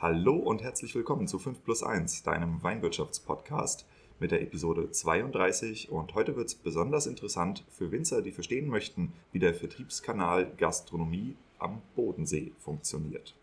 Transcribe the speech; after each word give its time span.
Hallo 0.00 0.36
und 0.36 0.62
herzlich 0.62 0.94
willkommen 0.94 1.26
zu 1.26 1.40
5 1.40 1.64
plus 1.64 1.82
1, 1.82 2.22
deinem 2.22 2.62
Weinwirtschaftspodcast 2.62 3.84
mit 4.20 4.30
der 4.30 4.42
Episode 4.42 4.92
32. 4.92 5.90
Und 5.90 6.14
heute 6.14 6.36
wird 6.36 6.46
es 6.46 6.54
besonders 6.54 7.08
interessant 7.08 7.64
für 7.68 7.90
Winzer, 7.90 8.22
die 8.22 8.30
verstehen 8.30 8.68
möchten, 8.68 9.12
wie 9.32 9.40
der 9.40 9.54
Vertriebskanal 9.54 10.52
Gastronomie 10.56 11.34
am 11.58 11.82
Bodensee 11.96 12.52
funktioniert. 12.60 13.34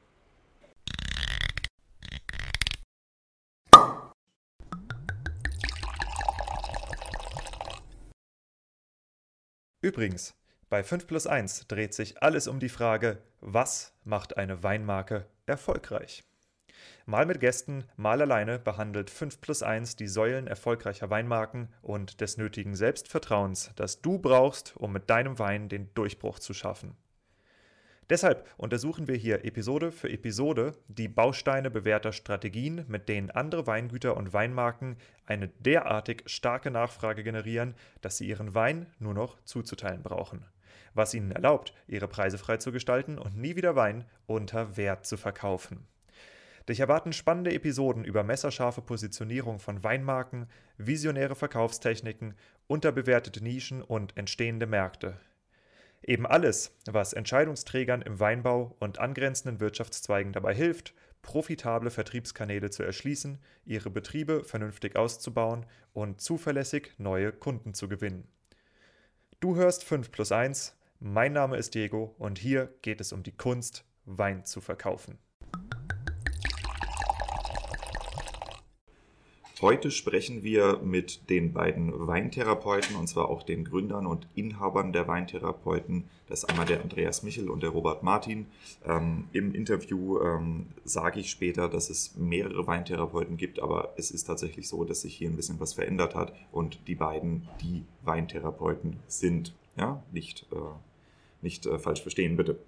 Übrigens, 9.82 10.36
bei 10.70 10.86
5 10.86 11.06
plus 11.06 11.28
1 11.28 11.68
dreht 11.68 11.94
sich 11.94 12.24
alles 12.24 12.48
um 12.48 12.62
die 12.62 12.70
Frage, 12.70 13.22
was 13.42 13.94
macht 14.06 14.38
eine 14.38 14.64
Weinmarke 14.64 15.26
erfolgreich? 15.48 16.24
Mal 17.06 17.26
mit 17.26 17.40
Gästen, 17.40 17.86
mal 17.98 18.22
alleine 18.22 18.60
behandelt 18.60 19.10
5 19.10 19.42
plus 19.42 19.64
1 19.64 19.96
die 19.96 20.08
Säulen 20.08 20.48
erfolgreicher 20.48 21.10
Weinmarken 21.10 21.70
und 21.82 22.22
des 22.22 22.38
nötigen 22.38 22.76
Selbstvertrauens, 22.76 23.72
das 23.76 24.02
du 24.02 24.20
brauchst, 24.20 24.76
um 24.78 24.92
mit 24.92 25.10
deinem 25.10 25.40
Wein 25.40 25.70
den 25.70 25.94
Durchbruch 25.94 26.40
zu 26.40 26.54
schaffen. 26.54 26.96
Deshalb 28.10 28.48
untersuchen 28.58 29.08
wir 29.08 29.16
hier 29.16 29.46
Episode 29.46 29.92
für 29.92 30.12
Episode 30.12 30.76
die 30.88 31.08
Bausteine 31.08 31.72
bewährter 31.72 32.12
Strategien, 32.12 32.86
mit 32.88 33.10
denen 33.10 33.32
andere 33.32 33.66
Weingüter 33.66 34.16
und 34.16 34.32
Weinmarken 34.32 34.98
eine 35.26 35.48
derartig 35.48 36.22
starke 36.28 36.70
Nachfrage 36.70 37.24
generieren, 37.24 37.74
dass 38.02 38.18
sie 38.18 38.28
ihren 38.28 38.54
Wein 38.54 38.86
nur 39.00 39.16
noch 39.16 39.44
zuzuteilen 39.44 40.04
brauchen. 40.04 40.46
Was 40.94 41.16
ihnen 41.16 41.32
erlaubt, 41.32 41.74
ihre 41.88 42.08
Preise 42.08 42.38
frei 42.38 42.58
zu 42.58 42.72
gestalten 42.72 43.18
und 43.18 43.38
nie 43.38 43.56
wieder 43.56 43.76
Wein 43.76 44.06
unter 44.28 44.78
Wert 44.78 45.08
zu 45.08 45.18
verkaufen. 45.18 45.88
Dich 46.68 46.80
erwarten 46.80 47.14
spannende 47.14 47.54
Episoden 47.54 48.04
über 48.04 48.24
messerscharfe 48.24 48.82
Positionierung 48.82 49.60
von 49.60 49.84
Weinmarken, 49.84 50.48
visionäre 50.78 51.36
Verkaufstechniken, 51.36 52.34
unterbewertete 52.68 53.44
Nischen 53.44 53.84
und 53.84 54.18
entstehende 54.18 54.66
Märkte. 54.66 55.20
Eben 56.02 56.26
alles, 56.26 56.76
was 56.86 57.14
Entscheidungsträgern 57.14 58.02
im 58.02 58.20
Weinbau 58.20 58.76
und 58.80 59.00
angrenzenden 59.00 59.60
Wirtschaftszweigen 59.60 60.34
dabei 60.34 60.54
hilft, 60.54 60.94
profitable 61.22 61.90
Vertriebskanäle 61.90 62.70
zu 62.70 62.84
erschließen, 62.84 63.40
ihre 63.66 63.90
Betriebe 63.90 64.44
vernünftig 64.44 64.96
auszubauen 64.96 65.66
und 65.94 66.22
zuverlässig 66.22 66.94
neue 66.98 67.32
Kunden 67.32 67.74
zu 67.74 67.88
gewinnen. 67.88 68.28
Du 69.40 69.56
hörst 69.56 69.84
5 69.84 70.12
plus 70.12 70.32
1, 70.32 70.76
mein 71.00 71.34
Name 71.34 71.58
ist 71.58 71.74
Diego 71.76 72.16
und 72.20 72.38
hier 72.38 72.74
geht 72.82 73.02
es 73.02 73.12
um 73.12 73.24
die 73.24 73.36
Kunst, 73.36 73.84
Wein 74.06 74.46
zu 74.46 74.62
verkaufen. 74.62 75.18
Heute 79.62 79.90
sprechen 79.90 80.44
wir 80.44 80.82
mit 80.84 81.30
den 81.30 81.54
beiden 81.54 82.08
Weintherapeuten 82.08 82.98
und 82.98 83.08
zwar 83.08 83.30
auch 83.30 83.42
den 83.42 83.64
Gründern 83.64 84.06
und 84.06 84.28
Inhabern 84.36 84.92
der 84.92 85.08
Weintherapeuten. 85.08 86.10
Das 86.28 86.44
ist 86.44 86.50
einmal 86.50 86.66
der 86.66 86.82
Andreas 86.82 87.24
Michel 87.24 87.50
und 87.50 87.64
der 87.64 87.70
Robert 87.70 88.04
Martin. 88.04 88.48
Ähm, 88.86 89.30
Im 89.32 89.56
Interview 89.56 90.20
ähm, 90.20 90.68
sage 90.84 91.22
ich 91.22 91.32
später, 91.32 91.70
dass 91.70 91.90
es 91.90 92.18
mehrere 92.18 92.68
Weintherapeuten 92.68 93.38
gibt, 93.38 93.62
aber 93.62 93.94
es 93.96 94.12
ist 94.12 94.26
tatsächlich 94.26 94.68
so, 94.68 94.84
dass 94.84 95.02
sich 95.02 95.16
hier 95.16 95.30
ein 95.30 95.38
bisschen 95.38 95.60
was 95.62 95.74
verändert 95.74 96.16
hat 96.16 96.34
und 96.52 96.86
die 96.88 96.96
beiden 96.96 97.48
die 97.62 97.86
Weintherapeuten 98.04 98.98
sind. 99.08 99.54
Ja, 99.78 100.04
nicht, 100.12 100.48
äh, 100.52 100.56
nicht 101.46 101.66
äh, 101.66 101.80
falsch 101.80 102.02
verstehen, 102.02 102.36
bitte. 102.36 102.60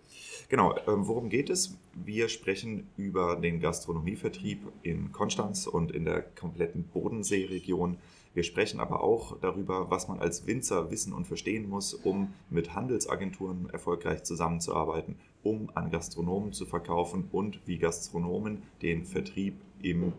Genau, 0.47 0.73
ähm, 0.87 1.05
worum 1.07 1.27
geht 1.27 1.49
es? 1.49 1.77
Wir 1.93 2.29
sprechen 2.29 2.87
über 2.95 3.35
den 3.35 3.59
Gastronomievertrieb 3.59 4.61
in 4.81 5.11
Konstanz 5.11 5.67
und 5.67 5.91
in 5.91 6.05
der 6.05 6.21
kompletten 6.21 6.83
Bodenseeregion. 6.85 7.97
Wir 8.33 8.43
sprechen 8.43 8.79
aber 8.79 9.03
auch 9.03 9.37
darüber, 9.41 9.89
was 9.89 10.07
man 10.07 10.19
als 10.19 10.47
Winzer 10.47 10.89
wissen 10.89 11.11
und 11.11 11.27
verstehen 11.27 11.67
muss, 11.67 11.93
um 11.93 12.33
mit 12.49 12.75
Handelsagenturen 12.75 13.69
erfolgreich 13.71 14.23
zusammenzuarbeiten, 14.23 15.15
um 15.43 15.69
an 15.73 15.91
Gastronomen 15.91 16.53
zu 16.53 16.65
verkaufen 16.65 17.27
und 17.31 17.59
wie 17.65 17.77
Gastronomen 17.77 18.61
den 18.81 19.03
Vertrieb 19.03 19.55
in 19.81 20.13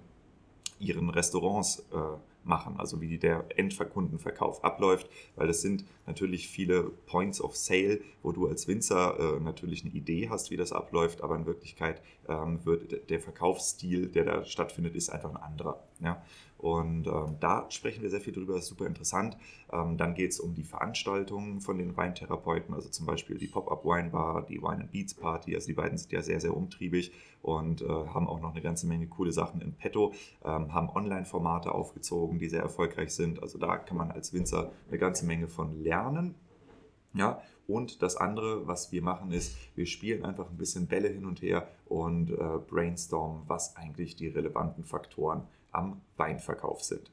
ihren 0.79 1.09
Restaurants 1.11 1.87
äh, 1.93 1.97
machen, 2.45 2.77
also 2.79 3.01
wie 3.01 3.19
der 3.19 3.45
Endkundenverkauf 3.57 4.65
abläuft, 4.65 5.09
weil 5.37 5.49
es 5.51 5.61
sind 5.61 5.85
natürlich 6.07 6.49
viele 6.49 6.85
Points 7.07 7.41
of 7.41 7.57
Sale, 7.57 8.01
wo 8.23 8.33
du 8.33 8.47
als 8.49 8.67
Winzer 8.69 9.19
äh, 9.19 9.41
natürlich 9.41 9.85
eine 9.85 9.93
Idee 9.93 10.29
hast, 10.31 10.51
wie 10.51 10.57
das 10.57 10.73
abläuft, 10.73 11.23
aber 11.23 11.37
in 11.37 11.47
Wirklichkeit 11.47 12.03
ähm, 12.29 12.65
wird 12.65 13.11
der 13.11 13.21
Verkaufsstil, 13.21 14.09
der 14.09 14.25
da 14.25 14.45
stattfindet, 14.45 14.95
ist 14.97 15.11
einfach 15.11 15.31
ein 15.31 15.37
anderer. 15.37 15.83
Ja? 16.01 16.23
Und 16.59 17.07
ähm, 17.07 17.37
da 17.39 17.71
sprechen 17.71 18.03
wir 18.03 18.11
sehr 18.11 18.21
viel 18.21 18.33
drüber, 18.33 18.57
ist 18.57 18.67
super 18.67 18.87
interessant. 18.87 19.37
Ähm, 19.73 19.97
dann 19.97 20.15
geht 20.15 20.33
es 20.33 20.41
um 20.41 20.55
die 20.55 20.65
Veranstaltungen 20.65 21.61
von 21.61 21.79
den 21.79 21.97
Weintherapeuten, 21.97 22.75
also 22.75 22.89
zum 22.89 23.07
Beispiel 23.07 23.39
die 23.39 23.47
Pop-Up 23.47 23.85
Wine 23.85 24.11
Bar, 24.11 24.45
die 24.45 24.61
Wine 24.61 24.81
and 24.81 24.91
Beats 24.91 25.15
Party. 25.15 25.55
Also 25.55 25.69
die 25.69 25.75
beiden 25.75 25.97
sind 25.97 26.11
ja 26.11 26.21
sehr, 26.21 26.41
sehr 26.41 26.57
umtriebig 26.57 27.13
und 27.43 27.83
äh, 27.83 27.87
haben 27.87 28.29
auch 28.29 28.41
noch 28.41 28.51
eine 28.51 28.61
ganze 28.61 28.89
Menge 28.89 29.07
coole 29.07 29.31
Sachen 29.31 29.61
in 29.61 29.73
petto, 29.73 30.13
ähm, 30.45 30.75
haben 30.75 30.91
Online-Formate 30.91 31.73
aufgezogen, 31.73 32.28
die 32.37 32.49
sehr 32.49 32.63
erfolgreich 32.63 33.15
sind. 33.15 33.43
Also 33.43 33.59
da 33.59 33.79
kann 33.79 33.97
man 33.97 34.11
als 34.11 34.35
Winzer 34.35 34.73
eine 34.89 34.99
ganze 34.99 35.25
Menge 35.25 35.49
von 35.49 35.83
lernen. 35.83 36.35
Ja, 37.15 37.41
und 37.67 38.03
das 38.03 38.17
andere, 38.17 38.67
was 38.67 38.93
wir 38.93 39.03
machen, 39.03 39.31
ist, 39.31 39.57
wir 39.75 39.87
spielen 39.87 40.25
einfach 40.25 40.51
ein 40.51 40.57
bisschen 40.57 40.87
Bälle 40.87 41.09
hin 41.09 41.25
und 41.25 41.43
her 41.43 41.69
und 41.87 42.31
äh, 42.31 42.59
brainstormen, 42.69 43.43
was 43.47 43.77
eigentlich 43.77 44.17
die 44.17 44.29
relevanten 44.29 44.85
Faktoren 44.85 45.43
am 45.71 46.01
Weinverkauf 46.17 46.83
sind. 46.83 47.11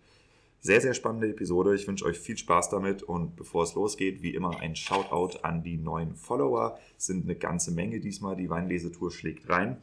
Sehr, 0.66 0.82
sehr 0.82 0.96
spannende 0.96 1.30
Episode. 1.30 1.76
Ich 1.76 1.88
wünsche 1.88 2.06
euch 2.06 2.18
viel 2.18 2.38
Spaß 2.38 2.70
damit 2.70 3.04
und 3.04 3.36
bevor 3.36 3.66
es 3.66 3.76
losgeht, 3.76 4.24
wie 4.24 4.34
immer 4.34 4.62
ein 4.62 4.76
Shoutout 4.76 5.38
an 5.44 5.62
die 5.62 5.78
neuen 5.78 6.16
Follower. 6.16 6.80
Es 6.98 7.06
sind 7.06 7.26
eine 7.26 7.36
ganze 7.36 7.72
Menge 7.72 8.00
diesmal. 8.00 8.36
Die 8.36 8.50
Weinlesetour 8.50 9.12
schlägt 9.12 9.48
rein. 9.48 9.78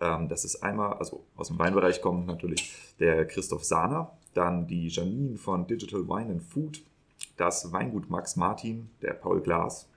Ähm, 0.00 0.28
das 0.28 0.44
ist 0.44 0.56
einmal, 0.64 0.94
also 0.94 1.24
aus 1.36 1.48
dem 1.48 1.58
Weinbereich 1.60 2.00
kommt 2.00 2.26
natürlich 2.26 2.74
der 2.98 3.26
Christoph 3.26 3.62
Sahner, 3.62 4.10
dann 4.34 4.66
die 4.66 4.88
Janine 4.88 5.36
von 5.36 5.66
Digital 5.66 6.06
Wine 6.08 6.32
and 6.32 6.42
Food, 6.42 6.82
das 7.36 7.72
Weingut 7.72 8.10
Max 8.10 8.36
Martin, 8.36 8.90
der 9.02 9.14
Paul 9.14 9.40
Glas, 9.40 9.88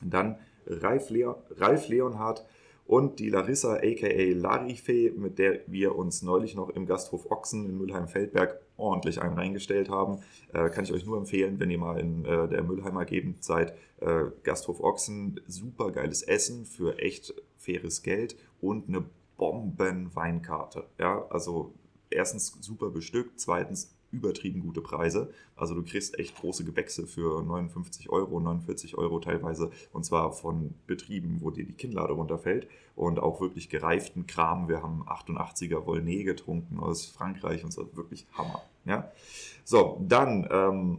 dann 0.00 0.36
Ralf, 0.66 1.10
Leon, 1.10 1.36
Ralf 1.58 1.88
Leonhardt, 1.88 2.44
und 2.86 3.18
die 3.18 3.30
Larissa 3.30 3.74
aka 3.74 4.32
Larife, 4.32 5.12
mit 5.16 5.38
der 5.38 5.60
wir 5.66 5.96
uns 5.96 6.22
neulich 6.22 6.54
noch 6.54 6.70
im 6.70 6.86
Gasthof 6.86 7.30
Ochsen 7.30 7.66
in 7.66 7.78
Mülheim-Feldberg 7.78 8.60
ordentlich 8.76 9.20
einen 9.20 9.34
reingestellt 9.34 9.90
haben. 9.90 10.18
Äh, 10.52 10.70
kann 10.70 10.84
ich 10.84 10.92
euch 10.92 11.04
nur 11.04 11.18
empfehlen, 11.18 11.58
wenn 11.58 11.70
ihr 11.70 11.78
mal 11.78 11.98
in 11.98 12.24
äh, 12.24 12.48
der 12.48 12.62
Mülheimer 12.62 13.04
Gegend 13.04 13.42
seid. 13.42 13.74
Äh, 14.00 14.26
Gasthof 14.44 14.80
Ochsen, 14.80 15.40
super 15.48 15.90
geiles 15.90 16.22
Essen 16.22 16.64
für 16.64 16.98
echt 16.98 17.34
faires 17.56 18.02
Geld 18.02 18.36
und 18.60 18.88
eine 18.88 19.04
Bomben-Weinkarte. 19.36 20.84
Ja, 20.98 21.26
also 21.30 21.72
erstens 22.10 22.56
super 22.60 22.90
bestückt, 22.90 23.40
zweitens 23.40 23.92
übertrieben 24.12 24.60
gute 24.60 24.80
Preise. 24.80 25.30
Also 25.56 25.74
du 25.74 25.82
kriegst 25.82 26.18
echt 26.18 26.36
große 26.36 26.64
Gewächse 26.64 27.06
für 27.06 27.42
59 27.42 28.08
Euro, 28.10 28.40
49 28.40 28.96
Euro 28.96 29.18
teilweise 29.18 29.70
und 29.92 30.04
zwar 30.04 30.32
von 30.32 30.74
Betrieben, 30.86 31.38
wo 31.40 31.50
dir 31.50 31.64
die 31.64 31.72
Kinnlade 31.72 32.12
runterfällt 32.12 32.68
und 32.94 33.18
auch 33.18 33.40
wirklich 33.40 33.68
gereiften 33.68 34.26
Kram. 34.26 34.68
Wir 34.68 34.82
haben 34.82 35.04
88er 35.06 35.86
Volnay 35.86 36.24
getrunken 36.24 36.78
aus 36.78 37.06
Frankreich 37.06 37.64
und 37.64 37.72
so, 37.72 37.88
wirklich 37.96 38.26
Hammer. 38.36 38.62
Ja? 38.84 39.10
So, 39.64 40.00
dann 40.06 40.48
ähm, 40.50 40.98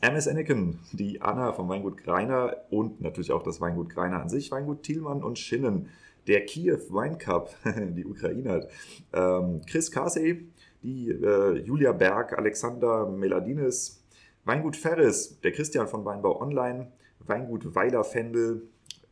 MS 0.00 0.26
Enneken, 0.26 0.78
die 0.92 1.20
Anna 1.20 1.52
vom 1.52 1.68
Weingut 1.68 1.98
Greiner 1.98 2.56
und 2.70 3.02
natürlich 3.02 3.32
auch 3.32 3.42
das 3.42 3.60
Weingut 3.60 3.90
Greiner 3.90 4.22
an 4.22 4.30
sich, 4.30 4.50
Weingut 4.50 4.82
Thielmann 4.82 5.22
und 5.22 5.38
Schinnen, 5.38 5.90
der 6.26 6.44
Kiew 6.46 6.78
Wine 6.90 7.18
Cup, 7.18 7.54
die 7.64 8.04
Ukrainer, 8.04 8.66
ähm, 9.12 9.60
Chris 9.66 9.90
Casey, 9.90 10.48
die 10.82 11.10
äh, 11.10 11.58
Julia 11.58 11.92
Berg, 11.92 12.36
Alexander 12.38 13.06
Meladines, 13.06 14.02
Weingut 14.44 14.76
Ferris, 14.76 15.38
der 15.40 15.52
Christian 15.52 15.88
von 15.88 16.04
Weinbau 16.04 16.40
Online, 16.40 16.90
Weingut 17.26 17.74
Weiler 17.74 18.04
Fendel, 18.04 18.68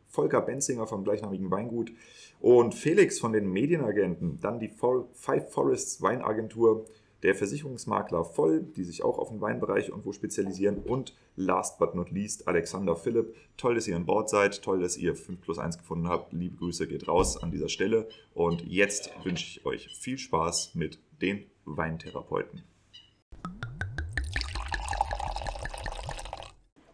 Volker 0.07 0.41
Benzinger 0.41 0.87
vom 0.87 1.05
gleichnamigen 1.05 1.51
Weingut 1.51 1.93
und 2.41 2.75
Felix 2.75 3.19
von 3.19 3.33
den 3.33 3.51
Medienagenten, 3.53 4.41
dann 4.41 4.59
die 4.59 4.69
Five 4.69 5.51
Forests 5.51 6.01
Weinagentur, 6.01 6.87
der 7.23 7.35
Versicherungsmakler 7.35 8.25
Voll, 8.25 8.63
die 8.63 8.85
sich 8.85 9.03
auch 9.03 9.19
auf 9.19 9.29
den 9.31 9.41
Weinbereich 9.41 9.89
irgendwo 9.89 10.13
spezialisieren 10.13 10.79
und 10.79 11.15
last 11.37 11.79
but 11.79 11.95
not 11.95 12.11
least 12.11 12.47
Alexander 12.47 12.97
Philipp. 12.97 13.35
Toll, 13.57 13.75
dass 13.75 13.89
ihr 13.89 13.97
an 13.97 14.07
Bord 14.07 14.29
seid, 14.29 14.63
toll, 14.63 14.81
dass 14.81 14.97
ihr 14.97 15.15
5 15.15 15.41
plus 15.41 15.59
1 15.59 15.79
gefunden 15.79 16.09
habt. 16.09 16.33
Liebe 16.33 16.57
Grüße 16.57 16.87
geht 16.87 17.09
raus 17.09 17.43
an 17.43 17.51
dieser 17.51 17.69
Stelle 17.69 18.09
und 18.35 18.63
jetzt 18.67 19.11
wünsche 19.25 19.47
ich 19.47 19.67
euch 19.67 19.89
viel 19.97 20.19
Spaß 20.19 20.75
mit 20.75 20.99
den 21.21 21.45
Weintherapeuten. 21.65 22.63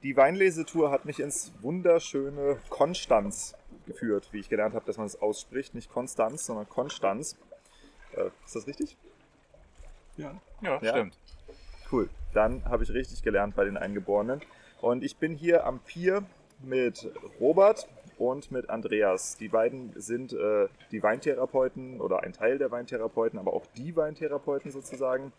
Die 0.03 0.17
Weinlesetour 0.17 0.91
hat 0.91 1.07
mich 1.07 1.19
ins 1.19 1.53
wunderschöne 1.63 2.59
Konstanz 2.69 3.55
geführt, 3.87 4.29
wie 4.33 4.41
ich 4.41 4.51
gelernt 4.51 4.75
habe, 4.75 4.85
dass 4.85 4.99
man 4.99 5.07
es 5.07 5.21
ausspricht. 5.21 5.75
Nicht 5.75 5.91
Konstanz, 5.91 6.45
sondern 6.45 6.69
Konstanz. 6.69 7.39
Äh, 8.13 8.27
ist 8.45 8.55
das 8.55 8.67
richtig? 8.67 8.99
Ja. 10.17 10.35
Ja, 10.61 10.79
Ja. 10.83 10.91
stimmt. 10.93 11.19
Cool. 11.91 12.09
Dann 12.33 12.65
habe 12.65 12.83
ich 12.83 12.91
richtig 12.91 13.23
gelernt 13.23 13.55
bei 13.55 13.65
den 13.65 13.77
Eingeborenen. 13.77 14.41
Und 14.81 15.03
ich 15.05 15.17
bin 15.17 15.35
hier 15.35 15.65
am 15.67 15.79
Pier 15.81 16.25
mit 16.63 17.11
Robert 17.41 17.89
und 18.19 18.51
mit 18.51 18.71
Andreas. 18.71 19.37
Die 19.37 19.49
beiden 19.49 19.93
sind 19.97 20.33
äh, 20.33 20.69
die 20.91 21.03
Weintherapeuten 21.03 22.01
oder 22.01 22.23
ein 22.23 22.33
Teil 22.33 22.59
der 22.59 22.71
Weintherapeuten, 22.71 23.39
aber 23.39 23.53
auch 23.53 23.67
die 23.77 23.97
Weintherapeuten 23.97 24.71
sozusagen. 24.71 25.33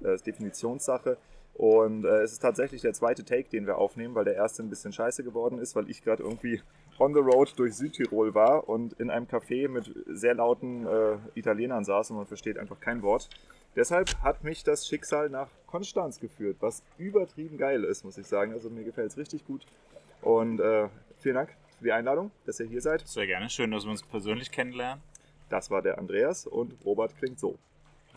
Das 0.00 0.16
ist 0.16 0.26
Definitionssache. 0.26 1.16
Und 1.54 2.04
äh, 2.04 2.22
es 2.22 2.32
ist 2.32 2.40
tatsächlich 2.40 2.82
der 2.82 2.94
zweite 2.94 3.24
Take, 3.24 3.48
den 3.48 3.66
wir 3.66 3.78
aufnehmen, 3.78 4.14
weil 4.14 4.24
der 4.24 4.34
erste 4.34 4.62
ein 4.62 4.70
bisschen 4.70 4.92
scheiße 4.92 5.22
geworden 5.22 5.58
ist, 5.58 5.76
weil 5.76 5.88
ich 5.88 6.02
gerade 6.02 6.22
irgendwie 6.22 6.60
on 6.98 7.14
the 7.14 7.20
road 7.20 7.52
durch 7.56 7.74
Südtirol 7.74 8.34
war 8.34 8.68
und 8.68 8.94
in 8.94 9.08
einem 9.08 9.26
Café 9.26 9.68
mit 9.68 9.92
sehr 10.06 10.34
lauten 10.34 10.86
äh, 10.86 11.16
Italienern 11.34 11.84
saß 11.84 12.10
und 12.10 12.16
man 12.16 12.26
versteht 12.26 12.58
einfach 12.58 12.80
kein 12.80 13.02
Wort. 13.02 13.28
Deshalb 13.76 14.16
hat 14.22 14.44
mich 14.44 14.62
das 14.62 14.86
Schicksal 14.86 15.28
nach 15.30 15.48
Konstanz 15.66 16.20
geführt, 16.20 16.58
was 16.60 16.82
übertrieben 16.96 17.58
geil 17.58 17.82
ist, 17.84 18.04
muss 18.04 18.16
ich 18.18 18.26
sagen. 18.26 18.52
Also 18.52 18.70
mir 18.70 18.84
gefällt 18.84 19.10
es 19.10 19.16
richtig 19.16 19.44
gut. 19.44 19.66
Und 20.22 20.60
äh, 20.60 20.88
vielen 21.18 21.34
Dank 21.34 21.50
für 21.78 21.84
die 21.84 21.92
Einladung, 21.92 22.30
dass 22.46 22.60
ihr 22.60 22.66
hier 22.66 22.80
seid. 22.80 23.06
Sehr 23.06 23.26
gerne. 23.26 23.50
Schön, 23.50 23.72
dass 23.72 23.84
wir 23.84 23.90
uns 23.90 24.02
persönlich 24.02 24.52
kennenlernen. 24.52 25.02
Das 25.48 25.70
war 25.70 25.82
der 25.82 25.98
Andreas 25.98 26.46
und 26.46 26.74
Robert 26.84 27.16
klingt 27.18 27.38
so. 27.38 27.58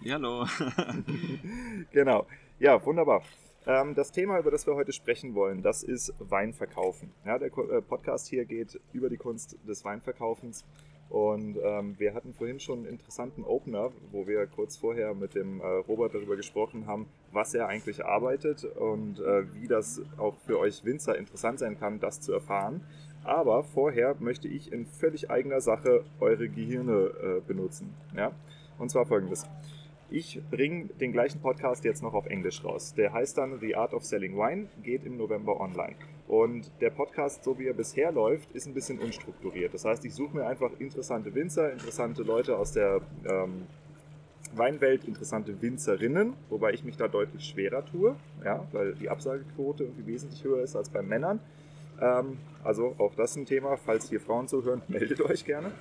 Hallo. 0.08 0.46
Genau. 1.92 2.28
Ja, 2.60 2.84
wunderbar. 2.86 3.24
Ähm, 3.66 3.96
das 3.96 4.12
Thema, 4.12 4.40
über 4.40 4.52
das 4.52 4.66
wir 4.66 4.76
heute 4.76 4.94
sprechen 4.94 5.36
wollen, 5.36 5.62
das 5.62 5.84
ist 5.84 6.14
Weinverkaufen. 6.20 7.12
Ja, 7.26 7.38
der 7.38 7.48
äh, 7.48 7.82
Podcast 7.82 8.28
hier 8.28 8.46
geht 8.46 8.80
über 8.94 9.10
die 9.10 9.18
Kunst 9.18 9.58
des 9.68 9.84
Weinverkaufens. 9.84 10.64
Und 11.10 11.58
ähm, 11.64 11.96
wir 11.98 12.14
hatten 12.14 12.34
vorhin 12.34 12.60
schon 12.60 12.80
einen 12.80 12.88
interessanten 12.88 13.44
Opener, 13.46 13.92
wo 14.12 14.28
wir 14.28 14.46
kurz 14.46 14.76
vorher 14.76 15.14
mit 15.14 15.36
dem 15.36 15.62
äh, 15.62 15.64
Robert 15.88 16.14
darüber 16.14 16.36
gesprochen 16.36 16.86
haben, 16.86 17.08
was 17.32 17.54
er 17.54 17.68
eigentlich 17.68 18.04
arbeitet 18.04 18.66
und 18.66 19.20
äh, 19.20 19.54
wie 19.54 19.68
das 19.68 20.02
auch 20.18 20.36
für 20.46 20.60
euch 20.60 20.84
Winzer 20.84 21.18
interessant 21.18 21.60
sein 21.60 21.80
kann, 21.80 22.00
das 22.00 22.20
zu 22.20 22.34
erfahren. 22.34 22.82
Aber 23.24 23.64
vorher 23.64 24.16
möchte 24.20 24.48
ich 24.48 24.72
in 24.72 24.86
völlig 24.86 25.30
eigener 25.30 25.62
Sache 25.62 26.04
eure 26.20 26.50
Gehirne 26.50 27.12
äh, 27.22 27.42
benutzen. 27.48 27.94
Ja? 28.16 28.32
Und 28.78 28.90
zwar 28.90 29.06
folgendes. 29.06 29.46
Ich 30.10 30.40
bringe 30.50 30.86
den 30.86 31.12
gleichen 31.12 31.42
Podcast 31.42 31.84
jetzt 31.84 32.02
noch 32.02 32.14
auf 32.14 32.28
Englisch 32.28 32.64
raus. 32.64 32.94
Der 32.94 33.12
heißt 33.12 33.38
dann 33.38 33.60
The 33.60 33.76
Art 33.76 33.94
of 33.94 34.06
Selling 34.06 34.38
Wine, 34.38 34.68
geht 34.82 35.06
im 35.06 35.18
November 35.18 35.60
online. 35.60 35.96
Und 36.30 36.72
der 36.80 36.92
Podcast, 36.92 37.44
so 37.44 37.60
wie 37.60 37.68
er 37.68 37.74
bisher 37.74 38.14
läuft, 38.14 38.52
ist 38.54 38.68
ein 38.68 38.74
bisschen 38.74 39.00
unstrukturiert. 39.00 39.74
Das 39.74 39.84
heißt, 39.84 40.06
ich 40.06 40.14
suche 40.14 40.38
mir 40.38 40.46
einfach 40.46 40.72
interessante 40.80 41.36
Winzer, 41.36 41.74
interessante 41.74 42.24
Leute 42.24 42.58
aus 42.58 42.72
der 42.72 43.02
ähm, 43.30 43.68
Weinwelt, 44.54 45.04
interessante 45.04 45.62
Winzerinnen, 45.62 46.34
wobei 46.50 46.72
ich 46.72 46.86
mich 46.86 46.96
da 46.96 47.10
deutlich 47.10 47.44
schwerer 47.44 47.86
tue, 47.86 48.16
ja, 48.46 48.66
weil 48.72 48.94
die 48.96 49.10
Absagequote 49.10 49.84
irgendwie 49.84 50.08
wesentlich 50.08 50.42
höher 50.42 50.64
ist 50.64 50.78
als 50.78 50.90
bei 50.90 51.02
Männern. 51.02 51.42
Ähm, 52.00 52.38
also 52.64 52.96
auch 52.98 53.14
das 53.16 53.36
ein 53.36 53.46
Thema. 53.46 53.76
Falls 53.76 54.08
hier 54.10 54.22
Frauen 54.22 54.48
zuhören, 54.48 54.82
meldet 54.88 55.20
euch 55.20 55.44
gerne. 55.44 55.72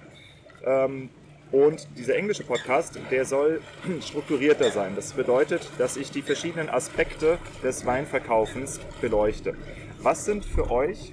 Ähm, 0.65 1.11
und 1.53 1.87
dieser 1.97 2.17
englische 2.17 2.45
Podcast, 2.45 2.99
der 3.11 3.25
soll 3.25 3.61
strukturierter 4.01 4.71
sein. 4.71 4.95
Das 4.97 5.13
bedeutet, 5.13 5.69
dass 5.79 5.97
ich 5.97 6.11
die 6.11 6.23
verschiedenen 6.23 6.69
Aspekte 6.69 7.39
des 7.63 7.87
Weinverkaufens 7.87 8.81
beleuchte. 9.01 9.57
Was 10.01 10.25
sind 10.25 10.45
für 10.45 10.71
euch 10.71 11.13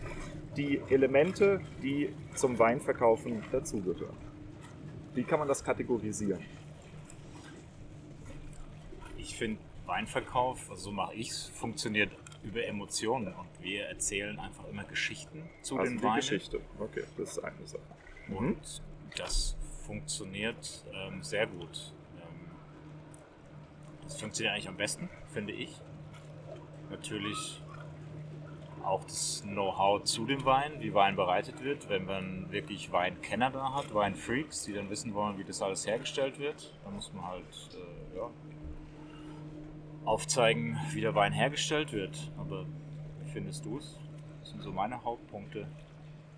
die 0.58 0.82
Elemente, 0.90 1.62
die 1.82 2.10
zum 2.36 2.58
Weinverkaufen 2.60 3.44
dazugehören? 3.52 4.18
Wie 5.14 5.24
kann 5.24 5.40
man 5.40 5.48
das 5.48 5.64
kategorisieren? 5.64 6.44
Ich 9.18 9.38
finde, 9.38 9.60
Weinverkauf, 9.86 10.70
also 10.72 10.86
so 10.86 10.92
mache 10.92 11.16
ich 11.16 11.30
es, 11.30 11.48
funktioniert 11.50 12.12
über 12.44 12.66
Emotionen. 12.66 13.28
Und 13.28 13.48
wir 13.62 13.86
erzählen 13.86 14.38
einfach 14.40 14.68
immer 14.70 14.84
Geschichten 14.84 15.44
zu 15.62 15.78
also 15.78 15.92
den 15.92 16.00
die 16.00 16.04
Weinen. 16.04 16.16
Geschichte. 16.18 16.60
Okay, 16.80 17.04
das 17.18 17.38
ist 17.38 17.44
eine 17.44 17.66
Sache. 17.66 17.82
Mhm. 18.28 18.38
Und 18.38 18.82
das 19.16 19.56
funktioniert 19.86 20.86
ähm, 20.94 21.24
sehr 21.24 21.48
gut. 21.48 21.94
Ähm, 22.18 22.52
das 24.04 24.20
funktioniert 24.20 24.54
eigentlich 24.54 24.70
am 24.70 24.78
besten, 24.78 25.10
finde 25.30 25.54
ich. 25.54 25.80
Natürlich 26.90 27.62
auch 28.84 29.04
das 29.06 29.44
Know-how 29.46 30.04
zu 30.04 30.26
dem 30.26 30.44
Wein, 30.46 30.74
wie 30.80 30.94
Wein 30.94 31.16
bereitet 31.16 31.64
wird. 31.64 31.90
Wenn 31.90 32.06
man 32.06 32.52
wirklich 32.52 32.92
Weinkenner 32.92 33.50
da 33.50 33.74
hat, 33.74 33.94
Weinfreaks, 33.94 34.64
die 34.64 34.74
dann 34.74 34.90
wissen 34.90 35.14
wollen, 35.14 35.38
wie 35.38 35.44
das 35.44 35.62
alles 35.62 35.88
hergestellt 35.88 36.38
wird, 36.40 36.74
dann 36.84 36.94
muss 36.94 37.12
man 37.14 37.26
halt 37.26 37.46
äh, 37.74 38.18
ja, 38.18 38.30
aufzeigen, 40.06 40.78
wie 40.92 41.02
der 41.02 41.16
Wein 41.16 41.32
hergestellt 41.32 41.94
wird. 41.94 42.32
Aber 42.38 42.66
wie 43.24 43.32
findest 43.32 43.66
du 43.66 43.78
es? 43.78 43.98
Das 44.42 44.50
sind 44.50 44.62
so 44.62 44.72
meine 44.72 45.04
Hauptpunkte. 45.04 45.66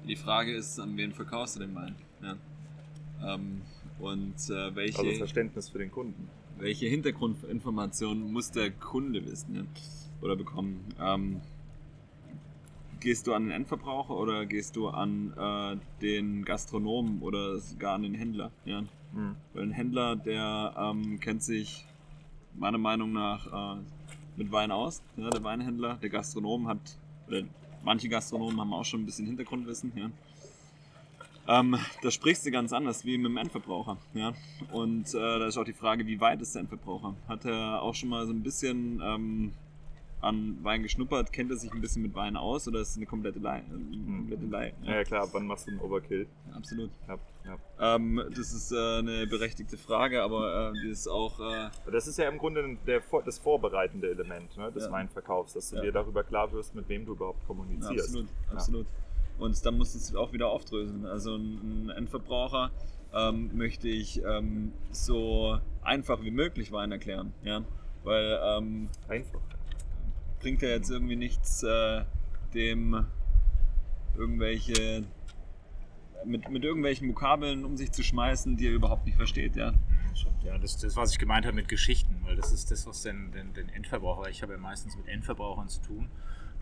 Die 0.07 0.15
Frage 0.15 0.56
ist, 0.56 0.80
an 0.80 0.95
wen 0.98 1.13
verkaufst 1.13 1.56
du 1.56 1.62
den 1.62 1.74
Wein? 1.74 1.95
Ja. 2.21 2.36
Ähm, 3.23 3.62
und 4.00 4.35
äh, 4.50 4.75
welche, 4.75 5.00
Also 5.00 5.12
Verständnis 5.13 5.69
für 5.69 5.79
den 5.79 5.91
Kunden. 5.91 6.27
welche 6.57 6.88
Hintergrundinformationen 6.88 8.31
muss 8.31 8.51
der 8.51 8.71
Kunde 8.71 9.25
wissen 9.25 9.56
ja? 9.56 9.63
oder 10.21 10.35
bekommen? 10.35 10.83
Ähm, 11.00 11.41
gehst 13.00 13.27
du 13.27 13.33
an 13.33 13.44
den 13.44 13.51
Endverbraucher 13.51 14.15
oder 14.15 14.45
gehst 14.45 14.75
du 14.75 14.89
an 14.89 15.33
äh, 15.38 15.77
den 16.01 16.44
Gastronomen 16.44 17.21
oder 17.21 17.59
sogar 17.59 17.95
an 17.95 18.03
den 18.03 18.15
Händler? 18.15 18.51
Ja? 18.65 18.81
Mhm. 18.81 19.35
Weil 19.53 19.63
ein 19.63 19.71
Händler, 19.71 20.15
der 20.15 20.73
ähm, 20.77 21.19
kennt 21.19 21.44
sich 21.44 21.85
meiner 22.53 22.77
Meinung 22.77 23.13
nach 23.13 23.77
äh, 23.77 23.81
mit 24.35 24.51
Wein 24.51 24.71
aus. 24.71 25.01
Ja, 25.17 25.29
der 25.29 25.44
Weinhändler, 25.44 25.95
der 26.01 26.09
Gastronom 26.09 26.67
hat, 26.67 26.79
oder 27.27 27.44
manche 27.83 28.09
Gastronomen 28.09 28.59
haben 28.59 28.73
auch 28.73 28.85
schon 28.85 29.01
ein 29.01 29.06
bisschen 29.06 29.25
Hintergrundwissen. 29.25 29.91
Ja. 29.95 30.09
Ähm, 31.47 31.77
da 32.01 32.12
sprichst 32.12 32.45
du 32.45 32.51
ganz 32.51 32.74
anders 32.74 33.06
wie 33.06 33.18
mit 33.18 33.27
dem 33.27 33.38
Endverbraucher. 33.38 33.97
Ja. 34.13 34.33
Und 34.71 35.13
äh, 35.13 35.18
da 35.19 35.45
ist 35.45 35.57
auch 35.57 35.63
die 35.63 35.74
Frage, 35.74 36.06
wie 36.07 36.19
weit 36.19 36.42
ist 36.42 36.56
der 36.56 36.62
Endverbraucher? 36.62 37.15
Hat 37.27 37.45
er 37.45 37.81
auch 37.81 37.94
schon 37.94 38.09
mal 38.09 38.25
so 38.25 38.33
ein 38.33 38.42
bisschen 38.42 39.01
ähm, 39.03 39.53
an 40.21 40.57
Wein 40.63 40.81
geschnuppert? 40.81 41.31
Kennt 41.31 41.51
er 41.51 41.57
sich 41.57 41.71
ein 41.71 41.81
bisschen 41.81 42.01
mit 42.01 42.15
Wein 42.15 42.36
aus 42.36 42.68
oder 42.68 42.80
ist 42.80 42.89
es 42.92 42.97
eine 42.97 43.06
komplette 43.06 43.39
Lai? 43.39 43.63
Eine 43.69 44.18
komplette 44.18 44.45
Lai 44.45 44.74
Ja, 44.83 44.95
ja 44.95 45.03
klar, 45.03 45.30
wann 45.33 45.45
machst 45.45 45.68
du 45.68 45.71
einen 45.71 45.81
Overkill? 45.81 46.27
Absolut. 46.53 46.89
Ja, 47.07 47.18
ja. 47.45 47.95
Ähm, 47.95 48.21
das 48.36 48.51
ist 48.51 48.71
äh, 48.71 48.75
eine 49.00 49.27
berechtigte 49.27 49.77
Frage, 49.77 50.24
aber 50.24 50.71
äh, 50.71 50.81
die 50.81 50.89
ist 50.89 51.07
auch. 51.07 51.39
Äh, 51.39 51.69
Das 51.91 52.07
ist 52.07 52.17
ja 52.17 52.27
im 52.27 52.39
Grunde 52.39 52.77
der, 52.88 53.03
das 53.24 53.38
vorbereitende 53.38 54.10
Element 54.10 54.58
ne, 54.58 54.72
des. 54.72 54.89
Weinverkaufs, 54.89 55.53
dass 55.53 55.69
du 55.69 55.81
dir 55.81 55.91
darüber 55.91 56.24
klar 56.24 56.51
wirst, 56.53 56.74
mit 56.74 56.89
wem 56.89 57.05
du 57.05 57.12
überhaupt 57.13 57.46
kommunizierst. 57.46 58.08
absolut, 58.08 58.27
absolut. 58.51 58.88
Und 59.38 59.65
dann 59.65 59.77
musst 59.77 59.96
du 59.96 60.00
es 60.00 60.15
auch 60.15 60.34
wieder 60.34 60.50
aufdröseln. 60.50 61.06
Also 61.06 61.36
ein, 61.36 61.89
Endverbraucher 61.89 62.72
ähm, 63.13 63.51
möchte 63.54 63.88
ich 63.88 64.22
ähm, 64.24 64.74
so 64.92 65.60
einfach 65.82 66.22
wie 66.24 66.32
möglich 66.32 66.72
Wein 66.72 66.92
erklären. 66.92 67.34
Ja? 67.44 67.63
Weil 68.04 68.39
ähm, 68.44 68.89
Einfach. 69.08 69.42
bringt 70.39 70.62
ja 70.62 70.70
jetzt 70.70 70.89
irgendwie 70.89 71.15
nichts, 71.15 71.63
äh, 71.63 72.04
dem 72.54 73.06
irgendwelche 74.18 75.04
mit, 76.25 76.50
mit 76.50 76.63
irgendwelchen 76.63 77.10
Vokabeln 77.10 77.65
um 77.65 77.77
sich 77.77 77.92
zu 77.92 78.04
schmeißen, 78.04 78.58
die 78.58 78.68
er 78.68 78.74
überhaupt 78.74 79.06
nicht 79.06 79.18
versteht. 79.18 79.56
Ja? 79.56 79.74
Ja, 80.44 80.58
das 80.58 80.75
ist 80.75 80.84
das, 80.84 80.96
was 80.96 81.12
ich 81.12 81.20
gemeint 81.20 81.46
habe 81.46 81.56
mit 81.56 81.68
Geschichten, 81.68 82.22
weil 82.24 82.36
das 82.36 82.51
ist 82.51 82.70
das, 82.70 82.86
was 82.86 83.01
den, 83.01 83.32
den, 83.32 83.54
den 83.54 83.68
Endverbraucher, 83.70 84.30
ich 84.30 84.44
habe 84.44 84.54
ja 84.54 84.60
meistens 84.60 84.96
mit 84.96 85.08
Endverbrauchern 85.08 85.68
zu 85.68 85.82
tun, 85.82 86.10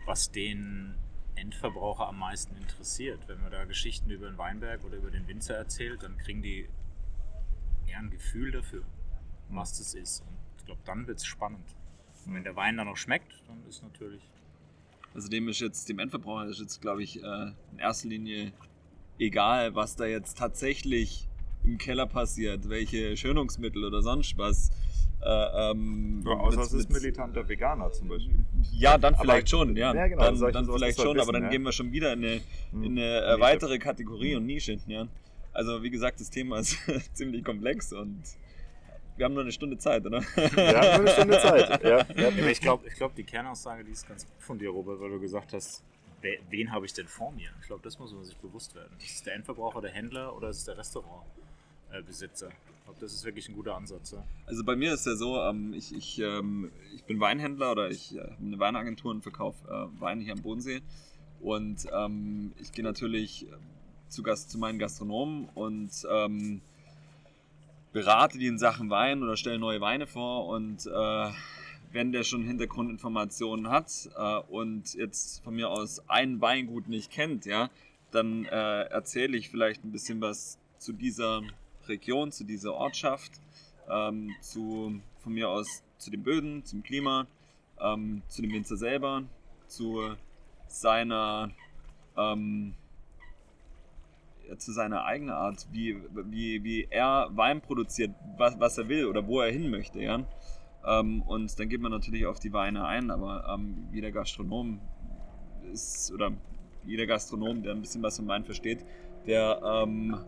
was 0.06 0.30
den 0.30 0.94
Endverbraucher 1.36 2.08
am 2.08 2.18
meisten 2.18 2.56
interessiert. 2.56 3.20
Wenn 3.26 3.40
man 3.42 3.50
da 3.50 3.64
Geschichten 3.64 4.10
über 4.10 4.26
den 4.26 4.38
Weinberg 4.38 4.84
oder 4.84 4.96
über 4.96 5.10
den 5.10 5.26
Winzer 5.28 5.56
erzählt, 5.56 6.02
dann 6.02 6.16
kriegen 6.18 6.42
die 6.42 6.68
eher 7.86 7.98
ein 7.98 8.10
Gefühl 8.10 8.50
dafür, 8.50 8.82
was 9.50 9.78
das 9.78 9.94
ist. 9.94 10.20
Und 10.20 10.36
ich 10.58 10.66
glaube, 10.66 10.80
dann 10.84 11.06
wird 11.06 11.18
es 11.18 11.26
spannend. 11.26 11.76
Und 12.26 12.34
wenn 12.34 12.44
der 12.44 12.56
Wein 12.56 12.76
dann 12.76 12.86
noch 12.86 12.96
schmeckt, 12.96 13.32
dann 13.46 13.62
ist 13.68 13.82
natürlich. 13.82 14.22
Also 15.12 15.28
dem 15.28 15.48
ist 15.48 15.60
jetzt, 15.60 15.88
dem 15.88 15.98
Endverbraucher 15.98 16.46
ist 16.46 16.60
jetzt, 16.60 16.80
glaube 16.80 17.02
ich, 17.02 17.22
äh, 17.22 17.52
in 17.72 17.78
erster 17.78 18.08
Linie 18.08 18.52
egal, 19.18 19.74
was 19.74 19.96
da 19.96 20.06
jetzt 20.06 20.38
tatsächlich 20.38 21.28
im 21.62 21.78
Keller 21.78 22.06
passiert, 22.06 22.68
welche 22.68 23.16
Schönungsmittel 23.16 23.84
oder 23.84 24.02
sonst 24.02 24.36
was. 24.36 24.70
Äh, 25.22 25.70
ähm, 25.70 26.22
Ja, 26.26 26.32
außer 26.32 26.56
mit- 26.58 26.66
es 26.66 26.72
ist 26.74 26.90
militanter 26.90 27.48
Veganer 27.48 27.90
zum 27.92 28.08
Beispiel. 28.08 28.44
Ja, 28.72 28.98
dann 28.98 29.14
Aber- 29.14 29.22
vielleicht 29.22 29.48
schon, 29.48 29.74
ja. 29.76 29.94
Ja, 29.94 30.06
genau, 30.06 30.22
dann 30.22 30.36
solche- 30.36 30.52
dann 30.52 30.64
vielleicht 30.66 30.98
muss 30.98 31.06
man 31.06 31.12
schon, 31.14 31.16
aber 31.20 31.20
wissen, 31.28 31.32
dann 31.34 31.42
ja. 31.44 31.48
gehen 31.50 31.62
wir 31.62 31.72
schon 31.72 31.92
wieder 31.92 32.12
in 32.12 32.24
eine, 32.24 32.40
Hm. 32.72 32.82
in 32.84 32.98
eine 32.98 33.20
Nische. 33.26 33.40
weitere 33.40 33.78
Kategorie 33.78 34.34
und 34.36 34.44
Nische. 34.46 34.78
Ja. 34.86 35.06
Also 35.52 35.82
wie 35.82 35.90
gesagt, 35.90 36.20
das 36.20 36.28
Thema 36.30 36.58
ist 36.58 36.76
ziemlich 37.14 37.42
komplex 37.44 37.92
und 37.92 38.22
wir 39.16 39.24
haben 39.26 39.34
nur 39.34 39.44
eine 39.44 39.52
Stunde 39.52 39.78
Zeit, 39.78 40.04
oder? 40.04 40.20
Wir 40.20 40.76
haben 40.80 41.02
nur 41.04 41.06
eine 41.06 41.08
Stunde 41.10 41.38
Zeit. 41.38 41.82
Ja, 41.84 41.98
ja. 42.16 42.28
Aber 42.28 42.50
ich 42.50 42.60
glaube, 42.60 42.86
ich 42.88 42.94
glaub, 42.94 43.14
die 43.14 43.22
Kernaussage, 43.24 43.84
die 43.84 43.92
ist 43.92 44.06
ganz 44.08 44.26
gut 44.26 44.42
von 44.42 44.58
dir, 44.58 44.70
Robert, 44.70 45.00
weil 45.00 45.10
du 45.10 45.20
gesagt 45.20 45.52
hast, 45.54 45.82
wen 46.50 46.72
habe 46.72 46.84
ich 46.86 46.92
denn 46.92 47.06
vor 47.06 47.30
mir? 47.32 47.50
Ich 47.60 47.66
glaube, 47.68 47.82
das 47.82 47.98
muss 47.98 48.12
man 48.12 48.24
sich 48.24 48.36
bewusst 48.38 48.74
werden. 48.74 48.90
Ist 48.98 49.10
es 49.16 49.22
der 49.22 49.34
Endverbraucher, 49.36 49.80
der 49.80 49.90
Händler 49.92 50.34
oder 50.36 50.48
ist 50.50 50.58
es 50.58 50.64
der 50.64 50.76
Restaurant? 50.76 51.22
Glaube, 52.84 53.00
das 53.00 53.14
ist 53.14 53.24
wirklich 53.24 53.48
ein 53.48 53.54
guter 53.54 53.76
Ansatz. 53.76 54.12
Ja. 54.12 54.22
Also 54.46 54.62
bei 54.62 54.76
mir 54.76 54.92
ist 54.92 55.06
ja 55.06 55.16
so, 55.16 55.40
ähm, 55.40 55.72
ich, 55.72 55.94
ich, 55.94 56.18
ähm, 56.18 56.70
ich 56.94 57.04
bin 57.04 57.18
Weinhändler 57.18 57.72
oder 57.72 57.90
ich 57.90 58.14
äh, 58.14 58.20
habe 58.20 58.36
eine 58.42 58.58
Weinagentur 58.58 59.10
und 59.10 59.22
verkaufe 59.22 59.66
äh, 59.68 60.00
Weine 60.00 60.22
hier 60.22 60.34
am 60.34 60.42
Bodensee. 60.42 60.82
Und 61.40 61.86
ähm, 61.94 62.52
ich 62.60 62.72
gehe 62.72 62.84
natürlich 62.84 63.46
zu, 64.08 64.22
Gast, 64.22 64.50
zu 64.50 64.58
meinen 64.58 64.78
Gastronomen 64.78 65.48
und 65.54 65.90
ähm, 66.10 66.60
berate 67.92 68.38
die 68.38 68.46
in 68.46 68.58
Sachen 68.58 68.90
Wein 68.90 69.22
oder 69.22 69.38
stelle 69.38 69.58
neue 69.58 69.80
Weine 69.80 70.06
vor. 70.06 70.46
Und 70.48 70.86
äh, 70.86 71.30
wenn 71.90 72.12
der 72.12 72.22
schon 72.22 72.42
Hintergrundinformationen 72.42 73.70
hat 73.70 74.10
äh, 74.14 74.38
und 74.50 74.92
jetzt 74.94 75.42
von 75.42 75.54
mir 75.54 75.70
aus 75.70 76.02
ein 76.08 76.42
Weingut 76.42 76.88
nicht 76.88 77.10
kennt, 77.10 77.46
ja, 77.46 77.70
dann 78.10 78.44
äh, 78.44 78.82
erzähle 78.82 79.38
ich 79.38 79.48
vielleicht 79.48 79.84
ein 79.84 79.92
bisschen 79.92 80.20
was 80.20 80.58
zu 80.78 80.92
dieser 80.92 81.42
Region, 81.88 82.32
zu 82.32 82.44
dieser 82.44 82.74
Ortschaft, 82.74 83.32
ähm, 83.88 84.34
zu, 84.40 85.00
von 85.18 85.32
mir 85.32 85.48
aus 85.48 85.82
zu 85.98 86.10
den 86.10 86.22
Böden, 86.22 86.64
zum 86.64 86.82
Klima, 86.82 87.26
ähm, 87.80 88.22
zu 88.28 88.42
dem 88.42 88.52
Winzer 88.52 88.76
selber, 88.76 89.24
zu 89.66 90.14
seiner 90.68 91.50
ähm, 92.16 92.74
zu 94.58 94.72
seiner 94.72 95.04
eigenen 95.04 95.34
Art, 95.34 95.66
wie, 95.72 95.96
wie, 96.30 96.62
wie 96.62 96.86
er 96.90 97.28
Wein 97.32 97.60
produziert, 97.60 98.14
was, 98.36 98.58
was 98.60 98.78
er 98.78 98.88
will 98.88 99.06
oder 99.06 99.26
wo 99.26 99.40
er 99.40 99.50
hin 99.50 99.70
möchte. 99.70 100.02
Ja? 100.02 100.20
Ähm, 100.86 101.22
und 101.22 101.58
dann 101.58 101.68
geht 101.68 101.80
man 101.80 101.90
natürlich 101.90 102.26
auf 102.26 102.40
die 102.40 102.52
Weine 102.52 102.84
ein, 102.84 103.10
aber 103.10 103.46
ähm, 103.54 103.88
jeder 103.92 104.10
Gastronom 104.10 104.80
ist, 105.72 106.12
oder 106.12 106.32
jeder 106.84 107.06
Gastronom, 107.06 107.62
der 107.62 107.72
ein 107.72 107.80
bisschen 107.80 108.02
was 108.02 108.18
vom 108.18 108.28
Wein 108.28 108.44
versteht, 108.44 108.84
der, 109.26 109.60
ähm, 109.64 110.18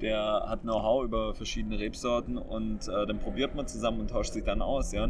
der 0.00 0.46
hat 0.48 0.62
Know-how 0.62 1.04
über 1.04 1.34
verschiedene 1.34 1.78
Rebsorten 1.78 2.38
und 2.38 2.88
äh, 2.88 3.06
dann 3.06 3.18
probiert 3.18 3.54
man 3.54 3.66
zusammen 3.66 4.00
und 4.00 4.10
tauscht 4.10 4.32
sich 4.32 4.44
dann 4.44 4.62
aus. 4.62 4.92
Ja? 4.92 5.08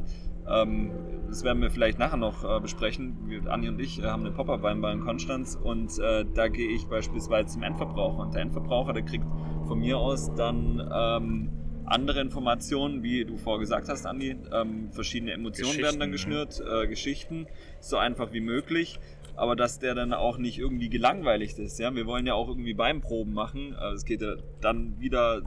Ähm, 0.49 0.91
das 1.29 1.43
werden 1.43 1.62
wir 1.62 1.71
vielleicht 1.71 1.99
nachher 1.99 2.17
noch 2.17 2.45
äh, 2.45 2.61
besprechen. 2.61 3.17
Wir, 3.26 3.50
Anni 3.50 3.69
und 3.69 3.81
ich 3.81 3.99
äh, 3.99 4.05
haben 4.05 4.25
eine 4.25 4.33
Pop-Up-Weinbar 4.33 4.93
in 4.93 5.00
Konstanz 5.00 5.59
und 5.61 5.99
äh, 5.99 6.25
da 6.35 6.49
gehe 6.49 6.69
ich 6.69 6.87
beispielsweise 6.87 7.55
zum 7.55 7.62
Endverbraucher 7.62 8.21
und 8.21 8.35
der 8.35 8.43
Endverbraucher, 8.43 8.93
der 8.93 9.03
kriegt 9.03 9.26
von 9.67 9.79
mir 9.79 9.99
aus 9.99 10.35
dann 10.35 10.87
ähm, 10.93 11.50
andere 11.87 12.21
Informationen, 12.21 13.03
wie 13.03 13.25
du 13.25 13.37
vorher 13.37 13.61
gesagt 13.61 13.88
hast, 13.88 14.07
Andi. 14.07 14.37
Ähm, 14.53 14.91
verschiedene 14.91 15.33
Emotionen 15.33 15.79
werden 15.79 16.00
dann 16.00 16.12
geschnürt, 16.12 16.61
äh, 16.61 16.87
Geschichten, 16.87 17.47
so 17.81 17.97
einfach 17.97 18.33
wie 18.33 18.41
möglich. 18.41 18.99
Aber 19.37 19.57
dass 19.57 19.79
der 19.79 19.95
dann 19.95 20.12
auch 20.12 20.38
nicht 20.38 20.59
irgendwie 20.59 20.88
gelangweiligt 20.88 21.59
ist. 21.59 21.79
Ja? 21.79 21.95
Wir 21.95 22.07
wollen 22.07 22.26
ja 22.26 22.35
auch 22.35 22.49
irgendwie 22.49 22.76
Weinproben 22.79 23.33
machen. 23.33 23.75
Also 23.75 23.97
es 23.97 24.05
geht 24.05 24.23
ja 24.23 24.37
dann 24.61 25.00
wieder 25.00 25.43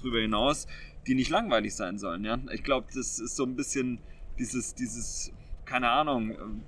drüber 0.00 0.20
hinaus, 0.20 0.66
die 1.06 1.14
nicht 1.14 1.30
langweilig 1.30 1.74
sein 1.74 1.98
sollen. 1.98 2.24
Ja? 2.24 2.38
Ich 2.52 2.62
glaube, 2.62 2.88
das 2.94 3.18
ist 3.18 3.36
so 3.36 3.44
ein 3.44 3.56
bisschen 3.56 4.00
dieses, 4.38 4.74
dieses, 4.74 5.32
keine 5.64 5.90
Ahnung, 5.90 6.30
ähm, 6.32 6.62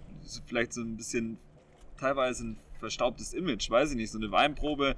vielleicht 0.46 0.72
so 0.72 0.80
ein 0.80 0.96
bisschen 0.96 1.38
teilweise 1.98 2.46
ein 2.46 2.56
verstaubtes 2.78 3.34
Image, 3.34 3.68
weiß 3.70 3.90
ich 3.90 3.96
nicht, 3.96 4.10
so 4.10 4.18
eine 4.18 4.30
Weinprobe 4.30 4.96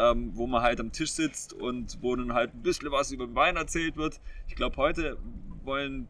ähm, 0.00 0.32
wo 0.34 0.46
man 0.46 0.62
halt 0.62 0.80
am 0.80 0.92
Tisch 0.92 1.12
sitzt 1.12 1.52
und 1.52 1.98
wo 2.00 2.16
dann 2.16 2.32
halt 2.32 2.54
ein 2.54 2.62
bisschen 2.62 2.90
was 2.90 3.12
über 3.12 3.26
den 3.26 3.34
Wein 3.34 3.56
erzählt 3.56 3.96
wird. 3.96 4.20
Ich 4.48 4.54
glaube, 4.54 4.76
heute 4.76 5.18
wollen 5.62 6.08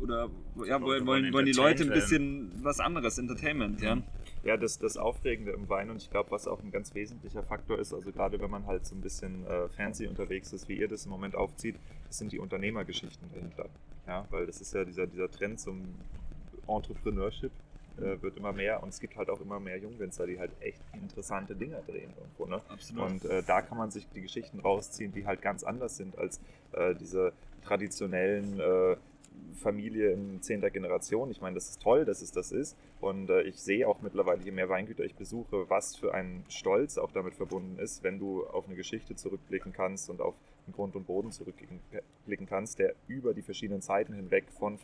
oder 0.00 0.30
ja, 0.66 0.80
wollen, 0.80 1.06
wollen, 1.06 1.32
wollen 1.32 1.46
die 1.46 1.52
Leute 1.52 1.84
ein 1.84 1.90
bisschen 1.90 2.52
was 2.62 2.80
anderes, 2.80 3.18
Entertainment, 3.18 3.80
ja. 3.80 3.98
Ja, 4.42 4.56
das, 4.56 4.78
das 4.78 4.96
Aufregende 4.96 5.52
im 5.52 5.68
Wein 5.68 5.90
und 5.90 6.02
ich 6.02 6.10
glaube, 6.10 6.30
was 6.30 6.48
auch 6.48 6.62
ein 6.62 6.70
ganz 6.70 6.94
wesentlicher 6.94 7.42
Faktor 7.42 7.78
ist, 7.78 7.92
also 7.92 8.10
gerade 8.10 8.40
wenn 8.40 8.50
man 8.50 8.66
halt 8.66 8.86
so 8.86 8.94
ein 8.94 9.02
bisschen 9.02 9.46
äh, 9.46 9.68
fancy 9.68 10.06
unterwegs 10.06 10.52
ist, 10.54 10.68
wie 10.68 10.78
ihr 10.78 10.88
das 10.88 11.04
im 11.04 11.10
Moment 11.10 11.34
aufzieht, 11.34 11.76
das 12.06 12.18
sind 12.18 12.32
die 12.32 12.38
Unternehmergeschichten 12.38 13.28
dahinter. 13.30 13.68
Ja, 14.06 14.26
weil 14.30 14.46
das 14.46 14.60
ist 14.62 14.72
ja 14.72 14.84
dieser, 14.84 15.06
dieser 15.06 15.30
Trend 15.30 15.60
zum 15.60 15.94
Entrepreneurship, 16.66 17.52
äh, 17.98 18.22
wird 18.22 18.38
immer 18.38 18.52
mehr 18.52 18.82
und 18.82 18.88
es 18.88 19.00
gibt 19.00 19.16
halt 19.16 19.28
auch 19.28 19.40
immer 19.40 19.60
mehr 19.60 19.76
Jungwinzer, 19.76 20.26
die 20.26 20.38
halt 20.38 20.52
echt 20.60 20.80
interessante 20.94 21.54
Dinge 21.54 21.82
drehen 21.86 22.10
irgendwo. 22.16 22.46
Ne? 22.46 22.62
Absolut. 22.68 23.10
Und 23.10 23.24
äh, 23.26 23.42
da 23.42 23.60
kann 23.60 23.76
man 23.76 23.90
sich 23.90 24.08
die 24.08 24.22
Geschichten 24.22 24.60
rausziehen, 24.60 25.12
die 25.12 25.26
halt 25.26 25.42
ganz 25.42 25.64
anders 25.64 25.98
sind 25.98 26.16
als 26.16 26.40
äh, 26.72 26.94
diese 26.94 27.32
traditionellen 27.62 28.58
äh, 28.58 28.96
Familie 29.54 30.12
in 30.12 30.42
zehnter 30.42 30.70
Generation. 30.70 31.30
Ich 31.30 31.40
meine, 31.40 31.54
das 31.54 31.68
ist 31.68 31.82
toll, 31.82 32.04
dass 32.04 32.22
es 32.22 32.32
das 32.32 32.50
ist. 32.50 32.76
Und 33.00 33.30
äh, 33.30 33.42
ich 33.42 33.60
sehe 33.60 33.86
auch 33.86 34.00
mittlerweile, 34.00 34.42
je 34.42 34.50
mehr 34.50 34.68
Weingüter 34.68 35.04
ich 35.04 35.14
besuche, 35.14 35.68
was 35.68 35.96
für 35.96 36.14
ein 36.14 36.44
Stolz 36.48 36.98
auch 36.98 37.12
damit 37.12 37.34
verbunden 37.34 37.78
ist, 37.78 38.02
wenn 38.02 38.18
du 38.18 38.46
auf 38.46 38.66
eine 38.66 38.76
Geschichte 38.76 39.14
zurückblicken 39.14 39.72
kannst 39.72 40.10
und 40.10 40.20
auf 40.20 40.34
den 40.66 40.72
Grund 40.72 40.96
und 40.96 41.06
Boden 41.06 41.32
zurückblicken 41.32 42.46
kannst, 42.46 42.78
der 42.78 42.94
über 43.06 43.34
die 43.34 43.42
verschiedenen 43.42 43.82
Zeiten 43.82 44.14
hinweg 44.14 44.44
von 44.58 44.78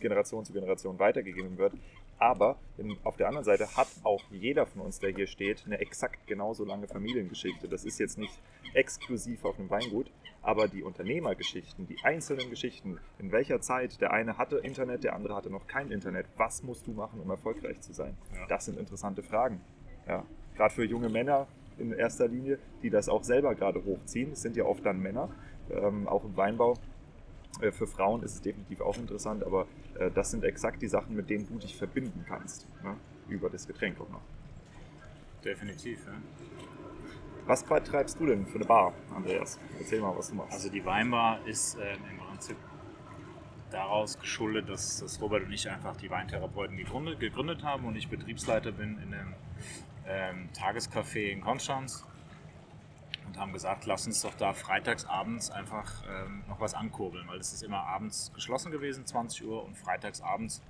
Generation 0.00 0.44
zu 0.44 0.52
Generation 0.52 0.98
weitergegeben 0.98 1.58
wird. 1.58 1.72
Aber 2.18 2.56
in, 2.78 2.96
auf 3.04 3.16
der 3.16 3.28
anderen 3.28 3.44
Seite 3.44 3.76
hat 3.76 3.88
auch 4.02 4.22
jeder 4.30 4.66
von 4.66 4.82
uns, 4.82 4.98
der 4.98 5.10
hier 5.10 5.26
steht, 5.26 5.64
eine 5.66 5.78
exakt 5.80 6.26
genauso 6.26 6.64
lange 6.64 6.88
Familiengeschichte. 6.88 7.68
Das 7.68 7.84
ist 7.84 7.98
jetzt 7.98 8.18
nicht 8.18 8.40
exklusiv 8.72 9.44
auf 9.44 9.58
einem 9.58 9.68
Weingut, 9.68 10.10
aber 10.42 10.68
die 10.68 10.82
Unternehmergeschichten, 10.82 11.86
die 11.86 11.98
einzelnen 12.04 12.48
Geschichten, 12.48 12.98
in 13.18 13.32
welcher 13.32 13.60
Zeit 13.60 14.00
der 14.00 14.12
eine 14.12 14.38
hatte 14.38 14.58
Internet, 14.58 15.04
der 15.04 15.14
andere 15.14 15.34
hatte 15.34 15.50
noch 15.50 15.66
kein 15.66 15.90
Internet. 15.90 16.26
Was 16.36 16.62
musst 16.62 16.86
du 16.86 16.92
machen, 16.92 17.20
um 17.20 17.28
erfolgreich 17.28 17.80
zu 17.80 17.92
sein? 17.92 18.16
Ja. 18.34 18.46
Das 18.46 18.64
sind 18.64 18.78
interessante 18.78 19.22
Fragen. 19.22 19.60
Ja. 20.06 20.24
Gerade 20.56 20.74
für 20.74 20.84
junge 20.84 21.10
Männer 21.10 21.46
in 21.78 21.92
erster 21.92 22.28
Linie, 22.28 22.58
die 22.82 22.88
das 22.88 23.08
auch 23.10 23.24
selber 23.24 23.54
gerade 23.54 23.84
hochziehen. 23.84 24.32
Es 24.32 24.40
sind 24.40 24.56
ja 24.56 24.64
oft 24.64 24.86
dann 24.86 25.00
Männer, 25.00 25.28
ähm, 25.70 26.08
auch 26.08 26.24
im 26.24 26.36
Weinbau 26.36 26.78
für 27.72 27.86
Frauen 27.86 28.22
ist 28.22 28.34
es 28.34 28.40
definitiv 28.42 28.80
auch 28.80 28.96
interessant, 28.96 29.44
aber 29.44 29.66
äh, 29.98 30.10
das 30.10 30.30
sind 30.30 30.44
exakt 30.44 30.82
die 30.82 30.88
Sachen, 30.88 31.16
mit 31.16 31.30
denen 31.30 31.46
du 31.46 31.58
dich 31.58 31.76
verbinden 31.76 32.24
kannst. 32.28 32.66
Ne? 32.82 32.96
Über 33.28 33.50
das 33.50 33.66
Getränk 33.66 34.00
auch 34.00 34.08
noch. 34.08 34.22
Definitiv, 35.44 36.04
ja. 36.06 36.14
Was 37.46 37.62
betreibst 37.62 38.18
du 38.18 38.26
denn 38.26 38.44
für 38.46 38.56
eine 38.56 38.64
Bar, 38.64 38.92
Andreas? 39.14 39.60
Erzähl 39.78 40.00
mal, 40.00 40.16
was 40.16 40.30
du 40.30 40.34
machst. 40.34 40.52
Also 40.52 40.68
die 40.68 40.84
Weinbar 40.84 41.46
ist 41.46 41.78
äh, 41.78 41.94
im 41.94 42.18
Prinzip 42.18 42.56
daraus 43.70 44.18
geschuldet, 44.18 44.68
dass, 44.68 44.98
dass 44.98 45.20
Robert 45.20 45.44
und 45.44 45.52
ich 45.52 45.68
einfach 45.70 45.96
die 45.96 46.10
Weintherapeuten 46.10 46.76
gegründet, 46.76 47.20
gegründet 47.20 47.62
haben 47.62 47.84
und 47.84 47.96
ich 47.96 48.08
Betriebsleiter 48.08 48.72
bin 48.72 48.98
in 48.98 49.14
einem 49.14 49.34
ähm, 50.08 50.48
Tagescafé 50.52 51.30
in 51.30 51.40
Konstanz 51.40 52.04
haben 53.38 53.52
gesagt, 53.52 53.86
lass 53.86 54.06
uns 54.06 54.22
doch 54.22 54.34
da 54.34 54.52
freitagsabends 54.52 55.50
einfach 55.50 55.92
ähm, 56.08 56.44
noch 56.48 56.60
was 56.60 56.74
ankurbeln, 56.74 57.26
weil 57.28 57.38
es 57.38 57.52
ist 57.52 57.62
immer 57.62 57.80
abends 57.80 58.32
geschlossen 58.34 58.72
gewesen, 58.72 59.06
20 59.06 59.46
Uhr 59.46 59.64
und 59.64 59.76
freitagsabends 59.76 60.62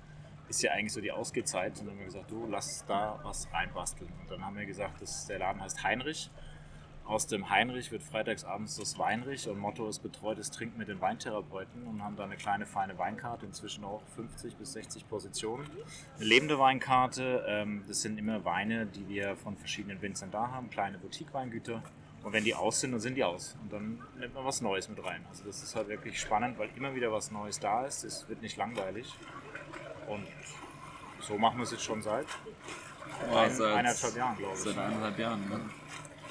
ist 0.49 0.61
ja 0.61 0.71
eigentlich 0.71 0.93
so 0.93 1.01
die 1.01 1.11
Ausgehzeit. 1.11 1.79
Und 1.79 1.87
dann 1.87 1.95
haben 1.95 1.99
wir 1.99 2.05
gesagt, 2.05 2.31
du, 2.31 2.47
lass 2.47 2.85
da 2.85 3.19
was 3.23 3.47
reinbasteln. 3.51 4.11
Und 4.21 4.31
dann 4.31 4.45
haben 4.45 4.57
wir 4.57 4.65
gesagt, 4.65 5.01
dass 5.01 5.25
der 5.27 5.39
Laden 5.39 5.61
heißt 5.61 5.83
Heinrich. 5.83 6.29
Aus 7.07 7.25
dem 7.25 7.49
Heinrich 7.49 7.89
wird 7.93 8.03
freitagsabends 8.03 8.75
das 8.75 8.99
Weinrich 8.99 9.47
und 9.47 9.59
Motto 9.59 9.87
ist 9.87 9.99
betreutes 9.99 10.51
Trinken 10.51 10.77
mit 10.77 10.89
den 10.89 10.99
Weintherapeuten 10.99 11.83
und 11.87 12.03
haben 12.03 12.17
da 12.17 12.25
eine 12.25 12.35
kleine 12.35 12.65
feine 12.65 12.97
Weinkarte, 12.97 13.45
inzwischen 13.45 13.85
auch 13.85 14.01
50 14.17 14.57
bis 14.57 14.73
60 14.73 15.07
Positionen. 15.07 15.65
Eine 16.17 16.25
lebende 16.25 16.59
Weinkarte, 16.59 17.45
ähm, 17.47 17.85
das 17.87 18.01
sind 18.01 18.17
immer 18.17 18.43
Weine, 18.43 18.87
die 18.87 19.07
wir 19.07 19.37
von 19.37 19.55
verschiedenen 19.55 20.01
Winzern 20.01 20.31
da 20.31 20.51
haben, 20.51 20.69
kleine 20.69 20.97
Boutique-Weingüter. 20.97 21.81
Und 22.27 22.33
wenn 22.33 22.43
die 22.43 22.53
aus 22.53 22.81
sind, 22.81 22.91
dann 22.91 22.99
sind 22.99 23.15
die 23.15 23.23
aus. 23.23 23.55
Und 23.61 23.71
dann 23.71 23.99
nimmt 24.19 24.35
man 24.35 24.43
was 24.43 24.59
Neues 24.59 24.89
mit 24.89 25.01
rein. 25.01 25.25
Also 25.29 25.45
das 25.45 25.63
ist 25.63 25.77
halt 25.77 25.87
wirklich 25.87 26.19
spannend, 26.19 26.59
weil 26.59 26.69
immer 26.75 26.93
wieder 26.93 27.09
was 27.09 27.31
Neues 27.31 27.57
da 27.57 27.85
ist. 27.85 28.03
Es 28.03 28.27
wird 28.27 28.41
nicht 28.41 28.57
langweilig. 28.57 29.13
Und 30.09 30.27
so 31.21 31.37
machen 31.37 31.55
wir 31.55 31.63
es 31.63 31.71
jetzt 31.71 31.85
schon 31.85 32.01
seit, 32.01 32.25
ja, 33.31 33.43
ein, 33.43 33.55
seit 33.55 33.73
eineinhalb 33.73 34.17
Jahren, 34.17 34.37
glaube 34.37 34.53
ich. 34.55 34.59
Seit 34.59 34.77
eineinhalb 34.77 35.17
Jahren. 35.17 35.47
Ne? 35.47 35.61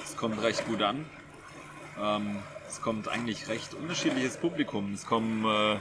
Es 0.04 0.14
kommt 0.18 0.42
recht 0.42 0.66
gut 0.66 0.82
an. 0.82 1.06
Ähm, 1.98 2.40
es 2.68 2.82
kommt 2.82 3.08
eigentlich 3.08 3.48
recht 3.48 3.72
unterschiedliches 3.72 4.36
Publikum. 4.36 4.92
Es 4.92 5.06
kommen 5.06 5.46
äh, 5.46 5.78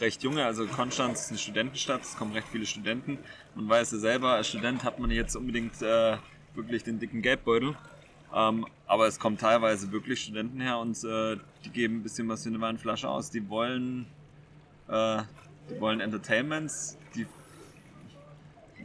recht 0.00 0.24
junge, 0.24 0.44
also 0.44 0.66
Konstanz 0.66 1.20
ist 1.20 1.28
eine 1.28 1.38
Studentenstadt, 1.38 2.02
es 2.02 2.16
kommen 2.16 2.32
recht 2.32 2.48
viele 2.50 2.66
Studenten. 2.66 3.16
Man 3.54 3.68
weiß 3.68 3.92
ja 3.92 3.98
selber, 3.98 4.30
als 4.30 4.48
Student 4.48 4.82
hat 4.82 4.98
man 4.98 5.12
jetzt 5.12 5.36
unbedingt 5.36 5.80
äh, 5.82 6.16
wirklich 6.56 6.82
den 6.82 6.98
dicken 6.98 7.22
Geldbeutel. 7.22 7.76
Ähm, 8.34 8.66
aber 8.86 9.06
es 9.06 9.18
kommen 9.18 9.38
teilweise 9.38 9.90
wirklich 9.92 10.20
Studenten 10.20 10.60
her 10.60 10.78
und 10.78 11.02
äh, 11.04 11.36
die 11.64 11.70
geben 11.70 11.96
ein 11.96 12.02
bisschen 12.02 12.28
was 12.28 12.42
für 12.44 12.48
eine 12.48 12.60
Weinflasche 12.60 13.08
aus. 13.08 13.30
Die 13.30 13.48
wollen, 13.48 14.06
äh, 14.88 15.22
die 15.68 15.80
wollen 15.80 16.00
Entertainments, 16.00 16.96
die 17.14 17.26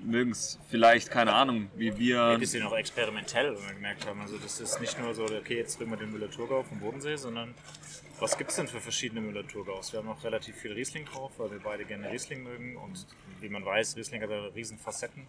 mögen 0.03 0.31
es 0.31 0.59
vielleicht, 0.69 1.09
keine 1.09 1.33
Ahnung, 1.33 1.69
wie 1.75 1.97
wir. 1.97 2.23
Ein 2.23 2.39
bisschen 2.39 2.63
auch 2.63 2.75
experimentell, 2.75 3.55
wenn 3.55 3.67
wir 3.67 3.73
gemerkt 3.73 4.05
haben. 4.05 4.21
Also 4.21 4.37
das 4.37 4.59
ist 4.59 4.79
nicht 4.81 4.99
nur 4.99 5.13
so, 5.13 5.23
okay, 5.23 5.57
jetzt 5.57 5.77
trinken 5.77 5.93
wir 5.93 5.97
den 5.97 6.11
Müller-Thurgau 6.11 6.63
vom 6.63 6.79
Bodensee, 6.79 7.15
sondern 7.15 7.53
was 8.19 8.37
gibt 8.37 8.49
es 8.49 8.55
denn 8.55 8.67
für 8.67 8.79
verschiedene 8.79 9.21
Müller-Thurgaus? 9.21 9.91
Wir 9.91 9.99
haben 9.99 10.09
auch 10.09 10.23
relativ 10.23 10.55
viel 10.55 10.71
Riesling 10.73 11.05
drauf, 11.05 11.33
weil 11.37 11.51
wir 11.51 11.59
beide 11.59 11.85
gerne 11.85 12.09
Riesling 12.09 12.43
mögen 12.43 12.77
und 12.77 13.05
wie 13.41 13.49
man 13.49 13.65
weiß, 13.65 13.97
Riesling 13.97 14.21
hat 14.21 14.29
ja 14.29 14.45
riesen 14.47 14.77
Facetten, 14.77 15.27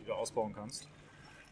die 0.00 0.06
du 0.06 0.12
ausbauen 0.12 0.52
kannst. 0.54 0.88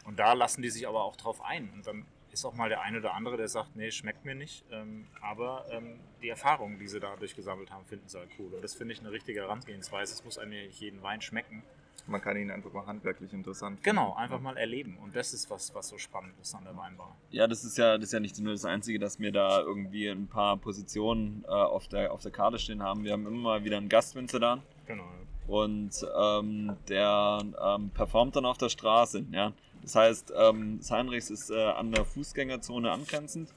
Und 0.05 0.19
da 0.19 0.33
lassen 0.33 0.61
die 0.61 0.69
sich 0.69 0.87
aber 0.87 1.03
auch 1.03 1.15
drauf 1.15 1.41
ein. 1.43 1.69
Und 1.73 1.85
dann 1.85 2.05
ist 2.31 2.45
auch 2.45 2.53
mal 2.53 2.69
der 2.69 2.81
eine 2.81 2.99
oder 2.99 3.13
andere, 3.13 3.37
der 3.37 3.47
sagt, 3.47 3.75
nee, 3.75 3.91
schmeckt 3.91 4.25
mir 4.25 4.35
nicht. 4.35 4.63
Ähm, 4.71 5.07
aber 5.21 5.65
ähm, 5.71 5.99
die 6.21 6.29
Erfahrungen, 6.29 6.79
die 6.79 6.87
sie 6.87 6.99
dadurch 6.99 7.35
gesammelt 7.35 7.71
haben, 7.71 7.85
finden 7.85 8.07
sie 8.07 8.17
halt 8.17 8.29
cool. 8.39 8.53
Und 8.53 8.63
das 8.63 8.75
finde 8.75 8.93
ich 8.93 8.99
eine 8.99 9.11
richtige 9.11 9.41
Herangehensweise. 9.41 10.13
Es 10.13 10.23
muss 10.23 10.37
einem 10.37 10.51
nicht 10.51 10.79
jeden 10.79 11.01
Wein 11.01 11.21
schmecken. 11.21 11.63
Man 12.07 12.21
kann 12.21 12.37
ihn 12.37 12.49
einfach 12.49 12.71
mal 12.73 12.87
handwerklich 12.87 13.33
interessant 13.33 13.83
Genau, 13.83 14.15
einfach 14.15 14.37
ja. 14.37 14.41
mal 14.41 14.57
erleben. 14.57 14.97
Und 15.03 15.15
das 15.15 15.33
ist 15.33 15.49
was, 15.49 15.73
was 15.75 15.89
so 15.89 15.97
spannend 15.97 16.33
ist 16.41 16.55
an 16.55 16.63
der 16.63 16.75
Weinbar. 16.75 17.15
Ja, 17.29 17.47
das 17.47 17.63
ist 17.63 17.77
ja, 17.77 17.97
das 17.97 18.05
ist 18.05 18.13
ja 18.13 18.19
nicht 18.19 18.39
nur 18.39 18.53
das 18.53 18.65
Einzige, 18.65 18.99
dass 18.99 19.19
wir 19.19 19.31
da 19.31 19.61
irgendwie 19.61 20.07
ein 20.07 20.27
paar 20.27 20.57
Positionen 20.57 21.43
äh, 21.47 21.51
auf, 21.51 21.87
der, 21.87 22.11
auf 22.11 22.21
der 22.21 22.31
Karte 22.31 22.57
stehen 22.57 22.81
haben. 22.81 23.03
Wir 23.03 23.13
haben 23.13 23.27
immer 23.27 23.41
mal 23.41 23.63
wieder 23.63 23.77
einen 23.77 23.89
Gastwinzer 23.89 24.39
da. 24.39 24.63
Genau. 24.87 25.07
Und 25.47 26.05
ähm, 26.15 26.75
der 26.87 27.43
ähm, 27.63 27.89
performt 27.91 28.35
dann 28.35 28.45
auf 28.45 28.57
der 28.57 28.69
Straße. 28.69 29.25
Ja? 29.31 29.53
Das 29.81 29.95
heißt, 29.95 30.33
ähm, 30.35 30.79
Heinrichs 30.89 31.29
ist 31.29 31.49
äh, 31.49 31.63
an 31.63 31.91
der 31.91 32.05
Fußgängerzone 32.05 32.91
angrenzend. 32.91 33.49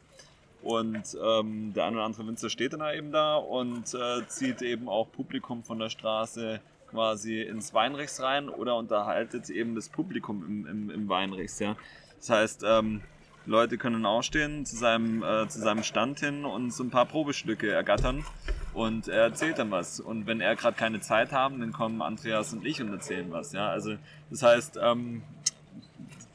Und 0.63 1.17
ähm, 1.21 1.73
der 1.75 1.87
eine 1.87 1.97
oder 1.97 2.05
andere 2.05 2.27
Winzer 2.27 2.49
steht 2.49 2.73
dann 2.73 2.95
eben 2.95 3.11
da 3.11 3.35
und 3.35 3.95
äh, 3.95 4.27
zieht 4.29 4.63
eben 4.63 4.89
auch 4.89 5.11
Publikum 5.11 5.65
von 5.65 5.81
der 5.81 5.91
Straße 5.91 6.61
quasi 6.89 7.41
ins 7.41 7.75
Weinrechts 7.75 8.23
rein 8.23 8.49
oder 8.49 8.77
unterhaltet 8.77 9.51
eben 9.51 9.75
das 9.75 9.89
Publikum 9.89 10.45
im, 10.47 10.67
im, 10.67 10.91
im 10.91 11.09
Weinrechts. 11.09 11.59
Ja. 11.59 11.75
Das 12.19 12.31
heißt, 12.31 12.65
ähm, 12.65 13.01
Leute 13.45 13.77
können 13.77 14.07
aufstehen 14.07 14.65
zu 14.65 14.77
seinem, 14.77 15.25
äh, 15.25 15.49
zu 15.49 15.59
seinem 15.59 15.83
Stand 15.83 16.21
hin 16.21 16.45
und 16.45 16.73
so 16.73 16.85
ein 16.85 16.91
paar 16.91 17.07
Probestücke 17.07 17.73
ergattern 17.73 18.25
und 18.73 19.09
er 19.09 19.23
erzählt 19.23 19.59
dann 19.59 19.73
was. 19.73 19.99
Und 19.99 20.27
wenn 20.27 20.41
er 20.41 20.55
gerade 20.55 20.77
keine 20.77 21.01
Zeit 21.01 21.33
haben, 21.33 21.59
dann 21.59 21.73
kommen 21.73 22.03
Andreas 22.03 22.53
und 22.53 22.65
ich 22.65 22.81
und 22.81 22.93
erzählen 22.93 23.31
was. 23.33 23.53
Ja. 23.53 23.69
Also 23.69 23.97
das 24.31 24.43
heißt, 24.43 24.79
ähm, 24.81 25.23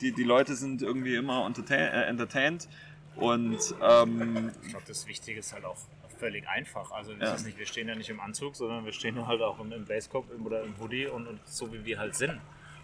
die, 0.01 0.11
die 0.11 0.23
Leute 0.23 0.55
sind 0.55 0.81
irgendwie 0.81 1.15
immer 1.15 1.45
entertain, 1.45 1.79
äh, 1.79 2.03
entertained 2.03 2.67
und 3.15 3.59
ähm, 3.81 4.51
ich 4.61 4.69
glaube, 4.69 4.85
das 4.87 5.07
Wichtige 5.07 5.39
ist 5.39 5.53
halt 5.53 5.65
auch 5.65 5.77
völlig 6.19 6.47
einfach. 6.47 6.91
Also 6.91 7.13
ja. 7.13 7.33
ist 7.33 7.45
nicht, 7.45 7.57
wir 7.57 7.65
stehen 7.65 7.87
ja 7.87 7.95
nicht 7.95 8.09
im 8.09 8.19
Anzug, 8.19 8.55
sondern 8.55 8.85
wir 8.85 8.93
stehen 8.93 9.25
halt 9.27 9.41
auch 9.41 9.59
im, 9.59 9.85
Basecop 9.85 10.25
oder 10.43 10.63
im 10.63 10.73
Hoodie 10.79 11.07
und, 11.07 11.27
und, 11.27 11.39
so 11.47 11.71
wie 11.73 11.83
wir 11.85 11.99
halt 11.99 12.15
sind. 12.15 12.39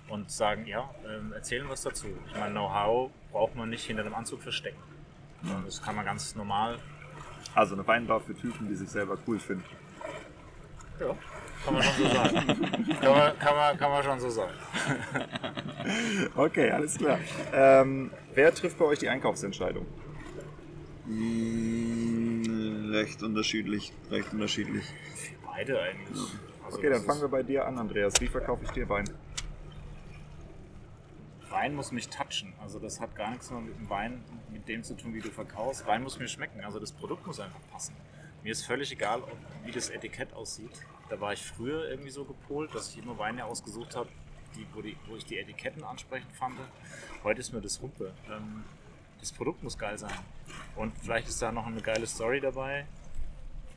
Und 0.09 0.29
sagen, 0.29 0.65
ja, 0.65 0.93
ähm, 1.07 1.31
erzählen 1.31 1.65
was 1.69 1.81
dazu. 1.81 2.07
Ich 2.27 2.33
meine, 2.37 2.51
Know-how 2.51 3.09
braucht 3.31 3.55
man 3.55 3.69
nicht 3.69 3.85
hinter 3.85 4.03
dem 4.03 4.13
Anzug 4.13 4.41
verstecken. 4.41 4.77
Mhm. 5.41 5.63
Das 5.65 5.81
kann 5.81 5.95
man 5.95 6.03
ganz 6.03 6.35
normal. 6.35 6.77
Also 7.55 7.73
eine 7.73 7.87
Weinbar 7.87 8.19
für 8.19 8.35
Typen, 8.35 8.67
die 8.67 8.75
sich 8.75 8.89
selber 8.89 9.17
cool 9.25 9.39
finden. 9.39 9.63
Ja, 10.99 11.15
kann 11.63 11.73
man 11.73 11.83
schon 11.83 12.03
so 12.03 12.13
sagen. 12.13 12.35
kann, 13.01 13.11
man, 13.11 13.39
kann, 13.39 13.55
man, 13.55 13.77
kann 13.77 13.91
man 13.91 14.03
schon 14.03 14.19
so 14.19 14.29
sagen. 14.29 14.53
okay, 16.35 16.71
alles 16.71 16.97
klar. 16.97 17.19
Ähm, 17.53 18.11
wer 18.33 18.53
trifft 18.53 18.77
bei 18.77 18.85
euch 18.85 18.99
die 18.99 19.09
Einkaufsentscheidung? 19.09 19.85
Mmh, 21.05 22.91
recht 22.93 23.23
unterschiedlich, 23.23 23.93
recht 24.09 24.31
unterschiedlich. 24.33 24.85
Beide 25.45 25.81
eigentlich. 25.81 26.17
Ja. 26.17 26.39
Also 26.65 26.77
okay, 26.77 26.89
dann 26.89 27.03
fangen 27.03 27.21
wir 27.21 27.27
bei 27.27 27.43
dir 27.43 27.65
an, 27.65 27.77
Andreas. 27.77 28.19
Wie 28.21 28.27
verkaufe 28.27 28.63
ich 28.63 28.71
dir 28.71 28.87
Wein? 28.89 29.09
Wein 31.49 31.75
muss 31.75 31.91
mich 31.91 32.09
touchen. 32.09 32.53
Also 32.61 32.79
das 32.79 32.99
hat 32.99 33.15
gar 33.15 33.29
nichts 33.29 33.51
mehr 33.51 33.61
mit 33.61 33.77
dem 33.77 33.89
Wein, 33.89 34.23
mit 34.51 34.67
dem 34.67 34.83
zu 34.83 34.95
tun, 34.95 35.13
wie 35.13 35.19
du 35.19 35.29
verkaufst. 35.29 35.85
Wein 35.85 36.01
muss 36.01 36.17
mir 36.17 36.27
schmecken. 36.27 36.61
Also 36.61 36.79
das 36.79 36.91
Produkt 36.91 37.27
muss 37.27 37.39
einfach 37.39 37.59
passen. 37.71 37.93
Mir 38.43 38.51
ist 38.51 38.65
völlig 38.65 38.91
egal, 38.91 39.23
wie 39.63 39.71
das 39.71 39.89
Etikett 39.89 40.33
aussieht. 40.33 40.85
Da 41.09 41.19
war 41.21 41.31
ich 41.31 41.41
früher 41.41 41.89
irgendwie 41.89 42.09
so 42.09 42.25
gepolt, 42.25 42.75
dass 42.75 42.89
ich 42.89 42.97
immer 42.97 43.17
Weine 43.17 43.45
ausgesucht 43.45 43.95
habe, 43.95 44.09
die, 44.55 44.67
wo, 44.73 44.81
die, 44.81 44.97
wo 45.07 45.15
ich 45.15 45.25
die 45.25 45.37
Etiketten 45.37 45.81
ansprechend 45.83 46.31
fand. 46.33 46.59
Heute 47.23 47.39
ist 47.39 47.53
mir 47.53 47.61
das 47.61 47.81
Humpe. 47.81 48.13
Ähm, 48.29 48.65
das 49.21 49.31
Produkt 49.31 49.63
muss 49.63 49.77
geil 49.77 49.97
sein. 49.97 50.11
Und 50.75 50.91
vielleicht 50.97 51.29
ist 51.29 51.41
da 51.41 51.53
noch 51.53 51.65
eine 51.65 51.81
geile 51.81 52.05
Story 52.05 52.41
dabei, 52.41 52.85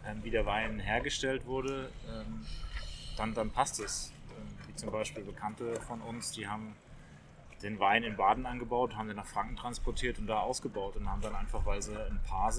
ähm, 0.05 0.25
wie 0.25 0.31
der 0.31 0.47
Wein 0.47 0.81
hergestellt 0.81 1.47
wurde. 1.47 1.93
Ähm, 2.09 2.45
dann, 3.17 3.35
dann 3.35 3.51
passt 3.51 3.79
es. 3.79 4.13
Ähm, 4.37 4.67
wie 4.67 4.75
zum 4.75 4.91
Beispiel 4.91 5.23
Bekannte 5.23 5.81
von 5.83 6.01
uns, 6.01 6.33
die 6.33 6.49
haben 6.49 6.75
den 7.63 7.79
Wein 7.79 8.03
in 8.03 8.17
Baden 8.17 8.47
angebaut, 8.47 8.97
haben 8.97 9.07
den 9.07 9.17
nach 9.17 9.27
Franken 9.27 9.55
transportiert 9.55 10.19
und 10.19 10.27
da 10.27 10.41
ausgebaut 10.41 10.97
und 10.97 11.09
haben 11.09 11.23
dann 11.23 11.37
einfach, 11.37 11.65
weil 11.65 11.81
sie 11.81 11.97
ein 11.97 12.21
Paar 12.27 12.51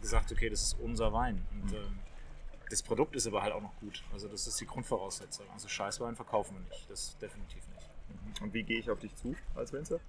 gesagt, 0.00 0.32
okay, 0.32 0.48
das 0.48 0.62
ist 0.62 0.76
unser 0.80 1.12
Wein. 1.12 1.44
Und 1.52 1.72
ähm, 1.72 1.98
das 2.70 2.82
Produkt 2.82 3.16
ist 3.16 3.26
aber 3.26 3.42
halt 3.42 3.52
auch 3.52 3.62
noch 3.62 3.74
gut. 3.80 4.02
Also 4.12 4.28
das 4.28 4.46
ist 4.46 4.60
die 4.60 4.66
Grundvoraussetzung. 4.66 5.46
Also 5.52 5.68
Scheißwein 5.68 6.16
verkaufen 6.16 6.56
wir 6.56 6.70
nicht. 6.70 6.88
Das 6.88 7.16
definitiv 7.18 7.62
nicht. 7.74 8.40
Und 8.40 8.54
wie 8.54 8.62
gehe 8.62 8.78
ich 8.78 8.90
auf 8.90 8.98
dich 8.98 9.14
zu 9.16 9.34
als 9.54 9.72
Winzer? 9.72 10.00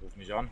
Ruf 0.00 0.14
mich 0.16 0.32
an. 0.32 0.50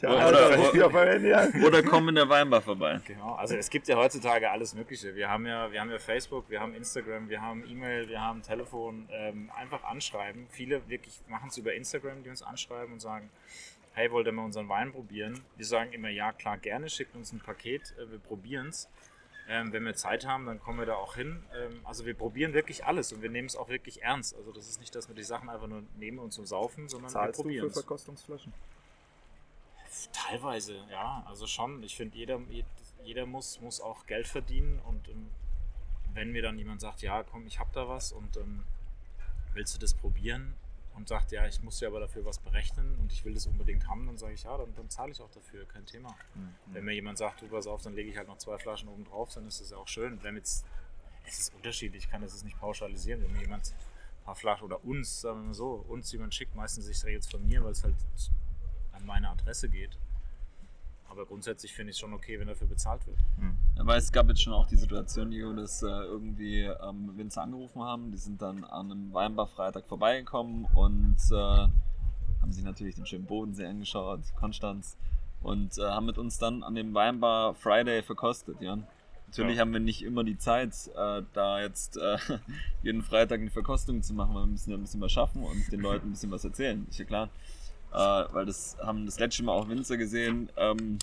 Ja, 0.00 0.10
oder, 0.28 0.48
oder, 0.48 1.64
oder 1.66 1.82
kommen 1.82 2.10
in 2.10 2.14
der 2.14 2.28
Weinbar 2.28 2.62
vorbei. 2.62 3.00
Genau, 3.04 3.34
also 3.34 3.56
es 3.56 3.68
gibt 3.68 3.88
ja 3.88 3.96
heutzutage 3.96 4.50
alles 4.50 4.74
Mögliche. 4.74 5.14
Wir 5.14 5.28
haben 5.28 5.44
ja, 5.44 5.70
wir 5.72 5.80
haben 5.80 5.90
ja 5.90 5.98
Facebook, 5.98 6.48
wir 6.48 6.60
haben 6.60 6.74
Instagram, 6.74 7.28
wir 7.28 7.42
haben 7.42 7.64
E-Mail, 7.68 8.08
wir 8.08 8.20
haben 8.20 8.42
Telefon. 8.42 9.08
Ähm, 9.10 9.50
einfach 9.56 9.84
anschreiben. 9.84 10.46
Viele 10.50 10.88
wirklich 10.88 11.20
machen 11.28 11.48
es 11.50 11.56
über 11.56 11.74
Instagram, 11.74 12.22
die 12.22 12.30
uns 12.30 12.42
anschreiben 12.42 12.92
und 12.92 13.00
sagen, 13.00 13.28
hey, 13.94 14.10
wollt 14.10 14.26
ihr 14.26 14.32
mal 14.32 14.44
unseren 14.44 14.68
Wein 14.68 14.92
probieren? 14.92 15.40
Wir 15.56 15.66
sagen 15.66 15.92
immer, 15.92 16.08
ja 16.08 16.32
klar, 16.32 16.58
gerne, 16.58 16.88
schickt 16.88 17.14
uns 17.14 17.32
ein 17.32 17.40
Paket, 17.40 17.94
äh, 17.98 18.10
wir 18.10 18.18
probieren 18.18 18.68
es. 18.68 18.88
Ähm, 19.48 19.72
wenn 19.72 19.84
wir 19.84 19.94
Zeit 19.94 20.26
haben, 20.26 20.46
dann 20.46 20.60
kommen 20.60 20.78
wir 20.78 20.86
da 20.86 20.94
auch 20.94 21.16
hin. 21.16 21.42
Ähm, 21.56 21.80
also 21.82 22.06
wir 22.06 22.14
probieren 22.14 22.52
wirklich 22.52 22.84
alles 22.84 23.12
und 23.12 23.20
wir 23.20 23.30
nehmen 23.30 23.46
es 23.46 23.56
auch 23.56 23.68
wirklich 23.68 24.02
ernst. 24.02 24.36
Also 24.36 24.52
das 24.52 24.68
ist 24.68 24.78
nicht, 24.78 24.94
dass 24.94 25.08
wir 25.08 25.16
die 25.16 25.24
Sachen 25.24 25.48
einfach 25.48 25.66
nur 25.66 25.82
nehmen 25.98 26.20
und 26.20 26.32
zum 26.32 26.46
Saufen, 26.46 26.88
sondern 26.88 27.10
Zahlst 27.10 27.40
wir 27.40 27.42
probieren 27.42 27.62
du 27.64 27.68
für 27.70 27.80
Verkostungsflaschen? 27.80 28.52
Teilweise, 30.12 30.76
ja. 30.90 31.24
Also 31.26 31.48
schon. 31.48 31.82
Ich 31.82 31.96
finde, 31.96 32.16
jeder, 32.16 32.40
jeder 33.02 33.26
muss, 33.26 33.60
muss 33.60 33.80
auch 33.80 34.06
Geld 34.06 34.28
verdienen 34.28 34.80
und 34.86 35.08
ähm, 35.08 35.28
wenn 36.14 36.30
mir 36.30 36.42
dann 36.42 36.58
jemand 36.58 36.80
sagt, 36.80 37.02
ja, 37.02 37.24
komm, 37.24 37.46
ich 37.46 37.58
habe 37.58 37.70
da 37.72 37.88
was 37.88 38.12
und 38.12 38.36
ähm, 38.36 38.62
willst 39.54 39.74
du 39.74 39.80
das 39.80 39.94
probieren? 39.94 40.54
Und 40.94 41.08
sagt, 41.08 41.32
ja, 41.32 41.46
ich 41.46 41.62
muss 41.62 41.80
ja 41.80 41.88
aber 41.88 42.00
dafür 42.00 42.24
was 42.26 42.38
berechnen 42.38 42.98
und 43.00 43.12
ich 43.12 43.24
will 43.24 43.32
das 43.32 43.46
unbedingt 43.46 43.88
haben, 43.88 44.06
dann 44.06 44.18
sage 44.18 44.34
ich, 44.34 44.42
ja, 44.42 44.56
dann, 44.58 44.74
dann 44.74 44.90
zahle 44.90 45.12
ich 45.12 45.20
auch 45.20 45.30
dafür, 45.30 45.64
kein 45.64 45.86
Thema. 45.86 46.14
Mhm. 46.34 46.54
Wenn 46.66 46.84
mir 46.84 46.92
jemand 46.92 47.16
sagt, 47.16 47.40
du 47.40 47.46
pass 47.46 47.66
auf, 47.66 47.82
dann 47.82 47.94
lege 47.94 48.10
ich 48.10 48.16
halt 48.16 48.28
noch 48.28 48.36
zwei 48.36 48.58
Flaschen 48.58 48.88
oben 48.88 49.04
drauf, 49.04 49.32
dann 49.32 49.46
ist 49.46 49.60
das 49.60 49.70
ja 49.70 49.78
auch 49.78 49.88
schön. 49.88 50.22
Wenn 50.22 50.36
jetzt, 50.36 50.66
es 51.26 51.38
ist 51.38 51.54
unterschiedlich, 51.54 52.04
ich 52.04 52.10
kann 52.10 52.20
das 52.20 52.42
nicht 52.44 52.58
pauschalisieren. 52.58 53.22
Wenn 53.22 53.32
mir 53.32 53.40
jemand 53.40 53.68
ein 53.68 54.24
paar 54.24 54.34
Flaschen 54.34 54.64
oder 54.66 54.84
uns, 54.84 55.22
sagen 55.22 55.40
wir 55.40 55.46
mal 55.46 55.54
so, 55.54 55.84
uns 55.88 56.12
jemand 56.12 56.34
schickt, 56.34 56.54
meistens 56.54 56.86
ich 56.86 56.98
sage 56.98 57.14
jetzt 57.14 57.30
von 57.30 57.46
mir, 57.46 57.64
weil 57.64 57.72
es 57.72 57.82
halt 57.82 57.94
an 58.92 59.06
meine 59.06 59.30
Adresse 59.30 59.70
geht. 59.70 59.96
Aber 61.10 61.26
grundsätzlich 61.26 61.74
finde 61.74 61.90
ich 61.90 61.96
es 61.96 62.00
schon 62.00 62.12
okay, 62.12 62.38
wenn 62.38 62.46
dafür 62.46 62.68
bezahlt 62.68 63.04
wird. 63.06 63.18
Hm. 63.38 63.56
Aber 63.78 63.96
es 63.96 64.12
gab 64.12 64.28
jetzt 64.28 64.42
schon 64.42 64.52
auch 64.52 64.66
die 64.66 64.76
Situation, 64.76 65.30
Diego, 65.30 65.52
dass 65.52 65.82
äh, 65.82 65.86
irgendwie 65.86 66.60
ähm, 66.60 67.16
Winzer 67.16 67.42
angerufen 67.42 67.82
haben. 67.82 68.12
Die 68.12 68.18
sind 68.18 68.40
dann 68.40 68.62
an 68.64 68.92
einem 68.92 69.12
Weinbar-Freitag 69.12 69.86
vorbeigekommen 69.86 70.66
und 70.72 71.16
äh, 71.32 71.34
haben 71.34 72.52
sich 72.52 72.62
natürlich 72.62 72.94
den 72.94 73.06
schönen 73.06 73.26
Bodensee 73.26 73.66
angeschaut, 73.66 74.20
Konstanz, 74.36 74.96
und 75.42 75.78
äh, 75.78 75.82
haben 75.82 76.06
mit 76.06 76.16
uns 76.16 76.38
dann 76.38 76.62
an 76.62 76.76
dem 76.76 76.94
Weinbar 76.94 77.54
Friday 77.54 78.02
verkostet. 78.02 78.60
Ja. 78.60 78.78
Natürlich 79.26 79.56
ja. 79.56 79.62
haben 79.62 79.72
wir 79.72 79.80
nicht 79.80 80.02
immer 80.02 80.22
die 80.22 80.38
Zeit, 80.38 80.74
äh, 80.96 81.22
da 81.32 81.60
jetzt 81.60 81.96
äh, 81.96 82.18
jeden 82.82 83.02
Freitag 83.02 83.40
eine 83.40 83.50
Verkostung 83.50 84.02
zu 84.02 84.14
machen, 84.14 84.34
weil 84.34 84.42
wir 84.42 84.52
müssen 84.52 84.70
ja 84.70 84.76
ein 84.76 84.82
bisschen 84.82 85.00
was 85.00 85.10
schaffen 85.10 85.42
und 85.42 85.72
den 85.72 85.80
Leuten 85.80 86.08
ein 86.08 86.10
bisschen 86.12 86.30
was 86.30 86.44
erzählen. 86.44 86.86
Ist 86.88 87.00
ja 87.00 87.04
klar 87.04 87.30
äh, 87.92 87.96
weil 87.96 88.46
das 88.46 88.76
haben 88.82 89.06
das 89.06 89.18
letzte 89.18 89.42
Mal 89.42 89.52
auch 89.52 89.68
Winzer 89.68 89.96
gesehen. 89.96 90.48
Ähm, 90.56 90.98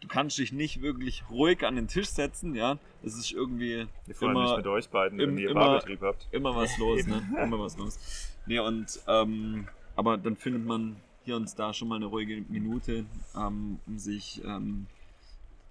du 0.00 0.08
kannst 0.08 0.38
dich 0.38 0.52
nicht 0.52 0.82
wirklich 0.82 1.24
ruhig 1.30 1.64
an 1.64 1.76
den 1.76 1.88
Tisch 1.88 2.08
setzen, 2.08 2.54
ja. 2.54 2.78
Es 3.02 3.16
ist 3.16 3.32
irgendwie 3.32 3.86
Wir 4.06 4.22
immer 4.22 4.56
mit 4.56 4.66
euch 4.66 4.88
beiden, 4.88 5.18
im, 5.20 5.30
wenn 5.30 5.38
ihr 5.38 5.50
immer, 5.50 5.60
Barbetrieb 5.60 6.00
habt. 6.02 6.28
Immer 6.32 6.54
was 6.54 6.76
los, 6.78 7.06
ne? 7.06 7.22
immer 7.42 7.58
was 7.58 7.76
los. 7.76 7.98
Nee, 8.46 8.58
und 8.58 9.00
ähm, 9.06 9.68
aber 9.96 10.16
dann 10.16 10.36
findet 10.36 10.64
man 10.64 10.96
hier 11.24 11.36
und 11.36 11.58
da 11.58 11.74
schon 11.74 11.88
mal 11.88 11.96
eine 11.96 12.06
ruhige 12.06 12.42
Minute, 12.48 13.04
ähm, 13.36 13.78
um 13.86 13.98
sich 13.98 14.42
ähm, 14.44 14.86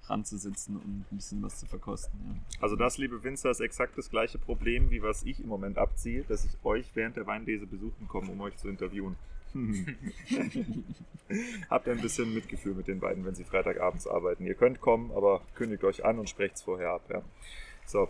ranzusitzen 0.09 0.77
und 0.77 1.11
ein 1.11 1.17
bisschen 1.17 1.41
was 1.41 1.59
zu 1.59 1.65
verkosten. 1.65 2.19
Ja. 2.25 2.61
Also 2.61 2.75
das, 2.75 2.97
liebe 2.97 3.23
Winzer, 3.23 3.49
ist 3.49 3.59
exakt 3.59 3.97
das 3.97 4.09
gleiche 4.09 4.37
Problem, 4.37 4.89
wie 4.91 5.01
was 5.01 5.23
ich 5.23 5.39
im 5.39 5.47
Moment 5.47 5.77
abziehe, 5.77 6.23
dass 6.27 6.45
ich 6.45 6.51
euch 6.63 6.85
während 6.93 7.17
der 7.17 7.25
Weinlese 7.25 7.65
besuchen 7.65 8.07
komme, 8.07 8.31
um 8.31 8.41
euch 8.41 8.55
zu 8.57 8.67
interviewen. 8.67 9.15
Habt 11.69 11.87
ein 11.87 12.01
bisschen 12.01 12.33
Mitgefühl 12.33 12.73
mit 12.73 12.87
den 12.87 12.99
beiden, 12.99 13.25
wenn 13.25 13.35
sie 13.35 13.43
Freitagabends 13.43 14.07
arbeiten. 14.07 14.45
Ihr 14.45 14.55
könnt 14.55 14.79
kommen, 14.79 15.11
aber 15.11 15.41
kündigt 15.55 15.83
euch 15.83 16.05
an 16.05 16.19
und 16.19 16.29
sprecht 16.29 16.55
es 16.55 16.61
vorher 16.61 16.91
ab. 16.91 17.01
Ja. 17.09 17.21
So, 17.85 18.07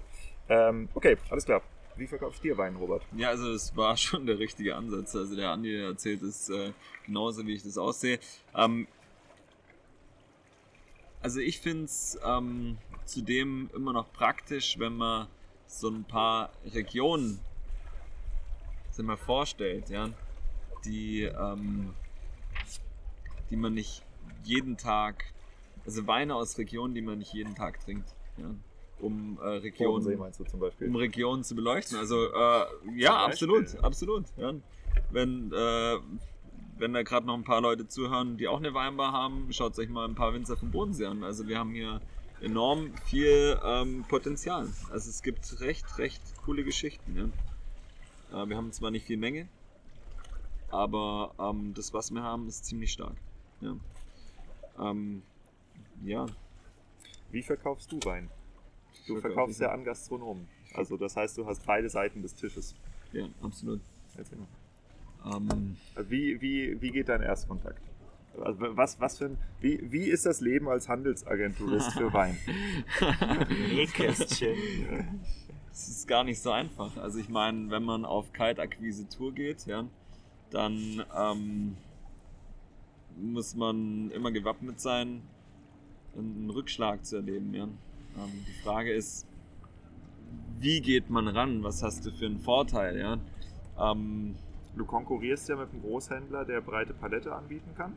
ähm, 0.49 0.89
okay, 0.93 1.17
alles 1.29 1.45
klar. 1.45 1.61
Wie 1.95 2.05
verkaufst 2.05 2.43
du 2.43 2.49
dir 2.49 2.57
Wein, 2.57 2.75
Robert? 2.75 3.03
Ja, 3.15 3.29
also 3.29 3.51
das 3.51 3.75
war 3.75 3.97
schon 3.97 4.27
der 4.27 4.39
richtige 4.39 4.75
Ansatz. 4.75 5.15
Also 5.15 5.35
der 5.35 5.49
Andi 5.49 5.75
erzählt 5.75 6.21
es 6.21 6.49
äh, 6.49 6.71
genauso, 7.05 7.45
wie 7.47 7.53
ich 7.53 7.63
das 7.63 7.77
aussehe. 7.77 8.19
Ähm, 8.55 8.87
also 11.21 11.39
ich 11.39 11.59
finde 11.59 11.85
es 11.85 12.19
ähm, 12.23 12.77
zudem 13.05 13.69
immer 13.73 13.93
noch 13.93 14.11
praktisch, 14.13 14.77
wenn 14.77 14.95
man 14.95 15.27
so 15.65 15.89
ein 15.89 16.03
paar 16.03 16.51
Regionen 16.73 17.39
sich 18.91 19.05
mal 19.05 19.17
vorstellt, 19.17 19.89
ja 19.89 20.11
die, 20.85 21.23
ähm, 21.23 21.93
die 23.49 23.55
man 23.55 23.73
nicht 23.73 24.03
jeden 24.43 24.77
Tag, 24.77 25.25
also 25.85 26.07
Weine 26.07 26.35
aus 26.35 26.57
Regionen, 26.57 26.93
die 26.93 27.01
man 27.01 27.19
nicht 27.19 27.33
jeden 27.33 27.55
Tag 27.55 27.79
trinkt. 27.79 28.09
Ja? 28.37 28.53
Um 28.99 29.37
äh, 29.41 29.47
Regionen, 29.47 30.17
meinst 30.17 30.39
du 30.39 30.43
zum 30.43 30.59
Beispiel? 30.59 30.87
um 30.87 30.95
Regionen 30.95 31.43
zu 31.43 31.55
beleuchten. 31.55 31.97
Also 31.97 32.33
äh, 32.33 32.65
ja, 32.95 33.25
absolut, 33.25 33.77
absolut. 33.83 34.25
Ja. 34.37 34.53
Wenn, 35.11 35.51
äh, 35.53 35.97
wenn 36.77 36.93
da 36.93 37.03
gerade 37.03 37.27
noch 37.27 37.35
ein 37.35 37.43
paar 37.43 37.61
Leute 37.61 37.87
zuhören, 37.87 38.37
die 38.37 38.47
auch 38.47 38.57
eine 38.57 38.73
Weinbar 38.73 39.11
haben, 39.11 39.51
schaut 39.51 39.77
euch 39.77 39.89
mal 39.89 40.07
ein 40.07 40.15
paar 40.15 40.33
Winzer 40.33 40.57
vom 40.57 40.71
Bodensee 40.71 41.05
an. 41.05 41.23
Also 41.23 41.47
wir 41.47 41.59
haben 41.59 41.73
hier 41.73 42.01
enorm 42.41 42.91
viel 43.05 43.59
ähm, 43.63 44.03
Potenzial. 44.07 44.67
Also 44.91 45.09
es 45.09 45.21
gibt 45.21 45.59
recht, 45.61 45.97
recht 45.97 46.21
coole 46.43 46.63
Geschichten. 46.63 47.31
Ja. 48.31 48.43
Äh, 48.43 48.49
wir 48.49 48.57
haben 48.57 48.71
zwar 48.71 48.91
nicht 48.91 49.05
viel 49.05 49.17
Menge, 49.17 49.47
aber 50.69 51.33
ähm, 51.39 51.73
das, 51.73 51.93
was 51.93 52.11
wir 52.11 52.21
haben, 52.23 52.47
ist 52.47 52.65
ziemlich 52.65 52.91
stark. 52.91 53.15
Ja. 53.61 53.75
Ähm, 54.79 55.21
ja. 56.03 56.25
Wie 57.31 57.41
verkaufst 57.41 57.91
du 57.91 57.99
Wein? 58.05 58.29
Du 59.07 59.13
Verkauf 59.13 59.21
verkaufst 59.21 59.59
ja 59.59 59.71
an 59.71 59.83
Gastronomen. 59.83 60.47
Also 60.73 60.97
das 60.97 61.15
heißt, 61.15 61.37
du 61.37 61.45
hast 61.45 61.65
beide 61.65 61.89
Seiten 61.89 62.21
des 62.21 62.35
Tisches. 62.35 62.75
ja, 63.13 63.27
absolut. 63.41 63.81
Erzähl 64.15 64.37
mal. 64.37 64.47
Ähm, 65.35 65.77
Wie, 66.07 66.39
wie, 66.41 66.81
wie 66.81 66.91
geht 66.91 67.09
dein 67.09 67.21
Erstkontakt? 67.21 67.81
Also 68.39 68.59
was, 68.77 68.99
was 68.99 69.17
für 69.17 69.25
ein, 69.25 69.37
wie, 69.61 69.91
wie 69.91 70.05
ist 70.05 70.25
das 70.25 70.41
Leben 70.41 70.69
als 70.69 70.87
Handelsagenturist 70.87 71.93
für 71.93 72.13
Wein? 72.13 72.37
Nähkästchen. 73.69 74.55
Es 75.71 75.87
ist 75.89 76.07
gar 76.07 76.23
nicht 76.23 76.41
so 76.41 76.51
einfach. 76.51 76.95
Also 76.97 77.17
ich 77.19 77.29
meine, 77.29 77.69
wenn 77.71 77.83
man 77.83 78.05
auf 78.05 78.31
Kaltakquise-Tour 78.33 79.33
geht, 79.33 79.65
ja, 79.65 79.85
dann 80.51 81.03
ähm, 81.15 81.77
muss 83.19 83.55
man 83.55 84.11
immer 84.11 84.31
gewappnet 84.31 84.79
sein, 84.79 85.21
einen 86.15 86.49
Rückschlag 86.49 87.05
zu 87.05 87.17
erleben. 87.17 87.53
Ja. 87.53 87.63
Ähm, 87.63 88.45
die 88.47 88.61
Frage 88.63 88.91
ist, 88.91 89.25
wie 90.59 90.81
geht 90.81 91.09
man 91.09 91.27
ran? 91.27 91.63
Was 91.63 91.83
hast 91.83 92.05
du 92.05 92.11
für 92.11 92.25
einen 92.25 92.39
Vorteil? 92.39 92.97
Ja? 92.97 93.17
Ähm, 93.79 94.35
Du 94.75 94.85
konkurrierst 94.85 95.49
ja 95.49 95.55
mit 95.55 95.71
einem 95.71 95.81
Großhändler, 95.81 96.45
der 96.45 96.61
breite 96.61 96.93
Palette 96.93 97.33
anbieten 97.33 97.71
kann. 97.75 97.93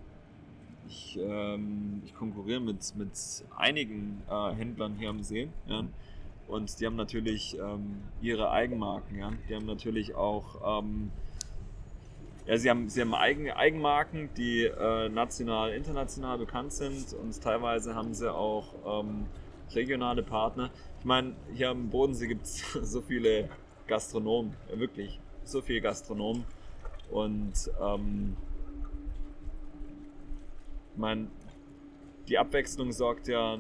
Ich, 0.88 1.18
ähm, 1.20 2.00
ich 2.06 2.14
konkurriere 2.14 2.60
mit, 2.60 2.96
mit 2.96 3.12
einigen 3.56 4.22
äh, 4.30 4.54
Händlern 4.54 4.96
hier 4.98 5.10
am 5.10 5.22
See. 5.22 5.48
Ja? 5.66 5.84
Und 6.48 6.80
die 6.80 6.86
haben 6.86 6.96
natürlich 6.96 7.56
ähm, 7.58 7.98
ihre 8.22 8.50
Eigenmarken. 8.50 9.18
Ja? 9.18 9.30
Die 9.48 9.54
haben 9.54 9.66
natürlich 9.66 10.14
auch. 10.14 10.82
Ja, 12.46 12.56
sie 12.56 12.70
haben, 12.70 12.88
sie 12.88 13.00
haben 13.02 13.14
eigene 13.14 13.56
Eigenmarken, 13.56 14.30
die 14.34 14.64
äh, 14.64 15.08
national, 15.08 15.72
international 15.72 16.38
bekannt 16.38 16.72
sind. 16.72 17.12
Und 17.12 17.40
teilweise 17.40 17.94
haben 17.94 18.14
sie 18.14 18.32
auch 18.32 19.02
ähm, 19.02 19.26
regionale 19.74 20.22
Partner. 20.22 20.70
Ich 20.98 21.04
meine, 21.04 21.34
hier 21.54 21.70
am 21.70 21.90
Bodensee 21.90 22.26
gibt 22.26 22.44
es 22.44 22.62
so 22.82 23.02
viele 23.02 23.48
Gastronomen. 23.86 24.54
Ja, 24.70 24.78
wirklich. 24.78 25.20
So 25.44 25.60
viele 25.60 25.80
Gastronomen. 25.80 26.44
Und 27.10 27.70
ähm, 27.80 28.36
ich 30.92 30.98
meine, 30.98 31.28
die 32.28 32.38
Abwechslung 32.38 32.92
sorgt 32.92 33.28
ja, 33.28 33.58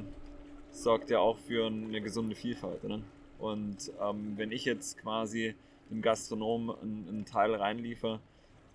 sorgt 0.70 1.10
ja 1.10 1.18
auch 1.18 1.38
für 1.38 1.66
eine 1.66 2.00
gesunde 2.00 2.34
Vielfalt. 2.34 2.82
Oder? 2.84 3.00
Und 3.38 3.92
ähm, 4.00 4.34
wenn 4.36 4.52
ich 4.52 4.64
jetzt 4.64 4.98
quasi 4.98 5.54
dem 5.90 6.02
Gastronom 6.02 6.70
einen, 6.70 7.08
einen 7.08 7.24
Teil 7.24 7.54
reinliefer, 7.54 8.20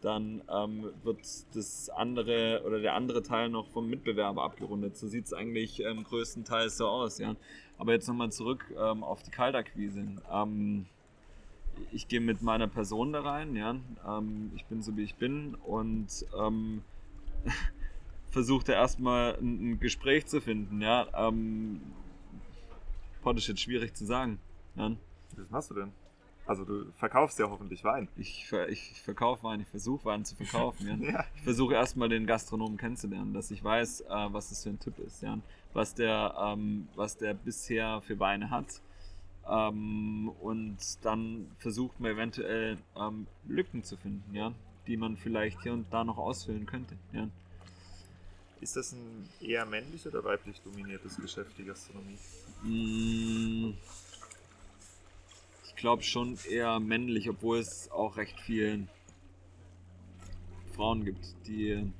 dann 0.05 0.43
ähm, 0.53 0.91
wird 1.03 1.19
das 1.55 1.89
andere 1.89 2.61
oder 2.63 2.79
der 2.79 2.93
andere 2.93 3.23
Teil 3.23 3.49
noch 3.49 3.67
vom 3.69 3.89
Mitbewerber 3.89 4.43
abgerundet. 4.43 4.95
So 4.95 5.07
sieht 5.07 5.25
es 5.25 5.33
eigentlich 5.33 5.79
ähm, 5.79 6.03
größtenteils 6.03 6.77
so 6.77 6.87
aus. 6.87 7.17
Ja. 7.17 7.35
Aber 7.79 7.93
jetzt 7.93 8.07
nochmal 8.07 8.31
zurück 8.31 8.71
ähm, 8.77 9.03
auf 9.03 9.23
die 9.23 9.31
Kaltakquise. 9.31 10.05
Ähm, 10.31 10.85
ich 11.91 12.07
gehe 12.07 12.21
mit 12.21 12.43
meiner 12.43 12.67
Person 12.67 13.13
da 13.13 13.21
rein, 13.21 13.55
ja. 13.55 13.75
Ähm, 14.07 14.51
ich 14.55 14.65
bin 14.65 14.83
so 14.83 14.95
wie 14.95 15.03
ich 15.03 15.15
bin 15.15 15.55
und 15.55 16.07
ähm, 16.39 16.83
versuche 18.29 18.63
da 18.63 18.73
erstmal 18.73 19.35
ein, 19.37 19.71
ein 19.71 19.79
Gespräch 19.79 20.27
zu 20.27 20.39
finden, 20.39 20.81
ja. 20.81 21.05
Das 23.23 23.37
ist 23.37 23.47
jetzt 23.47 23.61
schwierig 23.61 23.95
zu 23.95 24.05
sagen. 24.05 24.39
Ja. 24.75 24.91
Was 25.35 25.49
machst 25.49 25.71
du 25.71 25.73
denn? 25.73 26.04
Also 26.47 26.63
du 26.63 26.91
verkaufst 26.97 27.39
ja 27.39 27.49
hoffentlich 27.49 27.83
Wein. 27.83 28.07
Ich, 28.17 28.47
ver 28.47 28.69
ich 28.69 29.01
verkaufe 29.01 29.43
Wein, 29.43 29.61
ich 29.61 29.67
versuche 29.67 30.05
Wein 30.05 30.25
zu 30.25 30.35
verkaufen. 30.35 30.87
Ja. 30.87 30.95
Ja. 31.15 31.25
Ich 31.35 31.41
versuche 31.41 31.73
erstmal 31.73 32.09
den 32.09 32.25
Gastronomen 32.25 32.77
kennenzulernen, 32.77 33.33
dass 33.33 33.51
ich 33.51 33.63
weiß, 33.63 34.01
äh, 34.01 34.05
was 34.09 34.49
das 34.49 34.63
für 34.63 34.69
ein 34.69 34.79
Typ 34.79 34.99
ist, 34.99 35.21
ja. 35.21 35.37
was, 35.73 35.93
der, 35.93 36.35
ähm, 36.39 36.87
was 36.95 37.17
der 37.17 37.33
bisher 37.33 38.01
für 38.01 38.19
Weine 38.19 38.49
hat. 38.49 38.81
Ähm, 39.47 40.31
und 40.41 40.77
dann 41.03 41.51
versucht 41.59 41.99
man 41.99 42.11
eventuell 42.11 42.77
ähm, 42.97 43.27
Lücken 43.47 43.83
zu 43.83 43.97
finden, 43.97 44.33
ja, 44.33 44.51
die 44.87 44.97
man 44.97 45.17
vielleicht 45.17 45.61
hier 45.61 45.73
und 45.73 45.91
da 45.91 46.03
noch 46.03 46.17
ausfüllen 46.17 46.65
könnte. 46.65 46.95
Ja. 47.13 47.27
Ist 48.61 48.75
das 48.75 48.93
ein 48.93 49.29
eher 49.41 49.65
männlich 49.65 50.07
oder 50.07 50.23
weiblich 50.23 50.61
dominiertes 50.61 51.17
Geschäft, 51.17 51.57
die 51.57 51.65
Gastronomie? 51.65 52.17
Mm, 52.63 53.73
Ich 55.75 55.81
glaube 55.81 56.03
schon 56.03 56.39
eher 56.49 56.79
männlich, 56.79 57.29
obwohl 57.29 57.59
es 57.59 57.91
auch 57.91 58.15
recht 58.15 58.39
viele 58.39 58.87
Frauen 60.73 61.03
gibt, 61.03 61.35
die, 61.45 61.91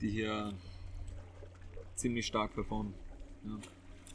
die 0.00 0.08
hier 0.08 0.54
ziemlich 1.96 2.26
stark 2.26 2.54
performen. 2.54 2.94
Ja. 3.44 3.58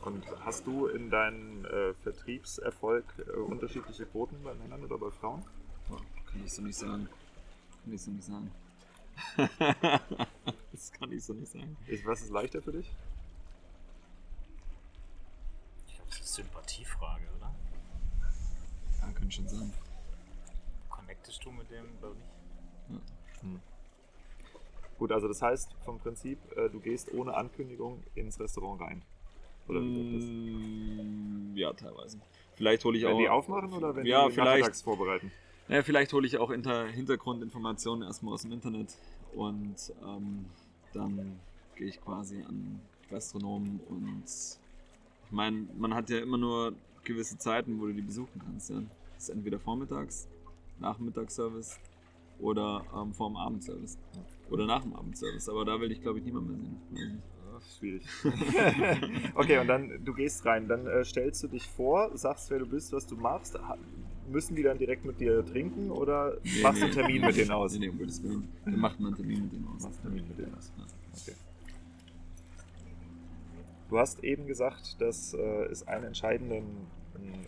Und 0.08 0.26
hast 0.44 0.66
du 0.66 0.88
in 0.88 1.12
deinem 1.12 1.66
äh, 1.66 1.94
Vertriebserfolg 2.02 3.06
äh, 3.20 3.38
unterschiedliche 3.38 4.08
Quoten 4.08 4.38
bei 4.44 4.56
Männern 4.56 4.84
oder 4.86 4.98
bei 4.98 5.12
Frauen? 5.12 5.46
Boah, 5.88 6.02
kann 6.26 6.44
ich 6.44 6.52
so 6.52 6.64
nicht 6.64 6.78
sagen. 6.78 7.08
Kann 7.84 7.94
ich 7.94 8.02
so 8.02 8.10
nicht 8.10 8.26
sagen. 8.26 8.52
das 10.72 10.92
kann 10.94 11.12
ich 11.12 11.24
so 11.24 11.34
nicht 11.34 11.52
sagen. 11.52 11.78
Ist, 11.86 12.04
was 12.08 12.24
ist 12.24 12.32
leichter 12.32 12.60
für 12.60 12.72
dich? 12.72 12.92
Ich 15.86 15.94
glaube, 15.94 16.10
das 16.10 16.20
ist 16.22 16.40
eine 16.40 16.48
Sympathiefrage, 16.48 17.28
oder? 17.38 17.54
Ja, 19.32 19.36
könnte 19.36 19.36
schon 19.36 19.48
sein. 19.48 19.74
Connectest 20.90 21.46
du 21.46 21.52
mit 21.52 21.70
dem, 21.72 21.86
glaube 22.00 22.18
ich? 22.20 23.48
Gut, 24.98 25.12
also 25.12 25.28
das 25.28 25.42
heißt 25.42 25.74
vom 25.84 25.98
Prinzip, 26.00 26.38
äh, 26.56 26.70
du 26.70 26.80
gehst 26.80 27.12
ohne 27.14 27.34
Ankündigung 27.36 28.04
ins 28.14 28.40
Restaurant 28.40 28.82
rein. 28.82 29.02
Oder 29.68 29.82
wie 29.82 29.96
läuft 29.96 30.16
das? 30.16 30.24
Mm, 30.26 31.58
ja, 31.58 31.74
teilweise. 31.74 32.20
Vielleicht 32.54 32.86
hole 32.86 32.98
ich 32.98 33.06
Wenn 33.06 33.14
auch. 33.14 33.20
die 33.20 33.30
aufmachen 33.30 33.74
oder 33.74 33.96
wenn 33.96 34.06
ja, 34.06 34.28
die 34.28 34.34
vielleicht, 34.34 34.48
nachmittags 34.48 34.82
vorbereiten? 34.84 35.32
Ja, 35.70 35.82
vielleicht 35.82 36.14
hole 36.14 36.28
ich 36.28 36.38
auch 36.38 36.52
Inter 36.52 36.86
Hintergrundinformationen 36.88 38.08
erstmal 38.08 38.36
aus 38.36 38.44
dem 38.44 38.52
Internet 38.52 38.96
und 39.34 39.76
ähm, 40.04 40.46
dann 40.94 41.40
gehe 41.76 41.88
ich 41.88 42.00
quasi 42.02 42.44
an 42.44 42.82
Gastronomen 43.10 43.80
und 43.90 44.26
ich 44.26 45.32
meine, 45.32 45.66
man 45.78 45.96
hat 45.96 46.10
ja 46.10 46.20
immer 46.20 46.38
nur 46.38 46.76
gewisse 47.04 47.38
Zeiten, 47.38 47.80
wo 47.80 47.88
du 47.88 47.94
die 47.94 48.02
besuchen 48.02 48.40
kannst. 48.44 48.70
Ja? 48.70 48.84
Das 49.22 49.30
ist 49.30 49.36
entweder 49.36 49.60
vormittags, 49.60 50.28
nach 50.80 50.98
dem 50.98 51.06
Mittagsservice 51.06 51.80
oder 52.40 52.84
ähm, 52.92 53.14
vor 53.14 53.30
dem 53.30 53.38
Abendservice. 53.38 54.00
Oder 54.50 54.66
nach 54.66 54.82
dem 54.82 54.96
Abendservice. 54.96 55.48
Aber 55.48 55.64
da 55.64 55.80
will 55.80 55.92
ich, 55.92 56.02
glaube 56.02 56.18
ich, 56.18 56.26
niemand 56.26 56.48
mehr 56.48 56.58
sehen. 56.58 56.82
Nicht. 56.90 57.24
Ah, 57.54 57.60
Schwierig. 57.78 58.02
okay, 59.36 59.60
und 59.60 59.68
dann, 59.68 60.04
du 60.04 60.16
gehst 60.16 60.44
rein, 60.48 60.68
dann 60.68 60.88
äh, 60.88 61.06
stellst 61.06 61.44
du 61.44 61.50
dich 61.50 61.68
vor, 61.68 62.10
sagst, 62.18 62.50
wer 62.50 62.58
du 62.58 62.66
bist, 62.66 62.94
was 62.94 63.06
du 63.06 63.16
machst. 63.16 63.60
Müssen 64.28 64.56
die 64.56 64.64
dann 64.64 64.80
direkt 64.80 65.06
mit 65.06 65.20
dir 65.20 65.46
trinken 65.46 65.92
oder 65.92 66.38
Nee, 66.44 66.64
machst 66.64 66.82
du 66.82 66.86
nee. 66.86 66.92
einen 66.92 66.94
Termin 66.94 67.22
mit 67.22 67.38
denen 67.38 67.52
aus? 67.52 67.74
Nee, 67.74 67.80
nee, 67.80 67.90
um 67.90 68.00
Gottes 68.00 68.24
Willen. 68.24 68.50
Dann 68.66 68.80
macht 68.80 69.00
man 69.00 69.10
einen 69.10 69.18
Termin 69.18 69.44
mit 69.44 69.54
denen 69.54 69.68
aus. 69.68 69.84
Machst 69.84 70.00
einen 70.04 70.16
Termin 70.16 70.28
mit 70.30 70.40
denen 70.40 70.56
aus. 70.56 70.72
Ja. 70.76 70.84
Okay. 71.22 71.38
Du 73.88 74.00
hast 74.00 74.24
eben 74.24 74.48
gesagt, 74.48 75.00
dass 75.00 75.36
äh, 75.36 75.66
es 75.66 75.88
einen 75.88 76.06
entscheidenden 76.06 76.88
ähm, 77.16 77.46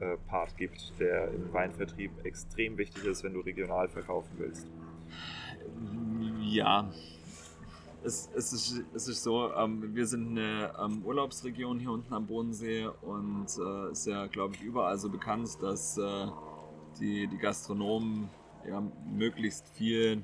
Logistik-Part 0.00 0.56
gibt, 0.56 0.92
der 0.98 1.30
im 1.30 1.52
Weinvertrieb 1.52 2.10
extrem 2.24 2.76
wichtig 2.78 3.04
ist, 3.04 3.24
wenn 3.24 3.34
du 3.34 3.40
regional 3.40 3.88
verkaufen 3.88 4.30
willst. 4.38 4.66
Ja, 6.40 6.90
es, 8.04 8.30
es, 8.34 8.52
ist, 8.52 8.84
es 8.94 9.08
ist 9.08 9.22
so, 9.22 9.52
ähm, 9.54 9.94
wir 9.94 10.06
sind 10.06 10.38
eine 10.38 10.72
ähm, 10.80 11.02
Urlaubsregion 11.04 11.80
hier 11.80 11.90
unten 11.90 12.12
am 12.14 12.26
Bodensee 12.26 12.86
und 13.02 13.46
äh, 13.58 13.90
ist 13.90 14.06
ja, 14.06 14.26
glaube 14.26 14.54
ich, 14.54 14.62
überall 14.62 14.96
so 14.98 15.08
bekannt, 15.08 15.58
dass 15.60 15.98
äh, 15.98 16.26
die, 17.00 17.26
die 17.26 17.38
Gastronomen 17.38 18.28
ja, 18.68 18.82
möglichst 19.12 19.68
viel, 19.70 20.22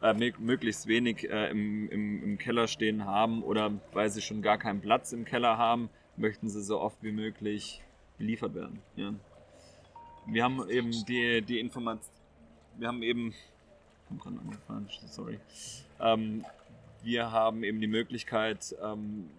äh, 0.00 0.12
mö- 0.12 0.38
möglichst 0.38 0.86
wenig 0.86 1.28
äh, 1.28 1.50
im, 1.50 1.88
im, 1.90 2.22
im 2.22 2.38
Keller 2.38 2.66
stehen 2.66 3.04
haben 3.04 3.42
oder 3.42 3.72
weil 3.92 4.08
sie 4.08 4.22
schon 4.22 4.40
gar 4.40 4.56
keinen 4.56 4.80
Platz 4.80 5.12
im 5.12 5.24
Keller 5.26 5.58
haben, 5.58 5.90
möchten 6.16 6.48
sie 6.48 6.62
so 6.62 6.80
oft 6.80 7.02
wie 7.02 7.12
möglich 7.12 7.82
beliefert 8.18 8.54
werden. 8.54 8.80
Ja. 8.96 9.14
Wir 10.26 10.44
haben 10.44 10.68
eben 10.68 10.90
die, 11.04 11.42
die 11.42 11.60
Information, 11.60 12.12
wir 12.78 12.88
haben 12.88 13.02
eben 13.02 13.34
angefahren, 14.08 14.88
sorry. 15.08 15.38
Ähm, 16.00 16.44
wir 17.02 17.30
haben 17.30 17.62
eben 17.62 17.80
die 17.80 17.86
Möglichkeit, 17.86 18.74
ähm, 18.82 19.30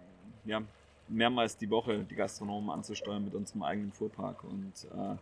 ja, 0.45 0.61
mehrmals 1.07 1.57
die 1.57 1.69
Woche 1.69 2.03
die 2.03 2.15
Gastronomen 2.15 2.69
anzusteuern 2.69 3.23
mit 3.23 3.33
unserem 3.33 3.63
eigenen 3.63 3.91
Fuhrpark. 3.91 4.43
Und 4.43 4.73
äh, 4.95 5.15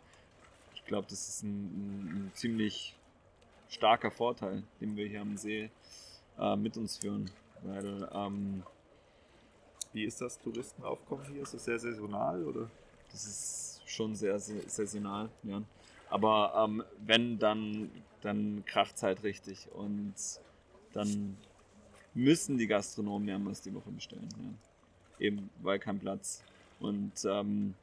ich 0.74 0.86
glaube, 0.86 1.08
das 1.10 1.28
ist 1.28 1.44
ein, 1.44 2.28
ein, 2.28 2.32
ziemlich 2.34 2.96
starker 3.70 4.12
Vorteil, 4.12 4.64
den 4.82 4.96
wir 4.96 5.08
hier 5.08 5.22
am 5.22 5.38
See 5.38 5.70
äh, 6.40 6.56
mit 6.56 6.78
uns 6.78 6.98
führen. 6.98 7.30
Weil, 7.64 8.08
ähm, 8.14 8.64
Wie 9.94 10.04
ist 10.04 10.22
das 10.22 10.40
Touristenaufkommen 10.40 11.26
hier? 11.32 11.44
Ist 11.44 11.54
es 11.54 11.66
sehr 11.66 11.80
saisonal 11.80 12.44
oder? 12.44 12.70
Das 13.16 13.26
ist 13.26 13.82
schon 13.86 14.14
sehr, 14.14 14.38
sehr 14.40 14.68
saisonal, 14.68 15.30
ja. 15.44 15.62
Aber 16.10 16.68
ähm, 16.68 16.84
wenn, 17.06 17.40
dann, 17.40 17.90
dann 18.20 18.66
kracht 18.66 18.98
es 18.98 19.04
halt 19.04 19.24
richtig. 19.24 19.70
Und 19.72 20.16
dann 20.92 21.38
müssen 22.14 22.58
die 22.58 22.68
Gastronomen 22.68 23.26
mehrmals 23.26 23.62
die 23.62 23.74
Woche 23.74 23.90
bestellen. 23.90 24.28
Ja. 24.38 25.26
Eben, 25.28 25.50
weil 25.62 25.80
kein 25.80 25.98
Platz. 25.98 26.44
Und 26.82 27.14
ähm, 27.24 27.74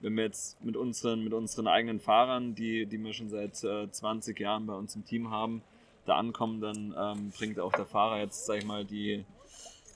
wenn 0.00 0.14
wir 0.14 0.24
jetzt 0.24 0.62
mit 0.62 0.76
unseren, 0.76 1.24
mit 1.24 1.32
unseren 1.32 1.66
eigenen 1.66 1.98
Fahrern, 1.98 2.54
die, 2.54 2.84
die 2.84 3.02
wir 3.02 3.14
schon 3.14 3.30
seit 3.30 3.64
äh, 3.64 3.90
20 3.90 4.38
Jahren 4.38 4.66
bei 4.66 4.74
uns 4.74 4.94
im 4.94 5.06
Team 5.06 5.30
haben, 5.30 5.62
da 6.04 6.16
ankommen, 6.16 6.60
dann 6.60 6.94
ähm, 6.98 7.30
bringt 7.30 7.58
auch 7.58 7.72
der 7.72 7.86
Fahrer 7.86 8.18
jetzt, 8.18 8.44
sag 8.44 8.58
ich 8.58 8.66
mal, 8.66 8.84
die, 8.84 9.24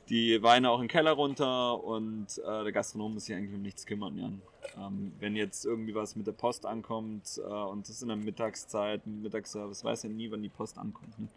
die 0.09 0.43
Weine 0.43 0.71
auch 0.71 0.77
in 0.77 0.85
den 0.85 0.89
Keller 0.89 1.13
runter 1.13 1.83
und 1.83 2.39
äh, 2.39 2.63
der 2.63 2.73
Gastronom 2.73 3.15
muss 3.15 3.25
sich 3.25 3.35
eigentlich 3.35 3.55
um 3.55 3.63
nichts 3.63 3.87
kümmern. 3.87 4.19
Ja. 4.19 4.87
Ähm, 4.87 5.13
wenn 5.19 5.37
jetzt 5.37 5.65
irgendwie 5.65 5.95
was 5.95 6.17
mit 6.17 6.27
der 6.27 6.33
Post 6.33 6.67
ankommt 6.67 7.41
äh, 7.45 7.51
und 7.51 7.89
das 7.89 7.97
ist 7.97 8.03
in 8.03 8.09
der 8.09 8.17
Mittagszeit, 8.17 9.07
Mittagsservice, 9.07 9.85
weiß 9.85 10.05
ja 10.05 10.09
nie, 10.11 10.31
wann 10.31 10.43
die 10.43 10.49
Post 10.49 10.79
ankommt. 10.79 11.19
Ne? 11.19 11.29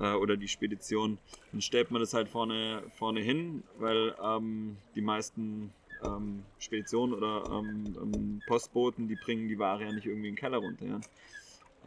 Äh, 0.00 0.14
oder 0.14 0.36
die 0.36 0.48
Spedition, 0.48 1.18
dann 1.52 1.60
stellt 1.60 1.90
man 1.90 2.00
das 2.00 2.14
halt 2.14 2.28
vorne, 2.28 2.82
vorne 2.96 3.20
hin, 3.20 3.62
weil 3.78 4.14
ähm, 4.22 4.78
die 4.94 5.02
meisten 5.02 5.72
ähm, 6.02 6.42
Speditionen 6.58 7.14
oder 7.14 7.44
ähm, 7.50 7.96
ähm, 8.00 8.42
Postboten, 8.46 9.08
die 9.08 9.16
bringen 9.16 9.48
die 9.48 9.58
Ware 9.58 9.84
ja 9.84 9.92
nicht 9.92 10.06
irgendwie 10.06 10.28
in 10.28 10.34
den 10.34 10.40
Keller 10.40 10.58
runter. 10.58 10.86
Ja. 10.86 11.00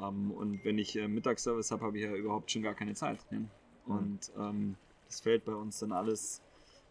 Ähm, 0.07 0.31
und 0.31 0.63
wenn 0.63 0.77
ich 0.77 0.95
äh, 0.95 1.07
Mittagsservice 1.07 1.71
habe, 1.71 1.85
habe 1.85 1.97
ich 1.97 2.03
ja 2.03 2.13
überhaupt 2.13 2.51
schon 2.51 2.61
gar 2.61 2.75
keine 2.75 2.93
Zeit. 2.93 3.19
Ja. 3.31 3.39
Und 3.87 4.31
ähm, 4.37 4.75
das 5.07 5.19
fällt 5.19 5.45
bei 5.45 5.53
uns 5.53 5.79
dann 5.79 5.91
alles 5.91 6.41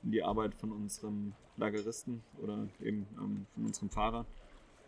in 0.03 0.12
die 0.12 0.22
Arbeit 0.22 0.55
von 0.55 0.72
unserem 0.72 1.35
Lageristen 1.57 2.22
oder 2.42 2.68
eben 2.81 3.07
ähm, 3.18 3.46
von 3.55 3.66
unserem 3.66 3.90
Fahrer. 3.90 4.27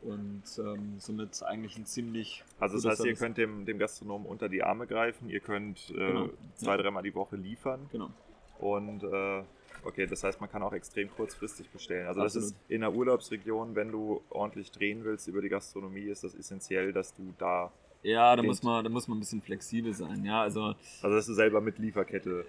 Und 0.03 0.43
ähm, 0.59 0.97
somit 0.99 1.43
eigentlich 1.43 1.77
ein 1.77 1.87
ziemlich. 1.87 2.45
Also, 2.61 2.77
das 2.77 2.85
heißt, 2.85 2.97
Service. 2.99 3.19
ihr 3.19 3.27
könnt 3.27 3.39
dem, 3.39 3.65
dem 3.65 3.79
Gastronomen 3.79 4.27
unter 4.27 4.49
die 4.49 4.63
Arme 4.63 4.87
greifen, 4.87 5.29
ihr 5.31 5.41
könnt 5.41 5.91
äh, 5.91 5.95
genau. 5.95 6.29
zwei, 6.55 6.77
ja. 6.77 6.83
dreimal 6.83 7.03
die 7.03 7.15
Woche 7.15 7.37
liefern. 7.37 7.89
Genau. 7.91 8.11
Und 8.59 9.03
äh, 9.03 9.43
okay, 9.85 10.07
das 10.07 10.23
heißt, 10.23 10.41
man 10.41 10.51
kann 10.51 10.63
auch 10.63 10.73
extrem 10.73 11.11
kurzfristig 11.11 11.71
bestellen. 11.71 12.07
Also, 12.07 12.21
Absolut. 12.21 12.51
das 12.51 12.53
ist 12.53 12.71
in 12.71 12.85
einer 12.85 12.95
Urlaubsregion, 12.95 13.75
wenn 13.75 13.91
du 13.91 14.23
ordentlich 14.31 14.71
drehen 14.71 15.03
willst 15.05 15.27
über 15.29 15.41
die 15.41 15.49
Gastronomie, 15.49 16.05
ist 16.05 16.25
das 16.25 16.35
essentiell, 16.35 16.93
dass 16.93 17.15
du 17.15 17.35
da. 17.39 17.73
Ja, 18.03 18.37
da 18.37 18.43
muss, 18.43 18.63
man, 18.63 18.85
da 18.85 18.91
muss 18.91 19.09
man 19.09 19.17
ein 19.17 19.21
bisschen 19.21 19.41
flexibel 19.41 19.93
sein. 19.93 20.25
Ja, 20.25 20.43
also, 20.43 20.75
also 21.03 21.17
dass 21.17 21.27
du 21.27 21.33
selber 21.33 21.61
mit 21.61 21.79
Lieferkette 21.79 22.45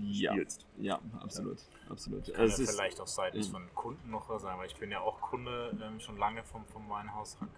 ja, 0.00 0.32
spielst. 0.32 0.66
Ja, 0.78 1.00
absolut. 1.20 1.58
Ja. 1.58 1.90
absolut. 1.90 2.32
Kann 2.32 2.40
also 2.40 2.62
ja 2.62 2.70
vielleicht 2.70 3.00
auch 3.00 3.06
seitens 3.06 3.48
von 3.48 3.62
Kunden 3.74 4.10
noch 4.10 4.28
was 4.28 4.42
sein, 4.42 4.58
weil 4.58 4.66
ich 4.66 4.76
bin 4.76 4.90
ja 4.90 5.00
auch 5.00 5.20
Kunde 5.20 5.76
ähm, 5.82 6.00
schon 6.00 6.16
lange 6.16 6.42
vom, 6.44 6.64
vom 6.66 6.88
Weinhaus 6.88 7.38
Hack. 7.40 7.48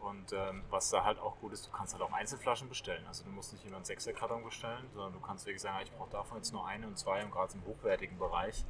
Und 0.00 0.32
ähm, 0.32 0.62
was 0.70 0.90
da 0.90 1.04
halt 1.04 1.18
auch 1.18 1.36
gut 1.40 1.52
ist, 1.52 1.66
du 1.66 1.70
kannst 1.70 1.92
halt 1.92 2.02
auch 2.02 2.12
Einzelflaschen 2.12 2.68
bestellen. 2.68 3.04
Also 3.08 3.24
du 3.24 3.30
musst 3.30 3.52
nicht 3.52 3.64
immer 3.66 3.76
einen 3.76 3.84
Sechserkarton 3.84 4.44
bestellen, 4.44 4.84
sondern 4.94 5.14
du 5.14 5.20
kannst 5.20 5.46
wirklich 5.46 5.62
sagen, 5.62 5.78
ich 5.82 5.90
brauche 5.92 6.10
davon 6.10 6.38
jetzt 6.38 6.52
nur 6.52 6.66
eine 6.66 6.86
und 6.86 6.98
zwei 6.98 7.24
und 7.24 7.32
gerade 7.32 7.54
im 7.54 7.64
hochwertigen 7.64 8.18
Bereich 8.18 8.64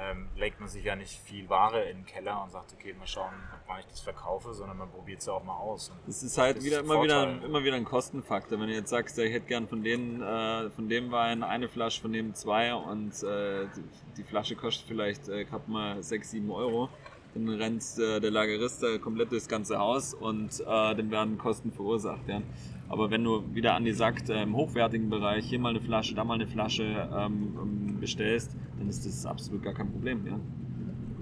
ähm, 0.00 0.28
legt 0.36 0.60
man 0.60 0.68
sich 0.68 0.84
ja 0.84 0.96
nicht 0.96 1.20
viel 1.20 1.48
Ware 1.48 1.82
in 1.82 1.98
den 1.98 2.06
Keller 2.06 2.42
und 2.42 2.50
sagt, 2.50 2.72
okay, 2.72 2.94
mal 2.98 3.06
schauen, 3.06 3.32
wann 3.66 3.80
ich 3.80 3.86
das 3.86 4.00
verkaufe, 4.00 4.54
sondern 4.54 4.78
man 4.78 4.90
probiert 4.90 5.20
es 5.20 5.26
ja 5.26 5.34
auch 5.34 5.44
mal 5.44 5.56
aus. 5.56 5.92
Es 6.08 6.22
ist 6.22 6.38
halt 6.38 6.64
wieder 6.64 6.80
immer 6.80 7.02
wieder, 7.02 7.42
immer 7.44 7.62
wieder 7.62 7.76
ein 7.76 7.84
Kostenfaktor. 7.84 8.58
Wenn 8.58 8.68
du 8.68 8.74
jetzt 8.74 8.90
sagst, 8.90 9.18
ich 9.18 9.32
hätte 9.32 9.46
gern 9.46 9.68
von, 9.68 9.82
denen, 9.82 10.22
äh, 10.22 10.70
von 10.70 10.88
dem 10.88 11.10
Wein 11.10 11.42
eine 11.42 11.68
Flasche, 11.68 12.00
von 12.00 12.12
dem 12.12 12.34
zwei 12.34 12.74
und 12.74 13.22
äh, 13.22 13.66
die, 13.76 13.84
die, 14.16 14.22
Flasche 14.22 14.56
kostet 14.56 14.88
vielleicht 14.88 15.28
äh, 15.28 15.44
gerade 15.44 15.70
mal 15.70 16.02
6, 16.02 16.30
7 16.30 16.50
Euro, 16.50 16.88
dann 17.34 17.48
rennt 17.48 17.82
äh, 17.98 18.20
der 18.20 18.30
Lagerist 18.30 18.84
komplett 19.02 19.32
durchs 19.32 19.48
ganze 19.48 19.78
Haus 19.78 20.14
und 20.14 20.60
äh, 20.60 20.64
dann 20.64 21.10
werden 21.10 21.36
Kosten 21.36 21.72
verursacht. 21.72 22.26
Ja. 22.26 22.40
Aber 22.90 23.10
wenn 23.10 23.22
du 23.22 23.44
wieder 23.54 23.74
Andi 23.74 23.92
sagt, 23.92 24.30
im 24.30 24.56
hochwertigen 24.56 25.10
Bereich 25.10 25.46
hier 25.46 25.60
mal 25.60 25.70
eine 25.70 25.80
Flasche, 25.80 26.16
da 26.16 26.24
mal 26.24 26.34
eine 26.34 26.48
Flasche 26.48 27.08
ähm, 27.16 27.56
ähm, 27.62 28.00
bestellst, 28.00 28.56
dann 28.78 28.88
ist 28.88 29.06
das 29.06 29.24
absolut 29.24 29.62
gar 29.62 29.74
kein 29.74 29.92
Problem. 29.92 30.26
Ja? 30.26 30.40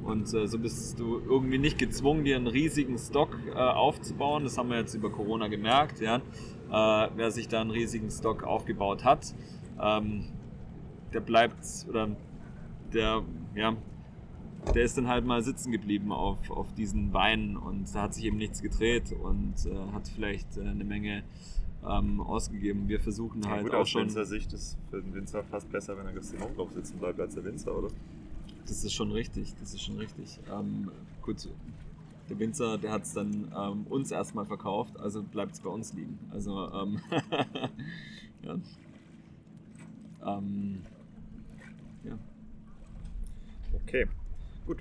Und 0.03 0.33
äh, 0.33 0.49
so 0.49 0.59
bist 0.59 0.99
du 0.99 1.21
irgendwie 1.29 1.59
nicht 1.59 1.77
gezwungen, 1.77 2.25
dir 2.25 2.37
einen 2.37 2.47
riesigen 2.47 2.97
Stock 2.97 3.37
äh, 3.51 3.59
aufzubauen. 3.59 4.45
Das 4.45 4.57
haben 4.57 4.71
wir 4.71 4.79
jetzt 4.79 4.95
über 4.95 5.11
Corona 5.11 5.49
gemerkt. 5.49 6.01
Ja? 6.01 6.17
Äh, 6.17 7.11
wer 7.15 7.31
sich 7.31 7.49
da 7.49 7.61
einen 7.61 7.71
riesigen 7.71 8.11
Stock 8.11 8.45
aufgebaut 8.45 9.05
hat, 9.05 9.35
ähm, 9.79 10.25
der 11.13 11.21
bleibt 11.21 11.61
oder 11.87 12.09
der, 12.95 13.23
ja, 13.55 13.77
der 14.75 14.85
ist 14.85 14.97
dann 14.97 15.09
halt 15.09 15.27
mal 15.27 15.43
sitzen 15.43 15.71
geblieben 15.71 16.13
auf, 16.13 16.51
auf 16.51 16.73
diesen 16.73 17.13
Weinen 17.13 17.59
und 17.59 17.95
da 17.95 18.03
hat 18.03 18.15
sich 18.15 18.25
eben 18.25 18.39
nichts 18.39 18.63
gedreht 18.63 19.13
und 19.13 19.55
äh, 19.67 19.93
hat 19.93 20.09
vielleicht 20.09 20.57
äh, 20.57 20.63
eine 20.63 20.85
Menge 20.85 21.23
ähm, 21.87 22.21
ausgegeben. 22.21 22.89
Wir 22.89 23.01
versuchen 23.01 23.43
ja, 23.43 23.51
halt 23.51 23.65
gut, 23.65 23.75
auch 23.75 23.81
aus 23.81 23.91
schon. 23.91 24.03
Winzer 24.03 24.25
Sicht 24.25 24.53
ist 24.53 24.77
für 24.91 25.01
den 25.01 25.15
Winzer 25.15 25.43
fast 25.45 25.71
besser, 25.71 25.97
wenn 25.97 26.07
er 26.07 26.13
Gastronom 26.13 26.55
drauf 26.55 26.73
sitzen 26.73 26.99
bleibt 26.99 27.21
als 27.21 27.35
der 27.35 27.45
Winzer, 27.45 27.77
oder? 27.77 27.89
Das 28.67 28.85
ist 28.85 28.93
schon 28.93 29.13
richtig, 29.13 29.55
das 29.61 29.75
ist 29.75 29.83
schon 29.83 29.97
richtig. 29.97 30.39
Ähm, 30.53 30.91
gut, 31.23 31.49
der 32.29 32.39
Winzer, 32.39 32.77
der 32.79 32.93
hat 32.93 33.03
es 33.05 33.15
dann 33.15 33.51
ähm, 33.57 33.87
uns 33.89 34.11
erstmal 34.11 34.45
verkauft, 34.45 34.99
also 35.01 35.23
bleibt 35.23 35.55
es 35.55 35.61
bei 35.61 35.71
uns 35.71 35.93
liegen. 35.95 36.19
Also, 36.31 36.71
ähm, 36.73 37.01
ja. 38.43 38.59
Ähm, 40.27 40.83
ja. 42.05 42.19
Okay, 43.87 44.07
gut. 44.67 44.79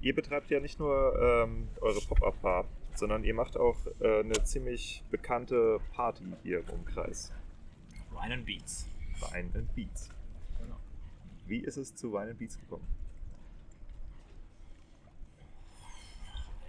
Ihr 0.00 0.14
betreibt 0.14 0.50
ja 0.50 0.60
nicht 0.60 0.80
nur 0.80 1.14
ähm, 1.20 1.68
eure 1.80 2.00
Pop-Up-Bar, 2.00 2.64
sondern 2.94 3.24
ihr 3.24 3.34
macht 3.34 3.56
auch 3.56 3.76
äh, 4.00 4.20
eine 4.20 4.44
ziemlich 4.44 5.02
bekannte 5.10 5.80
Party 5.92 6.24
hier 6.42 6.60
im 6.60 6.68
Umkreis. 6.70 7.32
Wine 8.10 8.34
and 8.34 8.46
Beats. 8.46 8.88
Wine 9.20 9.50
and 9.54 9.74
Beats. 9.74 10.10
Genau. 10.58 10.76
Wie 11.46 11.58
ist 11.58 11.76
es 11.76 11.94
zu 11.94 12.12
Wine 12.12 12.30
and 12.30 12.38
Beats 12.38 12.58
gekommen? 12.58 12.86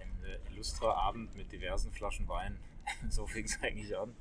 Ein 0.00 0.24
äh, 0.24 0.52
illustrer 0.52 0.96
Abend 0.96 1.36
mit 1.36 1.52
diversen 1.52 1.92
Flaschen 1.92 2.28
Wein. 2.28 2.58
so 3.10 3.26
fing 3.26 3.44
es 3.44 3.62
eigentlich 3.62 3.96
an. 3.96 4.14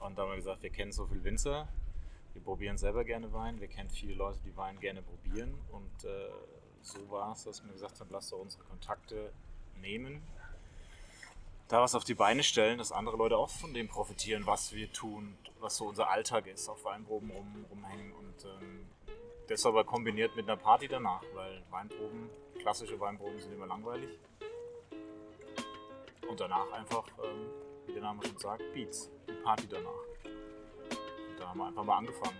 Und 0.00 0.18
da 0.18 0.22
haben 0.22 0.30
wir 0.30 0.36
gesagt, 0.36 0.62
wir 0.62 0.70
kennen 0.70 0.92
so 0.92 1.06
viele 1.06 1.24
Winzer, 1.24 1.68
wir 2.34 2.42
probieren 2.42 2.76
selber 2.76 3.04
gerne 3.04 3.32
Wein, 3.32 3.60
wir 3.60 3.68
kennen 3.68 3.88
viele 3.88 4.14
Leute, 4.14 4.38
die 4.44 4.54
Wein 4.56 4.78
gerne 4.80 5.02
probieren. 5.02 5.54
Und 5.70 6.04
äh, 6.04 6.28
so 6.82 7.10
war 7.10 7.32
es, 7.32 7.44
dass 7.44 7.64
wir 7.64 7.72
gesagt 7.72 8.00
haben, 8.00 8.10
lasst 8.10 8.32
doch 8.32 8.40
unsere 8.40 8.64
Kontakte 8.64 9.32
nehmen 9.80 10.22
da 11.68 11.80
was 11.80 11.94
auf 11.94 12.04
die 12.04 12.14
Beine 12.14 12.42
stellen, 12.42 12.78
dass 12.78 12.92
andere 12.92 13.16
Leute 13.16 13.36
auch 13.36 13.50
von 13.50 13.72
dem 13.72 13.88
profitieren, 13.88 14.46
was 14.46 14.72
wir 14.72 14.92
tun, 14.92 15.36
was 15.60 15.76
so 15.76 15.86
unser 15.86 16.10
Alltag 16.10 16.46
ist, 16.46 16.68
auf 16.68 16.84
Weinproben 16.84 17.30
rum, 17.30 17.66
rumhängen 17.70 18.12
und 18.12 18.44
ähm, 18.44 18.86
das 19.48 19.66
aber 19.66 19.84
kombiniert 19.84 20.36
mit 20.36 20.48
einer 20.48 20.56
Party 20.56 20.88
danach, 20.88 21.22
weil 21.34 21.62
Weinproben, 21.70 22.30
klassische 22.58 22.98
Weinproben 22.98 23.38
sind 23.40 23.52
immer 23.52 23.66
langweilig. 23.66 24.18
Und 26.28 26.40
danach 26.40 26.70
einfach, 26.72 27.06
ähm, 27.22 27.50
wie 27.86 27.92
der 27.92 28.02
Name 28.02 28.24
schon 28.24 28.38
sagt, 28.38 28.62
Beats, 28.72 29.10
die 29.28 29.32
Party 29.42 29.66
danach. 29.68 29.90
Und 30.24 31.38
da 31.38 31.48
haben 31.48 31.58
wir 31.58 31.66
einfach 31.66 31.84
mal 31.84 31.98
angefangen. 31.98 32.38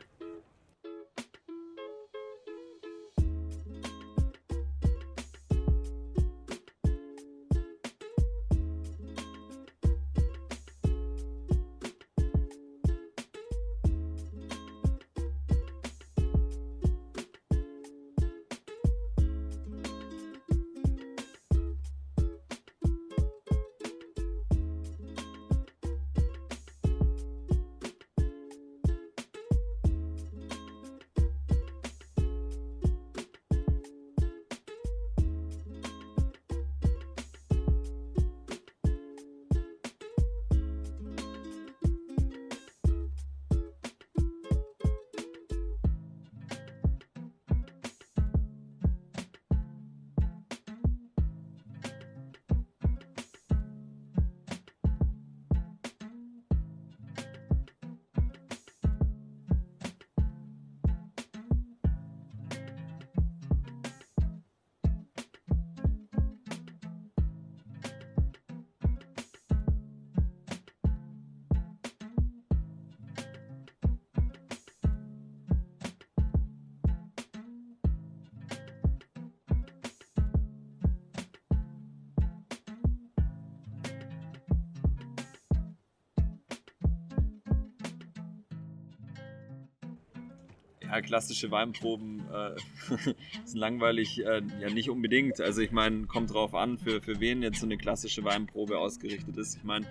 Ja, 90.94 91.00
klassische 91.00 91.50
Weinproben 91.50 92.22
äh, 92.33 92.57
sind 93.44 93.59
langweilig, 93.59 94.24
äh, 94.24 94.42
ja 94.61 94.70
nicht 94.70 94.90
unbedingt. 94.90 95.40
Also 95.40 95.61
ich 95.61 95.72
meine, 95.72 96.07
kommt 96.07 96.33
drauf 96.33 96.54
an, 96.54 96.78
für, 96.78 97.00
für 97.00 97.20
wen 97.20 97.42
jetzt 97.42 97.61
so 97.61 97.66
eine 97.66 97.76
klassische 97.76 98.24
Weinprobe 98.24 98.78
ausgerichtet 98.78 99.37
ist. 99.37 99.57
Ich 99.57 99.64
meine, 99.64 99.87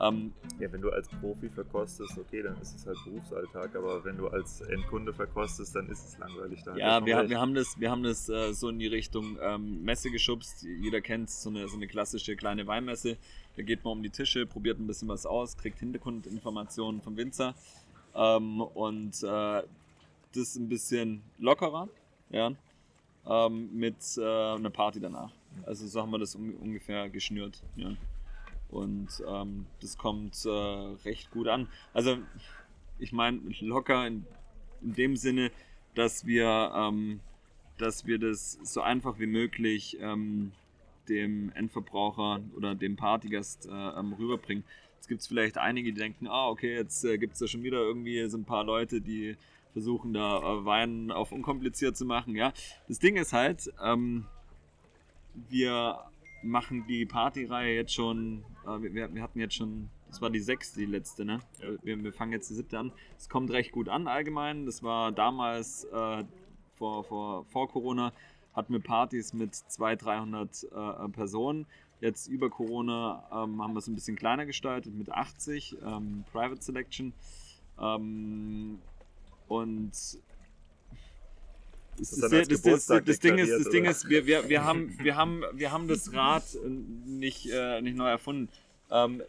ähm, 0.00 0.32
ja, 0.58 0.72
wenn 0.72 0.80
du 0.80 0.90
als 0.90 1.08
Profi 1.08 1.48
verkostest, 1.48 2.18
okay, 2.18 2.42
dann 2.42 2.60
ist 2.60 2.74
es 2.74 2.86
halt 2.86 2.98
Berufsalltag, 3.04 3.76
aber 3.76 4.04
wenn 4.04 4.16
du 4.16 4.28
als 4.28 4.60
Endkunde 4.62 5.12
verkostest, 5.12 5.74
dann 5.76 5.88
ist 5.88 6.06
es 6.06 6.18
langweilig. 6.18 6.62
Da 6.64 6.76
ja, 6.76 7.04
wir, 7.04 7.28
wir 7.28 7.40
haben 7.40 7.54
das, 7.54 7.78
wir 7.78 7.90
haben 7.90 8.02
das 8.02 8.28
äh, 8.28 8.52
so 8.52 8.68
in 8.68 8.78
die 8.78 8.86
Richtung 8.86 9.38
ähm, 9.42 9.82
Messe 9.84 10.10
geschubst. 10.10 10.62
Jeder 10.62 11.00
kennt 11.00 11.30
so 11.30 11.50
eine, 11.50 11.68
so 11.68 11.76
eine 11.76 11.86
klassische 11.86 12.36
kleine 12.36 12.66
Weinmesse. 12.66 13.16
Da 13.56 13.62
geht 13.62 13.84
man 13.84 13.92
um 13.94 14.02
die 14.02 14.10
Tische, 14.10 14.46
probiert 14.46 14.78
ein 14.78 14.86
bisschen 14.86 15.08
was 15.08 15.24
aus, 15.26 15.56
kriegt 15.56 15.78
Hintergrundinformationen 15.78 17.00
vom 17.00 17.16
Winzer 17.16 17.54
ähm, 18.14 18.60
und 18.60 19.22
äh, 19.22 19.62
das 20.36 20.56
ein 20.56 20.68
bisschen 20.68 21.22
lockerer, 21.38 21.88
ja, 22.30 22.52
ähm, 23.26 23.70
mit 23.72 23.96
äh, 24.16 24.22
einer 24.22 24.70
Party 24.70 25.00
danach. 25.00 25.32
Also 25.64 25.86
so 25.86 26.02
haben 26.02 26.10
wir 26.10 26.18
das 26.18 26.34
un 26.34 26.54
ungefähr 26.54 27.08
geschnürt, 27.08 27.62
ja. 27.76 27.96
Und 28.68 29.22
ähm, 29.28 29.66
das 29.80 29.96
kommt 29.96 30.44
äh, 30.44 30.48
recht 30.48 31.30
gut 31.30 31.48
an. 31.48 31.68
Also 31.92 32.18
ich 32.98 33.12
meine 33.12 33.40
locker 33.60 34.06
in, 34.06 34.26
in, 34.82 34.94
dem 34.94 35.16
Sinne, 35.16 35.50
dass 35.94 36.26
wir, 36.26 36.72
ähm, 36.74 37.20
dass 37.78 38.06
wir 38.06 38.18
das 38.18 38.58
so 38.64 38.80
einfach 38.80 39.18
wie 39.18 39.26
möglich 39.26 39.96
ähm, 40.00 40.52
dem 41.08 41.52
Endverbraucher 41.54 42.40
oder 42.56 42.74
dem 42.74 42.96
Partygast 42.96 43.66
äh, 43.66 43.70
ähm, 43.70 44.12
rüberbringen. 44.14 44.64
Jetzt 44.96 45.08
gibt 45.08 45.20
es 45.20 45.28
vielleicht 45.28 45.58
einige, 45.58 45.92
die 45.92 46.00
denken, 46.00 46.26
ah, 46.26 46.48
okay, 46.48 46.74
jetzt 46.74 47.04
äh, 47.04 47.18
gibt 47.18 47.34
es 47.34 47.38
da 47.38 47.46
schon 47.46 47.62
wieder 47.62 47.78
irgendwie 47.78 48.28
so 48.28 48.36
ein 48.36 48.44
paar 48.44 48.64
Leute, 48.64 49.00
die 49.00 49.36
versuchen 49.76 50.14
da 50.14 50.38
äh, 50.38 50.64
Wein 50.64 51.10
auf 51.10 51.32
unkompliziert 51.32 51.98
zu 51.98 52.06
machen. 52.06 52.34
Ja, 52.34 52.54
das 52.88 52.98
Ding 52.98 53.16
ist 53.16 53.34
halt, 53.34 53.70
ähm, 53.84 54.24
wir 55.50 55.98
machen 56.42 56.86
die 56.86 57.04
Partyreihe 57.04 57.74
jetzt 57.74 57.92
schon, 57.92 58.42
äh, 58.64 58.80
wir, 58.80 59.14
wir, 59.14 59.22
hatten 59.22 59.38
jetzt 59.38 59.54
schon, 59.54 59.90
das 60.08 60.22
war 60.22 60.30
die 60.30 60.40
sechste, 60.40 60.80
die 60.80 60.86
letzte, 60.86 61.26
ne? 61.26 61.40
Ja. 61.60 61.68
Wir, 61.82 62.02
wir, 62.02 62.12
fangen 62.14 62.32
jetzt 62.32 62.48
die 62.48 62.54
siebte 62.54 62.78
an. 62.78 62.90
Es 63.18 63.28
kommt 63.28 63.50
recht 63.50 63.70
gut 63.70 63.90
an 63.90 64.08
allgemein. 64.08 64.64
Das 64.64 64.82
war 64.82 65.12
damals 65.12 65.84
äh, 65.84 66.24
vor, 66.76 67.04
vor, 67.04 67.44
vor 67.44 67.68
Corona, 67.68 68.14
hatten 68.54 68.72
wir 68.72 68.80
Partys 68.80 69.34
mit 69.34 69.54
200, 69.54 70.06
300 70.06 70.64
äh, 71.04 71.08
Personen. 71.10 71.66
Jetzt 72.00 72.28
über 72.28 72.48
Corona 72.48 73.24
ähm, 73.30 73.62
haben 73.62 73.74
wir 73.74 73.80
es 73.80 73.88
ein 73.88 73.94
bisschen 73.94 74.16
kleiner 74.16 74.46
gestaltet 74.46 74.94
mit 74.94 75.10
80 75.10 75.76
ähm, 75.84 76.24
Private 76.32 76.62
Selection. 76.62 77.12
Ähm, 77.78 78.78
und 79.48 79.92
das, 81.98 82.10
das, 82.10 82.30
das, 82.30 82.86
das, 83.04 83.18
Ding 83.20 83.38
ist, 83.38 83.50
das 83.50 83.70
Ding 83.70 83.84
ist, 83.84 84.08
wir, 84.08 84.26
wir, 84.26 84.48
wir, 84.48 84.64
haben, 84.64 84.94
wir, 85.02 85.16
haben, 85.16 85.42
wir 85.54 85.72
haben 85.72 85.88
das 85.88 86.12
Rad 86.12 86.44
nicht, 86.64 87.48
äh, 87.50 87.80
nicht 87.80 87.96
neu 87.96 88.08
erfunden. 88.08 88.48
Ähm, 88.90 89.22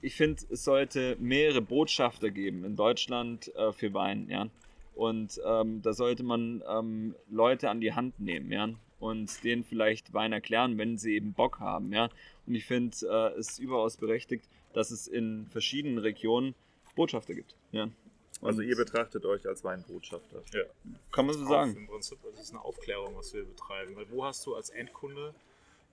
ich 0.00 0.14
finde, 0.14 0.42
es 0.50 0.62
sollte 0.62 1.16
mehrere 1.18 1.60
Botschafter 1.60 2.30
geben 2.30 2.64
in 2.64 2.76
Deutschland 2.76 3.52
äh, 3.56 3.72
für 3.72 3.92
Wein, 3.94 4.28
ja. 4.28 4.48
Und 4.94 5.40
ähm, 5.44 5.82
da 5.82 5.92
sollte 5.92 6.22
man 6.22 6.62
ähm, 6.68 7.14
Leute 7.28 7.70
an 7.70 7.80
die 7.80 7.92
Hand 7.92 8.20
nehmen, 8.20 8.52
ja. 8.52 8.68
Und 8.98 9.44
denen 9.44 9.64
vielleicht 9.64 10.14
Wein 10.14 10.32
erklären, 10.32 10.78
wenn 10.78 10.96
sie 10.96 11.14
eben 11.16 11.32
Bock 11.32 11.60
haben, 11.60 11.92
ja. 11.92 12.08
Und 12.46 12.54
ich 12.54 12.64
finde 12.64 12.96
äh, 13.02 13.38
es 13.38 13.58
überaus 13.58 13.96
berechtigt, 13.96 14.48
dass 14.72 14.90
es 14.90 15.06
in 15.06 15.46
verschiedenen 15.48 15.98
Regionen 15.98 16.54
Botschafter 16.94 17.34
gibt, 17.34 17.56
ja. 17.72 17.88
Also 18.42 18.60
ihr 18.62 18.76
betrachtet 18.76 19.24
euch 19.24 19.46
als 19.46 19.64
Weinbotschafter. 19.64 20.42
Ja. 20.52 20.64
Kann 21.10 21.26
man 21.26 21.34
so 21.34 21.46
sagen. 21.46 21.76
Im 21.76 21.86
Prinzip 21.86 22.18
das 22.22 22.40
ist 22.40 22.50
eine 22.50 22.60
Aufklärung, 22.62 23.16
was 23.16 23.32
wir 23.32 23.44
betreiben. 23.44 23.96
Weil 23.96 24.10
wo 24.10 24.24
hast 24.24 24.44
du 24.46 24.54
als 24.54 24.70
Endkunde 24.70 25.34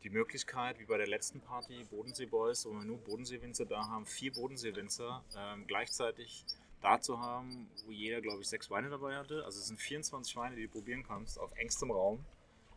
die 0.04 0.10
Möglichkeit, 0.10 0.80
wie 0.80 0.86
bei 0.86 0.98
der 0.98 1.08
letzten 1.08 1.40
Party 1.40 1.86
Bodensee 1.90 2.26
Boys, 2.26 2.66
wo 2.66 2.72
wir 2.72 2.84
nur 2.84 2.98
Bodenseewinzer 2.98 3.66
da 3.66 3.88
haben, 3.88 4.06
vier 4.06 4.34
Bodenseewinzer 4.34 5.24
ähm, 5.38 5.66
gleichzeitig 5.68 6.46
da 6.82 7.00
zu 7.00 7.20
haben, 7.20 7.70
wo 7.86 7.92
jeder, 7.92 8.22
glaube 8.22 8.42
ich, 8.42 8.50
sechs 8.50 8.70
Weine 8.70 8.90
dabei 8.90 9.16
hatte. 9.16 9.46
Also 9.46 9.60
es 9.60 9.68
sind 9.68 9.80
24 9.80 10.36
Weine, 10.36 10.56
die 10.56 10.64
du 10.64 10.70
probieren 10.70 11.04
kannst, 11.04 11.40
auf 11.40 11.52
engstem 11.56 11.92
Raum. 11.92 12.26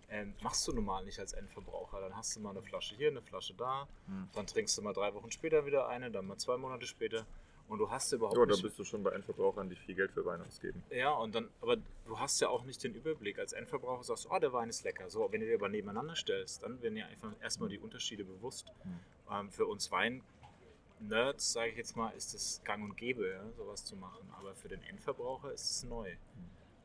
Ähm, 0.09 0.35
machst 0.41 0.67
du 0.69 0.73
normal 0.73 1.05
nicht 1.05 1.19
als 1.19 1.33
Endverbraucher. 1.33 2.01
Dann 2.01 2.17
hast 2.17 2.37
du 2.37 2.41
mal 2.41 2.51
eine 2.51 2.63
Flasche 2.63 2.95
hier, 2.95 3.09
eine 3.09 3.23
Flasche 3.23 3.55
da. 3.55 3.89
Hm. 4.07 4.29
Dann 4.33 4.47
trinkst 4.47 4.79
du 4.79 4.83
mal 4.83 4.93
drei 4.93 5.13
Wochen 5.15 5.33
später 5.33 5.67
wieder 5.67 5.89
eine, 5.89 6.13
dann 6.13 6.29
mal 6.29 6.39
zwei 6.39 6.57
Monate 6.57 6.87
später. 6.87 7.27
Und 7.69 7.79
du 7.81 7.91
hast 7.91 8.13
überhaupt 8.13 8.37
ja, 8.37 8.47
da 8.47 8.55
bist 8.63 8.79
du 8.79 8.85
schon 8.85 9.03
bei 9.03 9.11
Endverbrauchern, 9.11 9.69
die 9.69 9.75
viel 9.75 9.97
Geld 9.97 10.13
für 10.13 10.25
Wein 10.25 10.41
ausgeben. 10.41 10.83
Ja, 10.91 11.11
und 11.11 11.35
dann, 11.35 11.49
aber 11.61 11.77
du 11.77 12.19
hast 12.19 12.41
ja 12.41 12.49
auch 12.49 12.65
nicht 12.65 12.83
den 12.85 12.95
Überblick. 12.95 13.39
Als 13.39 13.53
Endverbraucher 13.53 14.05
sagst 14.05 14.27
du, 14.27 14.31
oh, 14.31 14.39
der 14.39 14.53
Wein 14.53 14.69
ist 14.69 14.85
lecker. 14.85 15.11
So, 15.11 15.27
wenn 15.33 15.41
du 15.41 15.47
dir 15.47 15.57
aber 15.57 15.69
nebeneinander 15.69 16.15
stellst, 16.15 16.63
dann 16.63 16.81
werden 16.81 16.95
dir 16.95 17.07
einfach 17.07 17.33
erstmal 17.43 17.69
die 17.69 17.79
Unterschiede 17.79 18.25
bewusst. 18.25 18.73
Hm. 18.83 19.01
Ähm, 19.33 19.51
für 19.51 19.67
uns 19.67 19.91
Wein-Nerds, 19.91 21.53
sage 21.53 21.71
ich 21.71 21.77
jetzt 21.77 21.97
mal, 21.97 22.11
ist 22.11 22.35
es 22.35 22.61
gang 22.65 22.85
und 22.85 22.97
gäbe, 22.97 23.29
ja, 23.29 23.43
sowas 23.57 23.85
zu 23.85 23.97
machen. 23.97 24.33
Aber 24.39 24.55
für 24.55 24.69
den 24.69 24.83
Endverbraucher 24.85 25.53
ist 25.53 25.69
es 25.69 25.83
neu. 25.83 26.11
Hm. 26.11 26.19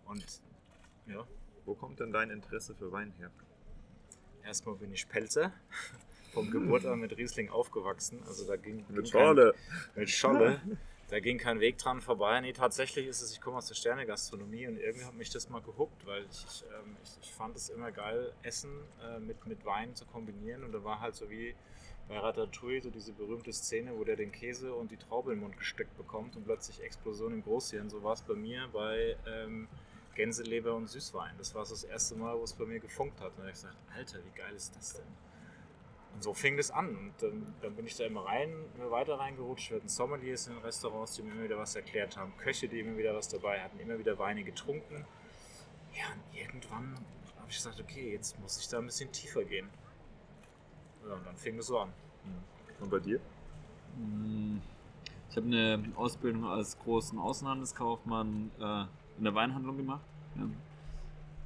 Und 0.05 0.41
ja. 1.05 1.27
Wo 1.65 1.75
kommt 1.75 1.99
denn 1.99 2.11
dein 2.11 2.31
Interesse 2.31 2.73
für 2.73 2.91
Wein 2.91 3.13
her? 3.19 3.29
Erstmal 4.43 4.75
bin 4.75 4.91
ich 4.91 5.07
Pelzer 5.07 5.53
vom 6.31 6.49
Geburt 6.51 6.85
an 6.85 6.99
mit 6.99 7.17
Riesling 7.17 7.49
aufgewachsen. 7.49 8.21
Also 8.27 8.45
da 8.47 8.55
ging, 8.55 8.85
mit 8.89 9.09
Scholle. 9.09 9.53
mit 9.95 10.09
Scholle. 10.09 10.61
Da 11.09 11.19
ging 11.19 11.37
kein 11.37 11.59
Weg 11.59 11.77
dran 11.77 11.99
vorbei. 11.99 12.39
Nee, 12.39 12.53
tatsächlich 12.53 13.05
ist 13.05 13.21
es, 13.21 13.33
ich 13.33 13.41
komme 13.41 13.57
aus 13.57 13.67
der 13.67 13.75
Sternegastronomie 13.75 14.65
und 14.67 14.77
irgendwie 14.77 15.05
hat 15.05 15.13
mich 15.13 15.29
das 15.29 15.49
mal 15.49 15.61
gehuckt, 15.61 16.05
weil 16.05 16.23
ich, 16.31 16.45
ich, 16.45 16.63
ähm, 16.63 16.95
ich, 17.03 17.11
ich 17.21 17.31
fand 17.33 17.53
es 17.57 17.67
immer 17.67 17.91
geil, 17.91 18.31
Essen 18.43 18.71
äh, 19.03 19.19
mit, 19.19 19.45
mit 19.45 19.65
Wein 19.65 19.93
zu 19.93 20.05
kombinieren. 20.05 20.63
Und 20.63 20.71
da 20.71 20.81
war 20.85 21.01
halt 21.01 21.15
so 21.15 21.29
wie 21.29 21.53
bei 22.07 22.17
Ratatouille 22.17 22.81
so 22.81 22.89
diese 22.89 23.11
berühmte 23.11 23.51
Szene, 23.51 23.91
wo 23.97 24.05
der 24.05 24.15
den 24.15 24.31
Käse 24.31 24.73
und 24.73 24.89
die 24.89 24.95
Traube 24.95 25.33
im 25.33 25.41
Mund 25.41 25.57
gesteckt 25.57 25.97
bekommt 25.97 26.37
und 26.37 26.45
plötzlich 26.45 26.81
Explosion 26.81 27.33
im 27.33 27.43
Großhirn. 27.43 27.89
So 27.89 28.01
war 28.03 28.13
es 28.13 28.21
bei 28.21 28.35
mir 28.35 28.69
bei 28.71 29.17
ähm, 29.27 29.67
Gänseleber 30.15 30.75
und 30.75 30.87
Süßwein. 30.87 31.33
Das 31.37 31.53
war 31.55 31.65
so 31.65 31.73
das 31.73 31.83
erste 31.83 32.15
Mal, 32.15 32.39
wo 32.39 32.43
es 32.43 32.53
bei 32.53 32.65
mir 32.65 32.79
gefunkt 32.79 33.19
hat. 33.19 33.31
Und 33.31 33.39
da 33.39 33.43
habe 33.43 33.49
ich 33.49 33.55
gesagt, 33.55 33.75
Alter, 33.95 34.19
wie 34.23 34.37
geil 34.37 34.53
ist 34.55 34.73
das 34.77 34.93
denn? 34.93 35.30
Und 36.21 36.25
so 36.25 36.33
fing 36.35 36.55
das 36.55 36.69
an. 36.69 36.95
Und 36.95 37.13
dann, 37.19 37.55
dann, 37.63 37.75
bin 37.75 37.87
ich 37.87 37.95
da 37.95 38.05
immer 38.05 38.23
rein, 38.23 38.53
immer 38.75 38.91
weiter 38.91 39.17
reingerutscht. 39.17 39.71
Wir 39.71 39.77
hatten 39.77 39.89
Sommeliers 39.89 40.45
in 40.45 40.53
den 40.53 40.61
Restaurants, 40.61 41.15
die 41.15 41.23
mir 41.23 41.31
immer 41.31 41.43
wieder 41.45 41.57
was 41.57 41.75
erklärt 41.75 42.15
haben. 42.15 42.31
Köche, 42.37 42.67
die 42.67 42.79
immer 42.79 42.95
wieder 42.95 43.15
was 43.15 43.27
dabei 43.27 43.59
hatten, 43.59 43.79
immer 43.79 43.97
wieder 43.97 44.19
Weine 44.19 44.43
getrunken. 44.43 45.03
Ja, 45.95 46.05
und 46.13 46.37
irgendwann 46.37 46.93
habe 47.39 47.49
ich 47.49 47.55
gesagt, 47.55 47.81
okay, 47.81 48.11
jetzt 48.11 48.39
muss 48.39 48.59
ich 48.59 48.67
da 48.67 48.77
ein 48.77 48.85
bisschen 48.85 49.11
tiefer 49.11 49.43
gehen. 49.43 49.67
Ja, 51.07 51.15
und 51.15 51.25
dann 51.25 51.35
fing 51.37 51.57
es 51.57 51.65
so 51.65 51.79
an. 51.79 51.91
Und 52.79 52.91
bei 52.91 52.99
dir? 52.99 53.19
Hm, 53.95 54.61
ich 55.27 55.37
habe 55.37 55.47
eine 55.47 55.91
Ausbildung 55.95 56.45
als 56.45 56.77
großen 56.77 57.17
Außenhandelskaufmann 57.17 58.51
äh, 58.59 58.83
in 59.17 59.23
der 59.23 59.33
Weinhandlung 59.33 59.75
gemacht. 59.75 60.05
Ja. 60.35 60.47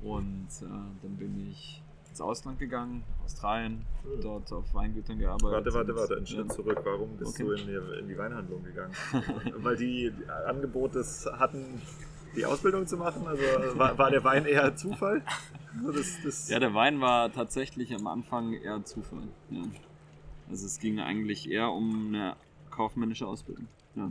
Und 0.01 0.49
äh, 0.61 0.65
dann 0.65 1.15
bin 1.17 1.49
ich 1.49 1.81
ins 2.15 2.21
Ausland 2.21 2.59
gegangen, 2.59 3.03
Australien, 3.25 3.85
hm. 4.03 4.21
dort 4.21 4.49
auf 4.53 4.73
Weingütern 4.73 5.19
gearbeitet. 5.19 5.51
Warte, 5.51 5.73
warte, 5.73 5.95
warte, 5.97 6.15
einen 6.15 6.25
Schritt 6.25 6.47
ja. 6.47 6.55
zurück. 6.55 6.79
Warum 6.85 7.17
bist 7.17 7.33
okay. 7.33 7.43
du 7.43 7.51
in 7.51 7.67
die, 7.67 7.99
in 7.99 8.07
die, 8.07 8.17
Weinhandlung 8.17 8.63
gegangen? 8.63 8.93
Weil 9.57 9.75
die 9.75 10.13
Angebote 10.47 11.03
hatten, 11.37 11.81
die 12.33 12.45
Ausbildung 12.45 12.87
zu 12.87 12.95
machen? 12.95 13.27
Also 13.27 13.43
war, 13.77 13.97
war 13.97 14.11
der 14.11 14.23
Wein 14.23 14.45
eher 14.45 14.73
Zufall? 14.77 15.23
Das, 15.93 16.17
das 16.23 16.49
ja, 16.49 16.59
der 16.59 16.73
Wein 16.73 17.01
war 17.01 17.33
tatsächlich 17.33 17.93
am 17.93 18.07
Anfang 18.07 18.53
eher 18.53 18.85
Zufall. 18.85 19.27
Ja. 19.49 19.63
Also 20.49 20.67
es 20.67 20.79
ging 20.79 21.01
eigentlich 21.01 21.51
eher 21.51 21.69
um 21.71 22.07
eine 22.07 22.37
kaufmännische 22.69 23.27
Ausbildung. 23.27 23.67
Ja. 23.95 24.09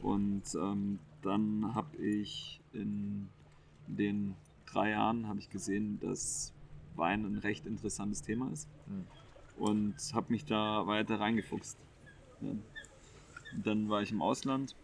Und 0.00 0.44
ähm, 0.54 0.98
dann 1.20 1.74
habe 1.74 1.94
ich 1.98 2.62
in 2.72 3.28
den 3.86 4.34
drei 4.64 4.90
Jahren 4.90 5.28
habe 5.28 5.40
ich 5.40 5.50
gesehen, 5.50 5.98
dass 6.00 6.54
Wein 6.98 7.24
ein 7.24 7.38
recht 7.38 7.66
interessantes 7.66 8.22
Thema 8.22 8.50
ist. 8.52 8.68
Mhm. 8.86 9.06
Und 9.56 9.94
habe 10.14 10.32
mich 10.32 10.44
da 10.44 10.86
weiter 10.86 11.18
reingefuchst. 11.18 11.78
Ja. 12.40 12.50
Dann 13.64 13.88
war 13.88 14.02
ich 14.02 14.12
im 14.12 14.22
Ausland, 14.22 14.76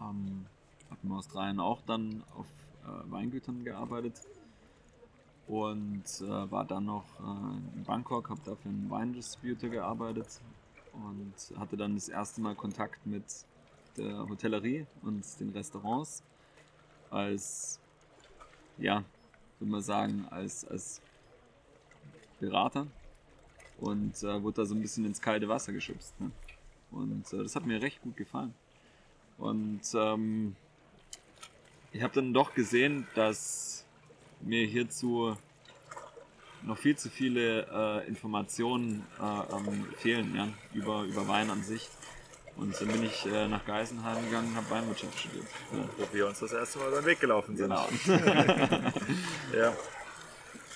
ähm, 0.00 0.46
habe 0.90 1.00
in 1.02 1.12
Australien 1.12 1.58
auch 1.58 1.80
dann 1.82 2.22
auf 2.36 2.46
äh, 2.84 3.10
Weingütern 3.10 3.64
gearbeitet 3.64 4.20
und 5.48 6.04
äh, 6.20 6.50
war 6.50 6.64
dann 6.64 6.86
noch 6.86 7.04
äh, 7.20 7.76
in 7.76 7.84
Bangkok, 7.84 8.30
habe 8.30 8.40
da 8.44 8.54
für 8.56 8.68
einen 8.68 8.90
Weindistributor 8.90 9.70
gearbeitet 9.70 10.40
und 10.92 11.58
hatte 11.58 11.76
dann 11.76 11.94
das 11.94 12.08
erste 12.08 12.40
Mal 12.40 12.54
Kontakt 12.54 13.04
mit 13.06 13.24
der 13.96 14.28
Hotellerie 14.28 14.86
und 15.02 15.24
den 15.40 15.50
Restaurants 15.50 16.22
als 17.10 17.80
ja, 18.78 19.04
würde 19.58 19.70
man 19.70 19.82
sagen, 19.82 20.26
als, 20.30 20.66
als 20.66 21.00
Berater 22.40 22.86
und 23.78 24.22
äh, 24.22 24.42
wurde 24.42 24.62
da 24.62 24.66
so 24.66 24.74
ein 24.74 24.80
bisschen 24.80 25.04
ins 25.04 25.20
kalte 25.20 25.48
Wasser 25.48 25.72
geschubst. 25.72 26.18
Ne? 26.20 26.30
Und 26.90 27.32
äh, 27.32 27.42
das 27.42 27.56
hat 27.56 27.66
mir 27.66 27.80
recht 27.80 28.00
gut 28.02 28.16
gefallen. 28.16 28.54
Und 29.38 29.82
ähm, 29.94 30.56
ich 31.92 32.02
habe 32.02 32.14
dann 32.14 32.32
doch 32.32 32.54
gesehen, 32.54 33.06
dass 33.14 33.84
mir 34.40 34.66
hierzu 34.66 35.36
noch 36.62 36.78
viel 36.78 36.96
zu 36.96 37.10
viele 37.10 37.66
äh, 37.70 38.08
Informationen 38.08 39.04
äh, 39.20 39.56
ähm, 39.56 39.86
fehlen 39.96 40.34
ja, 40.34 40.48
über, 40.74 41.04
über 41.04 41.28
Wein 41.28 41.50
an 41.50 41.62
sich. 41.62 41.88
Und 42.56 42.80
dann 42.80 42.88
bin 42.88 43.04
ich 43.04 43.26
äh, 43.26 43.48
nach 43.48 43.64
Geisenheim 43.66 44.24
gegangen 44.24 44.48
und 44.48 44.56
habe 44.56 44.70
Weinwirtschaft 44.70 45.18
studiert. 45.18 45.44
Ja. 45.72 45.84
Wo 45.98 46.14
wir 46.14 46.26
uns 46.26 46.40
das 46.40 46.52
erste 46.52 46.78
Mal 46.78 46.88
über 46.88 47.02
den 47.02 47.06
Weg 47.06 47.20
gelaufen 47.20 47.56
sind. 47.56 47.68
Genau. 47.68 47.88
Ja. 49.54 49.76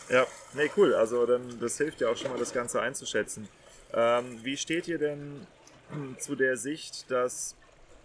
Ja, 0.09 0.27
nee, 0.55 0.69
cool. 0.77 0.95
Also 0.95 1.25
dann, 1.25 1.61
das 1.61 1.79
hilft 1.79 2.01
ja 2.01 2.09
auch 2.09 2.17
schon 2.17 2.33
mal, 2.33 2.39
das 2.39 2.53
Ganze 2.53 2.83
einzuschätzen. 2.83 3.49
Ähm, 3.93 4.41
wie 4.43 4.57
steht 4.57 4.89
ihr 4.89 4.99
denn 4.99 5.47
hm, 5.91 6.19
zu 6.19 6.35
der 6.35 6.57
Sicht, 6.57 7.11
dass 7.11 7.55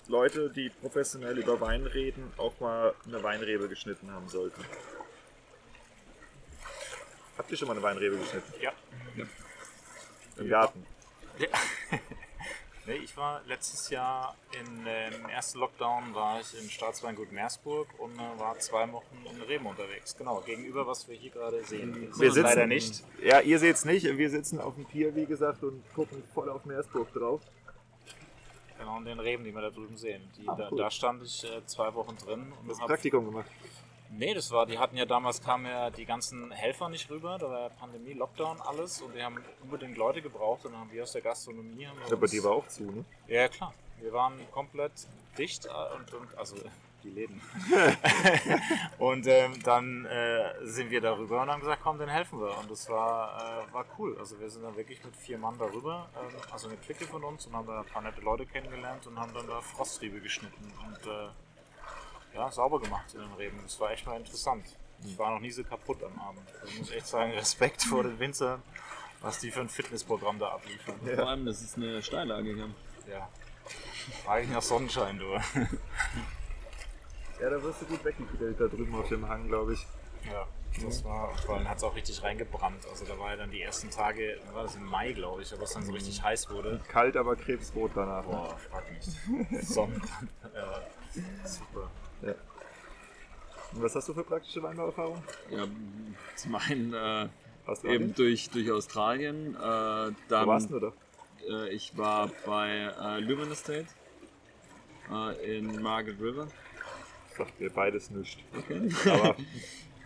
Leute, 0.07 0.51
die 0.51 0.69
professionell 0.69 1.38
über 1.39 1.59
Wein 1.59 1.88
reden, 1.88 2.32
auch 2.38 2.59
mal 2.59 2.93
eine 3.07 3.23
Weinrebe 3.23 3.67
geschnitten 3.67 4.11
haben 4.11 4.30
sollten? 4.30 4.63
Habt 7.38 7.51
ihr 7.51 7.57
schon 7.57 7.67
mal 7.67 7.73
eine 7.73 7.84
Weinrebe 7.84 8.17
geschnitten? 8.17 8.53
Ja. 8.61 8.71
Im 10.38 10.47
Garten? 10.47 10.86
Nee, 12.88 12.97
ich 12.97 13.17
war 13.17 13.41
letztes 13.47 13.89
Jahr 13.89 14.36
in, 14.59 14.86
äh, 14.86 15.07
im 15.15 15.25
ersten 15.27 15.57
Lockdown 15.57 16.13
war 16.13 16.39
ich 16.39 16.53
im 16.61 16.69
Staatsweingut 16.69 17.31
Meersburg 17.31 17.88
und 17.97 18.13
äh, 18.15 18.39
war 18.39 18.59
zwei 18.59 18.91
Wochen 18.91 19.25
in 19.33 19.41
Reben 19.41 19.65
unterwegs. 19.65 20.15
Genau, 20.15 20.39
gegenüber 20.41 20.86
was 20.86 21.07
wir 21.07 21.15
hier 21.15 21.31
gerade 21.31 21.63
sehen. 21.63 22.13
Seht 22.13 22.29
es 22.29 22.36
leider 22.38 22.67
nicht. 22.67 23.03
Ja, 23.23 23.39
ihr 23.39 23.57
seht 23.57 23.75
es 23.77 23.86
nicht. 23.86 24.05
Wir 24.05 24.29
sitzen 24.29 24.59
auf 24.61 24.75
dem 24.75 24.86
Pier, 24.86 25.15
wie 25.15 25.25
gesagt, 25.25 25.63
und 25.63 25.83
gucken 25.95 26.23
voll 26.36 26.47
auf 26.49 26.63
Meersburg 26.65 27.11
drauf. 27.11 27.41
Genau, 28.77 28.97
und 28.97 29.05
den 29.05 29.19
Reben, 29.19 29.43
die 29.43 29.51
wir 29.51 29.61
da 29.61 29.71
drüben 29.71 29.97
sehen. 29.97 30.21
Die, 30.38 30.47
Ah, 30.47 30.53
da, 30.55 30.69
cool. 30.69 30.77
da 30.77 30.91
stand 30.91 31.23
ich 31.23 31.43
äh, 31.43 31.65
zwei 31.65 31.91
Wochen 31.95 32.15
drin 32.17 32.53
und 32.61 32.69
Das 32.69 32.77
Praktikum 32.77 33.25
gemacht. 33.25 33.49
Nee, 34.18 34.34
das 34.34 34.51
war, 34.51 34.66
die 34.66 34.78
hatten 34.78 34.95
ja 34.95 35.05
damals 35.05 35.41
kamen 35.41 35.66
ja 35.66 35.89
die 35.89 36.05
ganzen 36.05 36.51
Helfer 36.51 36.89
nicht 36.89 37.09
rüber, 37.09 37.38
da 37.38 37.49
war 37.49 37.61
ja 37.61 37.70
Pandemie, 37.70 38.13
Lockdown, 38.13 38.61
alles 38.61 39.01
und 39.01 39.13
die 39.13 39.22
haben 39.22 39.38
unbedingt 39.61 39.97
Leute 39.97 40.22
gebraucht 40.22 40.66
und 40.66 40.72
dann 40.72 40.82
haben 40.82 40.91
wir 40.91 41.03
aus 41.03 41.11
der 41.11 41.22
Gastronomie 41.22 41.86
haben 41.86 41.99
wir 41.99 42.16
Aber 42.16 42.28
die 42.28 42.43
war 42.43 42.51
auch 42.51 42.68
zu, 42.68 42.84
ne? 42.84 43.03
Ja, 43.28 43.47
klar. 43.47 43.74
Wir 43.99 44.13
waren 44.13 44.34
komplett 44.51 44.91
dicht 45.38 45.66
äh, 45.66 45.70
und, 45.95 46.13
und 46.13 46.38
also 46.38 46.55
die 47.03 47.09
Läden. 47.09 47.41
und 48.97 49.28
ähm, 49.28 49.61
dann 49.63 50.05
äh, 50.05 50.53
sind 50.63 50.89
wir 50.89 51.01
darüber 51.01 51.41
und 51.41 51.49
haben 51.49 51.61
gesagt, 51.61 51.82
komm, 51.84 51.97
dann 51.99 52.09
helfen 52.09 52.39
wir. 52.39 52.57
Und 52.57 52.70
das 52.70 52.89
war, 52.89 53.68
äh, 53.70 53.74
war 53.74 53.86
cool. 53.97 54.18
Also 54.20 54.39
wir 54.39 54.49
sind 54.49 54.63
dann 54.63 54.76
wirklich 54.76 55.03
mit 55.03 55.16
vier 55.16 55.38
Mann 55.38 55.57
darüber, 55.57 56.09
ähm, 56.16 56.36
also 56.51 56.68
eine 56.68 56.78
Clique 56.78 57.05
von 57.05 57.24
uns 57.24 57.45
und 57.45 57.55
haben 57.55 57.68
da 57.68 57.82
ein 57.82 57.86
paar 57.86 58.01
nette 58.01 58.22
Leute 58.22 58.45
kennengelernt 58.45 59.05
und 59.07 59.20
haben 59.20 59.34
dann 59.34 59.47
da 59.47 59.61
Frosttriebe 59.61 60.20
geschnitten 60.20 60.74
und 60.86 61.07
äh, 61.07 61.28
ja, 62.36 62.51
sauber 62.51 62.79
gemacht 62.79 63.13
in 63.13 63.21
den 63.21 63.33
Reben. 63.33 63.59
Das 63.63 63.79
war 63.79 63.91
echt 63.91 64.05
mal 64.05 64.17
interessant. 64.17 64.65
Ich 65.03 65.17
war 65.17 65.31
noch 65.31 65.39
nie 65.39 65.51
so 65.51 65.63
kaputt 65.63 66.03
am 66.03 66.19
Abend. 66.19 66.41
Also 66.61 66.79
muss 66.79 66.89
ich 66.89 66.95
echt 66.97 67.07
sagen, 67.07 67.31
Respekt 67.36 67.83
vor 67.83 68.03
den 68.03 68.19
Winzern, 68.19 68.61
was 69.21 69.39
die 69.39 69.51
für 69.51 69.61
ein 69.61 69.69
Fitnessprogramm 69.69 70.39
da 70.39 70.49
abliefern. 70.49 70.95
Vor 71.15 71.27
allem, 71.27 71.45
das 71.45 71.61
ist 71.61 71.77
eine 71.77 72.01
Steillage 72.01 72.53
hier. 72.53 72.69
Ja. 73.11 73.29
War 74.25 74.39
ich 74.39 74.49
nach 74.49 74.61
Sonnenschein, 74.61 75.17
du. 75.17 75.25
Ja, 77.41 77.49
da 77.49 77.61
wirst 77.61 77.81
du 77.81 77.86
gut 77.88 78.03
weggegrillt 78.05 78.59
da 78.61 78.67
drüben 78.67 78.95
auf 78.95 79.09
dem 79.09 79.27
Hang, 79.27 79.47
glaube 79.49 79.73
ich. 79.73 79.86
Ja, 80.25 80.47
das 80.81 81.03
war, 81.03 81.36
vor 81.39 81.55
allem 81.57 81.67
hat 81.67 81.77
es 81.77 81.83
auch 81.83 81.93
richtig 81.93 82.23
reingebrannt. 82.23 82.86
Also 82.89 83.03
da 83.03 83.19
war 83.19 83.31
ja 83.31 83.36
dann 83.36 83.51
die 83.51 83.61
ersten 83.61 83.89
Tage, 83.89 84.39
war 84.53 84.63
das 84.63 84.75
im 84.75 84.86
Mai, 84.86 85.11
glaube 85.11 85.41
ich, 85.41 85.53
aber 85.53 85.63
es 85.63 85.73
dann 85.73 85.83
so 85.86 85.91
richtig 85.91 86.23
heiß 86.23 86.49
wurde. 86.49 86.79
Kalt, 86.88 87.17
aber 87.17 87.36
krebsrot 87.36 87.91
danach. 87.93 88.25
ne? 88.25 88.31
Boah, 88.31 88.57
frag 88.69 88.83
nicht. 88.91 89.67
Sonnenbrand. 89.67 90.29
Äh, 90.55 91.47
super. 91.47 91.89
Und 92.22 93.82
was 93.84 93.95
hast 93.95 94.07
du 94.09 94.13
für 94.13 94.24
praktische 94.24 94.63
Weinbauerfahrung? 94.63 95.22
Ja, 95.51 95.68
zum 96.36 96.55
einen 96.55 96.93
äh, 96.93 97.28
eben 97.84 98.13
durch, 98.16 98.49
durch 98.49 98.72
Australien. 98.72 99.55
Äh, 99.55 99.59
Wo 99.59 100.11
dann, 100.30 100.47
warst 100.47 100.70
du 100.72 100.80
da? 100.80 100.93
äh, 101.49 101.70
ich 101.74 101.97
war 101.97 102.30
bei 102.45 102.70
äh, 102.70 103.20
Leuven 103.20 103.51
Estate 103.51 103.88
äh, 105.11 105.57
in 105.57 105.82
Margaret 105.82 106.20
River. 106.22 106.47
Sagt 107.38 107.59
mir 107.59 107.70
beides 107.70 108.11
nicht. 108.11 108.39
Okay. 108.57 108.89
Aber 109.09 109.36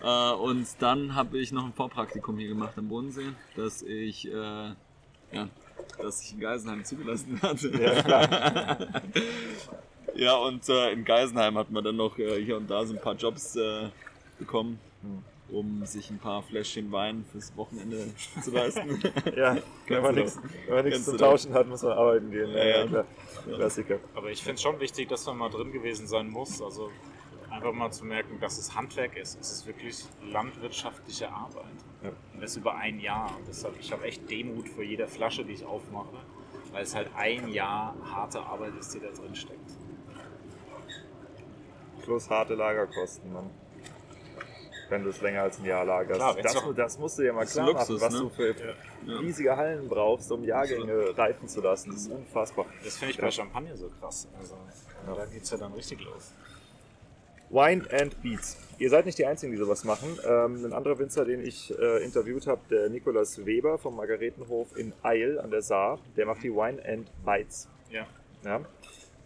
Äh, 0.02 0.32
und 0.34 0.68
dann 0.80 1.16
habe 1.16 1.38
ich 1.40 1.52
noch 1.52 1.66
ein 1.66 1.74
Vorpraktikum 1.74 2.38
hier 2.38 2.48
gemacht 2.48 2.74
am 2.78 2.88
Bodensee, 2.88 3.34
dass 3.56 3.82
ich, 3.82 4.28
äh, 4.28 4.34
ja, 4.34 5.50
dass 5.98 6.22
ich 6.24 6.34
in 6.34 6.40
Geisenheim 6.40 6.86
zugelassen 6.86 7.42
hatte. 7.42 7.70
ja, 7.82 8.02
klar. 8.02 8.78
Ja, 10.16 10.36
und 10.36 10.68
äh, 10.70 10.92
in 10.92 11.06
Geisenheim 11.06 11.58
hat 11.58 11.72
man 11.72 11.84
dann 11.84 11.96
noch 11.96 12.18
äh, 12.18 12.44
hier 12.44 12.58
und 12.58 12.70
da 12.70 12.86
so 12.86 12.94
ein 12.94 13.02
paar 13.02 13.16
Jobs 13.16 13.56
äh, 13.56 13.90
bekommen, 14.38 14.80
um 15.50 15.86
sich 15.86 16.10
ein 16.10 16.20
paar 16.20 16.44
Fläschchen 16.44 16.92
Wein 16.92 17.26
fürs 17.32 17.56
Wochenende 17.56 18.08
zu 18.44 18.52
leisten. 18.52 19.02
Ja, 19.36 19.58
wenn 19.88 20.02
man 20.02 20.16
nichts 20.16 21.06
doch. 21.06 21.18
Tauschen 21.18 21.54
hat, 21.54 21.68
muss 21.68 21.84
man 21.84 21.94
arbeiten 21.94 22.32
gehen. 22.32 22.52
Ja, 22.52 22.66
ja. 22.66 22.88
klar. 22.88 23.06
Klassiker. 23.56 24.00
Aber 24.16 24.30
ich 24.30 24.42
finde 24.42 24.56
es 24.56 24.62
schon 24.62 24.80
wichtig, 24.80 25.10
dass 25.10 25.26
man 25.26 25.38
mal 25.38 25.50
drin 25.50 25.72
gewesen 25.72 26.08
sein 26.08 26.30
muss. 26.30 26.62
Also 26.62 26.90
einfach 27.50 27.74
mal 27.74 27.92
zu 27.92 28.06
merken, 28.06 28.40
dass 28.40 28.58
es 28.58 28.76
Handwerk 28.76 29.18
ist. 29.18 29.40
Es 29.40 29.52
ist 29.52 29.68
wirklich 29.68 30.04
landwirtschaftliche 30.32 31.32
Arbeit. 31.32 31.66
Ja. 32.04 32.12
Und 32.34 32.42
das 32.42 32.56
über 32.56 32.76
ein 32.76 33.00
Jahr. 33.00 33.36
Und 33.38 33.48
deshalb, 33.48 33.80
ich 33.80 33.92
habe 33.92 34.06
echt 34.06 34.30
Demut 34.30 34.70
vor 34.70 34.84
jeder 34.84 35.08
Flasche, 35.08 35.44
die 35.44 35.54
ich 35.54 35.66
aufmache, 35.66 36.18
weil 36.72 36.84
es 36.84 36.96
halt 36.96 37.10
ein 37.16 37.50
Jahr 37.50 37.96
harte 38.04 38.42
Arbeit 38.42 38.74
ist, 38.80 38.94
die 38.94 39.00
da 39.00 39.10
drin 39.10 39.36
steckt. 39.36 39.69
Plus 42.04 42.30
harte 42.30 42.56
Lagerkosten, 42.56 43.32
Mann. 43.34 43.50
Wenn 44.90 45.04
du 45.04 45.10
es 45.12 45.22
länger 45.22 45.44
als 45.44 45.60
ein 45.60 45.66
Jahr 45.66 45.86
lagerst. 45.86 46.20
Klar, 46.20 46.36
das, 46.42 46.54
doch- 46.56 46.74
das 46.76 46.98
musst 46.98 47.20
du 47.20 47.22
dir 47.24 47.34
mal 47.34 47.46
klar 47.46 47.68
Luxus, 47.68 48.02
machen, 48.02 48.02
was 48.02 48.14
ne? 48.14 48.20
du 48.22 48.30
für 48.30 48.56
Ja. 49.06 49.18
riesige 49.20 49.56
Hallen 49.56 49.88
brauchst, 49.88 50.32
um 50.32 50.44
Jahrgänge 50.44 51.16
reifen 51.16 51.48
zu 51.48 51.62
lassen. 51.62 51.92
Das 51.92 52.02
ist 52.02 52.12
unfassbar. 52.12 52.66
Das 52.84 52.98
finde 52.98 53.12
ich 53.12 53.18
Ja. 53.18 53.26
bei 53.26 53.32
Champagner 53.32 53.78
so 53.78 53.90
krass. 54.00 54.28
Also 54.40 54.56
da 55.16 55.26
geht 55.26 55.44
es 55.44 55.52
ja 55.52 55.58
dann 55.58 55.74
richtig 55.74 56.02
los. 56.04 56.34
Wine 57.52 57.86
and 57.92 58.22
Beats. 58.22 58.58
Ihr 58.80 58.90
seid 58.90 59.06
nicht 59.06 59.18
die 59.18 59.26
Einzigen, 59.26 59.52
die 59.52 59.58
sowas 59.58 59.84
machen. 59.84 60.18
Ähm, 60.24 60.66
ein 60.66 60.74
anderer 60.74 60.98
Winzer, 61.00 61.26
den 61.26 61.42
ich 61.46 61.72
äh, 61.80 62.04
interviewt 62.04 62.48
habe, 62.48 62.62
der 62.70 62.90
Nikolaus 62.90 63.44
Weber 63.46 63.78
vom 63.78 63.96
Margaretenhof 63.96 64.76
in 64.78 64.94
Eil 65.04 65.40
an 65.40 65.50
der 65.52 65.62
Saar, 65.62 66.00
der 66.16 66.26
macht 66.28 66.44
die 66.44 66.52
Wine 66.54 66.82
and 66.88 67.12
Bites. 67.26 67.68
Ja. 67.92 68.06
Ja. 68.44 68.62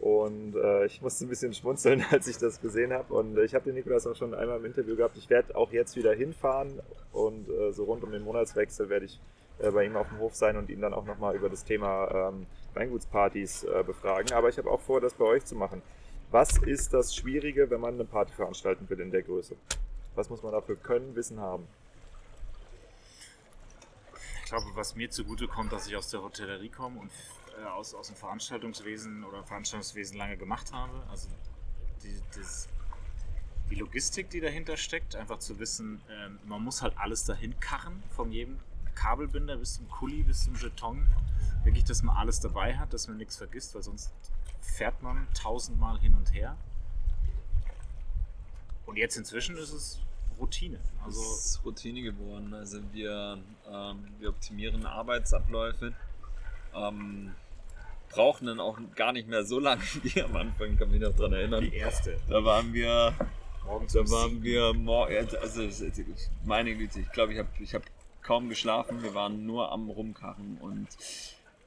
Und 0.03 0.57
äh, 0.57 0.85
ich 0.85 1.01
musste 1.01 1.23
ein 1.23 1.29
bisschen 1.29 1.53
schmunzeln, 1.53 2.03
als 2.11 2.27
ich 2.27 2.37
das 2.37 2.59
gesehen 2.59 2.91
habe. 2.91 3.13
Und 3.13 3.37
ich 3.39 3.55
habe 3.55 3.63
den 3.63 3.75
Nikolaus 3.75 4.05
auch 4.05 4.17
schon 4.17 4.33
einmal 4.33 4.57
im 4.57 4.65
Interview 4.65 4.97
gehabt. 4.97 5.15
Ich 5.15 5.29
werde 5.29 5.55
auch 5.55 5.71
jetzt 5.71 5.95
wieder 5.95 6.13
hinfahren 6.13 6.81
und 7.13 7.47
äh, 7.47 7.71
so 7.71 7.85
rund 7.85 8.03
um 8.03 8.11
den 8.11 8.21
Monatswechsel 8.21 8.89
werde 8.89 9.05
ich 9.05 9.21
äh, 9.59 9.71
bei 9.71 9.85
ihm 9.85 9.95
auf 9.95 10.09
dem 10.09 10.19
Hof 10.19 10.35
sein 10.35 10.57
und 10.57 10.69
ihn 10.69 10.81
dann 10.81 10.93
auch 10.93 11.05
nochmal 11.05 11.37
über 11.37 11.47
das 11.47 11.63
Thema 11.63 12.33
ähm, 12.33 12.47
Weingutspartys 12.73 13.63
äh, 13.63 13.81
befragen. 13.87 14.33
Aber 14.33 14.49
ich 14.49 14.57
habe 14.57 14.69
auch 14.69 14.81
vor, 14.81 14.99
das 14.99 15.13
bei 15.13 15.23
euch 15.23 15.45
zu 15.45 15.55
machen. 15.55 15.81
Was 16.31 16.57
ist 16.57 16.93
das 16.93 17.15
Schwierige, 17.15 17.69
wenn 17.69 17.79
man 17.79 17.93
eine 17.93 18.03
Party 18.03 18.33
veranstalten 18.33 18.89
will 18.89 18.99
in 18.99 19.09
der 19.09 19.21
Größe? 19.21 19.55
Was 20.15 20.29
muss 20.29 20.43
man 20.43 20.51
dafür 20.51 20.75
können, 20.75 21.15
Wissen 21.15 21.39
haben? 21.39 21.65
Ich 24.43 24.49
glaube, 24.49 24.65
was 24.75 24.97
mir 24.97 25.09
zugute 25.09 25.47
kommt, 25.47 25.71
dass 25.71 25.87
ich 25.87 25.95
aus 25.95 26.09
der 26.09 26.21
Hotellerie 26.21 26.67
komme 26.67 26.99
und 26.99 27.09
aus, 27.75 27.93
aus 27.93 28.07
dem 28.07 28.15
Veranstaltungswesen 28.15 29.23
oder 29.23 29.43
Veranstaltungswesen 29.43 30.17
lange 30.17 30.37
gemacht 30.37 30.71
habe. 30.73 30.91
Also 31.09 31.29
die, 32.03 32.19
das, 32.35 32.67
die 33.69 33.75
Logistik, 33.75 34.29
die 34.29 34.39
dahinter 34.39 34.77
steckt, 34.77 35.15
einfach 35.15 35.39
zu 35.39 35.59
wissen, 35.59 36.01
ähm, 36.09 36.39
man 36.45 36.63
muss 36.63 36.81
halt 36.81 36.97
alles 36.97 37.25
dahin 37.25 37.59
karren, 37.59 38.03
von 38.11 38.31
jedem 38.31 38.59
Kabelbinder 38.95 39.57
bis 39.57 39.75
zum 39.75 39.89
Kuli, 39.89 40.23
bis 40.23 40.43
zum 40.45 40.55
Jeton. 40.55 41.07
Wirklich, 41.63 41.83
dass 41.85 42.03
man 42.03 42.15
alles 42.17 42.39
dabei 42.39 42.77
hat, 42.77 42.93
dass 42.93 43.07
man 43.07 43.17
nichts 43.17 43.37
vergisst, 43.37 43.73
weil 43.73 43.83
sonst 43.83 44.11
fährt 44.61 45.01
man 45.01 45.27
tausendmal 45.33 45.99
hin 45.99 46.15
und 46.15 46.33
her. 46.33 46.57
Und 48.85 48.97
jetzt 48.97 49.15
inzwischen 49.17 49.57
ist 49.57 49.71
es 49.71 49.99
Routine. 50.39 50.79
Also 51.03 51.21
Also 51.21 51.35
ist 51.37 51.65
Routine 51.65 52.01
geworden. 52.01 52.53
Also 52.53 52.81
wir, 52.91 53.39
ähm, 53.69 54.07
wir 54.19 54.29
optimieren 54.29 54.85
Arbeitsabläufe, 54.85 55.93
ähm, 56.75 57.33
brauchen 58.13 58.47
dann 58.47 58.59
auch 58.59 58.77
gar 58.95 59.11
nicht 59.11 59.27
mehr 59.27 59.43
so 59.43 59.59
lange 59.59 59.81
wie 60.03 60.21
am 60.21 60.35
Anfang, 60.35 60.77
kann 60.77 60.91
mich 60.91 61.01
noch 61.01 61.15
dran 61.15 61.33
erinnern. 61.33 61.63
die 61.63 61.75
erste. 61.75 62.17
Da 62.29 62.43
waren 62.43 62.73
wir, 62.73 63.13
Morgens 63.65 63.93
da 63.93 63.99
waren 64.09 64.43
wir 64.43 64.73
morgen, 64.73 65.27
also 65.41 65.63
meine 66.45 66.75
Güte, 66.75 66.99
ich 66.99 67.11
glaube, 67.11 67.33
ich 67.33 67.39
habe 67.39 67.49
ich 67.59 67.73
hab 67.73 67.83
kaum 68.21 68.49
geschlafen. 68.49 69.03
Wir 69.03 69.13
waren 69.13 69.45
nur 69.45 69.71
am 69.71 69.89
Rumkarren 69.89 70.57
und 70.61 70.87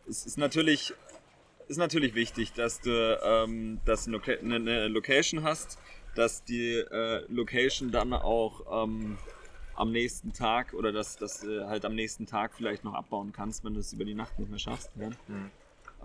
es 0.08 0.26
ist 0.26 0.38
natürlich, 0.38 0.94
ist 1.68 1.78
natürlich 1.78 2.14
wichtig, 2.14 2.52
dass 2.52 2.80
du, 2.80 3.18
ähm, 3.22 3.80
dass 3.84 4.04
du 4.04 4.18
eine, 4.18 4.56
eine 4.56 4.88
Location 4.88 5.42
hast, 5.42 5.78
dass 6.14 6.44
die 6.44 6.72
äh, 6.74 7.24
Location 7.28 7.90
dann 7.90 8.12
auch 8.12 8.84
ähm, 8.84 9.18
am 9.74 9.92
nächsten 9.92 10.32
Tag 10.32 10.72
oder 10.74 10.92
dass, 10.92 11.16
dass 11.16 11.40
du 11.40 11.66
halt 11.68 11.84
am 11.84 11.94
nächsten 11.94 12.26
Tag 12.26 12.54
vielleicht 12.54 12.84
noch 12.84 12.94
abbauen 12.94 13.32
kannst, 13.32 13.64
wenn 13.64 13.74
du 13.74 13.80
es 13.80 13.92
über 13.92 14.04
die 14.04 14.14
Nacht 14.14 14.38
nicht 14.38 14.48
mehr 14.48 14.58
schaffst. 14.58 14.96
Ne? 14.96 15.10
Mhm. 15.28 15.50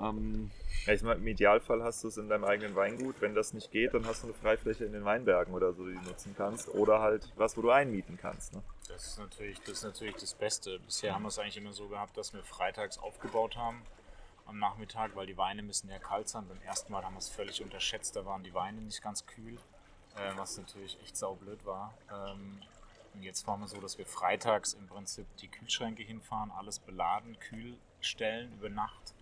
Ähm, 0.02 0.52
Ja, 0.86 0.94
ich 0.94 1.04
meine, 1.04 1.20
im 1.20 1.28
Idealfall 1.28 1.84
hast 1.84 2.04
du 2.04 2.08
es 2.08 2.18
in 2.18 2.28
deinem 2.28 2.44
eigenen 2.44 2.76
Weingut. 2.76 3.22
Wenn 3.22 3.36
das 3.36 3.54
nicht 3.54 3.72
geht, 3.72 3.94
dann 3.94 4.06
hast 4.08 4.24
du 4.24 4.28
eine 4.28 4.34
Freifläche 4.34 4.84
in 4.84 4.94
den 4.94 5.06
Weinbergen 5.06 5.54
oder 5.54 5.74
so, 5.74 5.86
die 5.86 5.94
du 5.94 6.02
nutzen 6.02 6.34
kannst. 6.36 6.70
Oder 6.70 7.00
halt 7.00 7.32
was, 7.36 7.56
wo 7.56 7.62
du 7.62 7.70
einmieten 7.70 8.18
kannst. 8.20 8.54
Ne? 8.54 8.64
Das 8.88 9.06
ist, 9.06 9.20
natürlich, 9.20 9.60
das 9.60 9.78
ist 9.78 9.84
natürlich 9.84 10.16
das 10.16 10.34
Beste. 10.34 10.80
Bisher 10.80 11.14
haben 11.14 11.22
wir 11.22 11.28
es 11.28 11.38
eigentlich 11.38 11.58
immer 11.58 11.74
so 11.74 11.88
gehabt, 11.88 12.18
dass 12.18 12.34
wir 12.34 12.44
freitags 12.44 12.98
aufgebaut 12.98 13.58
haben 13.58 13.84
am 14.48 14.58
Nachmittag, 14.58 15.16
weil 15.16 15.28
die 15.28 15.38
Weine 15.38 15.62
müssen 15.62 15.88
ja 15.90 16.00
kalt 16.00 16.28
sein. 16.28 16.48
Beim 16.48 16.62
ersten 16.64 16.92
Mal 16.92 17.04
haben 17.04 17.14
wir 17.14 17.20
es 17.20 17.30
völlig 17.30 17.62
unterschätzt, 17.62 18.16
da 18.16 18.26
waren 18.26 18.44
die 18.44 18.54
Weine 18.54 18.82
nicht 18.82 19.02
ganz 19.04 19.26
kühl, 19.28 19.56
äh, 20.16 20.36
was 20.36 20.58
natürlich 20.58 21.00
echt 21.04 21.16
saublöd 21.16 21.64
war. 21.66 21.94
Ähm, 22.12 22.60
und 23.14 23.24
jetzt 23.24 23.46
machen 23.46 23.62
wir 23.62 23.68
so, 23.68 23.80
dass 23.80 23.98
wir 23.98 24.06
freitags 24.06 24.74
im 24.74 24.88
Prinzip 24.88 25.28
die 25.38 25.48
Kühlschränke 25.48 26.02
hinfahren, 26.02 26.52
alles 26.52 26.80
beladen, 26.80 27.38
kühl 27.40 27.78
stellen 28.00 28.52
über 28.54 28.70
Nacht 28.70 29.14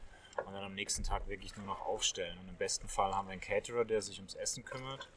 und 0.45 0.53
dann 0.53 0.63
am 0.63 0.75
nächsten 0.75 1.03
Tag 1.03 1.27
wirklich 1.27 1.55
nur 1.57 1.65
noch 1.65 1.81
aufstellen. 1.81 2.37
Und 2.39 2.49
im 2.49 2.55
besten 2.55 2.87
Fall 2.87 3.13
haben 3.13 3.27
wir 3.27 3.33
einen 3.33 3.41
Caterer, 3.41 3.85
der 3.85 4.01
sich 4.01 4.17
ums 4.17 4.35
Essen 4.35 4.63
kümmert. 4.63 5.09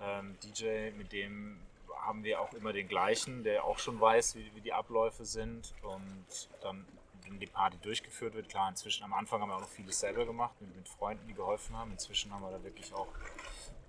Ähm, 0.00 0.36
DJ, 0.42 0.90
mit 0.96 1.12
dem 1.12 1.60
haben 2.00 2.24
wir 2.24 2.40
auch 2.40 2.52
immer 2.54 2.72
den 2.72 2.88
gleichen, 2.88 3.44
der 3.44 3.64
auch 3.64 3.78
schon 3.78 4.00
weiß, 4.00 4.34
wie, 4.36 4.50
wie 4.54 4.60
die 4.60 4.72
Abläufe 4.72 5.24
sind. 5.24 5.72
Und 5.82 6.48
dann, 6.60 6.84
wenn 7.24 7.38
die 7.38 7.46
Party 7.46 7.78
durchgeführt 7.80 8.34
wird, 8.34 8.48
klar, 8.48 8.68
inzwischen 8.68 9.04
am 9.04 9.12
Anfang 9.12 9.40
haben 9.40 9.50
wir 9.50 9.56
auch 9.56 9.60
noch 9.60 9.68
vieles 9.68 10.00
selber 10.00 10.26
gemacht, 10.26 10.54
mit, 10.60 10.74
mit 10.76 10.88
Freunden, 10.88 11.26
die 11.28 11.34
geholfen 11.34 11.76
haben. 11.76 11.92
Inzwischen 11.92 12.32
haben 12.32 12.42
wir 12.42 12.50
da 12.50 12.62
wirklich 12.64 12.92
auch 12.92 13.08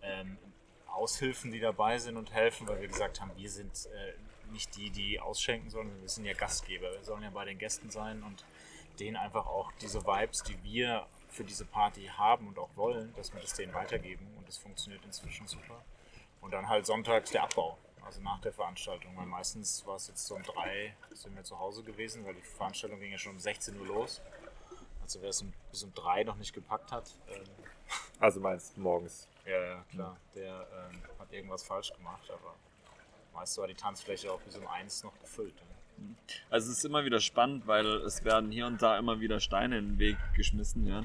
ähm, 0.01 0.37
Aushilfen, 0.87 1.51
die 1.51 1.59
dabei 1.59 1.97
sind 1.97 2.17
und 2.17 2.31
helfen, 2.31 2.67
weil 2.67 2.79
wir 2.81 2.87
gesagt 2.87 3.19
haben, 3.19 3.31
wir 3.35 3.49
sind 3.49 3.87
äh, 3.87 4.13
nicht 4.51 4.75
die, 4.75 4.91
die 4.91 5.19
ausschenken, 5.19 5.69
sondern 5.69 5.99
wir 6.01 6.09
sind 6.09 6.25
ja 6.25 6.33
Gastgeber. 6.33 6.91
Wir 6.91 7.03
sollen 7.03 7.23
ja 7.23 7.31
bei 7.31 7.45
den 7.45 7.57
Gästen 7.57 7.89
sein 7.89 8.21
und 8.23 8.45
denen 8.99 9.17
einfach 9.17 9.45
auch 9.45 9.71
diese 9.81 10.05
Vibes, 10.05 10.43
die 10.43 10.61
wir 10.63 11.07
für 11.29 11.43
diese 11.43 11.65
Party 11.65 12.05
haben 12.15 12.47
und 12.47 12.59
auch 12.59 12.69
wollen, 12.75 13.13
dass 13.15 13.33
wir 13.33 13.41
das 13.41 13.53
denen 13.53 13.73
weitergeben 13.73 14.27
und 14.37 14.47
das 14.47 14.57
funktioniert 14.57 15.03
inzwischen 15.05 15.47
super. 15.47 15.83
Und 16.41 16.51
dann 16.51 16.67
halt 16.67 16.85
sonntags 16.85 17.31
der 17.31 17.43
Abbau, 17.43 17.77
also 18.05 18.21
nach 18.21 18.39
der 18.41 18.53
Veranstaltung, 18.53 19.15
weil 19.15 19.25
meistens 19.25 19.85
war 19.87 19.95
es 19.95 20.07
jetzt 20.07 20.25
so 20.25 20.35
um 20.35 20.43
drei, 20.43 20.95
sind 21.13 21.35
wir 21.35 21.43
zu 21.43 21.57
Hause 21.57 21.83
gewesen, 21.83 22.25
weil 22.25 22.35
die 22.35 22.41
Veranstaltung 22.41 22.99
ging 22.99 23.11
ja 23.11 23.17
schon 23.17 23.33
um 23.33 23.39
16 23.39 23.79
Uhr 23.79 23.87
los. 23.87 24.21
Also 25.01 25.21
wer 25.21 25.29
es 25.29 25.41
um, 25.41 25.53
bis 25.71 25.83
um 25.83 25.93
drei 25.93 26.23
noch 26.23 26.35
nicht 26.35 26.53
gepackt 26.53 26.91
hat, 26.91 27.09
ähm, 27.29 27.43
Also 28.19 28.39
meinst 28.39 28.77
morgens. 28.77 29.27
ja, 29.45 29.59
ja, 29.59 29.83
klar, 29.91 30.17
der 30.35 30.67
ähm, 30.91 31.01
hat 31.19 31.31
irgendwas 31.31 31.63
falsch 31.63 31.91
gemacht, 31.93 32.29
aber 32.29 32.53
meist 33.33 33.57
war 33.57 33.67
die 33.67 33.73
Tanzfläche 33.73 34.31
auch 34.31 34.39
bis 34.41 34.55
um 34.55 34.67
eins 34.67 35.03
noch 35.03 35.17
gefüllt. 35.19 35.55
Ne? 35.55 35.72
Also 36.49 36.71
es 36.71 36.77
ist 36.79 36.85
immer 36.85 37.05
wieder 37.05 37.19
spannend, 37.19 37.67
weil 37.67 37.85
es 37.85 38.23
werden 38.23 38.51
hier 38.51 38.67
und 38.67 38.81
da 38.81 38.97
immer 38.97 39.19
wieder 39.19 39.39
Steine 39.39 39.77
in 39.77 39.91
den 39.91 39.99
Weg 39.99 40.17
geschmissen. 40.35 40.87
Ja. 40.87 41.03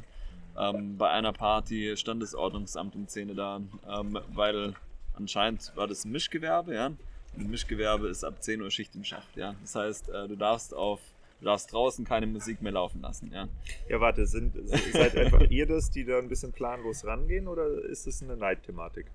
Ähm, 0.59 0.97
bei 0.97 1.11
einer 1.11 1.33
Party 1.33 1.97
stand 1.97 2.23
das 2.23 2.35
Ordnungsamt 2.35 3.11
10 3.11 3.31
Uhr 3.31 3.37
da, 3.37 3.61
ähm, 3.89 4.19
weil 4.29 4.75
anscheinend 5.15 5.73
war 5.77 5.87
das 5.87 6.05
ein 6.05 6.13
Mischgewerbe. 6.13 6.75
Ja. 6.75 6.87
Ein 6.87 7.51
Mischgewerbe 7.51 8.09
ist 8.09 8.25
ab 8.25 8.43
10 8.43 8.63
Uhr 8.63 8.71
Schicht 8.71 8.95
im 8.95 9.05
Schacht. 9.05 9.37
Ja. 9.37 9.55
Das 9.61 9.75
heißt, 9.75 10.09
äh, 10.09 10.29
du 10.29 10.37
darfst 10.37 10.75
auf 10.75 11.01
du 11.41 11.45
darfst 11.45 11.73
draußen 11.73 12.05
keine 12.05 12.27
Musik 12.27 12.63
mehr 12.63 12.73
laufen 12.73 13.01
lassen. 13.01 13.31
Ja. 13.33 13.49
Ja, 13.89 14.01
warte, 14.01 14.27
sind, 14.27 14.55
seid 14.93 15.17
einfach 15.17 15.43
ihr 15.51 15.67
das, 15.67 15.91
die 15.91 16.05
da 16.05 16.19
ein 16.19 16.29
bisschen 16.29 16.53
planlos 16.53 17.05
rangehen 17.05 17.47
oder 17.47 17.67
ist 17.85 18.07
es 18.07 18.23
eine 18.23 18.37
Neidthematik? 18.37 19.07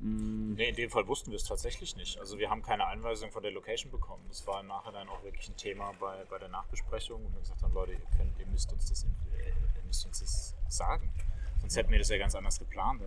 Nee, 0.00 0.68
in 0.68 0.76
dem 0.76 0.90
Fall 0.90 1.06
wussten 1.06 1.30
wir 1.30 1.36
es 1.36 1.44
tatsächlich 1.44 1.96
nicht. 1.96 2.18
Also 2.18 2.38
wir 2.38 2.50
haben 2.50 2.62
keine 2.62 2.86
Anweisung 2.86 3.30
von 3.30 3.42
der 3.42 3.52
Location 3.52 3.90
bekommen. 3.90 4.24
Das 4.28 4.46
war 4.46 4.60
im 4.60 4.66
Nachhinein 4.66 5.08
auch 5.08 5.22
wirklich 5.22 5.48
ein 5.48 5.56
Thema 5.56 5.92
bei, 5.98 6.24
bei 6.28 6.38
der 6.38 6.48
Nachbesprechung, 6.48 7.22
wo 7.24 7.32
wir 7.32 7.40
gesagt 7.40 7.62
haben, 7.62 7.72
Leute, 7.72 7.92
ihr, 7.92 8.00
könnt, 8.16 8.38
ihr, 8.38 8.46
müsst 8.46 8.72
uns 8.72 8.88
das, 8.88 9.04
äh, 9.04 9.48
ihr 9.48 9.84
müsst 9.86 10.04
uns 10.04 10.20
das 10.20 10.54
sagen. 10.68 11.12
Sonst 11.60 11.76
hätten 11.76 11.90
wir 11.90 11.98
das 11.98 12.08
ja 12.10 12.18
ganz 12.18 12.34
anders 12.34 12.58
geplant. 12.58 13.00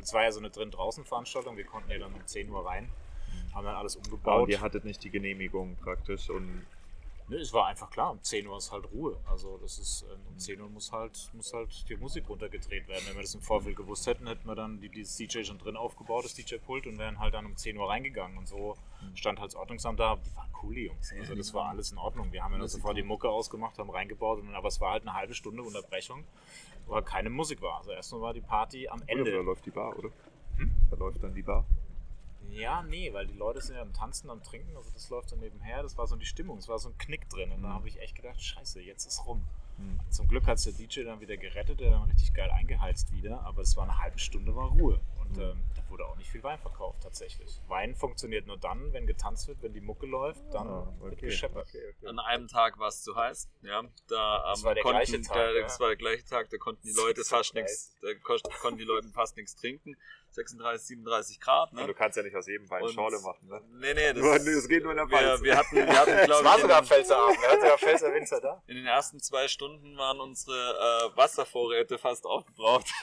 Es 0.00 0.12
war 0.12 0.22
ja 0.22 0.30
so 0.30 0.38
eine 0.38 0.50
Drin-Draußen-Veranstaltung, 0.50 1.56
wir 1.56 1.64
konnten 1.64 1.90
ja 1.90 1.98
dann 1.98 2.12
um 2.14 2.24
10 2.24 2.50
Uhr 2.50 2.64
rein, 2.64 2.88
haben 3.54 3.64
dann 3.64 3.74
alles 3.74 3.96
Aber 3.96 4.04
umgebaut. 4.04 4.48
ihr 4.50 4.60
hattet 4.60 4.84
nicht 4.84 5.02
die 5.02 5.10
Genehmigung 5.10 5.76
praktisch 5.76 6.30
und 6.30 6.64
Ne, 7.26 7.36
es 7.36 7.54
war 7.54 7.66
einfach 7.66 7.88
klar, 7.88 8.10
um 8.10 8.22
10 8.22 8.46
Uhr 8.46 8.58
ist 8.58 8.70
halt 8.70 8.84
Ruhe. 8.92 9.18
Also 9.24 9.56
das 9.56 9.78
ist, 9.78 10.04
ähm, 10.12 10.20
um 10.28 10.38
10 10.38 10.60
Uhr 10.60 10.68
muss 10.68 10.92
halt, 10.92 11.30
muss 11.32 11.54
halt 11.54 11.88
die 11.88 11.96
Musik 11.96 12.28
runtergedreht 12.28 12.86
werden. 12.86 13.02
Wenn 13.06 13.14
wir 13.14 13.22
das 13.22 13.34
im 13.34 13.40
Vorfeld 13.40 13.76
gewusst 13.76 14.06
hätten, 14.06 14.26
hätten 14.26 14.46
wir 14.46 14.54
dann 14.54 14.78
die, 14.78 14.90
dieses 14.90 15.16
DJ 15.16 15.42
schon 15.42 15.56
drin 15.56 15.76
aufgebaut, 15.76 16.26
das 16.26 16.34
DJ-Pult, 16.34 16.86
und 16.86 16.98
wären 16.98 17.18
halt 17.18 17.32
dann 17.32 17.46
um 17.46 17.56
10 17.56 17.78
Uhr 17.78 17.88
reingegangen. 17.88 18.36
Und 18.36 18.46
so 18.46 18.76
stand 19.14 19.40
halt 19.40 19.52
das 19.52 19.56
Ordnungsamt 19.56 19.98
da. 19.98 20.16
Die 20.16 20.36
waren 20.36 20.50
cool, 20.62 20.74
die 20.74 20.84
Jungs. 20.84 21.14
Also 21.18 21.34
das 21.34 21.54
war 21.54 21.70
alles 21.70 21.92
in 21.92 21.98
Ordnung. 21.98 22.30
Wir 22.30 22.44
haben 22.44 22.52
ja 22.52 22.58
dann 22.58 22.68
sofort 22.68 22.98
die 22.98 23.02
Mucke 23.02 23.30
ausgemacht, 23.30 23.78
haben 23.78 23.88
reingebaut, 23.88 24.40
und, 24.40 24.54
aber 24.54 24.68
es 24.68 24.78
war 24.82 24.92
halt 24.92 25.04
eine 25.04 25.14
halbe 25.14 25.32
Stunde 25.32 25.62
Unterbrechung, 25.62 26.24
wo 26.86 26.94
halt 26.94 27.06
keine 27.06 27.30
Musik 27.30 27.62
war. 27.62 27.78
Also 27.78 27.92
erstmal 27.92 28.20
war 28.20 28.34
die 28.34 28.42
Party 28.42 28.86
am 28.88 29.00
oder, 29.00 29.08
Ende. 29.08 29.32
da 29.32 29.40
läuft 29.40 29.64
die 29.64 29.70
Bar, 29.70 29.98
oder? 29.98 30.10
Hm? 30.58 30.70
Da 30.90 30.96
läuft 30.98 31.22
dann 31.22 31.34
die 31.34 31.42
Bar. 31.42 31.64
Ja, 32.50 32.82
nee, 32.82 33.12
weil 33.12 33.26
die 33.26 33.34
Leute 33.36 33.60
sind 33.60 33.76
ja 33.76 33.82
am 33.82 33.92
Tanzen, 33.92 34.30
am 34.30 34.42
Trinken, 34.42 34.76
also 34.76 34.90
das 34.92 35.08
läuft 35.10 35.32
dann 35.32 35.40
nebenher. 35.40 35.82
Das 35.82 35.96
war 35.98 36.06
so 36.06 36.16
die 36.16 36.26
Stimmung, 36.26 36.58
es 36.58 36.68
war 36.68 36.78
so 36.78 36.88
ein 36.90 36.98
Knick 36.98 37.28
drin. 37.30 37.50
Und 37.52 37.62
da 37.62 37.70
habe 37.70 37.88
ich 37.88 37.98
echt 38.00 38.14
gedacht, 38.16 38.40
scheiße, 38.40 38.80
jetzt 38.80 39.06
ist 39.06 39.24
rum. 39.26 39.42
Zum 40.08 40.28
Glück 40.28 40.46
hat 40.46 40.58
es 40.58 40.64
der 40.64 40.72
DJ 40.72 41.02
dann 41.02 41.20
wieder 41.20 41.36
gerettet, 41.36 41.80
der 41.80 41.90
dann 41.90 42.04
richtig 42.04 42.32
geil 42.32 42.48
eingeheizt 42.52 43.12
wieder, 43.12 43.40
aber 43.40 43.62
es 43.62 43.76
war 43.76 43.82
eine 43.82 43.98
halbe 43.98 44.20
Stunde 44.20 44.54
war 44.54 44.68
Ruhe. 44.68 45.00
Und 45.18 45.36
ähm, 45.36 45.60
da 45.74 45.90
wurde 45.90 46.06
auch 46.06 46.16
nicht 46.16 46.30
viel 46.30 46.44
Wein 46.44 46.60
verkauft 46.60 47.02
tatsächlich. 47.02 47.60
Wein 47.66 47.96
funktioniert 47.96 48.46
nur 48.46 48.56
dann, 48.56 48.92
wenn 48.92 49.04
getanzt 49.08 49.48
wird, 49.48 49.60
wenn 49.62 49.72
die 49.72 49.80
Mucke 49.80 50.06
läuft, 50.06 50.42
dann 50.52 50.68
Ah, 50.68 50.94
wird 51.00 51.14
okay. 51.14 51.26
gescheppert. 51.26 51.66
okay, 51.66 51.82
okay. 51.96 52.06
An 52.06 52.20
einem 52.20 52.46
Tag 52.46 52.78
war 52.78 52.86
es 52.86 53.02
zu 53.02 53.16
heiß. 53.16 53.48
Ja, 53.62 53.82
da 54.06 54.42
Das 54.50 54.60
ähm, 54.60 54.64
war 54.64 54.74
der 54.74 54.82
konnten, 54.84 54.96
gleiche 54.98 55.22
Tag, 55.22 55.34
der, 55.34 55.54
ja. 55.56 55.62
Das 55.62 55.80
war 55.80 55.88
der 55.88 55.96
gleiche 55.96 56.24
Tag, 56.24 56.50
da 56.50 56.56
konnten 56.56 56.86
die 56.86 56.92
Leute 56.94 57.24
fast 57.24 57.54
nichts, 57.54 57.96
da 58.00 58.08
konnten 58.60 58.78
die 58.78 58.84
Leute 58.84 59.08
fast 59.08 59.36
nichts 59.36 59.56
trinken. 59.56 59.96
36, 60.34 60.86
37 60.86 61.40
Grad. 61.40 61.72
Ne? 61.72 61.86
du 61.86 61.94
kannst 61.94 62.16
ja 62.16 62.22
nicht 62.22 62.34
aus 62.36 62.46
jedem 62.46 62.68
Wein 62.70 62.82
Und- 62.82 62.92
Schorle 62.92 63.20
machen, 63.20 63.48
ne? 63.48 63.60
Nee, 63.78 63.94
nee, 63.94 64.12
das, 64.12 64.22
Nur- 64.22 64.38
das 64.38 64.68
geht 64.68 64.82
nur 64.82 64.92
in 64.92 64.98
der 64.98 65.08
wir, 65.08 65.18
Pfalz. 65.18 65.42
wir 65.42 65.56
hatten, 65.56 65.76
wir 65.76 65.98
hatten 65.98 66.10
Es 66.10 66.24
glaube 66.26 66.44
war 66.44 66.56
ich, 66.56 66.62
sogar 66.62 66.78
in, 66.80 66.84
Pfälzerabend, 66.86 67.40
wir 67.40 67.48
hatten 67.48 67.60
sogar 67.60 67.78
Pfälzer 67.78 68.12
Winzer 68.14 68.40
da. 68.40 68.62
in 68.66 68.76
den 68.76 68.86
ersten 68.86 69.20
zwei 69.20 69.48
Stunden 69.48 69.96
waren 69.96 70.20
unsere 70.20 70.54
äh, 71.12 71.16
Wasservorräte 71.16 71.98
fast 71.98 72.24
aufgebraucht. 72.26 72.86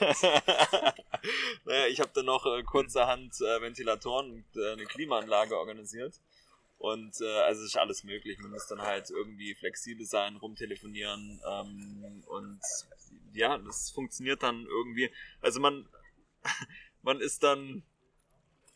naja, 1.64 1.86
ich 1.88 2.00
habe 2.00 2.10
dann 2.14 2.26
noch 2.26 2.44
äh, 2.46 2.62
kurzerhand 2.62 3.34
äh, 3.40 3.60
Ventilatoren 3.60 4.30
und 4.30 4.56
äh, 4.56 4.72
eine 4.72 4.84
Klimaanlage 4.84 5.56
organisiert. 5.58 6.20
Und 6.78 7.20
äh, 7.20 7.40
also 7.42 7.64
ist 7.64 7.76
alles 7.76 8.02
möglich. 8.02 8.38
Man 8.40 8.50
muss 8.50 8.66
dann 8.66 8.82
halt 8.82 9.08
irgendwie 9.10 9.54
flexibel 9.54 10.04
sein, 10.04 10.36
rumtelefonieren 10.36 11.40
ähm, 11.48 12.24
und 12.26 12.60
ja, 13.34 13.56
das 13.58 13.92
funktioniert 13.94 14.42
dann 14.42 14.66
irgendwie. 14.66 15.08
Also 15.40 15.60
man, 15.60 15.88
man 17.02 17.20
ist 17.20 17.42
dann 17.42 17.82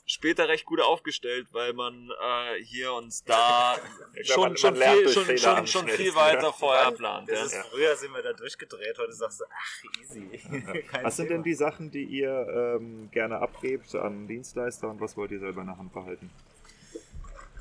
später 0.09 0.49
recht 0.49 0.65
gut 0.67 0.81
aufgestellt, 0.81 1.49
weil 1.53 1.73
man 1.73 2.11
äh, 2.23 2.63
hier 2.63 2.93
und 2.93 3.13
da 3.29 3.77
Ich 4.15 4.29
schon, 4.29 4.35
glaub, 4.35 4.49
man- 4.49 4.57
schon, 4.57 4.79
man 4.79 4.97
viel, 4.99 5.09
schon, 5.09 5.39
schon, 5.39 5.67
schon 5.67 5.89
viel 5.89 6.15
weiter 6.15 6.43
ja. 6.43 6.53
vorher 6.53 6.93
plant. 6.93 7.29
Ja. 7.29 7.45
Früher 7.71 7.97
sind 7.97 8.13
wir 8.15 8.23
da 8.23 8.33
durchgedreht, 8.33 8.97
heute 8.99 9.13
sagst 9.13 9.41
du, 9.41 9.45
ach, 9.51 10.01
easy. 10.01 10.31
Was 11.03 11.17
sind 11.17 11.27
Thema. 11.27 11.37
denn 11.37 11.43
die 11.43 11.55
Sachen, 11.55 11.91
die 11.91 12.05
ihr 12.05 12.77
ähm, 12.79 13.11
gerne 13.11 13.39
abgebt 13.41 13.95
an 13.97 14.29
Dienstleister 14.29 14.89
und 14.89 15.01
was 15.01 15.17
wollt 15.17 15.33
ihr 15.33 15.41
selber 15.41 15.63
in 15.63 15.67
der 15.69 15.79
Hand 15.79 15.93
behalten? 15.93 16.31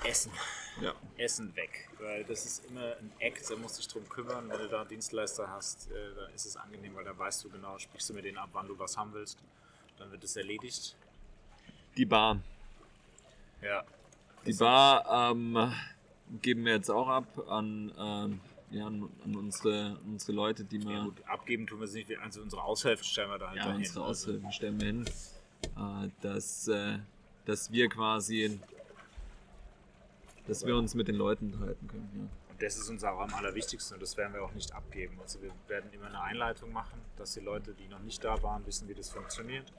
Essen. 0.04 0.32
Ja. 0.82 0.94
Essen 1.18 1.56
weg. 1.56 1.90
Weil 2.00 2.24
das 2.26 2.46
ist 2.46 2.66
immer 2.66 2.96
ein 2.98 3.12
Act, 3.20 3.50
da 3.50 3.56
musst 3.56 3.78
du 3.78 3.82
dich 3.82 3.88
drum 3.92 4.08
kümmern. 4.08 4.50
Wenn 4.50 4.60
du 4.60 4.68
da 4.68 4.82
einen 4.82 4.90
Dienstleister 4.90 5.50
hast, 5.50 5.90
äh, 5.90 5.94
dann 6.16 6.34
ist 6.34 6.46
es 6.46 6.58
angenehm, 6.58 6.96
weil 6.96 7.06
da 7.06 7.18
weißt 7.18 7.44
du 7.46 7.50
genau, 7.50 7.78
sprichst 7.80 8.10
du 8.10 8.14
mit 8.14 8.26
denen 8.26 8.38
ab, 8.38 8.50
wann 8.54 8.68
du 8.68 8.78
was 8.78 8.96
haben 8.98 9.14
willst. 9.14 9.40
Dann 9.98 10.12
wird 10.12 10.24
es 10.24 10.36
erledigt. 10.36 10.96
Die 11.98 12.06
Bar. 12.06 12.40
Ja. 13.62 13.84
Die 14.46 14.54
Bar 14.54 15.32
ähm, 15.32 15.74
geben 16.42 16.66
wir 16.66 16.74
jetzt 16.74 16.90
auch 16.92 17.08
ab 17.08 17.26
an, 17.50 17.92
ähm, 17.98 18.42
ja, 18.72 18.86
an, 18.88 19.10
an 19.24 19.36
unsere, 19.36 19.98
unsere 20.06 20.34
Leute, 20.34 20.64
die 20.66 20.80
Ja, 20.80 20.90
wir, 20.90 21.04
gut, 21.04 21.22
abgeben 21.28 21.66
tun 21.66 21.80
wir 21.80 21.86
es 21.86 21.94
nicht. 21.94 22.10
Wir- 22.10 22.22
Also 22.22 22.42
unsere 22.42 22.62
Aushilfen 22.64 23.04
stellen 23.06 23.30
wir 23.30 23.38
da 23.38 23.48
halt 23.50 23.58
ja, 23.58 23.64
dahin. 23.66 23.78
unsere 23.80 24.06
Also, 24.06 24.30
Aushilfen 24.32 24.52
stellen 24.52 24.80
wir 24.80 24.88
hin, 24.88 25.06
äh, 25.78 26.10
dass, 26.22 26.68
äh, 26.68 27.00
dass 27.46 27.72
wir 27.72 27.88
quasi, 27.90 28.60
dass 30.48 30.66
wir 30.66 30.76
uns 30.76 30.94
mit 30.94 31.08
den 31.08 31.16
Leuten 31.16 31.54
unterhalten 31.54 31.88
können. 31.88 32.10
Ja. 32.16 32.52
Und 32.52 32.62
das 32.62 32.78
ist 32.78 32.90
uns 32.90 33.04
auch 33.04 33.20
am 33.20 33.34
allerwichtigsten 33.34 33.96
und 33.96 34.02
das 34.02 34.16
werden 34.18 34.34
wir 34.34 34.44
auch 34.44 34.54
nicht 34.54 34.74
abgeben. 34.74 35.18
Also 35.22 35.42
wir 35.42 35.52
werden 35.68 35.92
immer 35.92 36.08
eine 36.08 36.22
Einleitung 36.22 36.72
machen, 36.72 37.00
dass 37.18 37.34
die 37.34 37.40
Leute, 37.42 37.74
die 37.74 37.88
noch 37.88 38.00
nicht 38.00 38.24
da 38.24 38.42
waren, 38.44 38.66
wissen, 38.66 38.88
wie 38.88 38.94
das 38.94 39.10
funktioniert, 39.10 39.72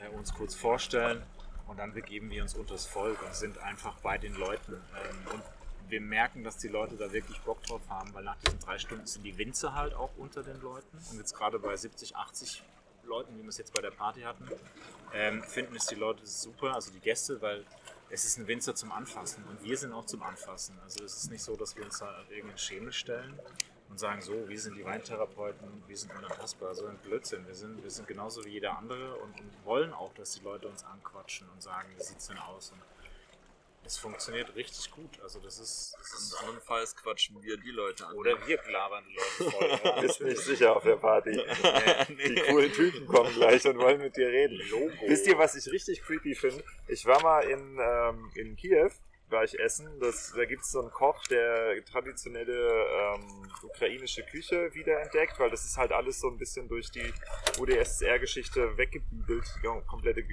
äh, 0.00 0.08
uns 0.08 0.34
kurz 0.34 0.54
vorstellen 0.54 1.22
und 1.66 1.78
dann 1.78 1.92
begeben 1.92 2.30
wir 2.30 2.42
uns 2.42 2.54
unter 2.54 2.74
das 2.74 2.86
Volk 2.86 3.22
und 3.22 3.34
sind 3.34 3.58
einfach 3.58 3.96
bei 4.00 4.18
den 4.18 4.34
Leuten. 4.34 4.72
Ähm, 4.72 5.34
und 5.34 5.42
wir 5.88 6.00
merken, 6.00 6.44
dass 6.44 6.58
die 6.58 6.68
Leute 6.68 6.96
da 6.96 7.12
wirklich 7.12 7.40
Bock 7.40 7.62
drauf 7.62 7.82
haben, 7.88 8.12
weil 8.14 8.24
nach 8.24 8.36
diesen 8.36 8.58
drei 8.60 8.78
Stunden 8.78 9.06
sind 9.06 9.22
die 9.22 9.36
Winzer 9.38 9.74
halt 9.74 9.94
auch 9.94 10.10
unter 10.16 10.42
den 10.42 10.60
Leuten 10.60 10.98
und 11.10 11.18
jetzt 11.18 11.34
gerade 11.34 11.58
bei 11.58 11.76
70, 11.76 12.16
80 12.16 12.62
Leuten, 13.04 13.36
wie 13.38 13.42
wir 13.42 13.48
es 13.48 13.58
jetzt 13.58 13.72
bei 13.72 13.80
der 13.80 13.90
Party 13.90 14.20
hatten, 14.20 14.46
ähm, 15.14 15.42
finden 15.42 15.76
es 15.76 15.86
die 15.86 15.94
Leute 15.94 16.26
super, 16.26 16.74
also 16.74 16.90
die 16.90 17.00
Gäste, 17.00 17.40
weil 17.40 17.64
es 18.10 18.24
ist 18.24 18.38
ein 18.38 18.46
Winzer 18.46 18.74
zum 18.74 18.92
Anfassen 18.92 19.44
und 19.44 19.62
wir 19.62 19.76
sind 19.76 19.92
auch 19.92 20.04
zum 20.04 20.22
Anfassen. 20.22 20.78
Also 20.82 21.04
es 21.04 21.16
ist 21.16 21.30
nicht 21.30 21.42
so, 21.42 21.56
dass 21.56 21.76
wir 21.76 21.84
uns 21.84 21.98
da 21.98 22.06
auf 22.20 22.30
irgendeinen 22.30 22.58
Schemel 22.58 22.92
stellen. 22.92 23.38
Und 23.90 23.98
sagen 23.98 24.20
so, 24.20 24.48
wir 24.48 24.60
sind 24.60 24.76
die 24.76 24.84
Weintherapeuten, 24.84 25.82
wir 25.86 25.96
sind 25.96 26.14
unantastbar, 26.14 26.74
so 26.74 26.86
ein 26.86 26.98
Blödsinn. 26.98 27.46
Wir 27.46 27.54
sind, 27.54 27.82
wir 27.82 27.90
sind 27.90 28.06
genauso 28.06 28.44
wie 28.44 28.50
jeder 28.50 28.76
andere 28.76 29.14
und, 29.16 29.40
und 29.40 29.64
wollen 29.64 29.92
auch, 29.92 30.12
dass 30.14 30.32
die 30.32 30.44
Leute 30.44 30.68
uns 30.68 30.84
anquatschen 30.84 31.48
und 31.48 31.62
sagen, 31.62 31.88
wie 31.96 32.02
sieht 32.02 32.18
es 32.18 32.26
denn 32.28 32.38
aus? 32.38 32.72
Und 32.72 32.82
es 33.88 33.96
funktioniert 33.96 34.54
richtig 34.54 34.90
gut. 34.90 35.18
Also 35.22 35.40
das 35.40 35.58
ist, 35.58 35.96
das 35.98 36.12
ist 36.12 36.34
Andernfalls 36.40 36.94
quatschen 36.94 37.42
wir 37.42 37.56
die 37.56 37.70
Leute 37.70 38.06
an. 38.06 38.14
oder 38.16 38.36
wir 38.46 38.60
labern 38.70 39.02
die 39.08 39.14
Leute 39.14 39.56
voll. 39.56 39.80
Ja. 39.84 40.00
Bist 40.00 40.20
nicht 40.20 40.38
sicher 40.42 40.76
auf 40.76 40.82
der 40.82 40.96
Party. 40.96 41.32
Die 42.08 42.42
coolen 42.48 42.72
Typen 42.72 43.06
kommen 43.06 43.32
gleich 43.32 43.66
und 43.66 43.78
wollen 43.78 44.00
mit 44.00 44.16
dir 44.16 44.28
reden. 44.28 44.60
Logo. 44.70 44.92
Wisst 45.06 45.26
ihr, 45.26 45.38
was 45.38 45.54
ich 45.54 45.72
richtig 45.72 46.02
creepy 46.02 46.34
finde? 46.34 46.62
Ich 46.86 47.06
war 47.06 47.22
mal 47.22 47.40
in, 47.40 47.78
ähm, 47.80 48.30
in 48.34 48.56
Kiew, 48.56 48.90
war 49.30 49.44
ich 49.44 49.58
essen. 49.58 49.88
Das, 50.00 50.32
da 50.34 50.44
gibt 50.44 50.62
es 50.62 50.70
so 50.70 50.80
einen 50.80 50.90
Koch, 50.90 51.26
der 51.26 51.84
traditionelle 51.84 52.68
ähm, 53.14 53.50
ukrainische 53.62 54.22
Küche 54.24 54.72
wiederentdeckt, 54.74 55.38
weil 55.38 55.50
das 55.50 55.64
ist 55.64 55.76
halt 55.76 55.92
alles 55.92 56.20
so 56.20 56.28
ein 56.28 56.38
bisschen 56.38 56.68
durch 56.68 56.90
die 56.90 57.12
UdSSR-Geschichte 57.58 58.76
weggebügelt, 58.76 59.44
die 59.62 59.86
komplette 59.86 60.24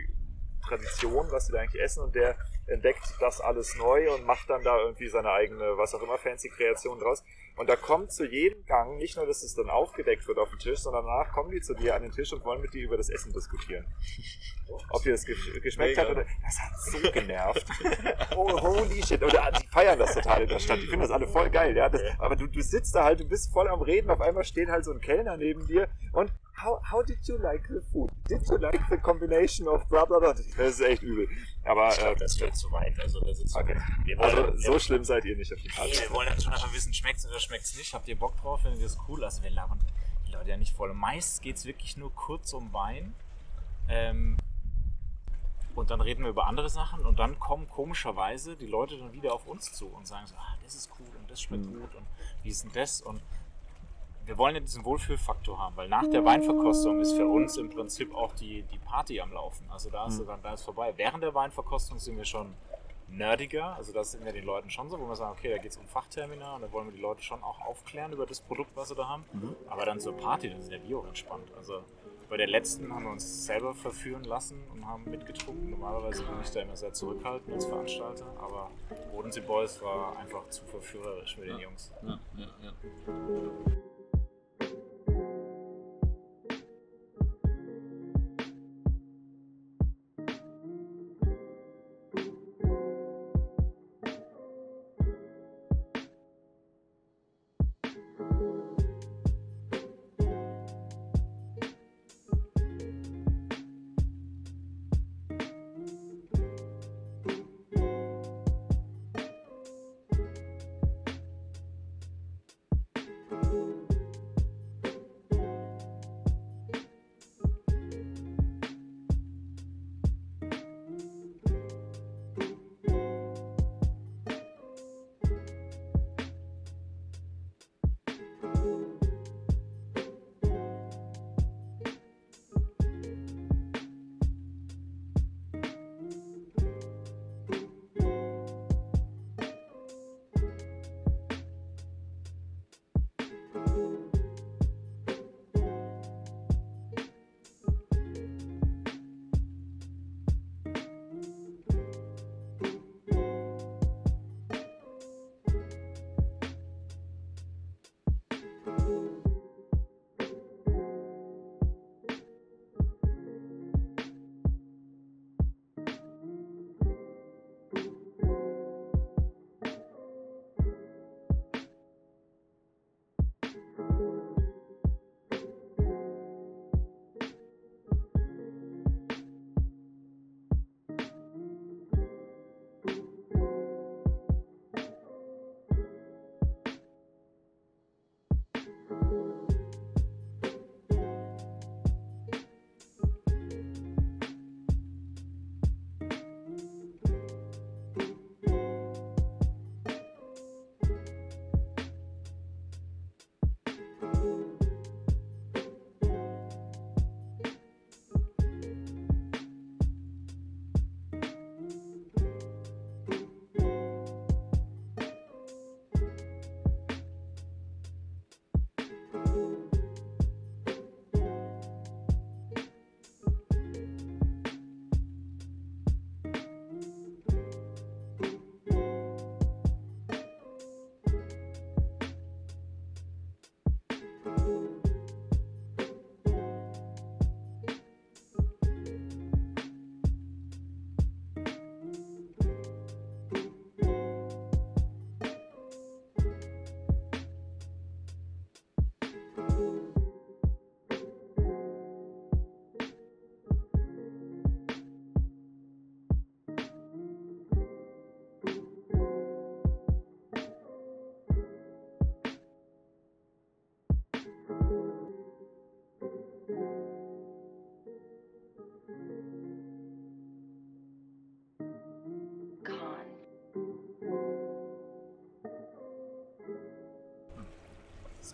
Tradition, 0.68 1.32
was 1.32 1.48
sie 1.48 1.54
da 1.54 1.60
eigentlich 1.60 1.82
essen. 1.82 2.04
Und 2.04 2.16
der 2.16 2.38
entdeckt 2.68 3.16
das 3.20 3.42
alles 3.42 3.76
neu 3.76 4.14
und 4.14 4.26
macht 4.26 4.50
dann 4.50 4.64
da 4.64 4.80
irgendwie 4.80 5.08
seine 5.08 5.32
eigene, 5.32 5.78
was 5.78 5.94
auch 5.94 6.02
immer, 6.02 6.18
fancy 6.18 6.50
Kreation 6.50 7.00
draus. 7.00 7.24
Und 7.58 7.70
da 7.70 7.76
kommt 7.78 8.12
zu 8.12 8.26
jedem 8.26 8.66
Gang, 8.66 8.98
nicht 8.98 9.16
nur, 9.16 9.26
dass 9.26 9.42
es 9.42 9.56
dann 9.56 9.70
aufgedeckt 9.70 10.28
wird 10.28 10.38
auf 10.40 10.50
dem 10.50 10.60
Tisch, 10.60 10.80
sondern 10.80 11.06
danach 11.06 11.32
kommen 11.32 11.52
die 11.52 11.62
zu 11.62 11.74
dir 11.74 11.96
an 11.96 12.02
den 12.02 12.12
Tisch 12.12 12.34
und 12.34 12.44
wollen 12.44 12.62
mit 12.62 12.74
dir 12.74 12.84
über 12.84 12.98
das 12.98 13.10
Essen 13.10 13.32
diskutieren. 13.32 13.86
Ob 14.90 15.04
dir 15.04 15.12
das 15.14 15.26
ge- 15.26 15.36
geschmeckt 15.62 15.96
Mega. 15.96 16.02
hat 16.02 16.10
oder. 16.16 16.26
Das 16.44 16.60
hat 16.60 16.80
so 16.82 17.12
genervt. 17.12 17.66
oh, 18.36 18.60
holy 18.62 19.02
shit. 19.04 19.24
Oder 19.24 19.52
die 19.52 19.68
feiern 19.68 19.98
das 20.00 20.14
total 20.16 20.42
in 20.42 20.50
der 20.50 20.60
Stadt. 20.60 20.78
Die 20.82 20.88
finden 20.88 21.02
das 21.02 21.12
alle 21.12 21.28
voll 21.28 21.50
geil, 21.50 21.78
ja. 21.78 21.88
Das, 21.88 22.02
aber 22.20 22.36
du, 22.36 22.48
du 22.48 22.62
sitzt 22.62 22.94
da 22.96 23.04
halt, 23.06 23.20
du 23.22 23.26
bist 23.26 23.54
voll 23.54 23.68
am 23.68 23.82
Reden, 23.82 24.10
auf 24.10 24.20
einmal 24.22 24.44
steht 24.44 24.68
halt 24.70 24.84
so 24.84 24.92
ein 24.92 25.00
Kellner 25.00 25.38
neben 25.38 25.66
dir 25.68 25.88
und 26.14 26.32
how, 26.62 26.82
how 26.92 27.04
did 27.06 27.20
you 27.28 27.38
like 27.38 27.64
the 27.70 27.80
food? 27.92 28.10
Did 28.28 28.42
you 28.50 28.58
like 28.58 28.82
the 28.90 28.98
combination 28.98 29.68
of 29.68 29.88
blah 29.88 30.04
blah 30.06 30.20
blah? 30.20 30.34
Das 30.34 30.48
ist 30.58 30.82
echt 30.82 31.04
übel. 31.04 31.30
Aber 31.66 31.90
Ich 31.90 31.98
glaube, 31.98 32.14
äh, 32.14 32.20
das 32.20 32.40
wird 32.40 32.56
zu 32.56 32.72
weit. 32.72 33.00
Also, 33.00 33.20
das 33.22 33.40
ist 33.40 33.56
Okay. 33.56 33.76
wollen, 33.76 34.20
also 34.20 34.58
so 34.58 34.74
wir, 34.74 34.80
schlimm 34.80 35.04
seid 35.04 35.26
ihr 35.26 35.36
nicht 35.36 35.52
auf 35.54 35.60
jeden 35.60 35.74
Fall. 35.74 35.88
wir 35.90 36.10
wollen 36.12 36.42
schon 36.42 36.54
einfach 36.54 36.72
wissen, 36.74 36.94
schmeckt 36.94 37.18
es 37.20 37.26
oder 37.28 37.40
schmeckt 37.40 37.66
es 37.66 37.76
nicht? 37.76 37.94
Habt 37.94 38.08
ihr 38.08 38.18
Bock 38.18 38.38
drauf? 38.38 38.62
Findet 38.62 38.80
ihr 38.82 38.88
das 38.88 38.98
cool? 39.08 39.24
Also 39.24 39.42
wir 39.44 39.50
labern 39.50 39.80
die 40.28 40.32
Leute 40.32 40.50
ja 40.52 40.58
nicht 40.58 40.76
voll. 40.76 40.94
Meist 40.94 41.42
geht 41.42 41.58
es 41.58 41.66
wirklich 41.66 41.98
nur 41.98 42.14
kurz 42.14 42.54
um 42.54 42.72
Wein. 42.74 43.14
Ähm, 43.90 44.38
und 45.76 45.90
dann 45.90 46.00
reden 46.02 46.24
wir 46.24 46.30
über 46.30 46.48
andere 46.48 46.70
Sachen 46.70 47.06
und 47.06 47.20
dann 47.20 47.38
kommen 47.38 47.68
komischerweise 47.68 48.56
die 48.56 48.66
Leute 48.66 48.98
dann 48.98 49.12
wieder 49.12 49.34
auf 49.34 49.46
uns 49.46 49.74
zu 49.74 49.88
und 49.88 50.08
sagen 50.08 50.26
so, 50.26 50.36
ah, 50.36 50.56
das 50.64 50.74
ist 50.74 50.90
cool 51.00 51.08
und 51.20 51.30
das 51.30 51.42
schmeckt 51.42 51.66
gut 51.68 51.94
und 51.96 52.06
wie 52.44 52.50
ist 52.50 52.64
denn 52.64 52.72
das? 52.74 53.02
Und 53.02 53.22
wir 54.26 54.38
wollen 54.38 54.56
ja 54.56 54.62
diesen 54.62 54.84
Wohlfühlfaktor 54.86 55.60
haben, 55.60 55.76
weil 55.78 55.88
nach 55.88 56.08
der 56.08 56.26
Weinverkostung 56.26 57.00
ist 57.00 57.14
für 57.14 57.28
uns 57.28 57.58
im 57.58 57.70
Prinzip 57.70 58.14
auch 58.16 58.34
die, 58.34 58.64
die 58.64 58.80
Party 58.80 59.22
am 59.22 59.32
Laufen. 59.32 59.70
Also 59.70 59.90
da 59.90 60.08
ist, 60.08 60.22
dann, 60.26 60.42
da 60.42 60.54
ist 60.54 60.64
vorbei. 60.64 60.94
Während 60.96 61.24
der 61.24 61.34
Weinverkostung 61.34 62.00
sind 62.00 62.18
wir 62.18 62.26
schon 62.26 62.54
nerdiger, 63.08 63.76
also 63.76 63.94
das 63.94 64.14
sind 64.14 64.26
wir 64.26 64.34
den 64.34 64.46
Leuten 64.46 64.70
schon 64.70 64.90
so, 64.90 65.00
wo 65.00 65.08
wir 65.08 65.16
sagen, 65.16 65.36
okay, 65.38 65.50
da 65.52 65.58
geht 65.58 65.72
es 65.72 65.78
um 65.78 65.86
Fachtermina 65.86 66.56
und 66.56 66.62
da 66.62 66.72
wollen 66.72 66.88
wir 66.88 66.94
die 66.94 67.02
Leute 67.02 67.22
schon 67.22 67.44
auch 67.44 67.62
aufklären 67.62 68.12
über 68.14 68.26
das 68.26 68.42
Produkt, 68.42 68.76
was 68.76 68.90
sie 68.90 68.96
da 68.96 69.08
haben. 69.08 69.26
Aber 69.70 69.86
dann 69.86 70.00
zur 70.00 70.18
Party, 70.18 70.50
dann 70.50 70.62
sind 70.62 70.74
ja 70.74 70.82
wir 70.88 70.98
auch 70.98 71.08
entspannt. 71.08 71.52
Also 71.56 71.84
bei 72.28 72.38
der 72.38 72.48
letzten 72.48 72.92
haben 72.92 73.04
wir 73.04 73.12
uns 73.12 73.46
selber 73.46 73.76
verführen 73.76 74.24
lassen 74.24 74.64
und 74.74 74.88
haben 74.88 75.04
mitgetrunken. 75.06 75.70
Normalerweise 75.70 76.24
bin 76.24 76.34
ich 76.44 76.50
da 76.50 76.62
immer 76.62 76.76
sehr 76.76 76.92
zurückhaltend 76.94 77.54
als 77.54 77.66
Veranstalter, 77.66 78.26
aber 78.40 78.72
Bodensee 79.12 79.42
Boys 79.42 79.80
war 79.84 80.18
einfach 80.18 80.50
zu 80.50 80.66
verführerisch 80.66 81.38
mit 81.38 81.50
den 81.50 81.60
Jungs. 81.60 81.92
Ja, 82.02 82.20
ja, 82.36 82.48
ja. 82.64 82.72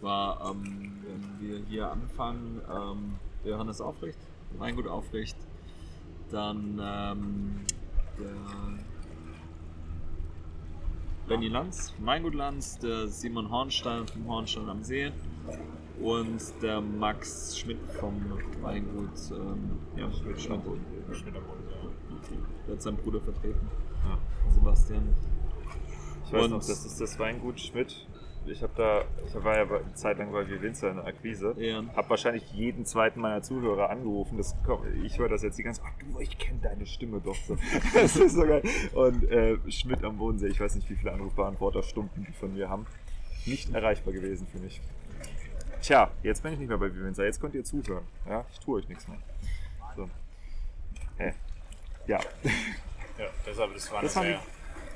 Zwar, 0.05 0.51
ähm, 0.51 0.91
wenn 1.03 1.47
wir 1.47 1.59
hier 1.69 1.91
anfangen, 1.91 2.59
ähm, 2.69 3.15
Johannes 3.43 3.79
Aufrecht, 3.81 4.17
Weingut 4.57 4.87
Aufrecht, 4.87 5.37
dann 6.31 6.79
ähm, 6.83 7.61
der 8.19 8.33
Benny 11.27 11.47
Lanz 11.49 11.93
Weingut 11.99 12.33
Lanz, 12.33 12.79
der 12.79 13.07
Simon 13.07 13.49
Hornstein 13.51 14.07
vom 14.07 14.27
Hornstein 14.27 14.69
am 14.69 14.83
See 14.83 15.11
und 16.01 16.41
der 16.61 16.81
Max 16.81 17.57
Schmidt 17.57 17.79
vom 17.99 18.15
Weingut 18.61 19.09
ähm, 19.31 19.77
ja, 19.95 20.11
Schmidt, 20.11 20.41
Schmidt, 20.41 20.61
Schmidt 21.11 21.35
ja. 21.35 21.41
der 22.67 22.75
hat 22.75 22.81
seinen 22.81 22.97
Bruder 22.97 23.21
vertreten, 23.21 23.69
Ja. 24.09 24.17
Sebastian. 24.49 25.15
Ich 26.25 26.33
weiß 26.33 26.45
Und- 26.45 26.51
noch, 26.51 26.59
das 26.59 26.85
ist 26.85 26.99
das 26.99 27.19
Weingut 27.19 27.59
Schmidt. 27.59 28.07
Ich 28.45 28.63
habe 28.63 28.73
da, 28.75 29.03
ich 29.27 29.43
war 29.43 29.55
ja 29.55 29.63
eine 29.63 29.93
Zeit 29.93 30.17
lang 30.17 30.31
bei 30.31 30.47
Winzer 30.61 30.89
in 30.89 30.95
der 30.97 31.05
Akquise. 31.05 31.53
Ja. 31.57 31.83
Hab 31.95 32.09
wahrscheinlich 32.09 32.51
jeden 32.51 32.85
zweiten 32.85 33.21
meiner 33.21 33.41
Zuhörer 33.43 33.89
angerufen. 33.89 34.37
Das, 34.37 34.55
kommt- 34.65 34.85
ich 35.03 35.19
höre 35.19 35.29
das 35.29 35.43
jetzt 35.43 35.57
die 35.59 35.63
ganze 35.63 35.81
Zeit. 35.81 35.91
Ach 35.95 35.99
du, 36.13 36.19
ich 36.19 36.37
kenne 36.37 36.59
deine 36.61 36.85
Stimme 36.85 37.21
doch 37.23 37.35
so. 37.35 37.55
Das 37.93 38.15
ist 38.15 38.33
so 38.33 38.41
geil. 38.41 38.63
Und 38.93 39.29
äh, 39.29 39.57
Schmidt 39.71 40.03
am 40.03 40.17
Bodensee, 40.17 40.47
ich 40.47 40.59
weiß 40.59 40.73
nicht, 40.75 40.89
wie 40.89 40.95
viele 40.95 41.11
Anrufbeantworterstunden 41.13 42.25
die 42.27 42.33
von 42.33 42.53
mir 42.53 42.67
haben. 42.69 42.87
Nicht 43.45 43.73
erreichbar 43.73 44.13
gewesen 44.13 44.47
für 44.47 44.59
mich. 44.59 44.81
Tja, 45.81 46.09
jetzt 46.23 46.41
bin 46.43 46.53
ich 46.53 46.59
nicht 46.59 46.69
mehr 46.69 46.77
bei 46.77 46.93
Winzer. 46.93 47.25
Jetzt 47.25 47.39
könnt 47.41 47.53
ihr 47.55 47.63
zuhören. 47.63 48.03
Ja, 48.27 48.45
ich 48.51 48.59
tue 48.59 48.79
euch 48.79 48.89
nichts 48.89 49.07
mehr. 49.07 49.17
So. 49.95 50.09
Hä? 51.17 51.33
Ja. 52.07 52.19
Ja, 53.17 53.27
deshalb, 53.45 53.73
das 53.75 53.91
war 53.91 53.99
eine 53.99 54.07
Das 54.07 54.15
war 54.15 54.23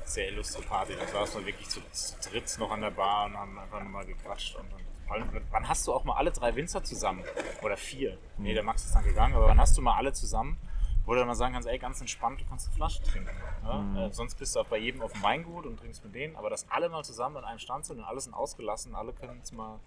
sehr, 0.06 0.28
illustre 0.28 0.62
Party. 0.62 0.94
Da 0.98 1.06
saßen 1.06 1.40
wir 1.40 1.46
wirklich 1.46 1.68
zu, 1.68 1.80
zu 1.90 2.30
dritt 2.30 2.56
noch 2.58 2.70
an 2.70 2.80
der 2.80 2.90
Bar 2.90 3.26
und 3.26 3.36
haben 3.36 3.58
einfach 3.58 3.82
nochmal 3.82 4.06
gequatscht. 4.06 4.56
Und 4.56 4.66
dann, 4.72 5.42
wann 5.50 5.68
hast 5.68 5.86
du 5.86 5.92
auch 5.92 6.04
mal 6.04 6.16
alle 6.16 6.30
drei 6.30 6.54
Winzer 6.54 6.82
zusammen? 6.82 7.24
Oder 7.62 7.76
vier? 7.76 8.18
Nee, 8.38 8.54
der 8.54 8.62
Max 8.62 8.84
ist 8.84 8.94
dann 8.94 9.04
gegangen, 9.04 9.34
aber 9.34 9.46
wann 9.46 9.60
hast 9.60 9.76
du 9.76 9.82
mal 9.82 9.96
alle 9.96 10.12
zusammen, 10.12 10.58
wo 11.04 11.12
du 11.12 11.18
dann 11.18 11.28
mal 11.28 11.34
sagen 11.34 11.54
kannst, 11.54 11.68
ey, 11.68 11.78
ganz 11.78 12.00
entspannt, 12.00 12.40
du 12.40 12.44
kannst 12.48 12.66
eine 12.66 12.76
Flasche 12.76 13.02
trinken. 13.02 13.30
Ja? 13.64 14.06
Äh, 14.06 14.12
sonst 14.12 14.36
bist 14.36 14.56
du 14.56 14.60
auch 14.60 14.66
bei 14.66 14.78
jedem 14.78 15.02
auf 15.02 15.12
dem 15.12 15.22
Weingut 15.22 15.66
und 15.66 15.78
trinkst 15.78 16.04
mit 16.04 16.14
denen, 16.14 16.36
aber 16.36 16.50
dass 16.50 16.68
alle 16.70 16.88
mal 16.88 17.04
zusammen 17.04 17.36
an 17.36 17.44
einem 17.44 17.58
Stand 17.58 17.86
sind 17.86 17.98
und 17.98 18.04
alle 18.04 18.20
sind 18.20 18.34
ausgelassen, 18.34 18.94
alle 18.94 19.12
können 19.12 19.40
es 19.42 19.52
mal 19.52 19.78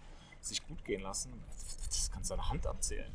sich 0.41 0.65
gut 0.65 0.85
gehen 0.85 1.01
lassen, 1.01 1.43
das 1.87 2.09
kannst 2.11 2.29
du 2.29 2.35
an 2.35 2.39
der 2.39 2.49
Hand 2.49 2.67
abzählen. 2.67 3.11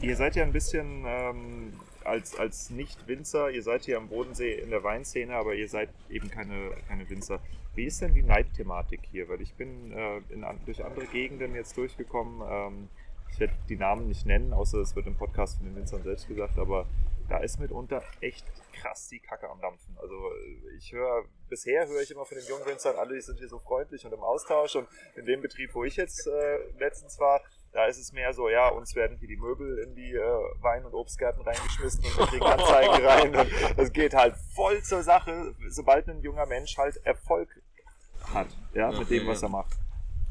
Ihr 0.00 0.16
seid 0.16 0.34
ja 0.34 0.44
ein 0.44 0.52
bisschen 0.52 1.04
ähm, 1.06 1.78
als, 2.08 2.36
als 2.36 2.70
Nicht-Winzer, 2.70 3.50
ihr 3.50 3.62
seid 3.62 3.84
hier 3.84 3.98
am 3.98 4.08
Bodensee 4.08 4.54
in 4.54 4.70
der 4.70 4.82
Weinszene, 4.82 5.34
aber 5.34 5.54
ihr 5.54 5.68
seid 5.68 5.90
eben 6.08 6.30
keine, 6.30 6.72
keine 6.88 7.08
Winzer. 7.08 7.40
Wie 7.74 7.84
ist 7.84 8.00
denn 8.00 8.14
die 8.14 8.22
Neidthematik 8.22 9.00
hier? 9.10 9.28
Weil 9.28 9.40
ich 9.40 9.54
bin 9.54 9.92
äh, 9.92 10.18
in, 10.30 10.44
durch 10.66 10.84
andere 10.84 11.06
Gegenden 11.06 11.54
jetzt 11.54 11.76
durchgekommen. 11.76 12.42
Ähm, 12.48 12.88
ich 13.30 13.38
werde 13.38 13.54
die 13.68 13.76
Namen 13.76 14.08
nicht 14.08 14.26
nennen, 14.26 14.52
außer 14.52 14.78
es 14.78 14.96
wird 14.96 15.06
im 15.06 15.16
Podcast 15.16 15.58
von 15.58 15.66
den 15.66 15.76
Winzern 15.76 16.02
selbst 16.02 16.26
gesagt, 16.26 16.58
aber 16.58 16.86
da 17.28 17.38
ist 17.38 17.60
mitunter 17.60 18.02
echt 18.20 18.46
krass 18.72 19.08
die 19.08 19.20
Kacke 19.20 19.48
am 19.48 19.60
Dampfen. 19.60 19.96
Also 19.98 20.14
äh, 20.14 20.76
ich 20.76 20.92
höre, 20.92 21.24
bisher 21.48 21.86
höre 21.86 22.00
ich 22.00 22.10
immer 22.10 22.24
von 22.24 22.38
den 22.38 22.46
jungen 22.46 22.66
Winzern, 22.66 22.96
alle 22.96 23.14
die 23.14 23.20
sind 23.20 23.38
hier 23.38 23.48
so 23.48 23.58
freundlich 23.58 24.04
und 24.04 24.12
im 24.12 24.20
Austausch 24.20 24.76
und 24.76 24.88
in 25.14 25.26
dem 25.26 25.40
Betrieb, 25.40 25.74
wo 25.74 25.84
ich 25.84 25.96
jetzt 25.96 26.26
äh, 26.26 26.58
letztens 26.78 27.20
war, 27.20 27.40
da 27.72 27.86
ist 27.86 27.98
es 27.98 28.12
mehr 28.12 28.32
so, 28.32 28.48
ja, 28.48 28.68
uns 28.68 28.94
werden 28.94 29.16
hier 29.18 29.28
die 29.28 29.36
Möbel 29.36 29.78
in 29.78 29.94
die 29.94 30.12
äh, 30.12 30.20
Wein- 30.60 30.84
und 30.84 30.94
Obstgärten 30.94 31.42
reingeschmissen 31.42 32.04
und 32.04 32.18
wir 32.18 32.26
kriegen 32.26 32.44
Anzeigen 32.46 33.06
rein. 33.06 33.36
Und 33.36 33.50
es 33.76 33.92
geht 33.92 34.14
halt 34.14 34.34
voll 34.54 34.82
zur 34.82 35.02
Sache, 35.02 35.54
sobald 35.68 36.08
ein 36.08 36.20
junger 36.22 36.46
Mensch 36.46 36.76
halt 36.76 36.96
Erfolg 37.04 37.48
hat, 38.32 38.48
ja, 38.74 38.90
Ja, 38.90 38.98
mit 38.98 39.10
dem, 39.10 39.26
was 39.26 39.40
ja. 39.42 39.48
er 39.48 39.50
macht. 39.50 39.76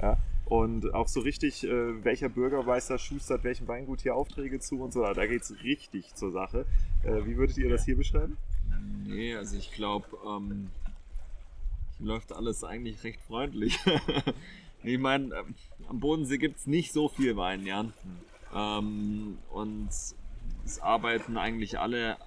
Ja. 0.01 0.17
Und 0.45 0.93
auch 0.93 1.09
so 1.09 1.19
richtig, 1.19 1.65
äh, 1.65 2.03
welcher 2.05 2.29
Bürgermeister 2.29 2.97
schustert 2.97 3.43
welchem 3.43 3.67
Weingut 3.67 4.01
hier 4.01 4.15
Aufträge 4.15 4.59
zu 4.59 4.81
und 4.81 4.93
so, 4.93 5.03
da 5.03 5.25
geht 5.25 5.41
es 5.41 5.53
richtig 5.63 6.15
zur 6.15 6.31
Sache. 6.31 6.65
Äh, 7.03 7.25
wie 7.25 7.35
würdet 7.35 7.57
ihr 7.57 7.69
das 7.69 7.83
hier 7.83 7.97
beschreiben? 7.97 8.37
Nee, 9.05 9.35
also 9.35 9.57
ich 9.57 9.71
glaube, 9.73 10.07
ähm, 10.25 10.69
hier 11.97 12.07
läuft 12.07 12.31
alles 12.31 12.63
eigentlich 12.63 13.03
recht 13.03 13.19
freundlich. 13.21 13.77
ich 14.83 14.99
meine, 14.99 15.35
ähm, 15.35 15.55
am 15.89 15.99
Bodensee 15.99 16.37
gibt 16.37 16.57
es 16.57 16.67
nicht 16.67 16.93
so 16.93 17.07
viel 17.07 17.35
Wein, 17.35 17.65
ja. 17.65 17.85
Ähm, 18.53 19.37
und 19.51 19.89
es 19.89 20.79
arbeiten 20.81 21.37
eigentlich 21.37 21.79
alle, 21.79 22.17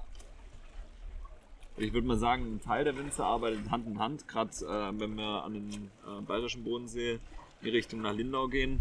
ich 1.76 1.92
würde 1.92 2.07
mal 2.07 2.18
sagen, 2.18 2.57
ein 2.57 2.61
Teil 2.61 2.84
der 2.84 2.96
Winzer 2.96 3.24
arbeitet 3.24 3.70
Hand 3.70 3.86
in 3.86 3.98
Hand, 3.98 4.28
gerade 4.28 4.51
äh, 4.51 5.01
wenn 5.01 5.16
wir 5.16 5.44
an 5.44 5.55
den 5.55 5.70
äh, 5.70 6.20
bayerischen 6.26 6.64
Bodensee 6.64 7.18
in 7.62 7.70
Richtung 7.70 8.01
nach 8.03 8.14
Lindau 8.14 8.48
gehen. 8.48 8.80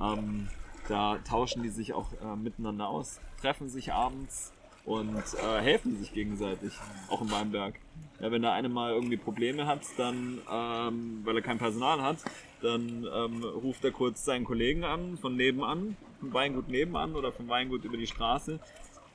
Ähm, 0.00 0.48
da 0.88 1.18
tauschen 1.18 1.62
die 1.62 1.68
sich 1.68 1.92
auch 1.92 2.08
äh, 2.22 2.36
miteinander 2.36 2.88
aus, 2.88 3.20
treffen 3.40 3.68
sich 3.68 3.92
abends 3.92 4.52
und 4.84 5.16
äh, 5.16 5.60
helfen 5.60 5.98
sich 5.98 6.12
gegenseitig, 6.12 6.72
auch 7.08 7.20
im 7.20 7.30
Weinberg. 7.30 7.74
Ja, 8.18 8.30
wenn 8.30 8.42
der 8.42 8.52
eine 8.52 8.68
mal 8.68 8.92
irgendwie 8.92 9.16
Probleme 9.16 9.66
hat, 9.66 9.82
dann, 9.96 10.40
ähm, 10.50 11.20
weil 11.24 11.36
er 11.36 11.42
kein 11.42 11.58
Personal 11.58 12.02
hat, 12.02 12.18
dann 12.62 13.06
ähm, 13.12 13.44
ruft 13.44 13.84
er 13.84 13.90
kurz 13.90 14.24
seinen 14.24 14.44
Kollegen 14.44 14.84
an, 14.84 15.18
von 15.18 15.36
nebenan, 15.36 15.96
vom 16.20 16.32
Weingut 16.32 16.68
nebenan 16.68 17.14
oder 17.14 17.32
vom 17.32 17.48
Weingut 17.48 17.84
über 17.84 17.96
die 17.96 18.06
Straße 18.06 18.60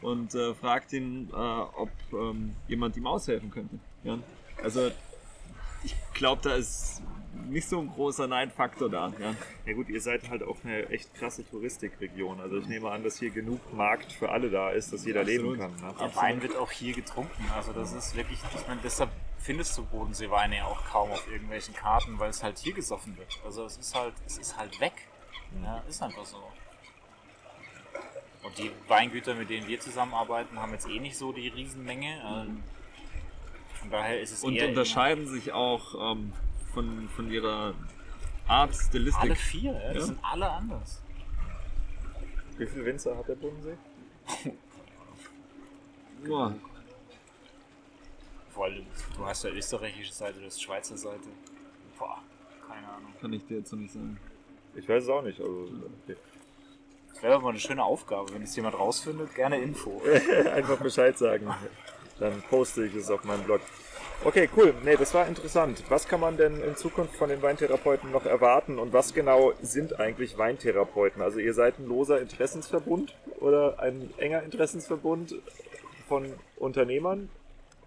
und 0.01 0.35
äh, 0.35 0.53
fragt 0.53 0.93
ihn, 0.93 1.29
äh, 1.31 1.35
ob 1.35 1.89
ähm, 2.13 2.55
jemand 2.67 2.97
ihm 2.97 3.07
aushelfen 3.07 3.51
könnte. 3.51 3.79
Ja? 4.03 4.19
Also 4.63 4.91
ich 5.83 5.95
glaube, 6.13 6.41
da 6.43 6.55
ist 6.55 7.01
nicht 7.49 7.67
so 7.67 7.79
ein 7.79 7.89
großer 7.89 8.27
Neidfaktor 8.27 8.89
da. 8.89 9.13
Ja? 9.19 9.35
Ja 9.65 9.73
gut, 9.73 9.89
ihr 9.89 10.01
seid 10.01 10.29
halt 10.29 10.43
auch 10.43 10.57
eine 10.63 10.89
echt 10.89 11.13
krasse 11.15 11.47
Touristikregion. 11.47 12.39
Also 12.39 12.57
ich 12.57 12.67
nehme 12.67 12.89
an, 12.89 13.03
dass 13.03 13.19
hier 13.19 13.29
genug 13.29 13.59
Markt 13.73 14.11
für 14.11 14.29
alle 14.29 14.49
da 14.49 14.71
ist, 14.71 14.93
dass 14.93 15.05
jeder 15.05 15.21
Absolut. 15.21 15.57
leben 15.57 15.59
kann. 15.59 15.71
Ne? 15.75 15.95
Der 15.99 16.15
Wein 16.15 16.41
wird 16.41 16.55
auch 16.55 16.71
hier 16.71 16.93
getrunken. 16.93 17.45
Also 17.55 17.73
das 17.73 17.93
ist 17.93 18.15
wirklich, 18.15 18.39
ich 18.55 18.67
meine, 18.67 18.79
deshalb 18.83 19.09
findest 19.45 19.77
du 19.77 19.85
Bodenseeweine 19.85 20.57
ja 20.57 20.65
auch 20.65 20.83
kaum 20.85 21.11
auf 21.11 21.27
irgendwelchen 21.31 21.73
Karten, 21.75 22.17
weil 22.19 22.31
es 22.31 22.41
halt 22.43 22.57
hier 22.57 22.73
gesoffen 22.73 23.15
wird. 23.17 23.39
Also 23.45 23.65
es 23.65 23.77
ist 23.77 23.93
halt, 23.95 24.13
es 24.25 24.37
ist 24.39 24.57
halt 24.57 24.79
weg. 24.79 24.93
Ja, 25.63 25.83
ist 25.87 26.01
einfach 26.01 26.25
so. 26.25 26.37
Und 28.43 28.57
die 28.57 28.71
Weingüter, 28.87 29.35
mit 29.35 29.49
denen 29.49 29.67
wir 29.67 29.79
zusammenarbeiten, 29.79 30.59
haben 30.59 30.71
jetzt 30.73 30.87
eh 30.87 30.99
nicht 30.99 31.17
so 31.17 31.31
die 31.31 31.47
Riesenmenge. 31.47 32.21
Ähm, 32.47 32.63
Von 33.79 33.91
daher 33.91 34.19
ist 34.19 34.31
es 34.31 34.43
Und 34.43 34.55
eher 34.55 34.69
unterscheiden 34.69 35.27
sich 35.27 35.51
auch 35.51 36.11
ähm, 36.13 36.33
von, 36.73 37.07
von 37.09 37.31
ihrer 37.31 37.73
Art, 38.47 38.75
Stilistik. 38.75 39.23
alle 39.23 39.35
vier. 39.35 39.73
Ja, 39.73 39.93
die 39.93 39.99
Ja. 39.99 40.05
sind 40.05 40.19
alle 40.23 40.49
anders. 40.49 41.01
Wie 42.57 42.65
viele 42.67 42.85
Winzer 42.85 43.15
hat 43.17 43.27
der 43.27 43.35
Bodensee? 43.35 43.77
Ja, 46.27 46.53
Vor 48.55 48.63
allem, 48.63 48.85
du 49.17 49.25
hast 49.25 49.43
ja 49.43 49.49
österreichische 49.49 50.13
Seite, 50.13 50.39
du 50.39 50.45
hast 50.45 50.63
Schweizer 50.63 50.95
Seite. 50.95 51.27
Boah, 51.99 52.21
keine 52.65 52.87
Ahnung. 52.87 53.13
kann 53.19 53.33
ich 53.33 53.45
dir 53.45 53.57
jetzt 53.57 53.69
so 53.69 53.75
nicht 53.75 53.91
sagen. 53.91 54.17
Ich 54.75 54.87
weiß 54.87 55.03
es 55.03 55.09
auch 55.09 55.23
nicht. 55.23 55.41
Also, 55.41 55.67
okay. 56.03 56.15
Das 57.09 57.21
wäre 57.21 57.33
doch 57.33 57.41
mal 57.41 57.49
eine 57.49 57.59
schöne 57.59 57.83
Aufgabe, 57.83 58.33
wenn 58.33 58.43
es 58.43 58.55
jemand 58.55 58.79
rausfindet, 58.79 59.35
gerne 59.35 59.59
Info. 59.59 60.01
Einfach 60.55 60.77
Bescheid 60.77 61.17
sagen. 61.17 61.53
Dann 62.17 62.41
poste 62.43 62.85
ich 62.85 62.95
es 62.95 63.11
auf 63.11 63.25
meinem 63.25 63.43
Blog. 63.43 63.59
Okay, 64.23 64.49
cool. 64.55 64.73
Nee, 64.85 64.95
das 64.95 65.13
war 65.13 65.27
interessant. 65.27 65.83
Was 65.89 66.07
kann 66.07 66.21
man 66.21 66.37
denn 66.37 66.61
in 66.61 66.77
Zukunft 66.77 67.17
von 67.17 67.27
den 67.27 67.41
Weintherapeuten 67.41 68.09
noch 68.09 68.25
erwarten 68.25 68.79
und 68.79 68.93
was 68.93 69.13
genau 69.13 69.51
sind 69.61 69.99
eigentlich 69.99 70.37
Weintherapeuten? 70.37 71.21
Also 71.21 71.39
ihr 71.39 71.53
seid 71.53 71.77
ein 71.77 71.87
loser 71.87 72.21
Interessensverbund 72.21 73.17
oder 73.41 73.79
ein 73.79 74.13
enger 74.17 74.43
Interessensverbund 74.43 75.35
von 76.07 76.31
Unternehmern 76.55 77.29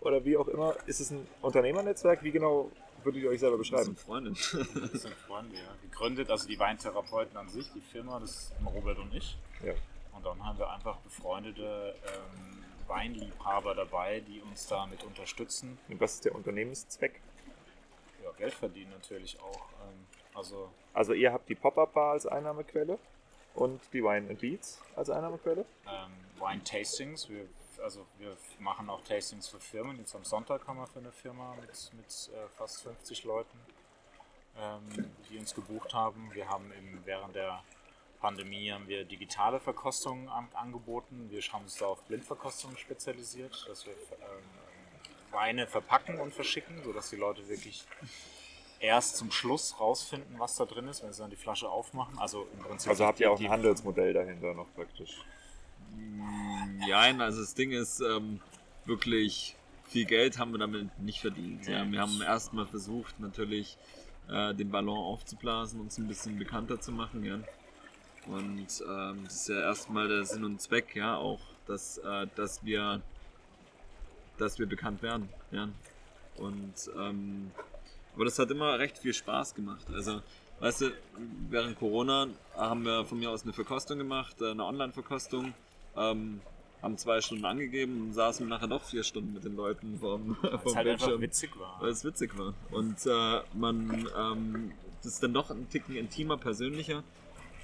oder 0.00 0.24
wie 0.24 0.36
auch 0.36 0.48
immer. 0.48 0.74
Ist 0.86 1.00
es 1.00 1.10
ein 1.10 1.26
Unternehmernetzwerk? 1.42 2.22
Wie 2.22 2.30
genau 2.30 2.70
würdet 3.04 3.22
ihr 3.22 3.30
euch 3.30 3.40
selber 3.40 3.56
Das 3.58 3.66
beschreiben? 3.68 3.84
sind 3.84 3.98
Freundin. 3.98 4.34
Das 4.92 5.02
sind 5.02 5.14
Freunde, 5.14 5.56
ja. 5.56 5.62
Gegründet, 5.82 6.30
also 6.30 6.46
die 6.48 6.58
Weintherapeuten 6.58 7.36
an 7.36 7.48
sich, 7.48 7.70
die 7.72 7.80
Firma, 7.80 8.18
das 8.20 8.48
sind 8.48 8.66
Robert 8.66 8.98
und 8.98 9.14
ich. 9.14 9.36
Ja. 9.64 9.72
Und 10.14 10.24
dann 10.26 10.44
haben 10.44 10.58
wir 10.58 10.68
einfach 10.70 10.96
befreundete 10.98 11.94
ähm, 12.06 12.64
Weinliebhaber 12.88 13.74
dabei, 13.74 14.20
die 14.20 14.40
uns 14.42 14.66
damit 14.66 15.04
unterstützen. 15.04 15.78
Und 15.88 16.00
was 16.00 16.14
ist 16.14 16.24
der 16.24 16.34
Unternehmenszweck? 16.34 17.20
Ja, 18.24 18.30
Geld 18.36 18.54
verdienen 18.54 18.90
natürlich 18.90 19.38
auch. 19.40 19.60
Ähm, 19.86 20.06
also 20.34 20.70
Also 20.94 21.12
ihr 21.12 21.32
habt 21.32 21.48
die 21.48 21.54
Pop-Up-Bar 21.54 22.12
als 22.12 22.26
Einnahmequelle 22.26 22.98
und 23.54 23.80
die 23.92 24.02
Wine 24.02 24.28
and 24.30 24.42
Leads 24.42 24.80
als 24.96 25.08
Einnahmequelle. 25.10 25.64
ähm, 25.86 26.12
Wine-Tastings. 26.40 27.28
Wir, 27.28 27.46
also 27.80 28.06
wir 28.18 28.36
machen 28.58 28.88
auch 28.90 29.02
Tastings 29.02 29.48
für 29.48 29.60
Firmen. 29.60 29.98
Jetzt 29.98 30.14
am 30.14 30.24
Sonntag 30.24 30.66
haben 30.66 30.78
wir 30.78 30.86
für 30.86 30.98
eine 30.98 31.12
Firma 31.12 31.54
mit, 31.60 31.90
mit 31.94 32.06
äh, 32.34 32.48
fast 32.56 32.82
50 32.82 33.24
Leuten, 33.24 33.58
ähm, 34.56 35.10
die 35.28 35.38
uns 35.38 35.54
gebucht 35.54 35.94
haben. 35.94 36.30
Wir 36.32 36.48
haben 36.48 36.72
im, 36.72 37.04
während 37.04 37.34
der 37.34 37.62
Pandemie 38.20 38.72
haben 38.72 38.88
wir 38.88 39.04
digitale 39.04 39.60
Verkostungen 39.60 40.28
an, 40.28 40.48
angeboten. 40.54 41.28
Wir 41.30 41.40
haben 41.52 41.62
uns 41.62 41.76
da 41.76 41.86
auf 41.86 42.02
Blindverkostungen 42.04 42.76
spezialisiert, 42.76 43.66
dass 43.68 43.86
wir 43.86 43.92
ähm, 43.92 44.44
Weine 45.30 45.66
verpacken 45.66 46.18
und 46.20 46.34
verschicken, 46.34 46.82
sodass 46.84 47.10
die 47.10 47.16
Leute 47.16 47.48
wirklich 47.48 47.84
erst 48.80 49.16
zum 49.16 49.30
Schluss 49.30 49.78
rausfinden, 49.78 50.38
was 50.38 50.56
da 50.56 50.64
drin 50.64 50.88
ist, 50.88 51.02
wenn 51.02 51.12
sie 51.12 51.20
dann 51.20 51.30
die 51.30 51.36
Flasche 51.36 51.68
aufmachen. 51.68 52.18
Also 52.18 52.46
im 52.54 52.64
Prinzip. 52.64 52.90
Also 52.90 53.06
habt 53.06 53.20
ihr 53.20 53.30
auch 53.30 53.38
ein 53.38 53.48
Handelsmodell 53.48 54.12
dahinter 54.12 54.54
noch 54.54 54.72
praktisch. 54.74 55.22
Ja, 56.86 57.00
also 57.00 57.40
das 57.40 57.54
Ding 57.54 57.72
ist, 57.72 58.00
ähm, 58.00 58.40
wirklich 58.84 59.56
viel 59.84 60.04
Geld 60.04 60.38
haben 60.38 60.52
wir 60.52 60.58
damit 60.58 60.98
nicht 61.00 61.20
verdient. 61.20 61.66
Ja, 61.66 61.90
wir 61.90 62.00
haben 62.00 62.20
erstmal 62.22 62.66
versucht, 62.66 63.18
natürlich 63.20 63.76
äh, 64.28 64.54
den 64.54 64.70
Ballon 64.70 64.98
aufzublasen, 64.98 65.80
uns 65.80 65.98
ein 65.98 66.08
bisschen 66.08 66.38
bekannter 66.38 66.80
zu 66.80 66.92
machen. 66.92 67.24
Ja. 67.24 67.40
Und 68.26 68.84
ähm, 68.88 69.24
das 69.24 69.34
ist 69.34 69.48
ja 69.48 69.60
erstmal 69.60 70.08
der 70.08 70.24
Sinn 70.24 70.44
und 70.44 70.60
Zweck, 70.60 70.94
ja, 70.94 71.16
auch, 71.16 71.40
dass, 71.66 71.98
äh, 71.98 72.26
dass 72.36 72.64
wir 72.64 73.02
dass 74.38 74.58
wir 74.58 74.66
bekannt 74.66 75.02
werden. 75.02 75.28
Ja. 75.50 75.68
Und 76.36 76.90
ähm, 76.96 77.50
aber 78.14 78.24
das 78.24 78.38
hat 78.38 78.50
immer 78.50 78.78
recht 78.78 78.98
viel 78.98 79.14
Spaß 79.14 79.54
gemacht. 79.54 79.86
Also, 79.92 80.22
weißt 80.60 80.82
du, 80.82 80.90
während 81.50 81.78
Corona 81.78 82.28
haben 82.56 82.84
wir 82.84 83.04
von 83.04 83.18
mir 83.18 83.30
aus 83.30 83.42
eine 83.42 83.52
Verkostung 83.52 83.98
gemacht, 83.98 84.40
äh, 84.40 84.50
eine 84.50 84.64
Online-Verkostung. 84.64 85.54
Ähm, 85.96 86.40
haben 86.82 86.96
zwei 86.96 87.20
Stunden 87.20 87.44
angegeben 87.44 88.00
und 88.02 88.12
saßen 88.12 88.48
nachher 88.48 88.68
noch 88.68 88.84
vier 88.84 89.02
Stunden 89.02 89.32
mit 89.34 89.44
den 89.44 89.56
Leuten 89.56 89.98
vom, 89.98 90.36
Weil 90.42 90.54
es 90.54 90.60
vom 90.62 90.76
halt 90.76 90.86
einfach 90.86 91.06
Bildschirm, 91.06 91.20
witzig 91.20 91.58
war. 91.58 91.76
weil 91.80 91.90
es 91.90 92.04
witzig 92.04 92.38
war. 92.38 92.54
Und 92.70 93.04
äh, 93.06 93.40
man, 93.54 94.08
ähm, 94.16 94.72
das 95.02 95.14
ist 95.14 95.22
dann 95.22 95.34
doch 95.34 95.50
ein 95.50 95.68
Ticken 95.68 95.96
intimer, 95.96 96.36
persönlicher 96.36 97.02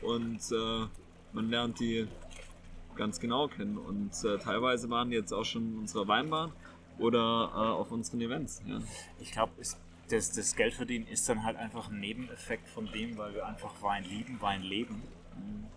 und 0.03 0.41
äh, 0.51 0.87
man 1.33 1.51
lernt 1.51 1.79
die 1.81 2.09
ganz 2.97 3.21
genau 3.21 3.49
kennen. 3.49 3.79
Und 3.79 4.13
äh, 4.25 4.39
teilweise 4.39 4.91
waren 4.91 5.11
die 5.11 5.17
jetzt 5.17 5.33
auch 5.33 5.45
schon 5.45 5.73
in 5.73 5.79
unserer 5.79 6.09
Weinbar 6.09 6.53
oder 6.99 7.51
äh, 7.55 7.57
auf 7.57 7.91
unseren 7.91 8.21
Events. 8.21 8.63
Ja. 8.67 8.81
Ich 9.21 9.33
glaube, 9.33 9.53
das, 10.09 10.33
das 10.33 10.57
Geldverdienen 10.57 11.09
ist 11.09 11.29
dann 11.29 11.45
halt 11.45 11.57
einfach 11.57 11.91
ein 11.91 12.01
Nebeneffekt 12.01 12.69
von 12.69 12.91
dem, 12.93 13.17
weil 13.17 13.35
wir 13.35 13.47
einfach 13.47 13.81
Wein 13.83 14.05
lieben, 14.05 14.41
Wein 14.41 14.63
leben. 14.63 15.03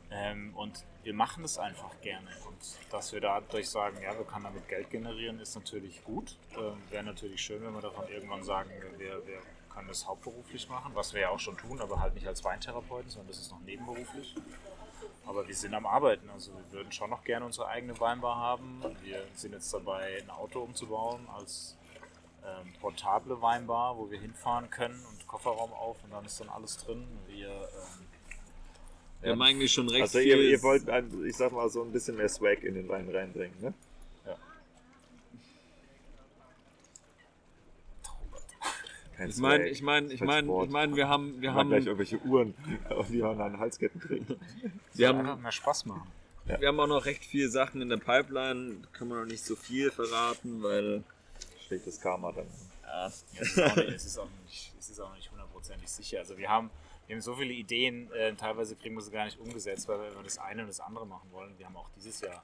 Ähm, 0.09 0.53
und 0.55 0.85
wir 1.03 1.13
machen 1.13 1.43
das 1.43 1.57
einfach 1.57 1.99
gerne. 2.01 2.29
Und 2.47 2.57
dass 2.91 3.13
wir 3.13 3.21
dadurch 3.21 3.69
sagen, 3.69 3.97
ja, 4.01 4.17
wir 4.17 4.25
können 4.25 4.45
damit 4.45 4.67
Geld 4.67 4.89
generieren, 4.89 5.39
ist 5.39 5.55
natürlich 5.55 6.03
gut. 6.03 6.35
Ähm, 6.57 6.81
Wäre 6.89 7.03
natürlich 7.03 7.41
schön, 7.41 7.63
wenn 7.63 7.73
wir 7.73 7.81
davon 7.81 8.07
irgendwann 8.07 8.43
sagen, 8.43 8.69
wir, 8.97 9.25
wir 9.27 9.41
können 9.69 9.87
das 9.87 10.07
hauptberuflich 10.07 10.67
machen, 10.69 10.91
was 10.95 11.13
wir 11.13 11.21
ja 11.21 11.29
auch 11.29 11.39
schon 11.39 11.57
tun, 11.57 11.79
aber 11.81 11.99
halt 11.99 12.15
nicht 12.15 12.27
als 12.27 12.43
Weintherapeuten, 12.43 13.09
sondern 13.09 13.27
das 13.27 13.39
ist 13.39 13.51
noch 13.51 13.59
nebenberuflich. 13.61 14.35
Aber 15.25 15.47
wir 15.47 15.55
sind 15.55 15.73
am 15.73 15.85
Arbeiten. 15.85 16.29
Also 16.29 16.51
wir 16.53 16.71
würden 16.71 16.91
schon 16.91 17.09
noch 17.09 17.23
gerne 17.23 17.45
unsere 17.45 17.67
eigene 17.67 17.99
Weinbar 17.99 18.37
haben. 18.37 18.81
Wir 19.03 19.23
sind 19.35 19.53
jetzt 19.53 19.73
dabei, 19.73 20.21
ein 20.21 20.29
Auto 20.29 20.61
umzubauen 20.61 21.27
als 21.29 21.77
ähm, 22.45 22.73
portable 22.79 23.41
Weinbar, 23.41 23.97
wo 23.97 24.09
wir 24.09 24.19
hinfahren 24.19 24.69
können 24.69 25.05
und 25.05 25.27
Kofferraum 25.27 25.73
auf 25.73 26.03
und 26.03 26.11
dann 26.11 26.25
ist 26.25 26.39
dann 26.39 26.49
alles 26.49 26.77
drin. 26.77 27.07
Wir, 27.27 27.49
ähm, 27.49 28.06
Wir 29.27 29.33
haben 29.33 29.41
eigentlich 29.41 29.73
schon 29.73 29.89
recht 29.89 30.03
Also 30.03 30.19
viel. 30.19 30.27
ihr, 30.27 30.41
ihr 30.51 30.63
wollt, 30.63 30.89
ein- 30.89 31.25
ich 31.25 31.35
sag 31.35 31.51
mal, 31.51 31.67
so 31.69 31.83
ein 31.83 31.91
bisschen 31.91 32.15
mehr 32.15 32.29
Swag 32.29 32.63
in 32.63 32.75
den 32.75 32.87
Wein 32.87 33.09
reinbringen, 33.13 33.53
ne? 33.61 33.73
ja. 34.25 34.37
Kein 39.17 39.29
ich 39.29 39.37
meine, 39.37 39.67
ich 39.67 39.81
meine, 39.81 40.13
ich 40.13 40.21
meine, 40.21 40.63
ich 40.63 40.69
meine, 40.69 40.95
wir 40.95 41.09
haben, 41.09 41.41
wir 41.41 41.53
haben, 41.53 41.69
gleich 41.69 41.85
irgendwelche 41.87 42.19
Uhren, 42.19 42.53
die 43.09 43.17
man 43.17 43.41
an 43.41 43.59
Halsketten 43.59 43.99
trägt. 43.99 44.33
wir 44.93 45.07
haben, 45.09 45.41
mehr 45.41 45.51
Spaß 45.51 45.85
machen. 45.87 46.09
wir 46.45 46.65
haben 46.67 46.79
auch 46.79 46.87
noch 46.87 47.03
recht 47.05 47.25
viele 47.25 47.49
Sachen 47.49 47.81
in 47.81 47.89
der 47.89 47.97
Pipeline. 47.97 48.77
Kann 48.93 49.09
man 49.09 49.19
noch 49.19 49.25
nicht 49.25 49.43
so 49.43 49.55
viel 49.57 49.91
verraten, 49.91 50.63
weil 50.63 51.03
Schlechtes 51.67 51.99
Karma 51.99 52.31
dann. 52.31 52.45
ja, 52.85 53.07
ist 53.07 54.17
auch 54.19 54.27
nicht, 54.45 54.71
es 54.79 54.89
ist 54.89 54.99
auch 55.01 55.13
nicht 55.15 55.29
hundertprozentig 55.31 55.89
sicher. 55.89 56.19
Also 56.19 56.37
wir 56.37 56.47
haben, 56.47 56.69
wir 57.07 57.15
haben 57.15 57.21
so 57.21 57.35
viele 57.35 57.53
Ideen, 57.53 58.11
äh, 58.11 58.33
teilweise 58.35 58.75
kriegen 58.75 58.95
wir 58.95 59.01
sie 59.01 59.11
gar 59.11 59.25
nicht 59.25 59.39
umgesetzt, 59.39 59.87
weil 59.87 59.99
wir 59.99 60.23
das 60.23 60.37
eine 60.37 60.61
und 60.63 60.67
das 60.67 60.79
andere 60.79 61.05
machen 61.05 61.31
wollen. 61.31 61.57
Wir 61.57 61.65
haben 61.65 61.77
auch 61.77 61.89
dieses 61.95 62.21
Jahr 62.21 62.43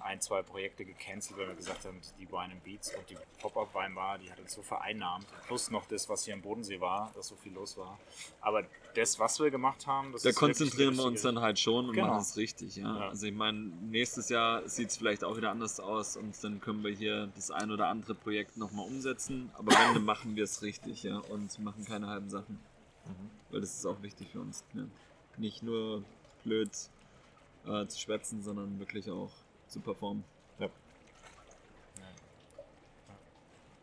ein, 0.00 0.20
zwei 0.20 0.42
Projekte 0.42 0.84
gecancelt, 0.84 1.38
weil 1.38 1.48
wir 1.48 1.54
gesagt 1.54 1.84
haben, 1.84 2.00
die 2.20 2.28
Wine 2.30 2.52
and 2.52 2.62
Beats 2.64 2.94
und 2.94 3.08
die 3.10 3.16
Pop-Up-Weinbar, 3.40 4.18
die 4.18 4.30
hat 4.30 4.38
uns 4.38 4.52
so 4.52 4.62
vereinnahmt. 4.62 5.26
Plus 5.46 5.70
noch 5.70 5.86
das, 5.86 6.08
was 6.08 6.24
hier 6.24 6.34
am 6.34 6.42
Bodensee 6.42 6.80
war, 6.80 7.10
dass 7.14 7.28
so 7.28 7.36
viel 7.36 7.52
los 7.52 7.76
war. 7.76 7.98
Aber 8.40 8.62
das, 8.94 9.18
was 9.18 9.40
wir 9.40 9.50
gemacht 9.50 9.86
haben, 9.86 10.12
das 10.12 10.22
da 10.22 10.30
ist 10.30 10.36
konzentrieren 10.36 10.96
wir 10.96 11.04
uns 11.04 11.22
dann 11.22 11.40
halt 11.40 11.58
schon 11.58 11.88
und 11.88 11.94
Genau. 11.94 12.08
machen 12.08 12.20
es 12.20 12.36
richtig. 12.36 12.76
Ja. 12.76 12.98
Ja. 12.98 13.08
Also 13.08 13.26
ich 13.26 13.34
meine, 13.34 13.58
nächstes 13.58 14.28
Jahr 14.28 14.68
sieht 14.68 14.90
es 14.90 14.96
vielleicht 14.96 15.24
auch 15.24 15.36
wieder 15.36 15.50
anders 15.50 15.80
aus 15.80 16.16
und 16.16 16.32
dann 16.42 16.60
können 16.60 16.84
wir 16.84 16.92
hier 16.92 17.28
das 17.34 17.50
ein 17.50 17.70
oder 17.70 17.88
andere 17.88 18.14
Projekt 18.14 18.56
nochmal 18.56 18.86
umsetzen. 18.86 19.50
Aber 19.54 19.72
wenn, 19.72 19.94
dann 19.94 20.04
machen 20.04 20.36
wir 20.36 20.44
es 20.44 20.62
richtig, 20.62 21.02
ja, 21.02 21.18
und 21.18 21.58
machen 21.58 21.84
keine 21.84 22.06
halben 22.06 22.28
Sachen. 22.30 22.60
Weil 23.50 23.60
das 23.60 23.74
ist 23.74 23.86
auch 23.86 24.02
wichtig 24.02 24.28
für 24.30 24.40
uns. 24.40 24.64
Ja. 24.74 24.82
Nicht 25.38 25.62
nur 25.62 26.02
blöd 26.44 26.70
äh, 27.66 27.86
zu 27.86 27.98
schwätzen, 27.98 28.42
sondern 28.42 28.78
wirklich 28.78 29.10
auch 29.10 29.30
zu 29.68 29.80
performen. 29.80 30.24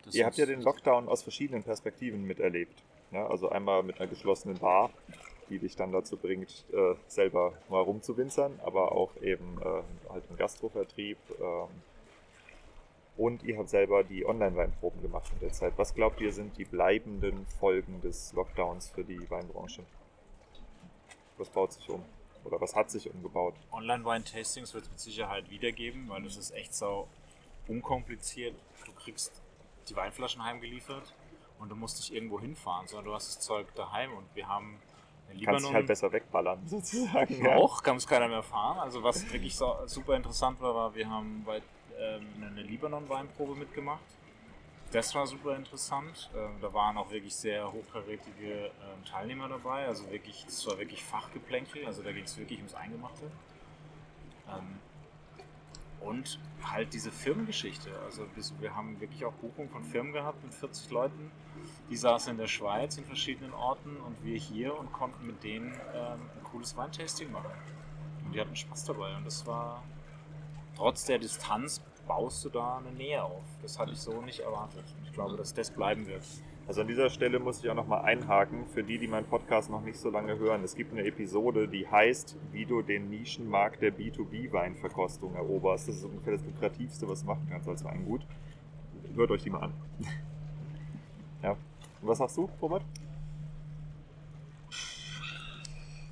Das 0.03 0.15
Ihr 0.15 0.25
habt 0.25 0.37
ja 0.37 0.45
den 0.45 0.61
Lockdown 0.61 1.07
aus 1.07 1.23
verschiedenen 1.23 1.63
Perspektiven 1.63 2.23
miterlebt. 2.23 2.83
Ja, 3.11 3.27
also 3.27 3.49
einmal 3.49 3.83
mit 3.83 3.99
einer 3.99 4.09
geschlossenen 4.09 4.57
Bar, 4.57 4.89
die 5.49 5.59
dich 5.59 5.75
dann 5.75 5.91
dazu 5.91 6.17
bringt, 6.17 6.65
äh, 6.73 6.95
selber 7.07 7.53
mal 7.69 7.81
rumzuwinzern, 7.81 8.59
aber 8.63 8.91
auch 8.91 9.15
eben 9.21 9.59
äh, 9.61 10.11
halt 10.11 10.23
im 10.29 10.35
Gastrovertrieb. 10.35 11.17
Ähm, 11.39 11.69
und 13.17 13.43
ihr 13.43 13.57
habt 13.57 13.69
selber 13.69 14.03
die 14.03 14.25
Online-Weinproben 14.25 15.01
gemacht 15.01 15.31
in 15.33 15.39
der 15.39 15.51
Zeit. 15.51 15.73
Was 15.77 15.93
glaubt 15.93 16.19
ihr 16.21 16.31
sind 16.31 16.57
die 16.57 16.65
bleibenden 16.65 17.45
Folgen 17.59 18.01
des 18.01 18.33
Lockdowns 18.33 18.89
für 18.89 19.03
die 19.03 19.29
Weinbranche? 19.29 19.83
Was 21.37 21.49
baut 21.49 21.73
sich 21.73 21.89
um? 21.89 22.03
Oder 22.43 22.59
was 22.59 22.75
hat 22.75 22.91
sich 22.91 23.09
umgebaut? 23.09 23.55
Online-Wine-Tastings 23.71 24.73
wird 24.73 24.85
es 24.85 24.89
mit 24.89 24.99
Sicherheit 24.99 25.49
wiedergeben, 25.49 26.09
weil 26.09 26.23
das 26.23 26.37
ist 26.37 26.51
echt 26.51 26.73
so 26.73 27.07
unkompliziert. 27.67 28.55
Du 28.85 28.91
kriegst 28.93 29.41
die 29.87 29.95
Weinflaschen 29.95 30.43
heimgeliefert 30.43 31.13
und 31.59 31.69
du 31.69 31.75
musst 31.75 31.97
nicht 31.97 32.13
irgendwo 32.13 32.39
hinfahren, 32.39 32.87
sondern 32.87 33.05
du 33.05 33.13
hast 33.13 33.27
das 33.27 33.39
Zeug 33.39 33.73
daheim 33.75 34.11
und 34.13 34.25
wir 34.33 34.47
haben 34.47 34.79
in 35.29 35.39
Kannst 35.39 35.39
Libanon 35.39 35.63
dich 35.63 35.73
halt 35.73 35.87
besser 35.87 36.11
wegballern, 36.11 36.67
sozusagen. 36.67 37.45
ja. 37.45 37.55
auch, 37.55 37.81
kann 37.81 37.95
es 37.95 38.07
keiner 38.07 38.27
mehr 38.27 38.43
fahren. 38.43 38.79
Also 38.79 39.03
was 39.03 39.31
wirklich 39.31 39.55
so, 39.55 39.75
super 39.85 40.15
interessant 40.15 40.59
war, 40.61 40.75
war, 40.75 40.95
wir 40.95 41.09
haben 41.09 41.43
bei 41.45 41.61
ähm, 42.03 42.27
eine 42.41 42.61
Libanon-Weinprobe 42.61 43.55
mitgemacht. 43.55 44.03
Das 44.91 45.15
war 45.15 45.25
super 45.25 45.55
interessant. 45.55 46.29
Ähm, 46.35 46.57
da 46.61 46.71
waren 46.73 46.97
auch 46.97 47.09
wirklich 47.09 47.35
sehr 47.35 47.71
hochkarätige 47.71 48.65
ähm, 48.65 49.05
Teilnehmer 49.09 49.49
dabei. 49.49 49.87
Also 49.87 50.09
wirklich, 50.11 50.45
das 50.45 50.67
war 50.67 50.77
wirklich 50.77 51.03
Fachgeplänkel. 51.03 51.85
Also 51.85 52.03
da 52.03 52.11
ging 52.11 52.25
es 52.25 52.37
wirklich 52.37 52.59
ums 52.59 52.75
Eingemachte. 52.75 53.31
Ähm, 54.47 54.79
und 55.99 56.39
halt 56.63 56.93
diese 56.93 57.11
Firmengeschichte. 57.11 57.89
Also 58.05 58.27
wir 58.59 58.75
haben 58.75 58.99
wirklich 58.99 59.25
auch 59.25 59.33
Buchungen 59.33 59.69
von 59.69 59.83
Firmen 59.83 60.13
gehabt 60.13 60.43
mit 60.43 60.53
40 60.53 60.91
Leuten. 60.91 61.31
Die 61.89 61.97
saßen 61.97 62.31
in 62.31 62.37
der 62.37 62.47
Schweiz 62.47 62.97
in 62.97 63.05
verschiedenen 63.05 63.53
Orten 63.53 63.97
und 63.97 64.23
wir 64.23 64.37
hier 64.37 64.77
und 64.77 64.91
konnten 64.91 65.25
mit 65.25 65.43
denen 65.43 65.71
ähm, 65.93 66.29
ein 66.35 66.43
cooles 66.43 66.75
Weintasting 66.75 67.31
machen. 67.31 67.51
Und 68.25 68.33
die 68.33 68.39
hatten 68.39 68.55
Spaß 68.55 68.85
dabei. 68.85 69.15
Und 69.15 69.25
das 69.25 69.47
war 69.47 69.83
trotz 70.75 71.05
der 71.05 71.19
Distanz 71.19 71.81
baust 72.07 72.43
du 72.45 72.49
da 72.49 72.77
eine 72.77 72.91
Nähe 72.91 73.23
auf. 73.23 73.43
Das 73.61 73.79
hatte 73.79 73.91
ich 73.91 73.99
so 73.99 74.21
nicht 74.21 74.39
erwartet. 74.39 74.83
Und 74.97 75.05
ich 75.05 75.13
glaube, 75.13 75.35
dass 75.37 75.53
das 75.53 75.71
bleiben 75.71 76.07
wird. 76.07 76.23
Also 76.65 76.81
an 76.81 76.87
dieser 76.87 77.09
Stelle 77.09 77.39
muss 77.39 77.61
ich 77.61 77.69
auch 77.69 77.75
nochmal 77.75 78.05
einhaken, 78.05 78.65
für 78.67 78.83
die, 78.83 78.97
die 78.97 79.07
meinen 79.07 79.25
Podcast 79.25 79.69
noch 79.69 79.81
nicht 79.81 79.97
so 79.97 80.09
lange 80.09 80.37
hören. 80.37 80.63
Es 80.63 80.75
gibt 80.75 80.93
eine 80.93 81.03
Episode, 81.03 81.67
die 81.67 81.85
heißt, 81.85 82.37
wie 82.53 82.65
du 82.65 82.81
den 82.81 83.09
Nischenmarkt 83.09 83.81
der 83.81 83.93
B2B-Weinverkostung 83.93 85.35
eroberst. 85.35 85.89
Das 85.89 85.97
ist 85.97 86.05
ungefähr 86.05 86.33
das 86.33 86.45
Lukrativste, 86.45 87.07
was 87.09 87.21
du 87.21 87.27
machen 87.27 87.47
kannst 87.49 87.67
als 87.67 87.83
Weingut. 87.83 88.21
Hört 89.15 89.31
euch 89.31 89.43
die 89.43 89.49
mal 89.49 89.63
an. 89.63 89.73
ja. 91.43 91.51
Und 91.51 92.07
was 92.07 92.19
sagst 92.19 92.37
du, 92.37 92.49
Robert? 92.61 92.83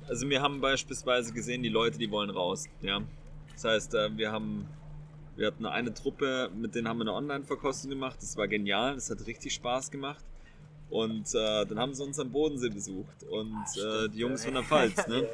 Also 0.06 0.28
wir 0.28 0.42
haben 0.42 0.60
beispielsweise 0.60 1.32
gesehen, 1.32 1.62
die 1.62 1.70
Leute, 1.70 1.96
die 1.96 2.10
wollen 2.10 2.28
raus. 2.28 2.68
Ja. 2.82 3.00
Das 3.54 3.64
heißt, 3.64 3.94
äh, 3.94 4.16
wir 4.18 4.32
haben, 4.32 4.66
wir 5.36 5.46
hatten 5.46 5.66
eine 5.66 5.94
Truppe, 5.94 6.50
mit 6.54 6.74
denen 6.74 6.88
haben 6.88 6.98
wir 6.98 7.04
eine 7.04 7.14
Online-Verkostung 7.14 7.90
gemacht. 7.90 8.18
Das 8.20 8.36
war 8.36 8.48
genial, 8.48 8.94
das 8.94 9.10
hat 9.10 9.26
richtig 9.26 9.54
Spaß 9.54 9.90
gemacht. 9.90 10.24
Und 10.90 11.34
äh, 11.34 11.64
dann 11.64 11.78
haben 11.78 11.94
sie 11.94 12.04
uns 12.04 12.18
am 12.18 12.30
Bodensee 12.30 12.68
besucht 12.68 13.22
und 13.30 13.64
äh, 13.82 14.10
die 14.10 14.18
Jungs 14.18 14.44
von 14.44 14.52
der 14.54 14.62
Pfalz, 14.62 15.06
ne? 15.08 15.26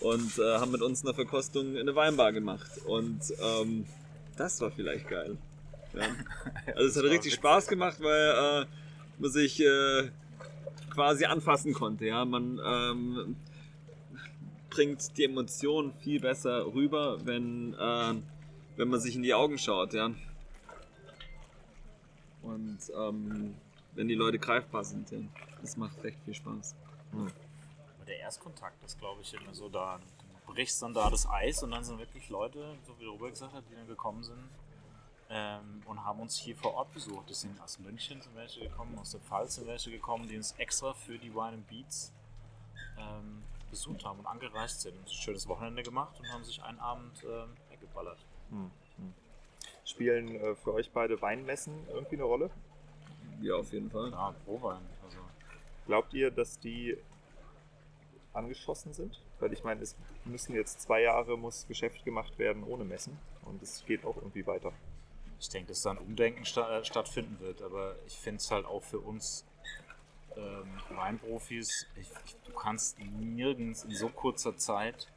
Und 0.00 0.38
äh, 0.38 0.58
haben 0.58 0.70
mit 0.70 0.80
uns 0.80 1.04
eine 1.04 1.12
Verkostung 1.12 1.74
in 1.74 1.80
eine 1.80 1.94
Weinbar 1.94 2.32
gemacht. 2.32 2.70
Und 2.86 3.20
ähm, 3.42 3.84
das 4.36 4.60
war 4.60 4.70
vielleicht 4.70 5.08
geil. 5.08 5.36
Ja. 5.92 6.06
Also 6.74 6.88
es 6.88 6.96
hat 6.96 7.04
richtig. 7.04 7.34
Spaß 7.34 7.66
gemacht, 7.66 7.98
weil 8.00 8.62
äh, 8.62 8.66
man 9.18 9.30
sich 9.30 9.60
äh, 9.60 10.10
quasi 10.90 11.24
anfassen 11.24 11.74
konnte. 11.74 12.06
Ja, 12.06 12.24
man 12.24 12.60
ähm, 12.64 13.36
bringt 14.70 15.16
die 15.18 15.24
Emotionen 15.24 15.92
viel 15.92 16.20
besser 16.20 16.66
rüber, 16.72 17.18
wenn, 17.24 17.74
äh, 17.74 18.14
wenn 18.78 18.88
man 18.88 19.00
sich 19.00 19.16
in 19.16 19.22
die 19.22 19.34
Augen 19.34 19.58
schaut, 19.58 19.92
ja. 19.92 20.10
Und 22.42 22.78
ähm, 22.96 23.56
wenn 23.94 24.06
die 24.06 24.14
Leute 24.14 24.38
greifbar 24.38 24.84
sind. 24.84 25.10
Ja. 25.10 25.18
Das 25.60 25.76
macht 25.76 26.02
echt 26.04 26.18
viel 26.24 26.34
Spaß. 26.34 26.76
Aber 27.12 28.04
der 28.06 28.20
Erstkontakt 28.20 28.82
ist, 28.84 28.98
glaube 28.98 29.20
ich, 29.22 29.34
immer 29.34 29.52
so 29.52 29.68
da. 29.68 29.98
Du 30.46 30.54
brichst 30.54 30.80
dann 30.80 30.94
da 30.94 31.10
das 31.10 31.28
Eis 31.28 31.62
und 31.64 31.72
dann 31.72 31.82
sind 31.82 31.98
wirklich 31.98 32.28
Leute, 32.28 32.76
so 32.86 32.94
wie 33.00 33.06
Robert 33.06 33.30
gesagt 33.30 33.52
hat, 33.52 33.64
die 33.68 33.74
dann 33.74 33.88
gekommen 33.88 34.22
sind 34.22 34.48
ähm, 35.28 35.82
und 35.84 36.04
haben 36.04 36.20
uns 36.20 36.36
hier 36.36 36.56
vor 36.56 36.74
Ort 36.74 36.94
besucht. 36.94 37.28
Das 37.28 37.40
sind 37.40 37.60
aus 37.60 37.80
München 37.80 38.22
sind 38.22 38.36
welche 38.36 38.60
gekommen, 38.60 38.96
aus 38.98 39.10
der 39.10 39.20
Pfalz 39.20 39.56
sind 39.56 39.66
welche 39.66 39.90
gekommen, 39.90 40.28
die 40.28 40.36
uns 40.36 40.52
extra 40.52 40.94
für 40.94 41.18
die 41.18 41.34
Wine 41.34 41.54
and 41.54 41.68
Beats 41.68 42.12
ähm, 42.96 43.42
besucht 43.70 44.04
haben 44.04 44.20
und 44.20 44.26
angereist 44.26 44.82
sind. 44.82 44.96
Ein 44.96 45.08
schönes 45.08 45.48
Wochenende 45.48 45.82
gemacht 45.82 46.18
und 46.20 46.32
haben 46.32 46.44
sich 46.44 46.62
einen 46.62 46.78
Abend 46.78 47.24
ähm, 47.24 47.56
weggeballert. 47.70 48.18
Hm, 48.50 48.70
hm. 48.96 49.14
Spielen 49.84 50.34
äh, 50.36 50.54
für 50.54 50.74
euch 50.74 50.90
beide 50.90 51.20
Weinmessen 51.20 51.74
irgendwie 51.88 52.16
eine 52.16 52.24
Rolle? 52.24 52.50
Ja, 53.40 53.54
auf 53.54 53.72
jeden 53.72 53.90
Fall. 53.90 54.10
Ja, 54.10 54.34
Prowein. 54.44 54.80
Also 55.04 55.18
Glaubt 55.86 56.12
ihr, 56.14 56.30
dass 56.30 56.58
die 56.58 56.96
angeschossen 58.32 58.92
sind? 58.92 59.20
Weil 59.40 59.52
ich 59.52 59.64
meine, 59.64 59.82
es 59.82 59.96
müssen 60.24 60.54
jetzt 60.54 60.80
zwei 60.80 61.02
Jahre 61.02 61.36
muss 61.36 61.66
Geschäft 61.66 62.04
gemacht 62.04 62.38
werden 62.38 62.64
ohne 62.64 62.84
Messen 62.84 63.18
und 63.44 63.62
es 63.62 63.84
geht 63.86 64.04
auch 64.04 64.16
irgendwie 64.16 64.46
weiter. 64.46 64.72
ich 65.40 65.48
denke, 65.48 65.68
dass 65.68 65.82
da 65.82 65.90
ein 65.90 65.98
Umdenken 65.98 66.44
sta 66.44 66.78
äh, 66.78 66.84
stattfinden 66.84 67.38
wird, 67.40 67.62
aber 67.62 67.96
ich 68.06 68.16
finde 68.16 68.38
es 68.38 68.50
halt 68.50 68.66
auch 68.66 68.82
für 68.82 68.98
uns 68.98 69.44
ähm, 70.36 70.68
Weinprofis, 70.90 71.86
ich, 71.96 72.08
ich, 72.24 72.36
du 72.44 72.52
kannst 72.52 72.98
nirgends 72.98 73.84
in 73.84 73.94
so 73.94 74.08
kurzer 74.08 74.56
Zeit 74.56 75.08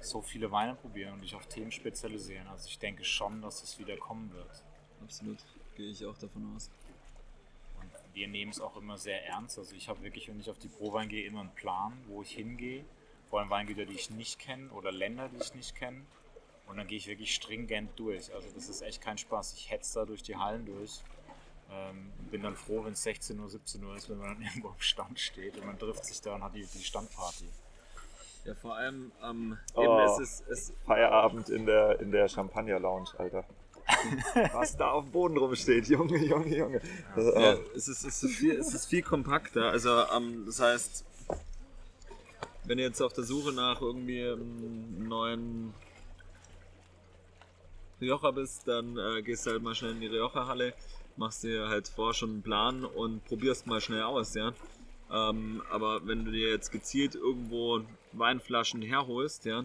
so 0.00 0.22
viele 0.22 0.50
Weine 0.50 0.74
probieren 0.74 1.14
und 1.14 1.22
dich 1.22 1.34
auf 1.34 1.46
Themen 1.46 1.72
spezialisieren. 1.72 2.46
Also 2.48 2.68
ich 2.68 2.78
denke 2.78 3.04
schon, 3.04 3.42
dass 3.42 3.62
es 3.62 3.78
wieder 3.78 3.96
kommen 3.96 4.32
wird. 4.32 4.62
Absolut. 5.02 5.38
Gehe 5.76 5.90
ich 5.90 6.04
auch 6.04 6.16
davon 6.18 6.54
aus. 6.54 6.70
Und 7.80 7.90
wir 8.14 8.28
nehmen 8.28 8.50
es 8.50 8.60
auch 8.60 8.76
immer 8.76 8.98
sehr 8.98 9.24
ernst. 9.26 9.58
Also 9.58 9.74
ich 9.74 9.88
habe 9.88 10.02
wirklich, 10.02 10.28
wenn 10.28 10.40
ich 10.40 10.50
auf 10.50 10.58
die 10.58 10.68
Prowein 10.68 11.08
gehe, 11.08 11.26
immer 11.26 11.40
einen 11.40 11.54
Plan, 11.54 11.92
wo 12.08 12.22
ich 12.22 12.30
hingehe. 12.30 12.84
Vor 13.28 13.40
allem 13.40 13.50
Weingüter, 13.50 13.84
die 13.84 13.94
ich 13.94 14.10
nicht 14.10 14.38
kenne 14.38 14.70
oder 14.70 14.92
Länder, 14.92 15.28
die 15.28 15.42
ich 15.42 15.54
nicht 15.54 15.74
kenne. 15.74 16.02
Und 16.66 16.76
dann 16.76 16.86
gehe 16.86 16.98
ich 16.98 17.06
wirklich 17.06 17.34
stringent 17.34 17.98
durch. 17.98 18.32
Also 18.34 18.48
das 18.54 18.68
ist 18.68 18.82
echt 18.82 19.00
kein 19.00 19.18
Spaß. 19.18 19.54
Ich 19.54 19.70
hetze 19.70 20.00
da 20.00 20.04
durch 20.04 20.22
die 20.22 20.36
Hallen 20.36 20.64
durch. 20.66 21.00
Ähm, 21.70 22.12
bin 22.30 22.42
dann 22.42 22.56
froh, 22.56 22.84
wenn 22.84 22.92
es 22.92 23.02
16 23.02 23.38
Uhr, 23.40 23.48
17 23.48 23.82
Uhr 23.82 23.96
ist, 23.96 24.08
wenn 24.08 24.18
man 24.18 24.34
dann 24.34 24.42
irgendwo 24.46 24.68
am 24.68 24.80
Stand 24.80 25.18
steht 25.18 25.56
und 25.56 25.66
man 25.66 25.78
trifft 25.78 26.04
sich 26.04 26.20
da 26.20 26.34
und 26.34 26.42
hat 26.42 26.54
die, 26.54 26.64
die 26.64 26.84
Standparty. 26.84 27.48
Ja, 28.46 28.54
vor 28.54 28.76
allem 28.76 29.10
ähm, 29.24 29.58
Oh. 29.74 30.00
es 30.00 30.20
ist, 30.20 30.48
es, 30.48 30.72
Feierabend 30.86 31.48
in 31.48 31.66
der, 31.66 32.00
in 32.00 32.12
der 32.12 32.28
Champagner 32.28 32.78
Lounge, 32.78 33.08
Alter. 33.18 33.44
Was 34.52 34.76
da 34.76 34.90
auf 34.90 35.04
dem 35.04 35.12
Boden 35.12 35.36
rumsteht, 35.36 35.88
Junge, 35.88 36.18
Junge, 36.18 36.56
Junge. 36.56 36.80
Das, 37.14 37.24
ja, 37.34 37.52
äh, 37.52 37.58
es, 37.74 37.88
ist, 37.88 38.04
es, 38.04 38.22
ist 38.22 38.36
viel, 38.36 38.54
es 38.56 38.72
ist 38.74 38.86
viel 38.86 39.02
kompakter. 39.02 39.70
Also, 39.70 39.90
ähm, 40.16 40.44
das 40.46 40.60
heißt, 40.60 41.04
wenn 42.64 42.78
du 42.78 42.84
jetzt 42.84 43.00
auf 43.00 43.12
der 43.12 43.24
Suche 43.24 43.52
nach 43.52 43.80
irgendwie 43.80 44.22
einem 44.22 45.08
neuen 45.08 45.74
Rioja 48.00 48.30
bist, 48.30 48.68
dann 48.68 48.96
äh, 48.98 49.22
gehst 49.22 49.46
du 49.46 49.50
halt 49.52 49.62
mal 49.62 49.74
schnell 49.74 49.92
in 49.92 50.00
die 50.00 50.08
Rioja-Halle, 50.08 50.74
machst 51.16 51.44
dir 51.44 51.68
halt 51.68 51.88
vor 51.88 52.12
schon 52.12 52.30
einen 52.30 52.42
Plan 52.42 52.84
und 52.84 53.24
probierst 53.24 53.66
mal 53.66 53.80
schnell 53.80 54.02
aus, 54.02 54.34
ja. 54.34 54.52
Ähm, 55.10 55.62
aber 55.70 56.06
wenn 56.06 56.24
du 56.24 56.32
dir 56.32 56.50
jetzt 56.50 56.72
gezielt 56.72 57.14
irgendwo 57.14 57.82
Weinflaschen 58.18 58.82
herholst, 58.82 59.44
ja, 59.44 59.64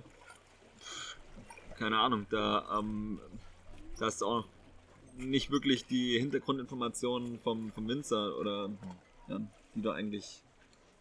keine 1.77 1.97
Ahnung, 1.97 2.27
da, 2.29 2.77
ähm, 2.77 3.19
da 3.97 4.05
hast 4.05 4.21
du 4.21 4.25
auch 4.25 4.45
nicht 5.17 5.51
wirklich 5.51 5.85
die 5.85 6.19
Hintergrundinformationen 6.19 7.39
vom, 7.39 7.71
vom 7.71 7.87
Winzer 7.87 8.37
oder 8.37 8.69
ja, 9.27 9.39
die 9.75 9.81
du 9.81 9.91
eigentlich 9.91 10.43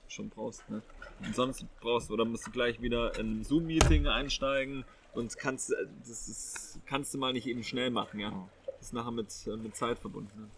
schon 0.09 0.29
brauchst. 0.29 0.69
Ne? 0.69 0.83
Und 1.25 1.35
sonst 1.35 1.65
brauchst 1.81 2.09
du 2.09 2.15
oder 2.15 2.25
musst 2.25 2.47
du 2.47 2.51
gleich 2.51 2.81
wieder 2.81 3.19
in 3.19 3.41
ein 3.41 3.45
Zoom-Meeting 3.45 4.07
einsteigen 4.07 4.85
und 5.15 5.37
kannst 5.37 5.73
äh, 5.73 5.87
das 6.01 6.29
ist, 6.29 6.81
kannst 6.87 7.15
du 7.15 7.19
mal 7.19 7.33
nicht 7.33 7.47
eben 7.47 7.63
schnell 7.63 7.91
machen, 7.91 8.21
ja. 8.21 8.49
Das 8.67 8.87
ist 8.87 8.93
nachher 8.93 9.11
mit, 9.11 9.29
äh, 9.47 9.57
mit 9.57 9.77
Zeit 9.77 9.99
verbunden. 9.99 10.43
Ne? 10.43 10.49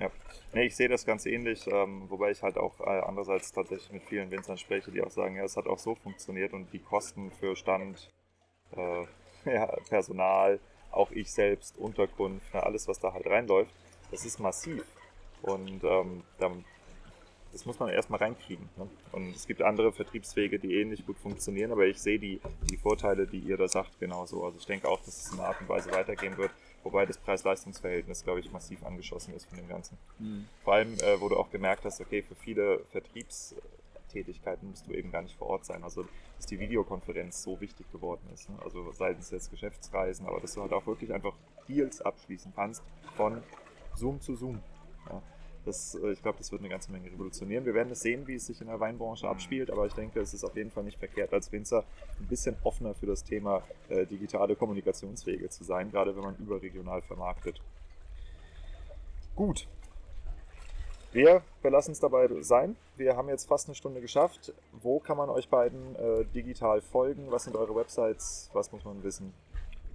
Ja, 0.00 0.10
nee, 0.54 0.64
ich 0.64 0.76
sehe 0.76 0.88
das 0.88 1.04
ganz 1.04 1.26
ähnlich, 1.26 1.66
ähm, 1.66 2.08
wobei 2.08 2.30
ich 2.30 2.42
halt 2.42 2.56
auch 2.56 2.80
äh, 2.80 2.84
andererseits 2.84 3.52
tatsächlich 3.52 3.92
mit 3.92 4.02
vielen 4.04 4.30
Winzern 4.30 4.56
spreche, 4.56 4.90
die 4.90 5.02
auch 5.02 5.10
sagen, 5.10 5.36
ja, 5.36 5.44
es 5.44 5.58
hat 5.58 5.66
auch 5.66 5.78
so 5.78 5.94
funktioniert 5.94 6.54
und 6.54 6.72
die 6.72 6.78
Kosten 6.78 7.30
für 7.32 7.54
Stand, 7.54 8.10
äh, 8.74 9.04
ja, 9.44 9.66
Personal, 9.88 10.58
auch 10.90 11.10
ich 11.10 11.30
selbst, 11.30 11.76
Unterkunft, 11.76 12.52
ne, 12.54 12.62
alles, 12.62 12.88
was 12.88 12.98
da 12.98 13.12
halt 13.12 13.26
reinläuft, 13.26 13.74
das 14.10 14.24
ist 14.24 14.40
massiv. 14.40 14.84
Und 15.42 15.84
ähm, 15.84 16.22
dann, 16.38 16.64
das 17.52 17.66
muss 17.66 17.78
man 17.78 17.90
erstmal 17.90 18.20
reinkriegen. 18.20 18.68
Ne? 18.76 18.88
Und 19.12 19.34
es 19.34 19.46
gibt 19.46 19.62
andere 19.62 19.92
Vertriebswege, 19.92 20.58
die 20.58 20.80
ähnlich 20.80 21.06
gut 21.06 21.18
funktionieren, 21.18 21.72
aber 21.72 21.86
ich 21.86 21.98
sehe 21.98 22.18
die, 22.18 22.40
die 22.70 22.76
Vorteile, 22.76 23.26
die 23.26 23.38
ihr 23.38 23.56
da 23.56 23.68
sagt, 23.68 23.98
genauso. 24.00 24.44
Also 24.44 24.58
ich 24.58 24.66
denke 24.66 24.88
auch, 24.88 25.00
dass 25.00 25.26
es 25.26 25.32
in 25.32 25.38
einer 25.38 25.48
Art 25.48 25.60
und 25.60 25.68
Weise 25.68 25.92
weitergehen 25.92 26.36
wird, 26.36 26.50
wobei 26.82 27.06
das 27.06 27.18
Preis-Leistungs-Verhältnis, 27.18 28.24
glaube 28.24 28.40
ich, 28.40 28.50
massiv 28.52 28.84
angeschossen 28.84 29.34
ist 29.34 29.46
von 29.46 29.58
dem 29.58 29.68
Ganzen. 29.68 29.98
Vor 30.64 30.74
allem, 30.74 30.94
äh, 30.94 31.20
wo 31.20 31.28
du 31.28 31.36
auch 31.36 31.50
gemerkt 31.50 31.84
hast, 31.84 32.00
okay, 32.00 32.22
für 32.22 32.34
viele 32.34 32.80
Vertriebstätigkeiten 32.90 34.70
musst 34.70 34.86
du 34.86 34.92
eben 34.92 35.10
gar 35.10 35.22
nicht 35.22 35.36
vor 35.36 35.48
Ort 35.48 35.64
sein. 35.64 35.82
Also, 35.84 36.06
dass 36.36 36.46
die 36.46 36.58
Videokonferenz 36.58 37.42
so 37.42 37.60
wichtig 37.60 37.90
geworden 37.92 38.28
ist. 38.32 38.48
Ne? 38.48 38.56
Also, 38.64 38.92
seitens 38.92 39.30
jetzt 39.30 39.50
Geschäftsreisen, 39.50 40.26
aber 40.26 40.40
dass 40.40 40.54
du 40.54 40.62
halt 40.62 40.72
auch 40.72 40.86
wirklich 40.86 41.12
einfach 41.12 41.34
Deals 41.68 42.00
abschließen 42.00 42.52
kannst 42.54 42.82
von 43.16 43.42
Zoom 43.94 44.20
zu 44.20 44.34
Zoom. 44.34 44.60
Ja? 45.08 45.22
Das, 45.64 45.94
äh, 45.94 46.12
ich 46.12 46.22
glaube, 46.22 46.38
das 46.38 46.50
wird 46.52 46.62
eine 46.62 46.68
ganze 46.68 46.90
Menge 46.90 47.10
revolutionieren. 47.10 47.64
Wir 47.64 47.74
werden 47.74 47.92
es 47.92 48.00
sehen, 48.00 48.26
wie 48.26 48.34
es 48.34 48.46
sich 48.46 48.60
in 48.60 48.68
der 48.68 48.80
Weinbranche 48.80 49.28
abspielt, 49.28 49.70
aber 49.70 49.86
ich 49.86 49.92
denke, 49.92 50.20
es 50.20 50.34
ist 50.34 50.44
auf 50.44 50.56
jeden 50.56 50.70
Fall 50.70 50.84
nicht 50.84 50.98
verkehrt, 50.98 51.32
als 51.32 51.52
Winzer 51.52 51.84
ein 52.18 52.26
bisschen 52.26 52.56
offener 52.64 52.94
für 52.94 53.06
das 53.06 53.24
Thema 53.24 53.62
äh, 53.88 54.06
digitale 54.06 54.56
Kommunikationswege 54.56 55.48
zu 55.50 55.64
sein, 55.64 55.90
gerade 55.90 56.16
wenn 56.16 56.22
man 56.22 56.36
überregional 56.36 57.02
vermarktet. 57.02 57.60
Gut. 59.36 59.66
Wir 61.12 61.42
belassen 61.62 61.92
es 61.92 61.98
dabei 61.98 62.28
sein. 62.40 62.76
Wir 62.96 63.16
haben 63.16 63.28
jetzt 63.28 63.48
fast 63.48 63.66
eine 63.66 63.74
Stunde 63.74 64.00
geschafft. 64.00 64.52
Wo 64.80 65.00
kann 65.00 65.16
man 65.16 65.28
euch 65.28 65.48
beiden 65.48 65.96
äh, 65.96 66.24
digital 66.26 66.80
folgen? 66.80 67.30
Was 67.30 67.44
sind 67.44 67.56
eure 67.56 67.74
Websites? 67.74 68.48
Was 68.52 68.70
muss 68.70 68.84
man 68.84 69.02
wissen? 69.02 69.34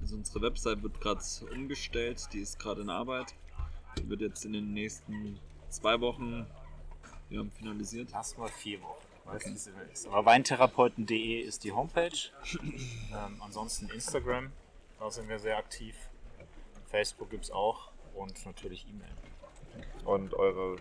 Also 0.01 0.17
unsere 0.17 0.41
Website 0.41 0.83
wird 0.83 0.99
gerade 0.99 1.21
umgestellt, 1.53 2.27
die 2.33 2.39
ist 2.39 2.59
gerade 2.59 2.81
in 2.81 2.89
Arbeit. 2.89 3.33
Die 3.97 4.09
wird 4.09 4.21
jetzt 4.21 4.43
in 4.43 4.53
den 4.53 4.73
nächsten 4.73 5.39
zwei 5.75 5.99
Wochen 6.01 6.47
ja, 7.29 7.43
finalisiert. 7.57 8.09
Lass 8.11 8.37
mal 8.37 8.49
vier 8.49 8.81
Wochen. 8.81 9.01
Ich 9.17 9.25
weiß, 9.31 9.45
wie 9.45 9.53
es 9.53 9.67
immer 9.67 9.83
ist. 9.91 10.07
Aber 10.07 10.25
weintherapeuten.de 10.25 11.41
ist 11.41 11.63
die 11.63 11.71
Homepage. 11.71 12.31
ähm, 12.61 13.41
ansonsten 13.41 13.89
Instagram, 13.89 14.51
da 14.99 15.09
sind 15.09 15.29
wir 15.29 15.39
sehr 15.39 15.57
aktiv. 15.57 15.95
Facebook 16.87 17.29
gibt 17.29 17.45
es 17.45 17.51
auch 17.51 17.91
und 18.13 18.45
natürlich 18.45 18.85
E-Mail. 18.87 19.09
Und 20.05 20.33
eure 20.35 20.77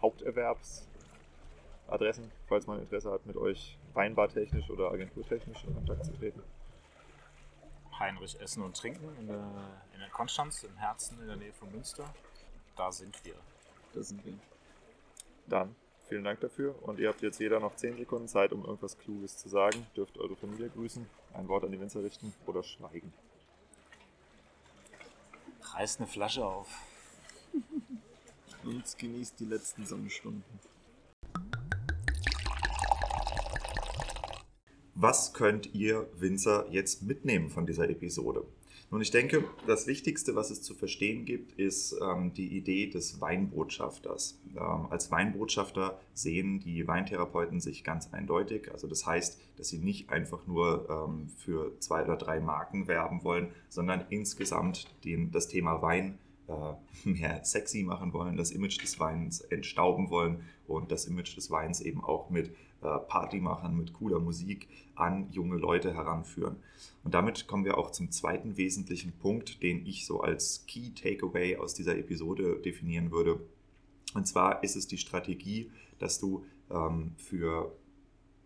Haupterwerbsadressen, 0.00 2.30
falls 2.46 2.66
man 2.66 2.80
Interesse 2.80 3.10
hat, 3.10 3.26
mit 3.26 3.36
euch 3.36 3.78
weinbartechnisch 3.94 4.70
oder 4.70 4.92
agenturtechnisch 4.92 5.64
in 5.64 5.74
Kontakt 5.74 6.04
zu 6.04 6.12
treten. 6.12 6.42
Heinrich 7.98 8.40
Essen 8.40 8.62
und 8.62 8.76
Trinken 8.76 9.08
in 9.18 9.26
der, 9.26 9.50
in 9.92 10.00
der 10.00 10.10
Konstanz, 10.10 10.62
im 10.62 10.76
Herzen 10.76 11.20
in 11.20 11.26
der 11.26 11.36
Nähe 11.36 11.52
von 11.52 11.72
Münster. 11.72 12.14
Da 12.76 12.92
sind 12.92 13.24
wir. 13.24 13.34
Da 13.94 14.02
sind 14.02 14.24
wir. 14.24 14.34
Dann 15.46 15.74
vielen 16.08 16.24
Dank 16.24 16.40
dafür 16.40 16.74
und 16.82 16.98
ihr 16.98 17.08
habt 17.08 17.22
jetzt 17.22 17.40
jeder 17.40 17.60
noch 17.60 17.76
10 17.76 17.98
Sekunden 17.98 18.28
Zeit, 18.28 18.52
um 18.52 18.64
irgendwas 18.64 18.98
Kluges 18.98 19.36
zu 19.38 19.48
sagen. 19.48 19.86
Dürft 19.96 20.18
eure 20.18 20.36
Familie 20.36 20.68
grüßen, 20.70 21.06
ein 21.34 21.48
Wort 21.48 21.64
an 21.64 21.72
die 21.72 21.80
Winzer 21.80 22.02
richten 22.02 22.32
oder 22.46 22.62
schweigen. 22.62 23.12
Reißt 25.74 26.00
eine 26.00 26.08
Flasche 26.08 26.44
auf. 26.44 26.68
Und 28.64 28.98
genießt 28.98 29.38
die 29.40 29.44
letzten 29.44 29.86
Sonnenstunden. 29.86 30.44
Was 34.94 35.32
könnt 35.32 35.74
ihr 35.74 36.08
Winzer 36.14 36.66
jetzt 36.70 37.02
mitnehmen 37.02 37.50
von 37.50 37.66
dieser 37.66 37.88
Episode? 37.88 38.44
Nun, 38.90 39.02
ich 39.02 39.10
denke, 39.10 39.44
das 39.66 39.86
Wichtigste, 39.86 40.34
was 40.34 40.48
es 40.48 40.62
zu 40.62 40.74
verstehen 40.74 41.26
gibt, 41.26 41.58
ist 41.58 41.94
ähm, 42.00 42.32
die 42.32 42.56
Idee 42.56 42.86
des 42.86 43.20
Weinbotschafters. 43.20 44.40
Ähm, 44.56 44.86
als 44.88 45.10
Weinbotschafter 45.10 46.00
sehen 46.14 46.60
die 46.60 46.88
Weintherapeuten 46.88 47.60
sich 47.60 47.84
ganz 47.84 48.12
eindeutig. 48.14 48.72
Also 48.72 48.86
das 48.86 49.04
heißt, 49.04 49.38
dass 49.58 49.68
sie 49.68 49.78
nicht 49.78 50.08
einfach 50.08 50.46
nur 50.46 50.88
ähm, 50.88 51.28
für 51.36 51.78
zwei 51.80 52.02
oder 52.02 52.16
drei 52.16 52.40
Marken 52.40 52.88
werben 52.88 53.24
wollen, 53.24 53.48
sondern 53.68 54.06
insgesamt 54.08 54.86
den, 55.04 55.32
das 55.32 55.48
Thema 55.48 55.82
Wein 55.82 56.18
äh, 56.48 56.72
mehr 57.08 57.44
sexy 57.44 57.82
machen 57.82 58.14
wollen, 58.14 58.38
das 58.38 58.52
Image 58.52 58.82
des 58.82 58.98
Weins 58.98 59.42
entstauben 59.42 60.08
wollen 60.08 60.44
und 60.66 60.90
das 60.90 61.04
Image 61.04 61.36
des 61.36 61.50
Weins 61.50 61.82
eben 61.82 62.02
auch 62.02 62.30
mit 62.30 62.54
Partymachern, 62.80 63.76
mit 63.76 63.92
cooler 63.92 64.20
Musik 64.20 64.68
an 64.94 65.28
junge 65.30 65.56
Leute 65.56 65.94
heranführen. 65.94 66.56
Und 67.04 67.14
damit 67.14 67.46
kommen 67.46 67.64
wir 67.64 67.78
auch 67.78 67.90
zum 67.90 68.10
zweiten 68.10 68.56
wesentlichen 68.56 69.12
Punkt, 69.12 69.62
den 69.62 69.84
ich 69.86 70.06
so 70.06 70.20
als 70.20 70.64
Key 70.66 70.90
Takeaway 70.90 71.56
aus 71.56 71.74
dieser 71.74 71.96
Episode 71.96 72.60
definieren 72.60 73.10
würde. 73.10 73.40
Und 74.14 74.26
zwar 74.26 74.62
ist 74.62 74.76
es 74.76 74.86
die 74.86 74.98
Strategie, 74.98 75.70
dass 75.98 76.18
du 76.18 76.44
ähm, 76.70 77.12
für 77.16 77.72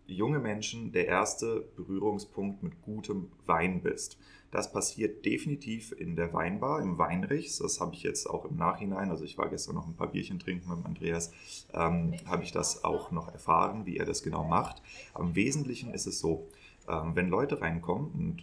junge 0.07 0.39
Menschen 0.39 0.91
der 0.91 1.07
erste 1.07 1.61
Berührungspunkt 1.75 2.63
mit 2.63 2.81
gutem 2.81 3.31
Wein 3.45 3.81
bist. 3.81 4.17
Das 4.53 4.71
passiert 4.71 5.25
definitiv 5.25 5.93
in 5.93 6.15
der 6.15 6.31
Weinbar, 6.31 6.79
im 6.79 6.99
Weinrichs. 6.99 7.57
Das 7.57 7.81
habe 7.81 7.95
ich 7.95 8.03
jetzt 8.03 8.29
auch 8.29 8.45
im 8.45 8.55
Nachhinein, 8.55 9.09
also 9.09 9.23
ich 9.23 9.35
war 9.39 9.49
gestern 9.49 9.73
noch 9.73 9.87
ein 9.87 9.95
paar 9.95 10.11
Bierchen 10.11 10.37
trinken 10.37 10.69
mit 10.69 10.85
Andreas, 10.85 11.31
ähm, 11.73 12.13
habe 12.27 12.43
ich 12.43 12.51
das 12.51 12.83
auch 12.83 13.09
noch 13.09 13.33
erfahren, 13.33 13.87
wie 13.87 13.97
er 13.97 14.05
das 14.05 14.21
genau 14.21 14.43
macht. 14.43 14.83
Am 15.15 15.33
Wesentlichen 15.33 15.91
ist 15.91 16.05
es 16.05 16.19
so, 16.19 16.49
ähm, 16.87 17.15
wenn 17.15 17.29
Leute 17.29 17.61
reinkommen 17.61 18.11
und 18.11 18.41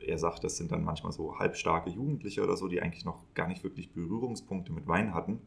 äh, 0.00 0.12
er 0.12 0.18
sagt, 0.18 0.42
das 0.42 0.56
sind 0.56 0.72
dann 0.72 0.84
manchmal 0.84 1.12
so 1.12 1.38
halbstarke 1.38 1.90
Jugendliche 1.90 2.42
oder 2.42 2.56
so, 2.56 2.66
die 2.66 2.80
eigentlich 2.80 3.04
noch 3.04 3.22
gar 3.34 3.46
nicht 3.46 3.62
wirklich 3.62 3.92
Berührungspunkte 3.92 4.72
mit 4.72 4.88
Wein 4.88 5.12
hatten, 5.12 5.38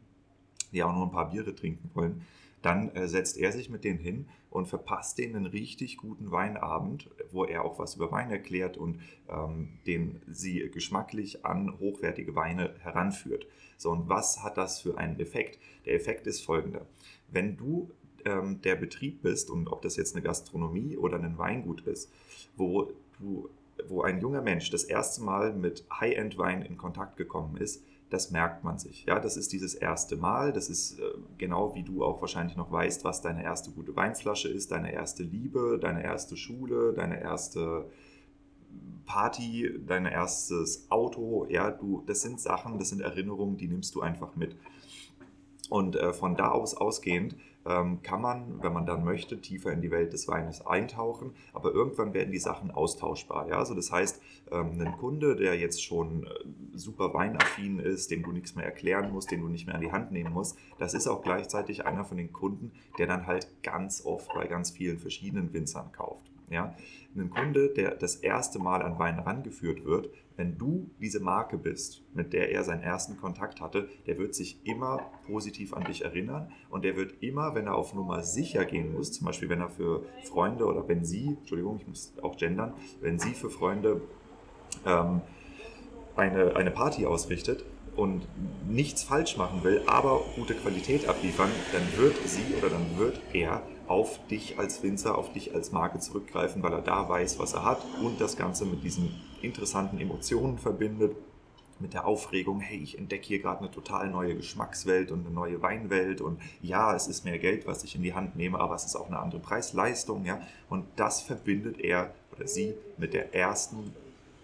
die 0.70 0.84
auch 0.84 0.94
nur 0.94 1.06
ein 1.06 1.10
paar 1.10 1.30
Biere 1.30 1.52
trinken 1.52 1.90
wollen, 1.94 2.22
dann 2.62 2.94
äh, 2.94 3.08
setzt 3.08 3.36
er 3.36 3.52
sich 3.52 3.70
mit 3.70 3.84
denen 3.84 3.98
hin 3.98 4.26
und 4.50 4.66
verpasst 4.66 5.18
denen 5.18 5.36
einen 5.36 5.46
richtig 5.46 5.98
guten 5.98 6.30
Weinabend, 6.30 7.10
wo 7.30 7.44
er 7.44 7.64
auch 7.64 7.78
was 7.78 7.96
über 7.96 8.10
Wein 8.10 8.30
erklärt 8.30 8.76
und 8.76 9.00
ähm, 9.28 9.78
den 9.86 10.20
sie 10.26 10.70
geschmacklich 10.70 11.44
an 11.44 11.78
hochwertige 11.78 12.34
Weine 12.34 12.74
heranführt. 12.80 13.46
So, 13.76 13.90
und 13.90 14.08
was 14.08 14.42
hat 14.42 14.56
das 14.56 14.80
für 14.80 14.96
einen 14.98 15.20
Effekt? 15.20 15.58
Der 15.84 15.94
Effekt 15.94 16.26
ist 16.26 16.40
folgender. 16.40 16.86
Wenn 17.30 17.56
du 17.56 17.90
ähm, 18.24 18.60
der 18.62 18.76
Betrieb 18.76 19.22
bist, 19.22 19.50
und 19.50 19.68
ob 19.68 19.82
das 19.82 19.96
jetzt 19.96 20.14
eine 20.14 20.22
Gastronomie 20.22 20.96
oder 20.96 21.18
ein 21.18 21.38
Weingut 21.38 21.82
ist, 21.82 22.10
wo 22.56 22.92
du 23.18 23.50
wo 23.88 24.02
ein 24.02 24.20
junger 24.20 24.42
Mensch 24.42 24.70
das 24.70 24.84
erste 24.84 25.22
Mal 25.22 25.52
mit 25.52 25.84
High-End-Wein 25.92 26.62
in 26.62 26.76
Kontakt 26.76 27.16
gekommen 27.16 27.56
ist, 27.56 27.84
das 28.10 28.30
merkt 28.30 28.62
man 28.62 28.78
sich. 28.78 29.04
Ja, 29.06 29.18
das 29.18 29.36
ist 29.36 29.52
dieses 29.52 29.74
erste 29.74 30.16
Mal. 30.16 30.52
Das 30.52 30.68
ist 30.68 30.98
äh, 30.98 31.02
genau 31.38 31.74
wie 31.74 31.82
du 31.82 32.04
auch 32.04 32.20
wahrscheinlich 32.20 32.56
noch 32.56 32.70
weißt, 32.70 33.04
was 33.04 33.20
deine 33.20 33.42
erste 33.42 33.70
gute 33.72 33.96
Weinflasche 33.96 34.48
ist, 34.48 34.70
deine 34.70 34.92
erste 34.92 35.24
Liebe, 35.24 35.78
deine 35.80 36.04
erste 36.04 36.36
Schule, 36.36 36.92
deine 36.92 37.20
erste 37.20 37.90
Party, 39.06 39.70
dein 39.86 40.06
erstes 40.06 40.90
Auto. 40.90 41.46
Ja, 41.48 41.70
du, 41.70 42.02
das 42.06 42.22
sind 42.22 42.40
Sachen, 42.40 42.78
das 42.78 42.90
sind 42.90 43.00
Erinnerungen, 43.00 43.56
die 43.56 43.68
nimmst 43.68 43.94
du 43.94 44.02
einfach 44.02 44.36
mit. 44.36 44.56
Und 45.68 45.96
äh, 45.96 46.12
von 46.12 46.36
da 46.36 46.50
aus 46.50 46.76
ausgehend 46.76 47.36
kann 48.02 48.22
man, 48.22 48.62
wenn 48.62 48.72
man 48.72 48.86
dann 48.86 49.04
möchte, 49.04 49.40
tiefer 49.40 49.72
in 49.72 49.80
die 49.80 49.90
Welt 49.90 50.12
des 50.12 50.28
Weines 50.28 50.64
eintauchen. 50.66 51.32
Aber 51.52 51.72
irgendwann 51.72 52.14
werden 52.14 52.32
die 52.32 52.38
Sachen 52.38 52.70
austauschbar. 52.70 53.48
Ja? 53.48 53.58
Also 53.58 53.74
das 53.74 53.90
heißt, 53.90 54.20
ähm, 54.52 54.80
ein 54.80 54.96
Kunde, 54.98 55.36
der 55.36 55.58
jetzt 55.58 55.82
schon 55.82 56.24
äh, 56.24 56.28
super 56.74 57.12
weinaffin 57.12 57.78
ist, 57.78 58.10
dem 58.10 58.22
du 58.22 58.32
nichts 58.32 58.54
mehr 58.54 58.64
erklären 58.64 59.12
musst, 59.12 59.30
den 59.30 59.40
du 59.40 59.48
nicht 59.48 59.66
mehr 59.66 59.74
an 59.74 59.80
die 59.80 59.92
Hand 59.92 60.12
nehmen 60.12 60.32
musst, 60.32 60.58
das 60.78 60.94
ist 60.94 61.06
auch 61.08 61.22
gleichzeitig 61.22 61.84
einer 61.84 62.04
von 62.04 62.16
den 62.16 62.32
Kunden, 62.32 62.72
der 62.98 63.06
dann 63.06 63.26
halt 63.26 63.48
ganz 63.62 64.04
oft 64.04 64.32
bei 64.34 64.46
ganz 64.46 64.70
vielen 64.70 64.98
verschiedenen 64.98 65.52
Winzern 65.52 65.90
kauft. 65.92 66.35
Ja? 66.50 66.74
Ein 67.16 67.30
Kunde, 67.30 67.68
der 67.68 67.94
das 67.94 68.16
erste 68.16 68.58
Mal 68.58 68.82
an 68.82 68.98
Wein 68.98 69.18
rangeführt 69.18 69.84
wird, 69.84 70.10
wenn 70.36 70.58
du 70.58 70.90
diese 71.00 71.20
Marke 71.20 71.56
bist, 71.56 72.02
mit 72.14 72.32
der 72.32 72.52
er 72.52 72.62
seinen 72.62 72.82
ersten 72.82 73.16
Kontakt 73.16 73.60
hatte, 73.60 73.88
der 74.06 74.18
wird 74.18 74.34
sich 74.34 74.60
immer 74.64 75.10
positiv 75.26 75.72
an 75.72 75.84
dich 75.84 76.04
erinnern 76.04 76.52
und 76.68 76.84
der 76.84 76.96
wird 76.96 77.22
immer, 77.22 77.54
wenn 77.54 77.66
er 77.66 77.74
auf 77.74 77.94
Nummer 77.94 78.22
sicher 78.22 78.64
gehen 78.66 78.92
muss, 78.92 79.12
zum 79.12 79.26
Beispiel 79.26 79.48
wenn 79.48 79.60
er 79.60 79.70
für 79.70 80.04
Freunde 80.24 80.66
oder 80.66 80.86
wenn 80.88 81.04
sie, 81.04 81.36
Entschuldigung, 81.38 81.78
ich 81.80 81.88
muss 81.88 82.12
auch 82.22 82.36
gendern, 82.36 82.74
wenn 83.00 83.18
sie 83.18 83.32
für 83.32 83.48
Freunde 83.48 84.02
ähm, 84.84 85.22
eine, 86.16 86.54
eine 86.56 86.70
Party 86.70 87.06
ausrichtet 87.06 87.64
und 87.96 88.28
nichts 88.68 89.02
falsch 89.02 89.38
machen 89.38 89.64
will, 89.64 89.82
aber 89.86 90.20
gute 90.36 90.54
Qualität 90.54 91.08
abliefern, 91.08 91.50
dann 91.72 91.98
wird 91.98 92.16
sie 92.26 92.54
oder 92.58 92.68
dann 92.68 92.98
wird 92.98 93.20
er 93.32 93.62
auf 93.88 94.18
dich 94.28 94.58
als 94.58 94.82
Winzer, 94.82 95.16
auf 95.18 95.32
dich 95.32 95.54
als 95.54 95.72
Marke 95.72 95.98
zurückgreifen, 95.98 96.62
weil 96.62 96.72
er 96.72 96.82
da 96.82 97.08
weiß, 97.08 97.38
was 97.38 97.54
er 97.54 97.64
hat 97.64 97.82
und 98.02 98.20
das 98.20 98.36
Ganze 98.36 98.64
mit 98.64 98.82
diesen 98.82 99.14
interessanten 99.42 99.98
Emotionen 99.98 100.58
verbindet, 100.58 101.16
mit 101.78 101.92
der 101.92 102.06
Aufregung, 102.06 102.60
hey, 102.60 102.78
ich 102.78 102.98
entdecke 102.98 103.26
hier 103.26 103.38
gerade 103.40 103.60
eine 103.60 103.70
total 103.70 104.08
neue 104.08 104.34
Geschmackswelt 104.34 105.10
und 105.10 105.26
eine 105.26 105.34
neue 105.34 105.60
Weinwelt 105.60 106.20
und 106.20 106.40
ja, 106.62 106.94
es 106.94 107.06
ist 107.06 107.24
mehr 107.24 107.38
Geld, 107.38 107.66
was 107.66 107.84
ich 107.84 107.94
in 107.94 108.02
die 108.02 108.14
Hand 108.14 108.34
nehme, 108.36 108.58
aber 108.58 108.74
es 108.74 108.84
ist 108.84 108.96
auch 108.96 109.08
eine 109.08 109.18
andere 109.18 109.40
Preis-Leistung, 109.40 110.24
ja, 110.24 110.40
und 110.70 110.86
das 110.96 111.20
verbindet 111.20 111.78
er 111.78 112.14
oder 112.34 112.46
sie 112.48 112.74
mit 112.96 113.12
der 113.12 113.34
ersten 113.34 113.92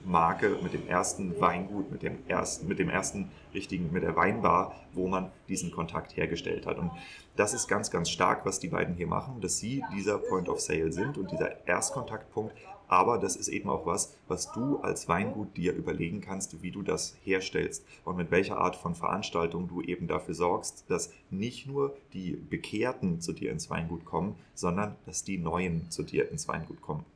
Marke, 0.04 0.58
mit 0.62 0.72
dem 0.72 0.86
ersten 0.88 1.40
Weingut, 1.40 1.90
mit 1.90 2.02
dem 2.02 2.18
ersten, 2.26 2.66
mit 2.66 2.78
dem 2.78 2.88
ersten 2.88 3.30
richtigen, 3.54 3.92
mit 3.92 4.02
der 4.02 4.16
Weinbar, 4.16 4.74
wo 4.92 5.06
man 5.06 5.30
diesen 5.48 5.70
Kontakt 5.70 6.16
hergestellt 6.16 6.66
hat. 6.66 6.78
Und 6.78 6.90
das 7.36 7.54
ist 7.54 7.66
ganz, 7.66 7.90
ganz 7.90 8.10
stark, 8.10 8.44
was 8.44 8.60
die 8.60 8.68
beiden 8.68 8.94
hier 8.94 9.06
machen, 9.06 9.40
dass 9.40 9.58
sie 9.58 9.82
dieser 9.94 10.18
Point 10.18 10.48
of 10.48 10.60
Sale 10.60 10.92
sind 10.92 11.16
und 11.16 11.30
dieser 11.30 11.66
Erstkontaktpunkt. 11.66 12.54
Aber 12.88 13.16
das 13.16 13.36
ist 13.36 13.48
eben 13.48 13.70
auch 13.70 13.86
was, 13.86 14.14
was 14.28 14.52
du 14.52 14.76
als 14.80 15.08
Weingut 15.08 15.56
dir 15.56 15.72
überlegen 15.72 16.20
kannst, 16.20 16.62
wie 16.62 16.70
du 16.70 16.82
das 16.82 17.16
herstellst 17.24 17.86
und 18.04 18.18
mit 18.18 18.30
welcher 18.30 18.58
Art 18.58 18.76
von 18.76 18.94
Veranstaltung 18.94 19.66
du 19.66 19.80
eben 19.80 20.08
dafür 20.08 20.34
sorgst, 20.34 20.84
dass 20.88 21.10
nicht 21.30 21.66
nur 21.66 21.96
die 22.12 22.32
Bekehrten 22.32 23.22
zu 23.22 23.32
dir 23.32 23.50
ins 23.50 23.70
Weingut 23.70 24.04
kommen, 24.04 24.36
sondern 24.54 24.96
dass 25.06 25.24
die 25.24 25.38
Neuen 25.38 25.90
zu 25.90 26.02
dir 26.02 26.30
ins 26.30 26.48
Weingut 26.48 26.82
kommen. 26.82 27.06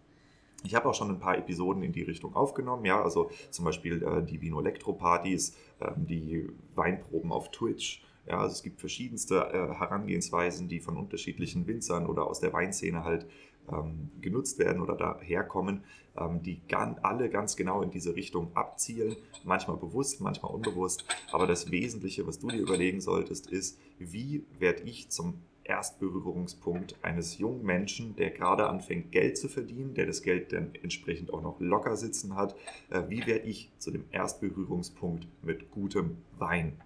Ich 0.65 0.75
habe 0.75 0.89
auch 0.89 0.95
schon 0.95 1.11
ein 1.11 1.21
paar 1.21 1.37
Episoden 1.37 1.83
in 1.83 1.93
die 1.93 2.03
Richtung 2.03 2.35
aufgenommen, 2.35 2.87
ja, 2.87 3.03
also 3.03 3.31
zum 3.51 3.67
Beispiel 3.67 4.03
äh, 4.03 4.23
die 4.23 4.41
Vino 4.41 4.59
Elektro 4.59 4.95
Partys, 4.95 5.55
äh, 5.81 5.91
die 5.97 6.49
Weinproben 6.75 7.31
auf 7.33 7.51
Twitch, 7.51 8.03
ja, 8.27 8.39
also 8.41 8.53
es 8.55 8.63
gibt 8.63 8.81
verschiedenste 8.81 9.37
äh, 9.37 9.75
Herangehensweisen, 9.75 10.69
die 10.69 10.81
von 10.81 10.97
unterschiedlichen 10.97 11.67
Winzern 11.67 12.07
oder 12.07 12.27
aus 12.27 12.41
der 12.41 12.53
Weinszene 12.53 13.05
halt 13.05 13.27
ähm, 13.71 14.11
genutzt 14.21 14.59
werden 14.59 14.83
oder 14.83 14.97
daherkommen, 14.97 15.83
ähm, 16.17 16.43
die 16.43 16.61
gan 16.69 16.99
alle 17.03 17.29
ganz 17.29 17.57
genau 17.57 17.83
in 17.83 17.91
diese 17.91 18.17
Richtung 18.17 18.51
abzielen. 18.55 19.17
Manchmal 19.45 19.77
bewusst, 19.77 20.21
manchmal 20.21 20.53
unbewusst. 20.53 21.05
Aber 21.33 21.47
das 21.47 21.71
Wesentliche, 21.71 22.27
was 22.27 22.39
du 22.39 22.49
dir 22.49 22.61
überlegen 22.61 23.01
solltest, 23.01 23.51
ist, 23.51 23.79
wie 23.99 24.45
werde 24.59 24.83
ich 24.83 25.09
zum 25.09 25.35
Erstberührungspunkt 25.65 26.95
eines 27.03 27.39
jungen 27.39 27.65
Menschen, 27.65 28.15
der 28.17 28.31
gerade 28.31 28.69
anfängt, 28.69 29.11
Geld 29.11 29.37
zu 29.37 29.49
verdienen, 29.49 29.95
der 29.95 30.07
das 30.07 30.23
Geld 30.23 30.53
dann 30.53 30.71
entsprechend 30.83 31.33
auch 31.33 31.43
noch 31.43 31.61
locker 31.61 31.97
sitzen 31.97 32.37
hat. 32.37 32.55
Äh, 32.91 33.03
wie 33.09 33.27
werde 33.27 33.47
ich 33.47 33.71
zu 33.79 33.91
dem 33.91 34.05
Erstberührungspunkt 34.11 35.27
mit 35.43 35.71
gutem 35.71 36.19
Wein? 36.39 36.81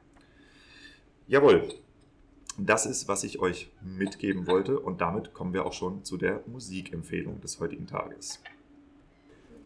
Jawohl, 1.31 1.69
das 2.59 2.86
ist, 2.86 3.07
was 3.07 3.23
ich 3.23 3.39
euch 3.39 3.70
mitgeben 3.82 4.48
wollte 4.48 4.81
und 4.81 5.01
damit 5.01 5.32
kommen 5.32 5.52
wir 5.52 5.65
auch 5.65 5.73
schon 5.73 6.02
zu 6.02 6.16
der 6.16 6.43
Musikempfehlung 6.48 7.40
des 7.40 7.61
heutigen 7.61 7.86
Tages. 7.86 8.43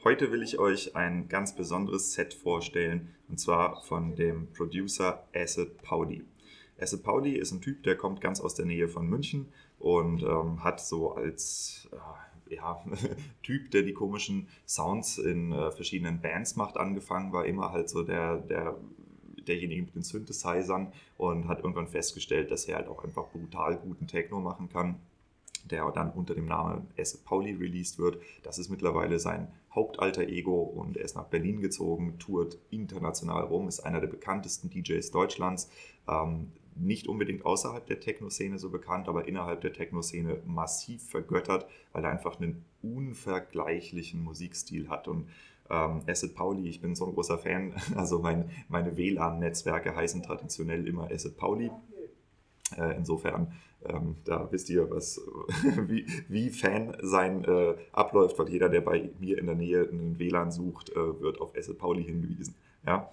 Heute 0.05 0.31
will 0.31 0.43
ich 0.43 0.59
euch 0.59 0.95
ein 0.95 1.27
ganz 1.31 1.57
besonderes 1.57 2.12
Set 2.12 2.35
vorstellen 2.35 3.15
und 3.31 3.41
zwar 3.41 3.81
von 3.85 4.15
dem 4.15 4.53
Producer 4.53 5.27
Acid 5.35 5.81
Pauli. 5.81 6.23
Acid 6.78 7.03
Pauli 7.03 7.32
ist 7.39 7.53
ein 7.53 7.62
Typ, 7.62 7.82
der 7.85 7.97
kommt 7.97 8.20
ganz 8.20 8.43
aus 8.43 8.55
der 8.55 8.66
Nähe 8.66 8.86
von 8.86 9.07
München 9.07 9.49
und 9.78 10.23
ähm, 10.23 10.62
hat 10.62 10.82
so 10.82 11.12
als 11.12 11.89
äh, 12.51 12.57
ja, 12.57 12.85
Typ, 13.43 13.70
der 13.70 13.85
die 13.85 13.95
komischen 13.95 14.49
Sounds 14.66 15.16
in 15.16 15.53
äh, 15.53 15.70
verschiedenen 15.70 16.20
Bands 16.20 16.57
macht, 16.57 16.77
angefangen, 16.77 17.32
war 17.32 17.47
immer 17.47 17.73
halt 17.73 17.89
so 17.89 18.03
der, 18.03 18.36
der 18.36 18.77
derjenige 19.49 19.83
mit 19.83 19.95
den 19.95 20.03
Synthesizern 20.03 20.93
und 21.16 21.49
hat 21.49 21.59
irgendwann 21.59 21.89
festgestellt, 21.89 22.51
dass 22.51 22.66
er 22.66 22.77
halt 22.77 22.89
auch 22.89 23.05
einfach 23.05 23.29
brutal 23.29 23.77
guten 23.77 24.07
Techno 24.07 24.41
machen 24.41 24.69
kann, 24.69 24.97
der 25.71 25.91
dann 25.93 26.11
unter 26.11 26.35
dem 26.35 26.47
Namen 26.47 26.89
Acid 26.99 27.25
Pauli 27.25 27.53
released 27.53 27.99
wird. 27.99 28.19
Das 28.43 28.59
ist 28.59 28.69
mittlerweile 28.69 29.19
sein 29.19 29.49
Hauptalter 29.75 30.29
Ego 30.29 30.62
und 30.62 30.97
er 30.97 31.05
ist 31.05 31.16
nach 31.16 31.27
Berlin 31.27 31.61
gezogen, 31.61 32.19
tourt 32.19 32.59
international 32.71 33.43
rum, 33.45 33.66
ist 33.66 33.81
einer 33.81 34.01
der 34.01 34.09
bekanntesten 34.09 34.71
DJs 34.71 35.11
Deutschlands. 35.11 35.69
Ähm, 36.07 36.53
nicht 36.77 37.07
unbedingt 37.07 37.45
außerhalb 37.45 37.87
der 37.87 38.01
Techno-Szene 38.01 38.59
so 38.59 38.71
bekannt, 38.71 39.09
aber 39.09 39.29
innerhalb 39.29 39.61
der 39.61 39.73
Techno-Szene 39.73 40.39
massiv 40.45 41.09
vergöttert, 41.09 41.66
weil 41.93 42.05
er 42.05 42.11
einfach 42.11 42.41
einen 42.41 42.65
unvergleichlichen 42.83 44.23
Musikstil 44.23 44.89
hat. 44.89 45.09
Und 45.09 45.29
ähm, 45.70 46.03
Acid 46.07 46.35
Pauli, 46.35 46.69
ich 46.69 46.81
bin 46.81 46.95
so 46.95 47.07
ein 47.07 47.15
großer 47.15 47.39
Fan. 47.39 47.74
Also 47.97 48.19
mein, 48.19 48.51
meine 48.69 48.97
WLAN-Netzwerke 48.97 49.95
heißen 49.95 50.23
traditionell 50.23 50.86
immer 50.86 51.11
Acid 51.11 51.36
Pauli. 51.36 51.70
Äh, 52.77 52.97
insofern, 52.97 53.53
ähm, 53.85 54.16
da 54.24 54.51
wisst 54.51 54.70
ihr, 54.70 54.91
was, 54.91 55.20
wie, 55.86 56.07
wie 56.28 56.51
Fan 56.51 56.97
sein 57.03 57.45
äh, 57.45 57.74
abläuft, 57.93 58.39
weil 58.39 58.49
jeder, 58.49 58.69
der 58.69 58.81
bei 58.81 59.11
mir 59.19 59.39
in 59.39 59.47
der 59.47 59.55
Nähe 59.55 59.89
einen 59.89 60.19
WLAN 60.19 60.51
sucht, 60.51 60.91
äh, 60.91 61.20
wird 61.20 61.41
auf 61.41 61.57
Acid 61.57 61.78
Pauli 61.78 62.05
hingewiesen. 62.05 62.55
Ja. 62.86 63.11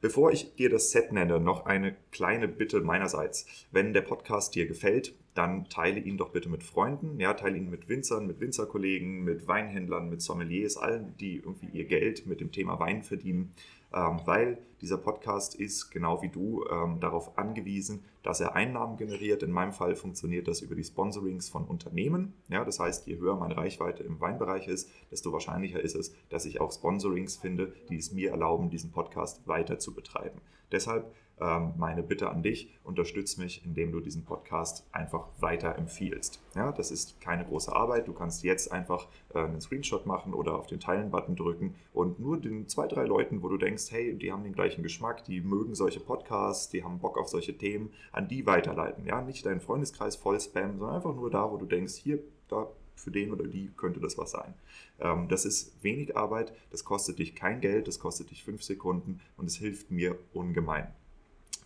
Bevor 0.00 0.30
ich 0.30 0.54
dir 0.54 0.70
das 0.70 0.92
Set 0.92 1.10
nenne, 1.12 1.40
noch 1.40 1.66
eine 1.66 1.96
kleine 2.12 2.46
Bitte 2.46 2.80
meinerseits. 2.80 3.46
Wenn 3.72 3.92
der 3.92 4.02
Podcast 4.02 4.54
dir 4.54 4.66
gefällt, 4.66 5.12
dann 5.34 5.68
teile 5.68 5.98
ihn 5.98 6.16
doch 6.16 6.30
bitte 6.30 6.48
mit 6.48 6.62
Freunden, 6.62 7.18
ja, 7.18 7.34
teile 7.34 7.56
ihn 7.56 7.68
mit 7.68 7.88
Winzern, 7.88 8.26
mit 8.26 8.38
Winzerkollegen, 8.38 9.24
mit 9.24 9.48
Weinhändlern, 9.48 10.08
mit 10.08 10.22
Sommeliers, 10.22 10.76
allen, 10.76 11.16
die 11.18 11.36
irgendwie 11.36 11.68
ihr 11.72 11.84
Geld 11.84 12.26
mit 12.26 12.40
dem 12.40 12.52
Thema 12.52 12.78
Wein 12.78 13.02
verdienen, 13.02 13.52
weil 13.90 14.58
dieser 14.80 14.98
Podcast 14.98 15.54
ist, 15.54 15.90
genau 15.90 16.22
wie 16.22 16.28
du, 16.28 16.64
ähm, 16.70 17.00
darauf 17.00 17.36
angewiesen, 17.36 18.04
dass 18.22 18.40
er 18.40 18.54
Einnahmen 18.54 18.96
generiert. 18.96 19.42
In 19.42 19.50
meinem 19.50 19.72
Fall 19.72 19.96
funktioniert 19.96 20.46
das 20.46 20.60
über 20.60 20.74
die 20.74 20.84
Sponsorings 20.84 21.48
von 21.48 21.64
Unternehmen. 21.64 22.34
Ja, 22.48 22.64
das 22.64 22.78
heißt, 22.78 23.06
je 23.06 23.18
höher 23.18 23.36
meine 23.36 23.56
Reichweite 23.56 24.02
im 24.02 24.20
Weinbereich 24.20 24.68
ist, 24.68 24.90
desto 25.10 25.32
wahrscheinlicher 25.32 25.80
ist 25.80 25.96
es, 25.96 26.14
dass 26.28 26.44
ich 26.44 26.60
auch 26.60 26.72
Sponsorings 26.72 27.36
finde, 27.36 27.72
die 27.88 27.96
es 27.96 28.12
mir 28.12 28.30
erlauben, 28.30 28.70
diesen 28.70 28.92
Podcast 28.92 29.46
weiter 29.48 29.78
zu 29.78 29.94
betreiben. 29.94 30.40
Deshalb 30.70 31.06
ähm, 31.06 31.12
meine 31.40 32.02
Bitte 32.02 32.30
an 32.30 32.42
dich, 32.42 32.74
unterstütz 32.84 33.36
mich, 33.36 33.64
indem 33.64 33.92
du 33.92 34.00
diesen 34.00 34.24
Podcast 34.24 34.86
einfach 34.92 35.28
weiter 35.38 35.76
empfiehlst. 35.76 36.40
Ja, 36.54 36.72
das 36.72 36.90
ist 36.90 37.20
keine 37.20 37.44
große 37.44 37.74
Arbeit. 37.74 38.08
Du 38.08 38.12
kannst 38.12 38.42
jetzt 38.42 38.72
einfach 38.72 39.06
äh, 39.34 39.38
einen 39.38 39.60
Screenshot 39.60 40.06
machen 40.06 40.34
oder 40.34 40.56
auf 40.56 40.66
den 40.66 40.80
Teilen-Button 40.80 41.36
drücken 41.36 41.74
und 41.92 42.18
nur 42.18 42.40
den 42.40 42.68
zwei, 42.68 42.86
drei 42.86 43.04
Leuten, 43.04 43.42
wo 43.42 43.48
du 43.48 43.56
denkst, 43.56 43.90
hey, 43.90 44.16
die 44.16 44.32
haben 44.32 44.42
den 44.42 44.52
gleichen 44.52 44.82
Geschmack, 44.82 45.24
die 45.24 45.40
mögen 45.40 45.74
solche 45.74 46.00
Podcasts, 46.00 46.68
die 46.70 46.82
haben 46.82 46.98
Bock 46.98 47.18
auf 47.18 47.28
solche 47.28 47.56
Themen, 47.56 47.90
an 48.12 48.28
die 48.28 48.46
weiterleiten. 48.46 49.06
Ja, 49.06 49.22
nicht 49.22 49.46
deinen 49.46 49.60
Freundeskreis 49.60 50.16
voll 50.16 50.40
spammen, 50.40 50.78
sondern 50.78 50.96
einfach 50.96 51.14
nur 51.14 51.30
da, 51.30 51.50
wo 51.50 51.56
du 51.56 51.66
denkst, 51.66 51.94
hier, 51.94 52.18
da 52.48 52.68
für 52.96 53.10
den 53.10 53.32
oder 53.32 53.46
die 53.46 53.70
könnte 53.76 54.00
das 54.00 54.18
was 54.18 54.32
sein. 54.32 54.54
Ähm, 54.98 55.28
das 55.28 55.44
ist 55.44 55.82
wenig 55.82 56.16
Arbeit, 56.16 56.52
das 56.70 56.84
kostet 56.84 57.18
dich 57.18 57.34
kein 57.34 57.60
Geld, 57.60 57.86
das 57.86 58.00
kostet 58.00 58.30
dich 58.30 58.42
fünf 58.42 58.62
Sekunden 58.62 59.20
und 59.36 59.46
es 59.46 59.56
hilft 59.56 59.90
mir 59.90 60.18
ungemein. 60.32 60.88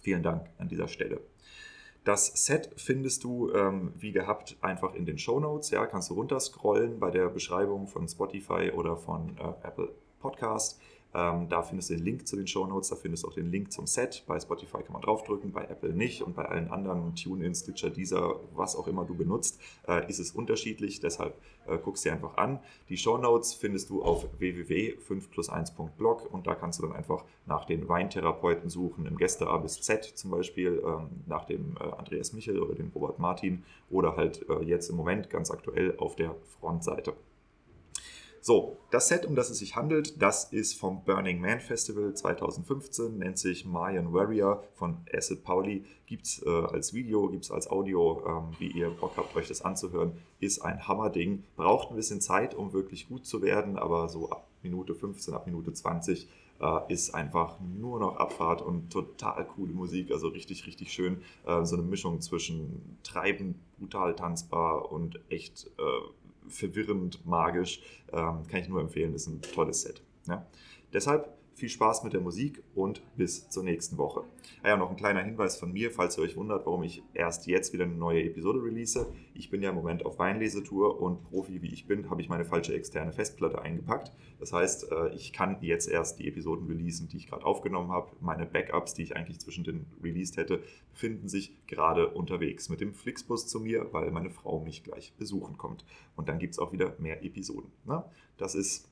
Vielen 0.03 0.23
Dank 0.23 0.51
an 0.59 0.69
dieser 0.69 0.89
Stelle. 0.89 1.21
Das 2.05 2.27
Set 2.27 2.71
findest 2.77 3.23
du 3.23 3.53
ähm, 3.55 3.93
wie 3.97 4.11
gehabt 4.11 4.57
einfach 4.61 4.95
in 4.95 5.07
den 5.07 5.19
Show 5.19 5.39
Notes. 5.39 5.71
Ja, 5.71 5.87
kannst 5.87 6.11
du 6.11 6.15
runterscrollen 6.15 6.99
bei 6.99 7.13
der 7.13 7.29
Beschreibung 7.29 7.87
von 7.87 8.09
Spotify 8.09 8.73
oder 8.75 8.97
von 8.97 9.39
äh, 9.39 9.67
Apple 9.67 9.95
Podcast. 10.19 10.81
Ähm, 11.15 11.49
da 11.49 11.63
findest 11.63 11.91
du 11.91 11.95
den 11.95 12.05
Link 12.05 12.27
zu 12.27 12.37
den 12.37 12.47
Show 12.47 12.67
Notes, 12.67 12.89
da 12.89 12.97
findest 12.97 13.25
du 13.25 13.29
auch 13.29 13.35
den 13.35 13.51
Link 13.51 13.73
zum 13.73 13.87
Set. 13.87 14.25
Bei 14.27 14.41
Spotify 14.41 14.83
kann 14.83 14.95
man 14.95 15.03
draufdrücken, 15.03 15.53
bei 15.53 15.65
Apple 15.65 15.93
nicht 15.93 16.23
und 16.23 16.35
bei 16.35 16.47
allen 16.47 16.71
anderen 16.71 17.15
TuneIn, 17.15 17.55
Stitcher, 17.55 17.91
Deezer, 17.91 18.41
was 18.55 18.77
auch 18.77 18.87
immer 18.87 19.05
du 19.05 19.15
benutzt, 19.15 19.61
äh, 19.87 20.09
ist 20.09 20.19
es 20.19 20.33
unterschiedlich. 20.33 21.01
Deshalb 21.01 21.35
äh, 21.67 21.77
guckst 21.79 22.05
dir 22.05 22.13
einfach 22.13 22.37
an. 22.37 22.61
Die 22.89 22.97
Show 22.97 23.19
Notes 23.19 23.53
findest 23.53 23.91
du 23.91 24.03
auf 24.03 24.27
www.5plus1.blog 24.39 26.33
und 26.33 26.47
da 26.47 26.55
kannst 26.55 26.79
du 26.79 26.87
dann 26.87 26.97
einfach 26.97 27.25
nach 27.47 27.67
den 27.67 27.89
Weintherapeuten 27.89 28.71
suchen, 28.71 29.07
im 29.07 29.17
Gäste 29.17 29.49
A 29.49 29.59
bis 29.59 29.83
Z 29.83 30.05
zum 30.05 30.31
Beispiel, 30.31 30.83
ähm, 30.85 31.11
nach 31.27 31.45
dem 31.45 31.77
äh, 31.79 31.85
Andreas 31.99 32.33
Michel 32.33 32.59
oder 32.61 32.75
dem 32.75 32.91
Robert 32.95 33.19
Martin 33.19 33.65
oder 33.91 34.17
halt 34.17 34.47
äh, 34.49 34.63
jetzt 34.65 34.89
im 34.89 34.97
Moment 34.97 35.29
ganz 35.29 35.51
aktuell 35.51 35.95
auf 35.99 36.17
der 36.17 36.35
Frontseite. 36.61 37.15
So, 38.45 38.79
das 38.91 39.07
Set, 39.07 39.25
um 39.25 39.37
das 39.37 39.51
es 39.51 39.59
sich 39.59 39.77
handelt, 39.77 40.21
das 40.21 40.53
ist 40.53 40.75
vom 40.75 41.05
Burning 41.05 41.41
Man 41.41 41.61
Festival 41.61 42.13
2015, 42.13 43.17
nennt 43.17 43.39
sich 43.39 43.65
Mayan 43.65 44.13
Warrior 44.13 44.65
von 44.75 44.97
Acid 45.15 45.45
Pauli. 45.45 45.85
Gibt 46.07 46.27
es 46.27 46.43
äh, 46.45 46.51
als 46.51 46.93
Video, 46.93 47.29
gibt 47.29 47.45
es 47.45 47.53
als 47.53 47.71
Audio, 47.71 48.21
ähm, 48.27 48.57
wie 48.59 48.67
ihr 48.67 48.91
Bock 48.91 49.13
habt, 49.17 49.37
euch 49.37 49.47
das 49.47 49.63
anzuhören. 49.63 50.19
Ist 50.41 50.59
ein 50.59 50.89
Hammerding. 50.89 51.45
Braucht 51.55 51.91
ein 51.91 51.95
bisschen 51.95 52.21
Zeit, 52.21 52.57
um 52.57 52.73
wirklich 52.73 53.09
gut 53.09 53.27
zu 53.27 53.43
werden, 53.43 53.79
aber 53.79 54.09
so 54.09 54.29
ab 54.31 54.49
Minute 54.65 54.97
15, 54.97 55.35
ab 55.35 55.47
Minute 55.47 55.73
20 55.73 56.27
äh, 56.61 56.93
ist 56.93 57.15
einfach 57.15 57.61
nur 57.61 58.01
noch 58.01 58.17
Abfahrt 58.17 58.61
und 58.61 58.91
total 58.93 59.47
coole 59.47 59.73
Musik. 59.73 60.11
Also 60.11 60.27
richtig, 60.27 60.67
richtig 60.67 60.93
schön. 60.93 61.23
Äh, 61.47 61.65
so 61.65 61.77
eine 61.77 61.85
Mischung 61.85 62.21
zwischen 62.21 62.99
treibend, 63.05 63.57
brutal 63.79 64.17
tanzbar 64.17 64.91
und 64.91 65.21
echt 65.31 65.71
äh, 65.79 66.22
verwirrend, 66.49 67.25
magisch. 67.27 67.81
Ähm, 68.13 68.47
kann 68.49 68.61
ich 68.61 68.69
nur 68.69 68.81
empfehlen, 68.81 69.15
ist 69.15 69.27
ein 69.27 69.43
tolles 69.43 69.83
Set. 69.83 70.03
Ja? 70.27 70.47
Deshalb 70.93 71.29
viel 71.55 71.69
Spaß 71.69 72.05
mit 72.05 72.13
der 72.13 72.21
Musik 72.21 72.63
und 72.75 73.03
bis 73.17 73.49
zur 73.49 73.63
nächsten 73.63 73.99
Woche. 73.99 74.25
Ah 74.63 74.69
ja, 74.69 74.77
noch 74.77 74.91
ein 74.91 74.97
kleiner 74.97 75.23
Hinweis 75.23 75.57
von 75.57 75.73
mir, 75.73 75.91
falls 75.91 76.19
ihr 76.19 76.25
euch 76.25 76.37
wundert, 76.37 76.67
warum 76.67 76.83
ich 76.83 77.03
erst 77.15 77.47
jetzt 77.47 77.73
wieder 77.73 77.85
eine 77.85 77.95
neue 77.95 78.23
Episode 78.25 78.63
release. 78.63 79.07
Ich 79.35 79.51
bin 79.51 79.63
ja 79.63 79.71
im 79.71 79.77
Moment 79.77 80.05
auf 80.07 80.19
Weinlesetour 80.19 81.01
und 81.01 81.23
Profi 81.25 81.63
wie 81.63 81.73
ich 81.73 81.87
bin, 81.87 82.11
habe 82.11 82.21
ich 82.21 82.29
meine 82.29 82.45
falsche 82.45 82.75
externe 82.75 83.13
Festplatte 83.13 83.61
eingepackt. 83.61 84.13
Das 84.39 84.53
heißt, 84.53 84.93
äh, 84.93 85.15
ich 85.15 85.33
kann 85.33 85.59
jetzt 85.61 85.89
erst 85.89 86.19
die 86.19 86.29
Episoden 86.29 86.67
releasen, 86.67 87.09
die 87.09 87.17
ich 87.17 87.29
gerade 87.29 87.45
aufgenommen 87.45 87.91
habe. 87.91 88.13
Meine 88.21 88.47
Backups, 88.47 88.95
die 88.95 89.03
ich 89.03 89.17
eigentlich 89.17 89.41
zwischen 89.41 89.65
den 89.65 89.87
released 90.03 90.37
hätte, 90.37 90.63
befinden 90.93 91.29
sich 91.29 91.57
gerade 91.67 92.09
unterwegs 92.09 92.69
mit 92.69 92.81
dem 92.81 92.95
Flixbus 92.95 93.47
zu 93.47 93.61
mir, 93.61 93.93
weil 93.93 94.11
meine 94.11 94.31
Frau 94.31 94.61
mich 94.61 94.85
gleich 94.85 95.15
besuchen 95.17 95.59
kommt. 95.59 95.85
Und 96.17 96.29
dann 96.29 96.39
gibt 96.39 96.55
es 96.55 96.59
auch 96.59 96.73
wieder 96.73 96.95
mehr 96.99 97.25
Episoden. 97.25 97.71
Das 98.37 98.55
ist 98.55 98.92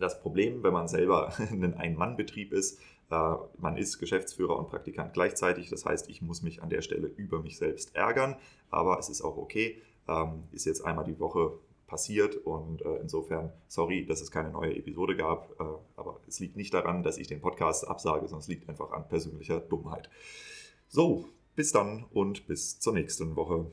das 0.00 0.20
Problem, 0.20 0.62
wenn 0.62 0.72
man 0.72 0.88
selber 0.88 1.32
ein 1.50 1.74
Ein-Mann-Betrieb 1.74 2.52
ist, 2.52 2.80
äh, 3.10 3.34
man 3.58 3.76
ist 3.76 3.98
Geschäftsführer 3.98 4.58
und 4.58 4.68
Praktikant 4.68 5.12
gleichzeitig. 5.12 5.70
Das 5.70 5.84
heißt, 5.84 6.08
ich 6.08 6.22
muss 6.22 6.42
mich 6.42 6.62
an 6.62 6.70
der 6.70 6.82
Stelle 6.82 7.06
über 7.06 7.40
mich 7.40 7.58
selbst 7.58 7.94
ärgern, 7.94 8.36
aber 8.70 8.98
es 8.98 9.08
ist 9.08 9.22
auch 9.22 9.36
okay. 9.36 9.80
Ähm, 10.08 10.44
ist 10.52 10.64
jetzt 10.64 10.84
einmal 10.84 11.04
die 11.04 11.18
Woche 11.20 11.52
passiert 11.86 12.36
und 12.36 12.82
äh, 12.82 12.96
insofern 12.96 13.52
sorry, 13.66 14.06
dass 14.06 14.20
es 14.20 14.30
keine 14.30 14.50
neue 14.50 14.76
Episode 14.76 15.16
gab, 15.16 15.50
äh, 15.60 15.64
aber 15.96 16.20
es 16.28 16.38
liegt 16.38 16.56
nicht 16.56 16.72
daran, 16.72 17.02
dass 17.02 17.18
ich 17.18 17.26
den 17.26 17.40
Podcast 17.40 17.86
absage, 17.86 18.20
sondern 18.20 18.40
es 18.40 18.48
liegt 18.48 18.68
einfach 18.68 18.92
an 18.92 19.08
persönlicher 19.08 19.58
Dummheit. 19.58 20.08
So, 20.88 21.28
bis 21.56 21.72
dann 21.72 22.06
und 22.12 22.46
bis 22.46 22.78
zur 22.78 22.94
nächsten 22.94 23.34
Woche. 23.34 23.66